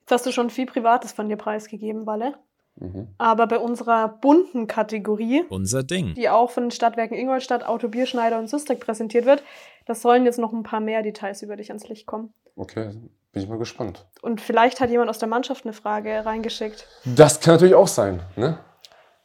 Jetzt 0.01 0.11
hast 0.13 0.27
du 0.27 0.33
schon 0.33 0.51
viel 0.51 0.67
Privates 0.67 1.13
von 1.13 1.29
dir 1.29 1.37
preisgegeben, 1.37 2.05
Walle. 2.07 2.35
Mhm. 2.81 3.09
Aber 3.19 3.47
bei 3.47 3.59
unserer 3.59 4.09
bunten 4.09 4.67
Kategorie, 4.67 5.43
Unser 5.49 5.83
Ding. 5.83 6.15
die 6.15 6.29
auch 6.29 6.51
von 6.51 6.65
den 6.65 6.71
Stadtwerken 6.71 7.17
Ingolstadt, 7.17 7.67
Auto 7.67 7.89
Bierschneider 7.89 8.39
und 8.39 8.49
Systek 8.49 8.81
präsentiert 8.81 9.27
wird, 9.27 9.43
das 9.87 10.03
sollen 10.03 10.25
jetzt 10.25 10.39
noch 10.39 10.53
ein 10.53 10.63
paar 10.63 10.81
mehr 10.81 11.03
Details 11.03 11.43
über 11.43 11.57
dich 11.57 11.71
ans 11.71 11.89
Licht 11.89 12.07
kommen. 12.07 12.33
Okay, 12.57 12.91
bin 13.33 13.43
ich 13.43 13.49
mal 13.49 13.59
gespannt. 13.59 14.07
Und 14.23 14.41
vielleicht 14.41 14.81
hat 14.81 14.91
jemand 14.91 15.11
aus 15.11 15.19
der 15.19 15.29
Mannschaft 15.29 15.65
eine 15.65 15.73
Frage 15.73 16.25
reingeschickt. 16.25 16.87
Das 17.05 17.41
kann 17.41 17.55
natürlich 17.55 17.75
auch 17.75 17.89
sein, 17.89 18.21
ne? 18.37 18.59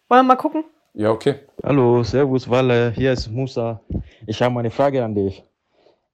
Wollen 0.10 0.22
wir 0.22 0.24
mal 0.24 0.36
gucken? 0.36 0.64
Ja, 0.94 1.10
okay. 1.10 1.36
Hallo, 1.64 2.04
Servus, 2.04 2.48
Walle, 2.50 2.92
hier 2.96 3.14
ist 3.14 3.30
Musa. 3.30 3.82
Ich 4.28 4.42
habe 4.42 4.60
eine 4.60 4.70
Frage 4.70 5.04
an 5.04 5.16
dich. 5.16 5.44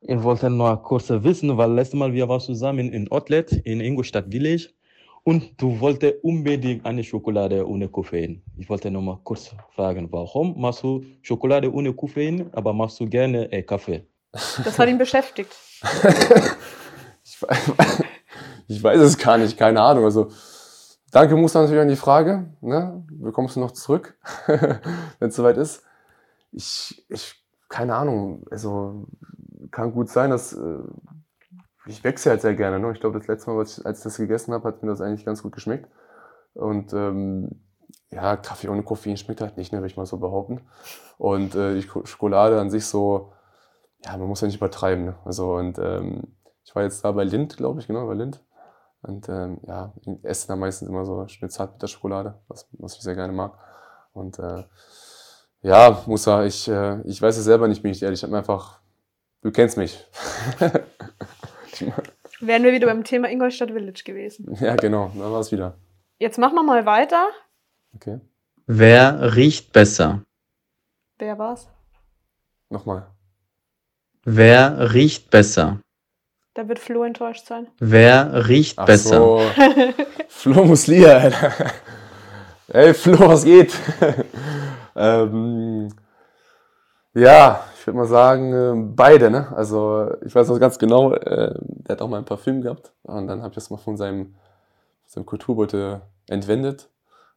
Ich 0.02 0.24
wollte 0.24 0.50
nur 0.50 0.82
kurz 0.82 1.10
wissen, 1.10 1.58
weil 1.58 1.74
letztes 1.74 2.00
Mal 2.00 2.14
wir 2.14 2.30
waren 2.30 2.40
zusammen 2.40 2.90
in 2.94 3.12
Outlet 3.12 3.52
in 3.52 3.82
Ingolstadt 3.82 4.28
Village 4.32 4.70
und 5.24 5.62
du 5.62 5.80
wolltest 5.80 6.24
unbedingt 6.24 6.86
eine 6.86 7.04
Schokolade 7.04 7.68
ohne 7.68 7.88
Koffein. 7.90 8.42
Ich 8.58 8.70
wollte 8.70 8.90
nur 8.92 9.02
mal 9.02 9.20
kurz 9.24 9.52
fragen, 9.76 10.08
warum 10.12 10.60
machst 10.60 10.84
du 10.84 11.04
Schokolade 11.22 11.72
ohne 11.74 11.94
Koffein, 11.94 12.50
aber 12.54 12.74
machst 12.74 13.00
du 13.00 13.08
gerne 13.08 13.52
äh, 13.52 13.64
Kaffee? 13.64 14.06
Das 14.32 14.78
hat 14.80 14.88
ihn 14.90 14.98
beschäftigt. 14.98 15.52
Ich, 17.24 17.42
we- 17.42 17.48
ich 18.68 18.84
weiß 18.84 19.00
es 19.02 19.18
gar 19.18 19.38
nicht, 19.38 19.58
keine 19.58 19.82
Ahnung. 19.82 20.04
Also, 20.06 20.30
danke 21.12 21.36
Musa 21.36 21.62
natürlich 21.62 21.82
an 21.82 21.88
die 21.88 21.96
Frage. 21.96 22.54
Ne? 22.62 23.04
Bekommst 23.12 23.56
du 23.56 23.60
noch 23.60 23.72
zurück, 23.72 24.18
wenn 24.48 25.30
es 25.30 25.36
soweit 25.36 25.58
ist. 25.58 25.84
Ich, 26.52 27.06
ich, 27.10 27.36
keine 27.68 27.94
Ahnung, 27.96 28.46
also 28.50 29.06
kann 29.70 29.92
gut 29.92 30.10
sein, 30.10 30.32
dass 30.32 30.54
äh, 30.54 30.80
ich 31.90 32.04
wechsle 32.04 32.32
halt 32.32 32.42
sehr 32.42 32.56
gerne. 32.56 32.80
Ne? 32.80 32.92
Ich 32.94 33.00
glaube, 33.00 33.18
das 33.20 33.28
letzte 33.28 33.52
Mal, 33.52 33.60
als 33.60 33.78
ich 33.80 34.04
das 34.04 34.18
gegessen 34.18 34.54
habe, 34.54 34.68
hat 34.68 34.84
mir 34.84 34.90
das 34.90 35.02
eigentlich 35.02 35.26
ganz 35.26 35.44
gut 35.44 35.54
geschmeckt. 35.54 35.88
Und 36.54 36.94
ähm, 36.94 37.62
ja, 38.12 38.38
Kaffee 38.38 38.70
ohne 38.70 38.84
Koffein 38.84 39.18
schmeckt 39.18 39.42
halt 39.42 39.58
nicht, 39.58 39.72
ne, 39.74 39.80
würde 39.80 39.88
ich 39.88 39.98
mal 39.98 40.06
so 40.06 40.18
behaupten. 40.18 40.62
Und 41.18 41.56
äh, 41.56 41.76
die 41.76 41.88
Sch- 41.88 42.08
Schokolade 42.08 42.60
an 42.60 42.70
sich 42.72 42.86
so, 42.86 43.34
ja, 44.06 44.18
man 44.18 44.28
muss 44.28 44.42
ja 44.42 44.48
nicht 44.48 44.58
übertreiben. 44.58 45.06
Ne? 45.06 45.16
Also 45.26 45.56
und 45.56 45.78
ähm, 45.80 46.24
Ich 46.66 46.76
war 46.76 46.84
jetzt 46.84 47.04
da 47.06 47.12
bei 47.12 47.24
Lind, 47.26 47.58
glaube 47.58 47.82
ich, 47.82 47.88
genau, 47.88 48.08
bei 48.08 48.16
Lind. 48.16 48.44
Und 49.04 49.30
ähm, 49.30 49.60
ja, 49.68 49.94
ich 50.02 50.10
esse 50.26 50.48
da 50.50 50.56
meistens 50.58 50.90
immer 50.90 51.06
so 51.06 51.28
schöne 51.28 51.50
Zartbitterschokolade, 51.50 52.40
was, 52.50 52.68
was 52.74 52.96
ich 52.96 53.02
sehr 53.02 53.16
gerne 53.16 53.34
mag. 53.34 53.54
Und 54.14 54.40
äh, 54.40 54.66
ja, 55.62 56.04
Musa, 56.08 56.46
ich, 56.46 56.68
äh, 56.68 57.02
ich 57.04 57.22
weiß 57.22 57.38
es 57.38 57.44
selber 57.46 57.68
nicht, 57.68 57.82
bin 57.84 57.92
ich 57.92 58.02
ehrlich. 58.04 58.20
Ich 58.22 58.24
habe 58.24 58.38
einfach, 58.38 58.80
du 59.44 59.52
kennst 59.52 59.78
mich. 59.78 60.06
Wären 62.40 62.64
wir 62.64 62.72
wieder 62.72 62.88
beim 62.88 63.04
Thema 63.04 63.30
Ingolstadt 63.30 63.72
Village 63.72 64.04
gewesen. 64.06 64.58
ja, 64.60 64.76
genau, 64.76 65.12
da 65.16 65.32
war 65.32 65.40
es 65.40 65.52
wieder. 65.52 65.76
Jetzt 66.20 66.38
machen 66.38 66.56
wir 66.56 66.64
mal 66.64 66.86
weiter. 66.86 67.28
Okay, 67.96 68.20
Wer 68.72 69.36
riecht 69.36 69.74
besser? 69.74 70.22
Wer 71.18 71.38
war's? 71.40 71.68
nochmal. 72.70 73.08
Wer 74.24 74.94
riecht 74.94 75.32
besser? 75.32 75.80
Da 76.54 76.68
wird 76.68 76.78
Flo 76.78 77.04
enttäuscht 77.04 77.48
sein. 77.48 77.68
Wer 77.80 78.48
riecht 78.48 78.78
Ach 78.78 78.86
besser? 78.86 79.16
so, 79.18 79.42
Flo 80.28 80.66
Muslia, 80.66 81.18
Alter. 81.18 81.72
Ey, 82.68 82.94
Flo, 82.94 83.18
was 83.28 83.44
geht? 83.44 83.74
ähm, 84.96 85.90
ja, 87.16 87.64
würde 87.90 87.98
mal 87.98 88.06
sagen, 88.06 88.54
äh, 88.54 88.94
beide, 88.96 89.32
ne? 89.32 89.52
Also, 89.56 90.12
ich 90.24 90.34
weiß 90.34 90.48
noch 90.48 90.60
ganz 90.60 90.78
genau, 90.78 91.12
äh, 91.14 91.56
der 91.60 91.94
hat 91.96 92.02
auch 92.02 92.08
mal 92.08 92.20
ein 92.20 92.26
Parfüm 92.26 92.62
gehabt. 92.62 92.94
Und 93.04 93.28
dann 93.28 93.42
habe 93.42 93.50
ich 93.50 93.56
das 93.56 93.72
mal 93.72 93.78
von 93.78 93.98
seinem, 93.98 94.36
seinem 95.08 95.26
Kulturbeutel 95.26 96.02
entwendet, 96.28 96.90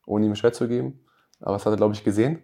ohne 0.07 0.26
ihm 0.26 0.32
Bescheid 0.32 0.55
zu 0.55 0.68
geben. 0.68 1.00
Aber 1.40 1.55
das 1.55 1.64
hat 1.64 1.72
er, 1.72 1.78
glaube 1.78 1.94
ich, 1.94 2.05
gesehen. 2.05 2.42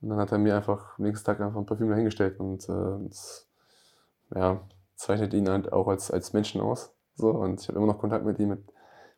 Und 0.00 0.08
dann 0.08 0.18
hat 0.18 0.32
er 0.32 0.38
mir 0.38 0.56
einfach 0.56 0.98
am 0.98 1.04
nächsten 1.04 1.26
Tag 1.26 1.40
einfach 1.40 1.60
ein 1.60 1.66
Parfüm 1.66 1.90
dahingestellt. 1.90 2.40
Und 2.40 2.66
äh, 2.68 4.38
ja, 4.38 4.60
zeichnet 4.96 5.34
ihn 5.34 5.48
halt 5.48 5.70
auch 5.70 5.88
als, 5.88 6.10
als 6.10 6.32
Menschen 6.32 6.62
aus. 6.62 6.94
So, 7.14 7.28
und 7.28 7.60
ich 7.60 7.68
habe 7.68 7.78
immer 7.78 7.88
noch 7.88 7.98
Kontakt 7.98 8.24
mit 8.24 8.38
ihm, 8.38 8.48
mit, 8.48 8.72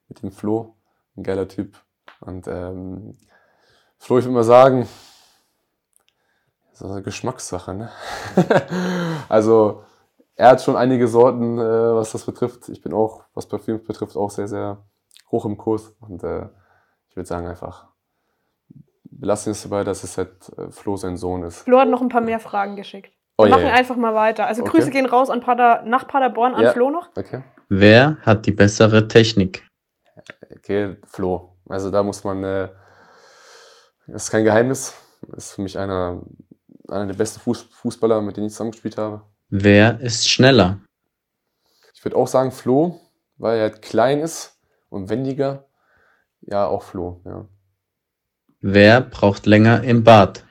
mit 0.09 0.23
dem 0.23 0.33
Flo. 0.33 0.75
Ein 1.17 1.23
geiler 1.23 1.47
Typ. 1.47 1.77
Und 2.21 2.49
ähm, 2.49 3.17
Flo, 3.99 4.19
ich 4.19 4.25
würde 4.25 4.35
mal 4.35 4.43
sagen, 4.43 4.89
ist 6.81 6.91
eine 6.91 7.03
Geschmackssache. 7.03 7.75
Ne? 7.75 7.91
also, 9.29 9.83
er 10.35 10.51
hat 10.51 10.63
schon 10.63 10.77
einige 10.77 11.09
Sorten, 11.09 11.59
äh, 11.59 11.95
was 11.95 12.13
das 12.13 12.25
betrifft. 12.25 12.69
Ich 12.69 12.83
bin 12.83 12.93
auch, 12.93 13.25
was 13.35 13.47
Parfüm 13.47 13.83
betrifft, 13.83 14.17
auch 14.17 14.31
sehr, 14.31 14.49
sehr 14.49 14.85
hoch 15.31 15.45
im 15.47 15.57
Kurs. 15.57 15.95
Und 16.01 16.23
äh, 16.23 16.49
ich 17.09 17.17
würde 17.17 17.27
sagen 17.27 17.47
einfach, 17.47 17.87
belassen 19.05 19.47
wir 19.47 19.53
es 19.53 19.63
dabei, 19.63 19.85
dass 19.85 20.05
es 20.05 20.19
halt 20.19 20.53
äh, 20.59 20.71
Flo 20.71 20.97
sein 20.97 21.17
Sohn 21.17 21.43
ist. 21.43 21.61
Flo 21.61 21.79
hat 21.79 21.89
noch 21.89 22.03
ein 22.03 22.09
paar 22.09 22.21
mehr 22.21 22.41
Fragen 22.41 22.77
geschickt. 22.77 23.13
Oh, 23.39 23.45
Wir 23.45 23.51
ja, 23.51 23.57
machen 23.57 23.67
ja. 23.69 23.75
einfach 23.75 23.97
mal 23.97 24.15
weiter. 24.15 24.47
Also 24.47 24.63
Okay. 24.63 24.73
Grüße 24.73 24.91
gehen 24.91 25.07
raus 25.07 25.31
an 25.31 25.41
Pader, 25.41 25.83
nach 25.85 26.07
Paderborn 26.07 26.55
an 26.55 26.63
Ja. 26.63 26.73
Flo 26.73 26.91
noch. 26.91 27.11
Okay. 27.17 27.43
Wer 27.69 28.19
hat 28.23 28.47
die 28.47 28.53
bessere 28.53 29.09
Technik? 29.09 29.67
Okay, 30.55 30.97
Flo. 31.07 31.57
Also 31.69 31.91
da 31.91 32.03
muss 32.03 32.25
man, 32.25 32.45
äh, 32.45 32.69
das 34.07 34.25
ist 34.25 34.31
kein 34.31 34.45
Geheimnis, 34.45 34.95
ist 35.37 35.53
für 35.53 35.63
mich 35.63 35.79
einer, 35.79 36.23
einer 36.89 37.07
der 37.07 37.15
besten 37.15 37.41
Fuß, 37.41 37.63
Fußballer, 37.71 38.21
mit 38.23 38.37
denen 38.37 38.47
ich 38.47 38.53
zusammengespielt 38.53 38.97
habe. 38.99 39.23
Wer 39.49 40.01
ist 40.01 40.29
schneller? 40.29 40.81
Ich 41.95 42.05
würde 42.05 42.17
auch 42.17 42.29
sagen 42.29 42.53
Flo, 42.53 43.01
weil 43.37 43.59
er 43.59 43.63
halt 43.65 43.83
klein 43.83 44.21
ist 44.21 44.59
und 44.89 45.09
wendiger. 45.09 45.65
Ja, 46.43 46.67
auch 46.67 46.83
Flo, 46.83 47.21
ja. 47.25 47.47
Wer 48.61 49.01
braucht 49.01 49.47
länger 49.47 49.83
im 49.85 50.05
Bad? 50.05 50.45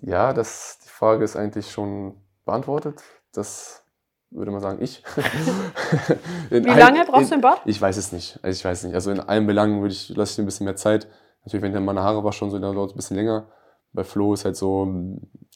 Ja, 0.00 0.32
das, 0.32 0.78
die 0.84 0.88
Frage 0.88 1.24
ist 1.24 1.36
eigentlich 1.36 1.70
schon 1.70 2.16
beantwortet. 2.44 3.02
Das 3.32 3.84
würde 4.30 4.50
man 4.50 4.60
sagen, 4.60 4.82
ich. 4.82 5.02
Wie 6.50 6.56
ein- 6.68 6.78
lange 6.78 7.04
brauchst 7.04 7.24
in, 7.24 7.28
du 7.28 7.34
im 7.36 7.40
Bad? 7.40 7.60
Ich 7.64 7.80
weiß 7.80 7.96
es 7.96 8.12
nicht. 8.12 8.38
Also 8.42 8.56
ich 8.58 8.64
weiß 8.64 8.84
nicht. 8.84 8.94
Also 8.94 9.10
in 9.10 9.20
allen 9.20 9.46
Belangen 9.46 9.80
würde 9.80 9.92
ich, 9.94 10.08
lasse 10.10 10.32
ich 10.32 10.36
dir 10.36 10.42
ein 10.42 10.46
bisschen 10.46 10.64
mehr 10.64 10.76
Zeit. 10.76 11.08
Natürlich, 11.44 11.62
wenn 11.62 11.72
der 11.72 11.80
meine 11.80 12.02
Haare 12.02 12.24
war 12.24 12.32
schon 12.32 12.50
so, 12.50 12.58
dann 12.58 12.74
dauert 12.74 12.90
es 12.90 12.94
ein 12.94 12.96
bisschen 12.96 13.16
länger. 13.16 13.46
Bei 13.94 14.04
Flo 14.04 14.34
ist 14.34 14.44
halt 14.44 14.56
so, 14.56 14.86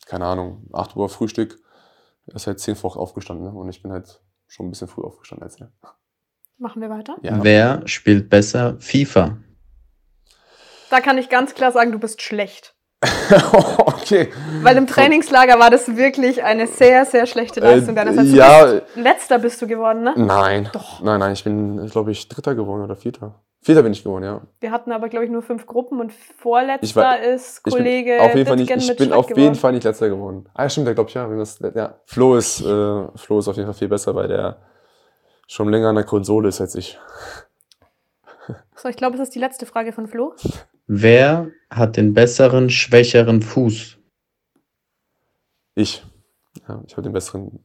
keine 0.06 0.24
Ahnung, 0.24 0.68
8 0.72 0.96
Uhr 0.96 1.08
Frühstück. 1.08 1.58
Er 2.26 2.36
ist 2.36 2.46
halt 2.46 2.60
10 2.60 2.76
vor 2.76 2.92
8 2.92 2.98
aufgestanden. 2.98 3.46
Ne? 3.46 3.52
Und 3.52 3.68
ich 3.68 3.82
bin 3.82 3.92
halt 3.92 4.22
schon 4.46 4.66
ein 4.66 4.70
bisschen 4.70 4.88
früh 4.88 5.02
aufgestanden 5.02 5.44
als 5.44 5.60
er. 5.60 5.70
Machen 6.56 6.80
wir 6.80 6.88
weiter. 6.88 7.16
Ja. 7.22 7.42
Wer 7.42 7.82
spielt 7.86 8.30
besser 8.30 8.76
FIFA? 8.80 9.38
Da 10.90 11.00
kann 11.00 11.18
ich 11.18 11.28
ganz 11.28 11.54
klar 11.54 11.72
sagen, 11.72 11.92
du 11.92 11.98
bist 11.98 12.22
schlecht. 12.22 12.74
okay. 13.78 14.30
Weil 14.62 14.76
im 14.76 14.86
Trainingslager 14.86 15.58
war 15.58 15.70
das 15.70 15.96
wirklich 15.96 16.42
eine 16.42 16.66
sehr, 16.66 17.04
sehr 17.04 17.26
schlechte 17.26 17.60
Leistung 17.60 17.96
Äh, 17.96 18.04
deinerseits. 18.04 18.32
Ja. 18.32 18.64
bist 18.64 18.96
Letzter 18.96 19.38
bist 19.38 19.62
du 19.62 19.66
geworden, 19.66 20.02
ne? 20.02 20.14
Nein. 20.16 20.68
Doch. 20.72 21.00
Nein, 21.02 21.20
nein, 21.20 21.32
ich 21.32 21.44
bin, 21.44 21.86
glaube 21.86 22.10
ich, 22.10 22.28
Dritter 22.28 22.54
geworden 22.54 22.82
oder 22.82 22.96
Vierter. 22.96 23.42
Vierter 23.60 23.82
bin 23.82 23.92
ich 23.92 24.04
geworden, 24.04 24.24
ja. 24.24 24.40
Wir 24.60 24.70
hatten 24.70 24.92
aber, 24.92 25.08
glaube 25.08 25.24
ich, 25.26 25.30
nur 25.32 25.42
fünf 25.42 25.66
Gruppen 25.66 26.00
und 26.00 26.12
vorletzter 26.12 26.84
Ich 26.84 26.94
war- 26.96 27.20
ist 27.20 27.60
Ich 27.66 27.72
Kollege 27.72 28.12
bin 28.12 28.20
auf 28.20 28.34
jeden 28.34 28.46
Fall 28.46 28.56
nicht, 28.56 28.70
ich 28.70 28.96
bin 28.96 29.12
auf 29.12 29.26
geworden. 29.26 29.42
jeden 29.42 29.54
Fall 29.56 29.72
nicht 29.72 29.84
letzter 29.84 30.08
geworden. 30.08 30.48
Ah, 30.54 30.62
ja, 30.62 30.70
stimmt, 30.70 30.86
ja, 30.86 30.92
glaube 30.94 31.08
ich, 31.10 31.14
ja. 31.14 31.28
Wenn 31.28 31.38
das, 31.38 31.58
ja. 31.74 32.00
Flo 32.06 32.36
ist, 32.36 32.60
äh, 32.60 32.64
Flo 33.16 33.38
ist 33.40 33.48
auf 33.48 33.56
jeden 33.56 33.66
Fall 33.66 33.74
viel 33.74 33.88
besser, 33.88 34.14
weil 34.14 34.28
der 34.28 34.62
schon 35.48 35.68
länger 35.70 35.88
an 35.88 35.96
der 35.96 36.04
Konsole 36.04 36.48
ist 36.50 36.60
als 36.60 36.74
ich. 36.76 36.98
So, 38.76 38.88
ich 38.88 38.96
glaube, 38.96 39.16
es 39.16 39.22
ist 39.22 39.34
die 39.34 39.38
letzte 39.40 39.66
Frage 39.66 39.92
von 39.92 40.06
Flo. 40.06 40.34
Wer 40.86 41.50
hat 41.68 41.96
den 41.96 42.14
besseren, 42.14 42.70
schwächeren 42.70 43.42
Fuß? 43.42 43.98
Ich. 45.74 46.04
Ja, 46.68 46.80
ich 46.86 46.92
habe 46.92 47.02
den 47.02 47.12
besseren, 47.12 47.62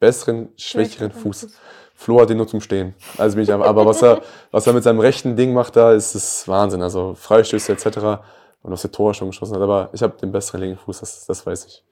besseren, 0.00 0.52
schwächeren 0.56 1.12
Fuß. 1.12 1.48
Flo 1.94 2.20
hat 2.20 2.28
den 2.28 2.36
nur 2.36 2.48
zum 2.48 2.60
Stehen. 2.60 2.94
Also 3.16 3.36
bin 3.36 3.44
ich 3.44 3.52
aber, 3.52 3.66
aber 3.66 3.86
was 3.86 4.02
er, 4.02 4.20
was 4.50 4.66
er 4.66 4.72
mit 4.72 4.82
seinem 4.82 5.00
rechten 5.00 5.36
Ding 5.36 5.52
macht, 5.54 5.76
da 5.76 5.92
ist 5.92 6.14
es 6.14 6.46
Wahnsinn. 6.48 6.82
Also 6.82 7.14
Freistöße 7.14 7.72
etc. 7.72 8.20
und 8.62 8.72
aus 8.72 8.82
der 8.82 8.92
Tor 8.92 9.14
schon 9.14 9.28
geschossen 9.28 9.54
hat. 9.54 9.62
Aber 9.62 9.90
ich 9.92 10.02
habe 10.02 10.14
den 10.20 10.32
besseren 10.32 10.60
linken 10.60 10.78
Fuß, 10.78 11.00
das, 11.00 11.26
das 11.26 11.46
weiß 11.46 11.66
ich. 11.66 11.84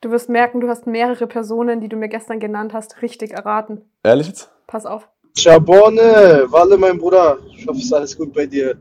Du 0.00 0.10
wirst 0.10 0.30
merken, 0.30 0.60
du 0.60 0.68
hast 0.68 0.86
mehrere 0.86 1.26
Personen, 1.26 1.82
die 1.82 1.88
du 1.90 1.96
mir 1.96 2.08
gestern 2.08 2.40
genannt 2.40 2.72
hast, 2.72 3.02
richtig 3.02 3.32
erraten. 3.32 3.82
Ehrlich 4.02 4.28
jetzt? 4.28 4.50
Pass 4.66 4.86
auf. 4.86 5.06
Schabone, 5.36 6.46
Walle, 6.48 6.78
mein 6.78 6.98
Bruder. 6.98 7.38
Ich 7.54 7.66
hoffe, 7.66 7.78
es 7.78 7.84
ist 7.84 7.92
alles 7.92 8.16
gut 8.16 8.32
bei 8.32 8.46
dir. 8.46 8.78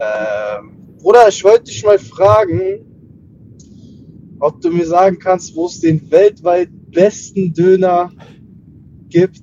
Ähm, 0.00 0.96
Bruder, 0.98 1.28
ich 1.28 1.44
wollte 1.44 1.64
dich 1.64 1.84
mal 1.84 1.98
fragen, 1.98 2.86
ob 4.40 4.60
du 4.62 4.70
mir 4.70 4.86
sagen 4.86 5.18
kannst, 5.18 5.54
wo 5.54 5.66
es 5.66 5.80
den 5.80 6.10
weltweit 6.10 6.70
besten 6.90 7.52
Döner 7.52 8.10
gibt 9.10 9.42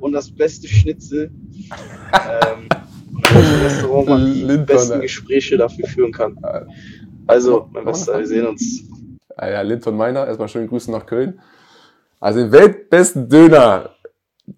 und 0.00 0.12
das 0.12 0.30
beste 0.30 0.68
Schnitzel. 0.68 1.30
ähm, 2.12 2.68
Restaurant 3.62 4.08
man 4.08 4.24
die 4.32 4.42
Lindner, 4.42 4.64
besten? 4.64 5.00
Gespräche 5.00 5.56
dafür 5.56 5.86
führen 5.86 6.12
kann. 6.12 6.38
Also, 7.26 7.68
mein 7.72 7.84
Bester, 7.84 8.18
wir 8.18 8.26
sehen 8.26 8.46
uns. 8.46 8.84
Ah 9.36 9.48
ja, 9.48 9.60
Linton 9.60 9.96
Meiner, 9.96 10.26
erstmal 10.26 10.48
schöne 10.48 10.66
Grüße 10.66 10.90
nach 10.90 11.06
Köln. 11.06 11.40
Also 12.20 12.40
den 12.40 12.50
weltbesten 12.50 13.28
Döner 13.28 13.90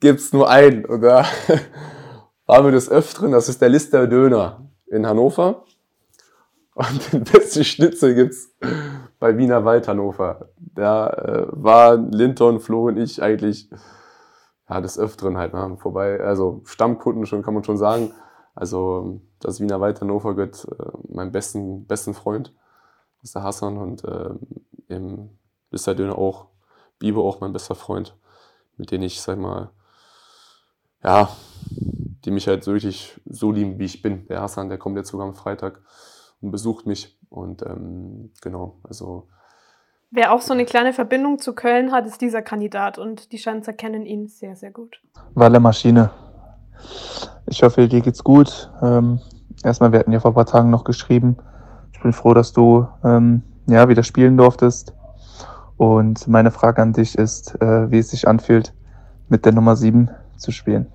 gibt's 0.01 0.33
nur 0.33 0.49
einen. 0.49 0.85
Und 0.87 1.03
da 1.03 1.27
haben 2.49 2.65
wir 2.65 2.73
des 2.73 2.91
Öfteren, 2.91 3.33
das 3.33 3.49
ist 3.49 3.61
der 3.61 3.69
Lister 3.69 4.07
Döner 4.07 4.71
in 4.87 5.07
Hannover. 5.07 5.65
Und 6.75 7.13
den 7.13 7.25
besten 7.25 7.65
Schnitzel 7.65 8.15
gibt's 8.15 8.55
bei 9.19 9.37
Wiener 9.37 9.65
Wald 9.65 9.89
Hannover. 9.89 10.49
Da 10.75 11.09
äh, 11.09 11.47
waren 11.51 12.11
Linton, 12.13 12.61
Flo 12.61 12.87
und 12.87 12.97
ich 12.97 13.23
eigentlich 13.23 13.69
ja, 14.71 14.81
des 14.81 14.99
Öfteren 14.99 15.37
halt 15.37 15.53
ne, 15.53 15.77
vorbei. 15.79 16.21
Also 16.21 16.63
Stammkunden 16.65 17.27
schon, 17.27 17.43
kann 17.43 17.55
man 17.55 17.65
schon 17.65 17.77
sagen. 17.77 18.13
Also 18.55 19.21
das 19.41 19.61
Wiener 19.61 19.81
Wald 19.81 20.01
Hannover 20.01 20.35
gehört 20.35 20.67
äh, 20.79 21.15
meinem 21.15 21.33
besten, 21.33 21.87
besten 21.87 22.15
Freund. 22.15 22.55
Der 23.35 23.43
Hassan 23.43 23.77
und 23.77 24.05
äh, 24.05 24.31
im 24.89 25.31
Lister 25.71 25.95
Döner 25.95 26.17
auch. 26.17 26.47
Bibo 26.99 27.27
auch 27.27 27.41
mein 27.41 27.53
bester 27.53 27.75
Freund, 27.75 28.17
mit 28.77 28.91
dem 28.91 29.03
ich, 29.03 29.21
sag 29.21 29.39
mal, 29.39 29.71
ja, 31.03 31.31
die 32.25 32.31
mich 32.31 32.47
halt 32.47 32.63
so 32.63 32.73
wirklich 32.73 33.21
so 33.25 33.51
lieben, 33.53 33.79
wie 33.79 33.87
ich 33.87 34.03
bin. 34.03 34.27
Der 34.29 34.43
Hassan, 34.43 34.69
der 34.69 34.79
kommt 34.79 34.97
jetzt 34.97 35.11
sogar 35.11 35.27
am 35.27 35.35
Freitag 35.35 35.81
und 36.41 36.51
besucht 36.51 36.87
mich. 36.87 37.19
Und 37.31 37.63
ähm, 37.63 38.33
genau, 38.43 38.81
also 38.83 39.29
Wer 40.13 40.33
auch 40.33 40.41
so 40.41 40.53
eine 40.53 40.65
kleine 40.65 40.93
Verbindung 40.93 41.39
zu 41.39 41.55
Köln 41.55 41.93
hat, 41.93 42.05
ist 42.05 42.21
dieser 42.21 42.43
Kandidat 42.43 42.99
und 42.99 43.31
die 43.31 43.39
Schanzer 43.39 43.73
kennen 43.73 44.05
ihn 44.05 44.27
sehr, 44.27 44.57
sehr 44.57 44.73
gut. 44.73 45.01
Walle 45.35 45.61
Maschine. 45.61 46.11
Ich 47.47 47.63
hoffe, 47.63 47.87
dir 47.87 48.01
geht's 48.01 48.25
gut. 48.25 48.73
Ähm, 48.83 49.21
erstmal, 49.63 49.93
wir 49.93 50.01
hatten 50.01 50.11
ja 50.11 50.19
vor 50.19 50.33
ein 50.33 50.35
paar 50.35 50.47
Tagen 50.47 50.71
noch 50.71 50.83
geschrieben. 50.83 51.37
Ich 51.93 52.01
bin 52.01 52.13
froh, 52.13 52.35
dass 52.35 52.53
du 52.53 52.89
ähm, 53.05 53.43
ja, 53.69 53.89
wieder 53.89 54.03
spielen 54.03 54.37
durftest. 54.37 54.95
Und 55.77 56.27
meine 56.27 56.51
Frage 56.51 56.83
an 56.83 56.93
dich 56.93 57.17
ist, 57.17 57.55
äh, 57.63 57.89
wie 57.93 57.99
es 57.99 58.11
sich 58.11 58.27
anfühlt, 58.27 58.75
mit 59.29 59.45
der 59.45 59.53
Nummer 59.53 59.77
7 59.77 60.11
zu 60.37 60.51
spielen. 60.51 60.87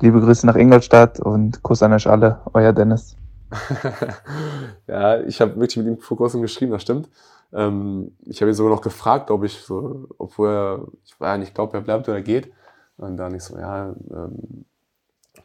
Liebe 0.00 0.20
Grüße 0.20 0.46
nach 0.46 0.56
Ingolstadt 0.56 1.18
und 1.18 1.64
Kuss 1.64 1.82
an 1.82 1.92
euch 1.92 2.06
alle, 2.06 2.38
euer 2.52 2.72
Dennis. 2.72 3.16
ja, 4.86 5.20
ich 5.20 5.40
habe 5.40 5.56
wirklich 5.56 5.76
mit 5.78 5.86
ihm 5.86 5.98
vor 5.98 6.16
kurzem 6.16 6.42
geschrieben, 6.42 6.70
das 6.70 6.82
stimmt. 6.82 7.08
Ähm, 7.54 8.16
ich 8.26 8.40
habe 8.40 8.50
ihn 8.50 8.54
sogar 8.54 8.74
noch 8.74 8.82
gefragt, 8.82 9.30
ob 9.30 9.44
ich 9.44 9.58
so, 9.60 10.08
obwohl 10.18 10.48
er, 10.48 10.86
ich 11.04 11.18
war 11.20 11.30
ja 11.30 11.38
nicht 11.38 11.54
glaube, 11.54 11.76
er 11.76 11.82
bleibt 11.82 12.08
oder 12.08 12.20
geht. 12.20 12.52
Und 12.96 13.16
dann 13.16 13.34
ich 13.34 13.42
so, 13.42 13.56
ja, 13.56 13.94
ähm, 14.10 14.64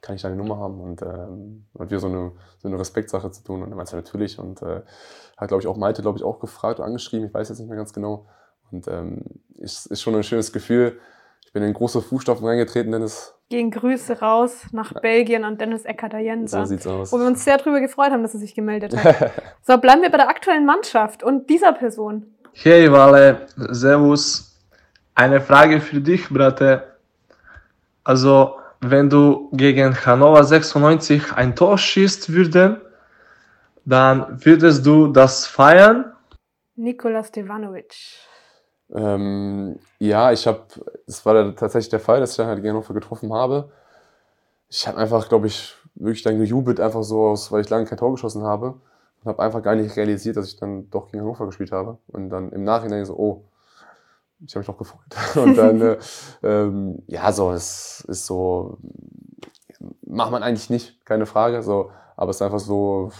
kann 0.02 0.16
ich 0.16 0.22
deine 0.22 0.36
Nummer 0.36 0.58
haben? 0.58 0.80
Und 0.82 1.02
ähm, 1.02 1.66
hat 1.78 1.90
wieder 1.90 2.00
so 2.00 2.08
eine, 2.08 2.32
so 2.58 2.68
eine 2.68 2.80
Respektsache 2.80 3.32
zu 3.32 3.44
tun. 3.44 3.64
Und 3.64 3.72
er 3.72 3.76
meinte 3.76 3.96
natürlich. 3.96 4.40
Und 4.40 4.62
äh, 4.62 4.82
hat, 5.38 5.48
glaube 5.48 5.62
ich, 5.62 5.68
auch 5.68 5.78
Malte, 5.78 6.02
glaube 6.02 6.18
ich, 6.18 6.24
auch 6.24 6.40
gefragt 6.40 6.80
oder 6.80 6.88
angeschrieben. 6.88 7.28
Ich 7.28 7.34
weiß 7.34 7.50
jetzt 7.50 7.60
nicht 7.60 7.70
mehr 7.70 7.78
ganz 7.78 7.94
genau. 7.94 8.28
Und 8.72 8.88
ähm, 8.88 9.24
ist, 9.58 9.88
ist 9.88 10.02
schon 10.02 10.16
ein 10.16 10.24
schönes 10.24 10.52
Gefühl. 10.52 11.00
Ich 11.50 11.54
bin 11.54 11.64
in 11.64 11.74
große 11.74 12.04
Fußstapfen 12.04 12.46
reingetreten, 12.46 12.92
Dennis. 12.92 13.34
Gehen 13.50 13.72
Grüße 13.72 14.20
raus 14.20 14.68
nach 14.72 14.94
Belgien 15.02 15.44
an 15.44 15.58
Dennis 15.58 15.84
Eckert-Jenser. 15.84 16.60
So 16.60 16.66
sieht's 16.66 16.86
aus. 16.86 17.12
Wo 17.12 17.18
wir 17.18 17.26
uns 17.26 17.44
sehr 17.44 17.58
darüber 17.58 17.80
gefreut 17.80 18.12
haben, 18.12 18.22
dass 18.22 18.36
er 18.36 18.40
sich 18.40 18.54
gemeldet 18.54 18.96
hat. 18.96 19.32
so, 19.64 19.80
bleiben 19.80 20.04
wir 20.04 20.12
bei 20.12 20.18
der 20.18 20.30
aktuellen 20.30 20.68
Mannschaft 20.68 21.24
und 21.24 21.50
dieser 21.50 21.74
Person. 21.74 22.36
Hey 22.54 22.92
Wale, 22.92 23.48
Servus. 23.56 24.60
Eine 25.16 25.42
Frage 25.42 25.82
für 25.82 26.00
dich, 26.00 26.30
Bratte. 26.30 26.84
Also, 28.04 28.58
wenn 28.80 29.10
du 29.10 29.50
gegen 29.52 30.06
Hannover 30.06 30.44
96 30.44 31.34
ein 31.34 31.56
Tor 31.56 31.80
schießt 31.80 32.32
würden, 32.32 32.80
dann 33.86 34.46
würdest 34.46 34.86
du 34.86 35.08
das 35.08 35.48
feiern? 35.48 36.14
Nikola 36.76 37.24
Stevanovic. 37.24 37.96
Ähm, 38.94 39.80
ja, 40.00 40.32
ich 40.32 40.48
habe, 40.48 40.62
das 41.06 41.26
war 41.26 41.56
tatsächlich 41.56 41.90
der 41.90 42.00
Fall, 42.00 42.20
dass 42.20 42.32
ich 42.32 42.38
dann 42.38 42.48
halt 42.48 42.66
Hannover 42.66 42.94
getroffen 42.94 43.34
habe. 43.34 43.72
Ich 44.70 44.88
habe 44.88 44.98
einfach, 44.98 45.30
glaube 45.30 45.48
ich, 45.48 45.76
wirklich 45.96 46.24
dann 46.24 46.38
gejubelt, 46.40 46.80
einfach 46.80 47.04
so 47.04 47.28
aus, 47.28 47.52
weil 47.52 47.62
ich 47.62 47.70
lange 47.70 47.86
kein 47.86 47.98
Tor 47.98 48.12
geschossen 48.12 48.44
habe. 48.44 48.76
Und 49.22 49.30
habe 49.30 49.42
einfach 49.42 49.62
gar 49.62 49.76
nicht 49.76 49.96
realisiert, 49.96 50.38
dass 50.38 50.48
ich 50.48 50.56
dann 50.56 50.90
doch 50.90 51.08
gegen 51.08 51.22
Hannover 51.22 51.46
gespielt 51.46 51.72
habe. 51.72 51.98
Und 52.08 52.30
dann 52.30 52.52
im 52.52 52.64
Nachhinein 52.64 53.06
so, 53.06 53.16
oh, 53.16 53.44
ich 54.46 54.56
habe 54.56 54.60
mich 54.60 54.68
doch 54.68 54.78
gefreut. 54.78 55.02
Und 55.36 55.56
dann, 55.56 55.82
äh, 55.82 55.98
ähm, 56.44 57.04
ja, 57.08 57.32
so, 57.32 57.52
es 57.52 58.06
ist 58.08 58.26
so, 58.26 58.78
macht 60.06 60.32
man 60.32 60.44
eigentlich 60.44 60.70
nicht, 60.70 61.06
keine 61.06 61.26
Frage. 61.26 61.62
So, 61.62 61.92
aber 62.16 62.32
es 62.32 62.38
ist 62.38 62.42
einfach 62.42 62.60
so, 62.60 63.12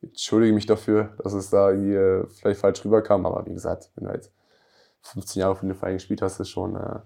ich 0.00 0.08
entschuldige 0.08 0.54
mich 0.54 0.66
dafür, 0.66 1.10
dass 1.22 1.34
es 1.34 1.50
da 1.50 1.70
irgendwie 1.70 1.94
äh, 1.94 2.26
vielleicht 2.28 2.60
falsch 2.60 2.84
rüberkam. 2.84 3.26
Aber 3.26 3.44
wie 3.46 3.52
gesagt, 3.52 3.90
wenn 3.94 4.04
du 4.04 4.10
halt 4.10 4.30
15 5.02 5.40
Jahre 5.40 5.56
für 5.56 5.66
den 5.66 5.74
Verein 5.74 5.94
gespielt 5.94 6.22
hast, 6.22 6.40
ist 6.40 6.48
schon, 6.50 6.76
äh, 6.76 6.98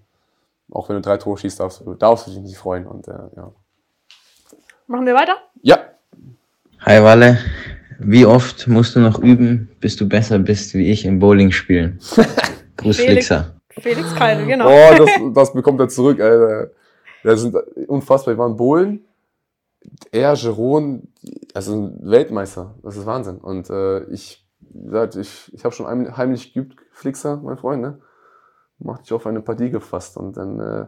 auch 0.71 0.89
wenn 0.89 0.95
du 0.97 1.01
drei 1.01 1.17
Tore 1.17 1.37
schießt, 1.37 1.59
darfst 1.59 1.81
du, 1.85 1.93
darfst 1.93 2.27
du 2.27 2.31
dich 2.31 2.39
nicht 2.41 2.57
freuen. 2.57 2.85
Und 2.87 3.07
äh, 3.07 3.13
ja. 3.35 3.51
Machen 4.87 5.05
wir 5.05 5.15
weiter? 5.15 5.35
Ja. 5.61 5.79
Hi 6.81 7.03
Walle, 7.03 7.39
wie 7.99 8.25
oft 8.25 8.67
musst 8.67 8.95
du 8.95 8.99
noch 8.99 9.19
üben, 9.19 9.69
bis 9.79 9.95
du 9.95 10.07
besser 10.07 10.39
bist 10.39 10.73
wie 10.75 10.91
ich 10.91 11.05
im 11.05 11.19
Bowling 11.19 11.51
spielen? 11.51 11.99
Gruß 12.77 12.97
Felix, 12.97 13.27
Flixer. 13.27 13.55
Felix 13.69 14.15
Keil, 14.15 14.45
genau. 14.45 14.67
Oh, 14.69 14.95
das, 14.97 15.09
das 15.33 15.53
bekommt 15.53 15.79
er 15.79 15.89
zurück, 15.89 16.19
Alter. 16.21 16.69
Das 17.23 17.41
sind 17.41 17.55
unfassbar. 17.87 18.35
Wir 18.35 18.37
waren 18.37 18.55
Bohlen. 18.55 19.03
Er, 20.11 20.33
Jeroen, 20.35 21.11
also 21.53 21.73
ein 21.73 21.99
Weltmeister. 22.09 22.75
Das 22.83 22.95
ist 22.95 23.05
Wahnsinn. 23.05 23.37
Und 23.37 23.69
äh, 23.69 24.03
ich, 24.05 24.45
ich, 25.17 25.53
ich 25.53 25.63
habe 25.65 25.73
schon 25.73 25.87
heim- 25.87 26.15
heimlich 26.15 26.53
geübt, 26.53 26.75
Flixer, 26.97 27.37
mein 27.37 27.57
Freund, 27.57 27.81
ne? 27.81 27.99
Macht 28.79 29.01
dich 29.03 29.13
auf 29.13 29.25
eine 29.27 29.41
Partie 29.41 29.69
gefasst 29.69 30.17
und 30.17 30.35
dann 30.35 30.59
äh, 30.59 30.85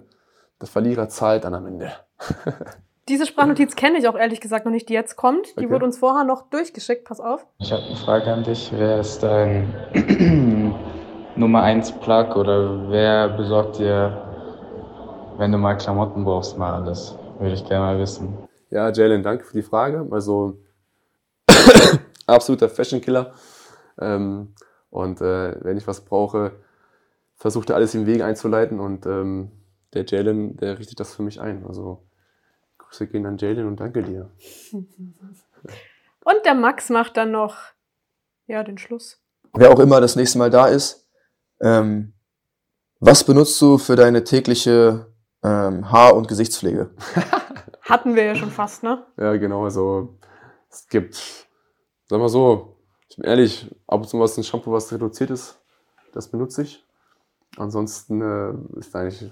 der 0.59 0.67
Verlierer 0.67 1.07
zahlt 1.07 1.43
dann 1.43 1.53
am 1.53 1.67
Ende. 1.67 1.91
Diese 3.07 3.25
Sprachnotiz 3.25 3.75
kenne 3.75 3.97
ich 3.99 4.07
auch 4.07 4.15
ehrlich 4.15 4.41
gesagt 4.41 4.65
noch 4.65 4.71
nicht, 4.71 4.89
die 4.89 4.93
jetzt 4.93 5.15
kommt. 5.15 5.47
Die 5.59 5.65
Okay. 5.65 5.69
wurde 5.71 5.85
uns 5.85 5.97
vorher 5.97 6.23
noch 6.23 6.49
durchgeschickt. 6.49 7.05
Pass 7.05 7.19
auf. 7.19 7.45
Ich 7.59 7.71
habe 7.71 7.83
eine 7.83 7.95
Frage 7.95 8.31
an 8.31 8.43
dich. 8.43 8.71
Wer 8.75 8.99
ist 8.99 9.23
dein 9.23 9.73
Nummer 11.35 11.61
1 11.63 11.91
Plug 11.93 12.35
oder 12.35 12.89
wer 12.91 13.29
besorgt 13.29 13.79
dir, 13.79 14.15
wenn 15.37 15.51
du 15.51 15.57
mal 15.57 15.75
Klamotten 15.75 16.23
brauchst, 16.23 16.57
mal 16.57 16.73
alles? 16.73 17.15
Würde 17.39 17.53
ich 17.53 17.65
gerne 17.65 17.85
mal 17.85 17.99
wissen. 17.99 18.37
Ja, 18.69 18.91
Jalen, 18.91 19.23
danke 19.23 19.43
für 19.43 19.53
die 19.53 19.63
Frage. 19.63 20.07
Also 20.11 20.59
absoluter 22.27 22.69
Fashion 22.69 23.01
Killer. 23.01 23.31
Ähm, 23.99 24.53
und 24.89 25.21
äh, 25.21 25.63
wenn 25.63 25.77
ich 25.77 25.87
was 25.87 26.01
brauche, 26.01 26.51
versucht 27.35 27.69
er 27.69 27.75
alles 27.75 27.95
im 27.95 28.05
Weg 28.05 28.21
einzuleiten 28.21 28.79
und 28.79 29.05
ähm, 29.05 29.51
der 29.93 30.05
Jalen, 30.05 30.57
der 30.57 30.77
richtet 30.77 30.99
das 30.99 31.15
für 31.15 31.23
mich 31.23 31.39
ein. 31.41 31.65
Also 31.65 32.03
Grüße 32.77 33.07
gehen 33.07 33.25
an 33.25 33.37
Jalen 33.37 33.67
und 33.67 33.79
danke 33.79 34.03
dir. 34.03 34.29
Und 34.71 36.45
der 36.45 36.53
Max 36.53 36.89
macht 36.89 37.17
dann 37.17 37.31
noch 37.31 37.57
ja, 38.47 38.63
den 38.63 38.77
Schluss. 38.77 39.21
wer 39.53 39.71
auch 39.71 39.79
immer 39.79 40.01
das 40.01 40.15
nächste 40.15 40.37
Mal 40.37 40.49
da 40.49 40.67
ist, 40.67 41.07
ähm, 41.61 42.13
was 42.99 43.23
benutzt 43.23 43.61
du 43.61 43.77
für 43.77 43.95
deine 43.95 44.23
tägliche 44.23 45.13
ähm, 45.43 45.89
Haar- 45.91 46.15
und 46.15 46.27
Gesichtspflege? 46.27 46.91
Hatten 47.81 48.15
wir 48.15 48.23
ja 48.23 48.35
schon 48.35 48.51
fast, 48.51 48.83
ne? 48.83 49.05
Ja, 49.17 49.35
genau. 49.37 49.63
Also 49.63 50.17
es 50.69 50.87
gibt, 50.87 51.47
sag 52.07 52.19
mal 52.19 52.29
so, 52.29 52.78
ich 53.09 53.15
bin 53.17 53.25
ehrlich, 53.25 53.67
ab 53.87 54.01
und 54.01 54.07
zu 54.07 54.19
was 54.19 54.37
ein 54.37 54.43
Shampoo, 54.43 54.71
was 54.71 54.91
reduziert 54.91 55.29
ist, 55.31 55.59
das 56.13 56.27
benutze 56.29 56.61
ich. 56.63 56.83
Ansonsten 57.57 58.21
äh, 58.21 58.79
ist 58.79 58.95
eigentlich 58.95 59.31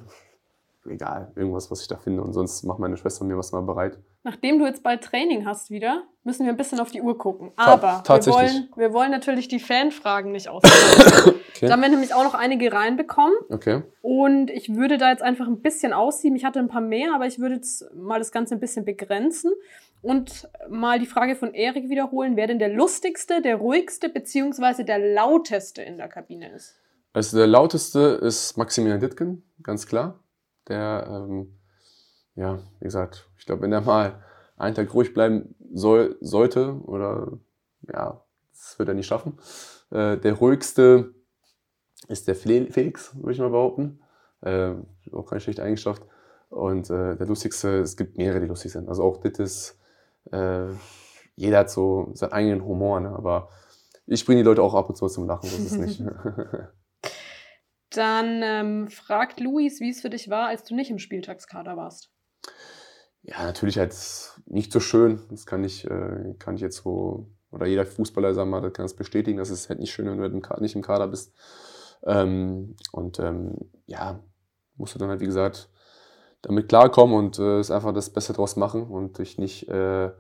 egal, 0.90 1.32
irgendwas, 1.36 1.70
was 1.70 1.82
ich 1.82 1.88
da 1.88 1.98
finde. 1.98 2.22
Und 2.24 2.34
sonst 2.34 2.64
macht 2.64 2.80
meine 2.80 2.98
Schwester 2.98 3.26
mir 3.26 3.38
was 3.38 3.52
mal 3.52 3.62
bereit. 3.62 3.98
Nachdem 4.24 4.60
du 4.60 4.66
jetzt 4.66 4.84
bald 4.84 5.04
Training 5.04 5.46
hast 5.46 5.70
wieder, 5.70 6.04
müssen 6.24 6.46
wir 6.46 6.52
ein 6.52 6.58
bisschen 6.58 6.80
auf 6.80 6.92
die 6.92 7.02
Uhr 7.02 7.18
gucken. 7.18 7.52
Ta- 7.56 7.66
Aber 7.66 7.82
wir 8.00 8.04
tatsächlich. 8.04 8.44
wollen, 8.52 8.70
wir 8.76 8.94
wollen 8.94 9.12
natürlich 9.12 9.48
die 9.48 9.60
Fanfragen 9.60 10.32
nicht 10.32 10.50
ausfallen. 10.50 11.36
Okay. 11.58 11.66
Da 11.66 11.74
haben 11.74 11.82
wir 11.82 11.90
nämlich 11.90 12.14
auch 12.14 12.24
noch 12.24 12.36
einige 12.36 12.72
reinbekommen. 12.72 13.34
Okay. 13.50 13.82
Und 14.04 14.52
ich 14.52 14.76
würde 14.76 15.00
da 15.00 15.10
jetzt 15.10 15.24
einfach 15.24 15.48
ein 15.48 15.60
bisschen 15.64 15.92
aussieben. 15.92 16.36
Ich 16.38 16.46
hatte 16.46 16.60
ein 16.60 16.68
paar 16.68 16.82
mehr, 16.82 17.16
aber 17.16 17.26
ich 17.26 17.40
würde 17.40 17.56
jetzt 17.56 17.84
mal 17.96 18.20
das 18.20 18.32
Ganze 18.32 18.54
ein 18.54 18.60
bisschen 18.60 18.86
begrenzen 18.86 19.52
und 20.08 20.48
mal 20.70 21.00
die 21.00 21.06
Frage 21.06 21.36
von 21.36 21.54
Erik 21.54 21.90
wiederholen, 21.90 22.38
wer 22.38 22.48
denn 22.48 22.60
der 22.60 22.70
lustigste, 22.70 23.42
der 23.42 23.58
ruhigste 23.58 24.08
beziehungsweise 24.08 24.86
der 24.86 25.00
lauteste 25.00 25.82
in 25.82 25.98
der 25.98 26.08
Kabine 26.08 26.50
ist. 26.54 26.76
Also 27.12 27.36
der 27.36 27.48
lauteste 27.48 28.00
ist 28.22 28.56
Maximilian 28.56 29.02
Dittgen, 29.02 29.44
ganz 29.62 29.86
klar. 29.86 30.24
Der, 30.70 31.08
ähm, 31.10 31.60
ja, 32.36 32.60
wie 32.80 32.86
gesagt, 32.86 33.30
ich 33.38 33.46
glaube, 33.46 33.64
wenn 33.64 33.74
er 33.74 33.82
mal 33.82 34.24
einen 34.56 34.76
Tag 34.76 34.94
ruhig 34.94 35.14
bleiben 35.14 35.56
soll, 35.74 36.18
sollte, 36.22 36.80
oder 36.86 37.38
ja, 37.92 38.24
das 38.52 38.80
wird 38.80 38.88
er 38.88 38.96
nicht 38.96 39.08
schaffen. 39.08 39.38
Äh, 39.92 40.18
der 40.18 40.34
ruhigste 40.36 41.16
ist 42.08 42.30
der 42.30 42.36
Felix, 42.36 43.14
würde 43.16 43.34
ich 43.34 43.40
mal 43.40 43.50
behaupten. 43.50 44.00
Äh, 44.42 44.76
auch 45.12 45.26
keine 45.26 45.42
schlechte 45.42 45.64
Eigenschaft. 45.64 46.02
Und 46.50 46.90
äh, 46.90 47.18
der 47.18 47.28
lustigste, 47.28 47.80
es 47.80 47.98
gibt 47.98 48.18
mehrere, 48.18 48.40
die 48.40 48.48
lustig 48.48 48.72
sind. 48.72 48.88
Also 48.88 49.04
auch 49.04 49.18
Dittis, 49.18 49.77
äh, 50.32 50.74
jeder 51.36 51.60
hat 51.60 51.70
so 51.70 52.10
seinen 52.14 52.34
eigenen 52.34 52.66
Humor, 52.66 53.00
ne? 53.00 53.10
aber 53.10 53.50
ich 54.06 54.26
bringe 54.26 54.42
die 54.42 54.46
Leute 54.46 54.62
auch 54.62 54.74
ab 54.74 54.90
und 54.90 54.96
zu 54.96 55.08
zum 55.08 55.28
Lachen, 55.28 55.50
so 55.50 55.58
ist 55.58 55.72
es 55.72 55.78
nicht. 55.78 56.02
Dann 57.92 58.42
ähm, 58.44 58.88
fragt 58.90 59.40
Luis, 59.40 59.80
wie 59.80 59.90
es 59.90 60.02
für 60.02 60.10
dich 60.10 60.30
war, 60.30 60.48
als 60.48 60.64
du 60.64 60.76
nicht 60.76 60.92
im 60.92 61.00
Spieltagskader 61.00 61.78
warst. 61.78 62.12
Ja, 63.22 63.44
natürlich 63.44 63.78
halt 63.78 63.96
nicht 64.46 64.72
so 64.72 64.80
schön. 64.80 65.22
Das 65.30 65.46
kann 65.46 65.64
ich, 65.64 65.86
äh, 65.86 66.36
kann 66.40 66.56
ich 66.56 66.62
jetzt 66.62 66.78
so, 66.78 67.30
oder 67.52 67.66
jeder 67.66 67.86
Fußballer, 67.86 68.34
sagen 68.34 68.50
wir 68.50 68.62
kann 68.72 68.86
das 68.86 68.96
bestätigen, 68.96 69.38
dass 69.38 69.50
es 69.50 69.70
halt 69.70 69.80
nicht 69.80 69.92
schön, 69.92 70.06
wenn 70.06 70.18
du 70.18 70.24
halt 70.24 70.34
im 70.34 70.62
nicht 70.62 70.76
im 70.76 70.82
Kader 70.82 71.08
bist. 71.08 71.34
Ähm, 72.06 72.76
und 72.92 73.20
ähm, 73.20 73.56
ja, 73.86 74.20
musst 74.76 74.96
du 74.96 75.00
dann 75.00 75.10
halt, 75.10 75.20
wie 75.20 75.26
gesagt, 75.26 75.70
damit 76.42 76.70
klarkommen 76.70 77.16
und 77.16 77.40
äh, 77.40 77.60
es 77.60 77.72
einfach 77.72 77.94
das 77.94 78.12
Beste 78.12 78.34
draus 78.34 78.56
machen 78.56 78.88
und 78.88 79.18
dich 79.18 79.38
nicht 79.38 79.68
äh, 79.70 80.12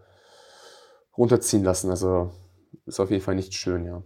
runterziehen 1.17 1.63
lassen. 1.63 1.89
Also 1.89 2.31
ist 2.85 2.99
auf 2.99 3.11
jeden 3.11 3.23
Fall 3.23 3.35
nicht 3.35 3.53
schön, 3.53 3.85
ja. 3.85 4.03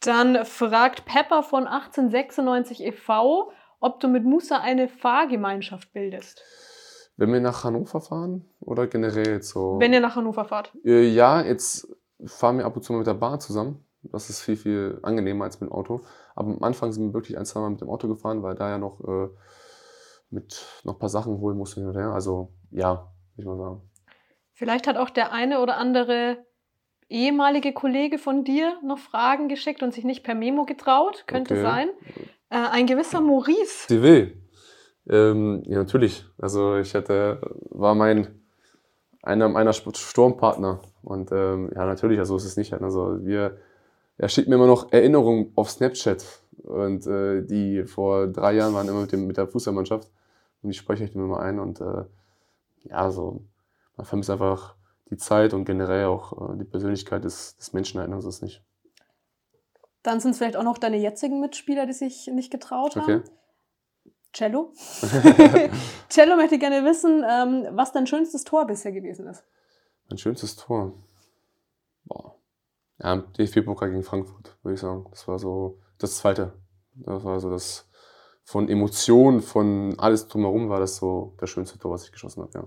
Dann 0.00 0.44
fragt 0.44 1.04
Pepper 1.06 1.42
von 1.42 1.66
1896 1.66 2.84
e.V., 2.84 3.50
ob 3.80 4.00
du 4.00 4.08
mit 4.08 4.24
Musa 4.24 4.58
eine 4.58 4.88
Fahrgemeinschaft 4.88 5.92
bildest. 5.92 6.42
Wenn 7.16 7.32
wir 7.32 7.40
nach 7.40 7.64
Hannover 7.64 8.00
fahren 8.00 8.44
oder 8.60 8.86
generell 8.86 9.42
so? 9.42 9.78
Wenn 9.78 9.92
ihr 9.92 10.00
nach 10.00 10.16
Hannover 10.16 10.44
fahrt. 10.44 10.72
Äh, 10.84 11.08
ja, 11.08 11.40
jetzt 11.42 11.88
fahren 12.24 12.58
wir 12.58 12.66
ab 12.66 12.76
und 12.76 12.82
zu 12.82 12.92
mal 12.92 12.98
mit 12.98 13.06
der 13.06 13.14
Bahn 13.14 13.40
zusammen. 13.40 13.84
Das 14.02 14.30
ist 14.30 14.42
viel, 14.42 14.56
viel 14.56 14.98
angenehmer 15.02 15.44
als 15.44 15.60
mit 15.60 15.70
dem 15.70 15.72
Auto. 15.72 16.02
Aber 16.34 16.50
am 16.50 16.62
Anfang 16.62 16.92
sind 16.92 17.06
wir 17.06 17.14
wirklich 17.14 17.38
ein, 17.38 17.46
zwei 17.46 17.60
Mal 17.60 17.70
mit 17.70 17.80
dem 17.80 17.88
Auto 17.88 18.06
gefahren, 18.06 18.42
weil 18.42 18.54
da 18.54 18.68
ja 18.68 18.78
noch 18.78 19.00
äh, 19.00 19.28
mit 20.30 20.66
noch 20.84 20.94
ein 20.94 20.98
paar 20.98 21.08
Sachen 21.08 21.38
holen 21.38 21.56
musste 21.56 21.80
hin 21.80 21.88
und 21.88 21.96
her. 21.96 22.10
Also 22.10 22.52
ja, 22.70 23.12
würde 23.36 23.38
ich 23.38 23.44
mal 23.44 23.56
sagen. 23.56 23.80
Vielleicht 24.52 24.86
hat 24.86 24.96
auch 24.96 25.10
der 25.10 25.32
eine 25.32 25.60
oder 25.60 25.76
andere 25.76 26.38
ehemalige 27.08 27.72
Kollege 27.72 28.18
von 28.18 28.44
dir 28.44 28.78
noch 28.82 28.98
Fragen 28.98 29.48
geschickt 29.48 29.82
und 29.82 29.92
sich 29.94 30.04
nicht 30.04 30.24
per 30.24 30.34
Memo 30.34 30.64
getraut. 30.64 31.24
Könnte 31.26 31.54
Okay. 31.54 31.62
sein. 31.62 31.88
Äh, 32.48 32.56
ein 32.70 32.86
gewisser 32.86 33.20
Maurice. 33.20 33.86
Sie 33.88 34.02
will. 34.02 34.42
Ähm, 35.08 35.62
ja, 35.66 35.78
natürlich. 35.78 36.24
Also 36.38 36.76
ich 36.76 36.94
hatte, 36.94 37.40
war 37.70 37.94
mein 37.94 38.40
einer 39.22 39.48
meiner 39.48 39.72
Sturmpartner. 39.72 40.80
Und 41.02 41.32
ähm, 41.32 41.70
ja, 41.74 41.84
natürlich, 41.84 42.18
also 42.18 42.36
ist 42.36 42.44
es 42.44 42.56
nicht. 42.56 42.72
Also 42.72 43.24
wir, 43.24 43.58
er 44.18 44.28
schickt 44.28 44.48
mir 44.48 44.54
immer 44.54 44.66
noch 44.66 44.92
Erinnerungen 44.92 45.52
auf 45.56 45.70
Snapchat. 45.70 46.24
Und 46.62 47.06
äh, 47.06 47.42
die 47.42 47.84
vor 47.84 48.26
drei 48.26 48.54
Jahren 48.54 48.74
waren 48.74 48.88
immer 48.88 49.02
mit, 49.02 49.12
dem, 49.12 49.26
mit 49.26 49.36
der 49.36 49.48
Fußballmannschaft. 49.48 50.10
und 50.62 50.70
die 50.70 50.76
spreche 50.76 51.04
ich 51.04 51.12
dann 51.12 51.24
immer 51.24 51.40
ein 51.40 51.58
und 51.58 51.80
äh, 51.80 52.04
ja, 52.84 53.10
so, 53.10 53.44
man 53.96 54.06
vermisst 54.06 54.30
einfach 54.30 54.76
die 55.10 55.16
Zeit 55.16 55.54
und 55.54 55.64
generell 55.64 56.06
auch 56.06 56.52
äh, 56.52 56.58
die 56.58 56.64
Persönlichkeit 56.64 57.24
des, 57.24 57.56
des 57.56 57.72
Menschen 57.72 58.20
sie 58.20 58.28
es 58.28 58.42
nicht. 58.42 58.62
Dann 60.02 60.20
sind 60.20 60.32
es 60.32 60.38
vielleicht 60.38 60.56
auch 60.56 60.62
noch 60.62 60.78
deine 60.78 60.98
jetzigen 60.98 61.40
Mitspieler, 61.40 61.86
die 61.86 61.92
sich 61.92 62.28
nicht 62.28 62.50
getraut 62.50 62.96
haben. 62.96 63.02
Okay. 63.02 63.30
Cello. 64.32 64.72
Cello 66.08 66.36
möchte 66.36 66.58
gerne 66.58 66.84
wissen, 66.84 67.24
ähm, 67.28 67.66
was 67.70 67.92
dein 67.92 68.06
schönstes 68.06 68.44
Tor 68.44 68.66
bisher 68.66 68.92
gewesen 68.92 69.26
ist. 69.26 69.44
Mein 70.08 70.18
schönstes 70.18 70.56
Tor. 70.56 70.92
Boah. 72.04 72.36
Ja, 72.98 73.16
DFB-Pokal 73.16 73.90
gegen 73.90 74.02
Frankfurt, 74.02 74.56
würde 74.62 74.74
ich 74.74 74.80
sagen. 74.80 75.06
Das 75.10 75.26
war 75.26 75.38
so 75.38 75.80
das 75.98 76.18
zweite. 76.18 76.52
Das 76.94 77.24
war 77.24 77.40
so 77.40 77.50
das 77.50 77.88
von 78.44 78.68
Emotionen, 78.68 79.40
von 79.40 79.98
alles 79.98 80.28
drumherum 80.28 80.68
war 80.68 80.78
das 80.78 80.96
so 80.96 81.34
das 81.38 81.50
schönste 81.50 81.78
Tor, 81.78 81.92
was 81.92 82.04
ich 82.04 82.12
geschossen 82.12 82.42
habe, 82.42 82.52
ja. 82.54 82.64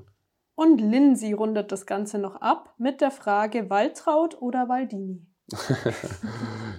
Und 0.56 0.80
Lindsay 0.80 1.32
rundet 1.32 1.72
das 1.72 1.86
Ganze 1.86 2.18
noch 2.18 2.36
ab 2.36 2.74
mit 2.78 3.00
der 3.00 3.12
Frage 3.12 3.70
Waltraud 3.70 4.42
oder 4.42 4.68
Waldini. 4.68 5.26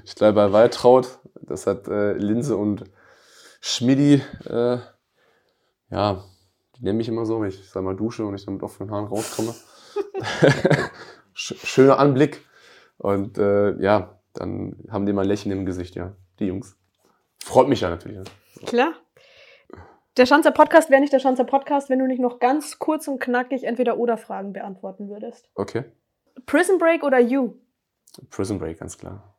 ich 0.04 0.14
bleibe 0.14 0.34
bei 0.34 0.52
Waltraud. 0.52 1.18
Das 1.40 1.66
hat 1.66 1.88
äh, 1.88 2.12
Linse 2.12 2.58
und 2.58 2.84
Schmidi, 3.62 4.22
äh, 4.44 4.78
ja, 5.90 6.24
die 6.76 6.84
nennen 6.84 6.98
mich 6.98 7.08
immer 7.08 7.24
so, 7.24 7.40
wenn 7.40 7.48
ich 7.48 7.70
sag 7.70 7.82
mal 7.82 7.96
dusche 7.96 8.26
und 8.26 8.34
ich 8.34 8.44
dann 8.44 8.54
mit 8.54 8.62
offenen 8.62 8.90
Haaren 8.90 9.06
rauskomme. 9.06 9.54
Schöner 11.32 11.98
Anblick. 11.98 12.44
Und 12.98 13.38
äh, 13.38 13.80
ja, 13.82 14.20
dann 14.34 14.76
haben 14.90 15.06
die 15.06 15.14
mal 15.14 15.22
ein 15.22 15.28
Lächeln 15.28 15.52
im 15.52 15.64
Gesicht, 15.64 15.94
ja, 15.94 16.14
die 16.40 16.46
Jungs. 16.46 16.76
Freut 17.42 17.68
mich 17.68 17.80
ja 17.80 17.90
natürlich. 17.90 18.18
Ja. 18.18 18.66
Klar. 18.66 18.92
Der 20.16 20.26
Schanzer 20.26 20.50
Podcast 20.50 20.90
wäre 20.90 21.00
nicht 21.00 21.12
der 21.12 21.20
Schanzer 21.20 21.44
Podcast, 21.44 21.88
wenn 21.88 21.98
du 21.98 22.06
nicht 22.06 22.20
noch 22.20 22.40
ganz 22.40 22.78
kurz 22.78 23.06
und 23.08 23.20
knackig 23.20 23.64
entweder 23.64 23.96
oder 23.96 24.18
Fragen 24.18 24.52
beantworten 24.52 25.08
würdest. 25.08 25.48
Okay. 25.54 25.84
Prison 26.46 26.78
Break 26.78 27.04
oder 27.04 27.18
You? 27.20 27.54
Prison 28.30 28.58
Break, 28.58 28.80
ganz 28.80 28.98
klar. 28.98 29.34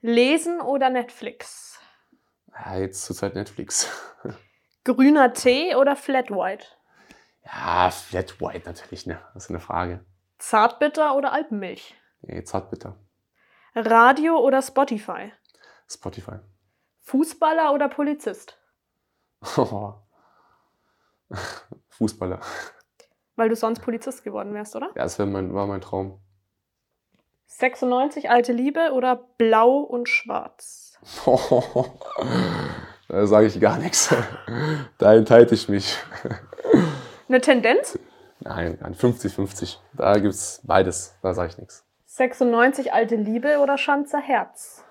Lesen 0.00 0.60
oder 0.60 0.90
Netflix? 0.90 1.78
Ja, 2.52 2.76
jetzt 2.78 3.04
zurzeit 3.04 3.34
Netflix. 3.34 3.90
Grüner 4.84 5.32
Tee 5.32 5.74
oder 5.74 5.96
Flat 5.96 6.30
White? 6.30 6.66
Ja, 7.44 7.90
Flat 7.90 8.40
White 8.40 8.62
natürlich, 8.66 9.06
ne? 9.06 9.20
Das 9.34 9.44
ist 9.44 9.50
eine 9.50 9.60
Frage. 9.60 10.04
Zartbitter 10.38 11.16
oder 11.16 11.32
Alpenmilch? 11.32 11.94
Nee, 12.22 12.42
Zartbitter. 12.44 12.98
Radio 13.74 14.38
oder 14.38 14.62
Spotify? 14.62 15.32
Spotify. 15.88 16.38
Fußballer 17.02 17.72
oder 17.72 17.88
Polizist? 17.88 18.58
Fußballer. 21.88 22.40
Weil 23.36 23.48
du 23.48 23.56
sonst 23.56 23.80
Polizist 23.80 24.24
geworden 24.24 24.54
wärst, 24.54 24.76
oder? 24.76 24.88
Ja, 24.94 25.02
das 25.02 25.18
mein, 25.18 25.52
war 25.54 25.66
mein 25.66 25.80
Traum. 25.80 26.20
96 27.46 28.30
alte 28.30 28.52
Liebe 28.52 28.92
oder 28.92 29.16
blau 29.38 29.78
und 29.78 30.08
schwarz? 30.08 30.98
da 33.08 33.26
sage 33.26 33.46
ich 33.46 33.60
gar 33.60 33.78
nichts. 33.78 34.14
Da 34.98 35.14
enthalte 35.14 35.54
ich 35.54 35.68
mich. 35.68 35.98
Eine 37.28 37.40
Tendenz? 37.40 37.98
Nein, 38.40 38.78
50-50. 38.78 39.78
Da 39.92 40.14
gibt 40.14 40.34
es 40.34 40.60
beides. 40.64 41.16
Da 41.22 41.34
sage 41.34 41.50
ich 41.50 41.58
nichts. 41.58 41.84
96 42.06 42.92
alte 42.92 43.16
Liebe 43.16 43.58
oder 43.58 43.78
Schanzer 43.78 44.20
Herz? 44.20 44.83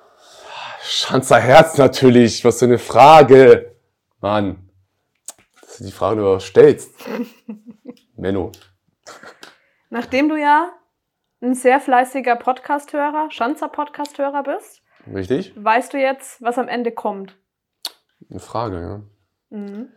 Schanzer 0.85 1.39
Herz 1.39 1.77
natürlich. 1.77 2.43
Was 2.43 2.59
für 2.59 2.65
eine 2.65 2.77
Frage. 2.77 3.73
Mann. 4.21 4.69
Das 5.61 5.79
ist 5.79 5.87
die 5.87 5.91
Frage, 5.91 6.21
du 6.21 6.39
stellst. 6.39 6.93
Menno. 8.17 8.51
Nachdem 9.89 10.29
du 10.29 10.35
ja 10.35 10.71
ein 11.41 11.55
sehr 11.55 11.79
fleißiger 11.79 12.35
Podcast-Hörer, 12.35 13.29
Schanzer 13.31 13.67
Podcast-Hörer 13.69 14.43
bist, 14.43 14.81
Richtig? 15.13 15.53
weißt 15.55 15.93
du 15.93 15.97
jetzt, 15.99 16.41
was 16.41 16.57
am 16.57 16.67
Ende 16.67 16.91
kommt. 16.91 17.37
Eine 18.29 18.39
Frage, 18.39 18.81
ja. 18.81 19.57
Mhm. 19.57 19.89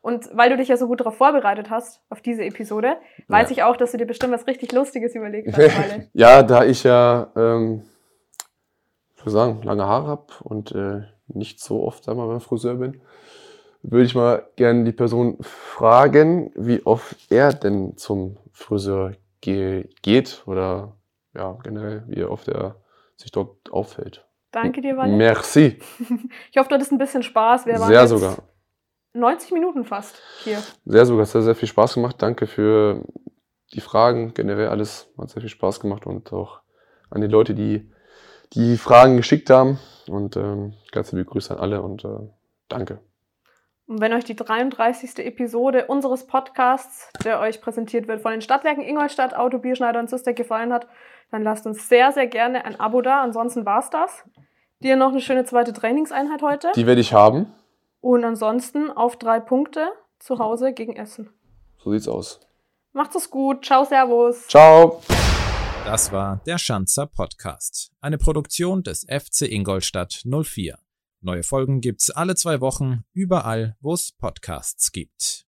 Und 0.00 0.28
weil 0.34 0.50
du 0.50 0.56
dich 0.56 0.68
ja 0.68 0.76
so 0.76 0.86
gut 0.86 1.00
darauf 1.00 1.16
vorbereitet 1.16 1.70
hast, 1.70 2.02
auf 2.10 2.20
diese 2.20 2.44
Episode, 2.44 2.96
weiß 3.28 3.48
Ja. 3.48 3.52
ich 3.52 3.62
auch, 3.62 3.76
dass 3.76 3.92
du 3.92 3.96
dir 3.98 4.06
bestimmt 4.06 4.32
was 4.34 4.46
richtig 4.46 4.72
Lustiges 4.72 5.14
überlegt 5.14 5.56
hast, 5.56 6.08
ja, 6.12 6.42
da 6.42 6.64
ich 6.64 6.84
ja, 6.84 7.30
ähm, 7.36 7.84
ich 9.24 9.26
würde 9.26 9.38
sagen, 9.38 9.62
lange 9.62 9.86
Haare 9.86 10.06
habe 10.06 10.26
und 10.40 10.72
äh, 10.72 11.04
nicht 11.28 11.58
so 11.58 11.82
oft 11.82 12.06
einmal 12.10 12.28
beim 12.28 12.42
Friseur 12.42 12.74
bin, 12.74 13.00
würde 13.82 14.04
ich 14.04 14.14
mal 14.14 14.46
gerne 14.56 14.84
die 14.84 14.92
Person 14.92 15.38
fragen, 15.40 16.52
wie 16.54 16.84
oft 16.84 17.16
er 17.30 17.54
denn 17.54 17.96
zum 17.96 18.36
Friseur 18.52 19.12
ge 19.40 19.88
geht 20.02 20.42
oder 20.44 20.96
ja, 21.34 21.56
generell, 21.62 22.04
wie 22.06 22.22
oft 22.24 22.48
er 22.48 22.76
sich 23.16 23.32
dort 23.32 23.72
auffällt. 23.72 24.26
Danke 24.52 24.82
dir, 24.82 24.98
Walle. 24.98 25.16
Merci. 25.16 25.78
Ich 26.50 26.58
hoffe, 26.58 26.68
du 26.68 26.74
hattest 26.74 26.92
ein 26.92 26.98
bisschen 26.98 27.22
Spaß. 27.22 27.64
Wir 27.64 27.80
waren 27.80 27.88
Sehr 27.88 28.06
sogar. 28.06 28.36
90 29.14 29.52
Minuten 29.52 29.84
fast 29.84 30.20
hier. 30.42 30.58
Sehr 30.84 31.06
sogar. 31.06 31.22
Es 31.22 31.34
hat 31.34 31.44
sehr 31.44 31.54
viel 31.54 31.68
Spaß 31.68 31.94
gemacht. 31.94 32.16
Danke 32.18 32.46
für 32.46 33.02
die 33.72 33.80
Fragen. 33.80 34.34
Generell 34.34 34.68
alles 34.68 35.08
hat 35.16 35.30
sehr 35.30 35.40
viel 35.40 35.48
Spaß 35.48 35.80
gemacht 35.80 36.04
und 36.04 36.30
auch 36.34 36.60
an 37.08 37.22
die 37.22 37.26
Leute, 37.26 37.54
die 37.54 37.90
die 38.54 38.76
Fragen 38.76 39.16
geschickt 39.16 39.50
haben. 39.50 39.78
Und 40.06 40.36
ähm, 40.36 40.74
ganz 40.92 41.12
liebe 41.12 41.24
Grüße 41.24 41.54
an 41.54 41.60
alle 41.60 41.82
und 41.82 42.04
äh, 42.04 42.08
danke. 42.68 42.98
Und 43.86 44.00
wenn 44.00 44.12
euch 44.12 44.24
die 44.24 44.36
33. 44.36 45.18
Episode 45.18 45.86
unseres 45.86 46.26
Podcasts, 46.26 47.10
der 47.22 47.40
euch 47.40 47.60
präsentiert 47.60 48.08
wird 48.08 48.22
von 48.22 48.32
den 48.32 48.40
Stadtwerken 48.40 48.82
Ingolstadt, 48.82 49.34
Auto, 49.36 49.58
Bierschneider 49.58 50.00
und 50.00 50.08
System 50.08 50.34
gefallen 50.34 50.72
hat, 50.72 50.86
dann 51.30 51.42
lasst 51.42 51.66
uns 51.66 51.88
sehr, 51.88 52.12
sehr 52.12 52.26
gerne 52.26 52.64
ein 52.64 52.80
Abo 52.80 53.02
da. 53.02 53.22
Ansonsten 53.22 53.66
war's 53.66 53.90
das. 53.90 54.24
Dir 54.82 54.96
noch 54.96 55.10
eine 55.10 55.20
schöne 55.20 55.44
zweite 55.44 55.72
Trainingseinheit 55.72 56.42
heute. 56.42 56.68
Die 56.74 56.86
werde 56.86 57.00
ich 57.00 57.12
haben. 57.12 57.52
Und 58.00 58.24
ansonsten 58.24 58.90
auf 58.90 59.16
drei 59.16 59.40
Punkte 59.40 59.88
zu 60.18 60.38
Hause 60.38 60.72
gegen 60.72 60.96
Essen. 60.96 61.30
So 61.78 61.90
sieht's 61.90 62.08
aus. 62.08 62.40
Macht's 62.92 63.16
es 63.16 63.30
gut. 63.30 63.64
Ciao, 63.64 63.84
Servus. 63.84 64.46
Ciao. 64.46 65.00
Das 65.84 66.12
war 66.12 66.40
der 66.46 66.56
Schanzer 66.56 67.06
Podcast, 67.06 67.92
eine 68.00 68.16
Produktion 68.16 68.82
des 68.82 69.04
FC 69.06 69.42
Ingolstadt 69.42 70.24
04. 70.24 70.78
Neue 71.20 71.42
Folgen 71.42 71.82
gibt's 71.82 72.08
alle 72.08 72.36
zwei 72.36 72.62
Wochen, 72.62 73.04
überall, 73.12 73.76
wo 73.80 73.92
es 73.92 74.12
Podcasts 74.12 74.92
gibt. 74.92 75.46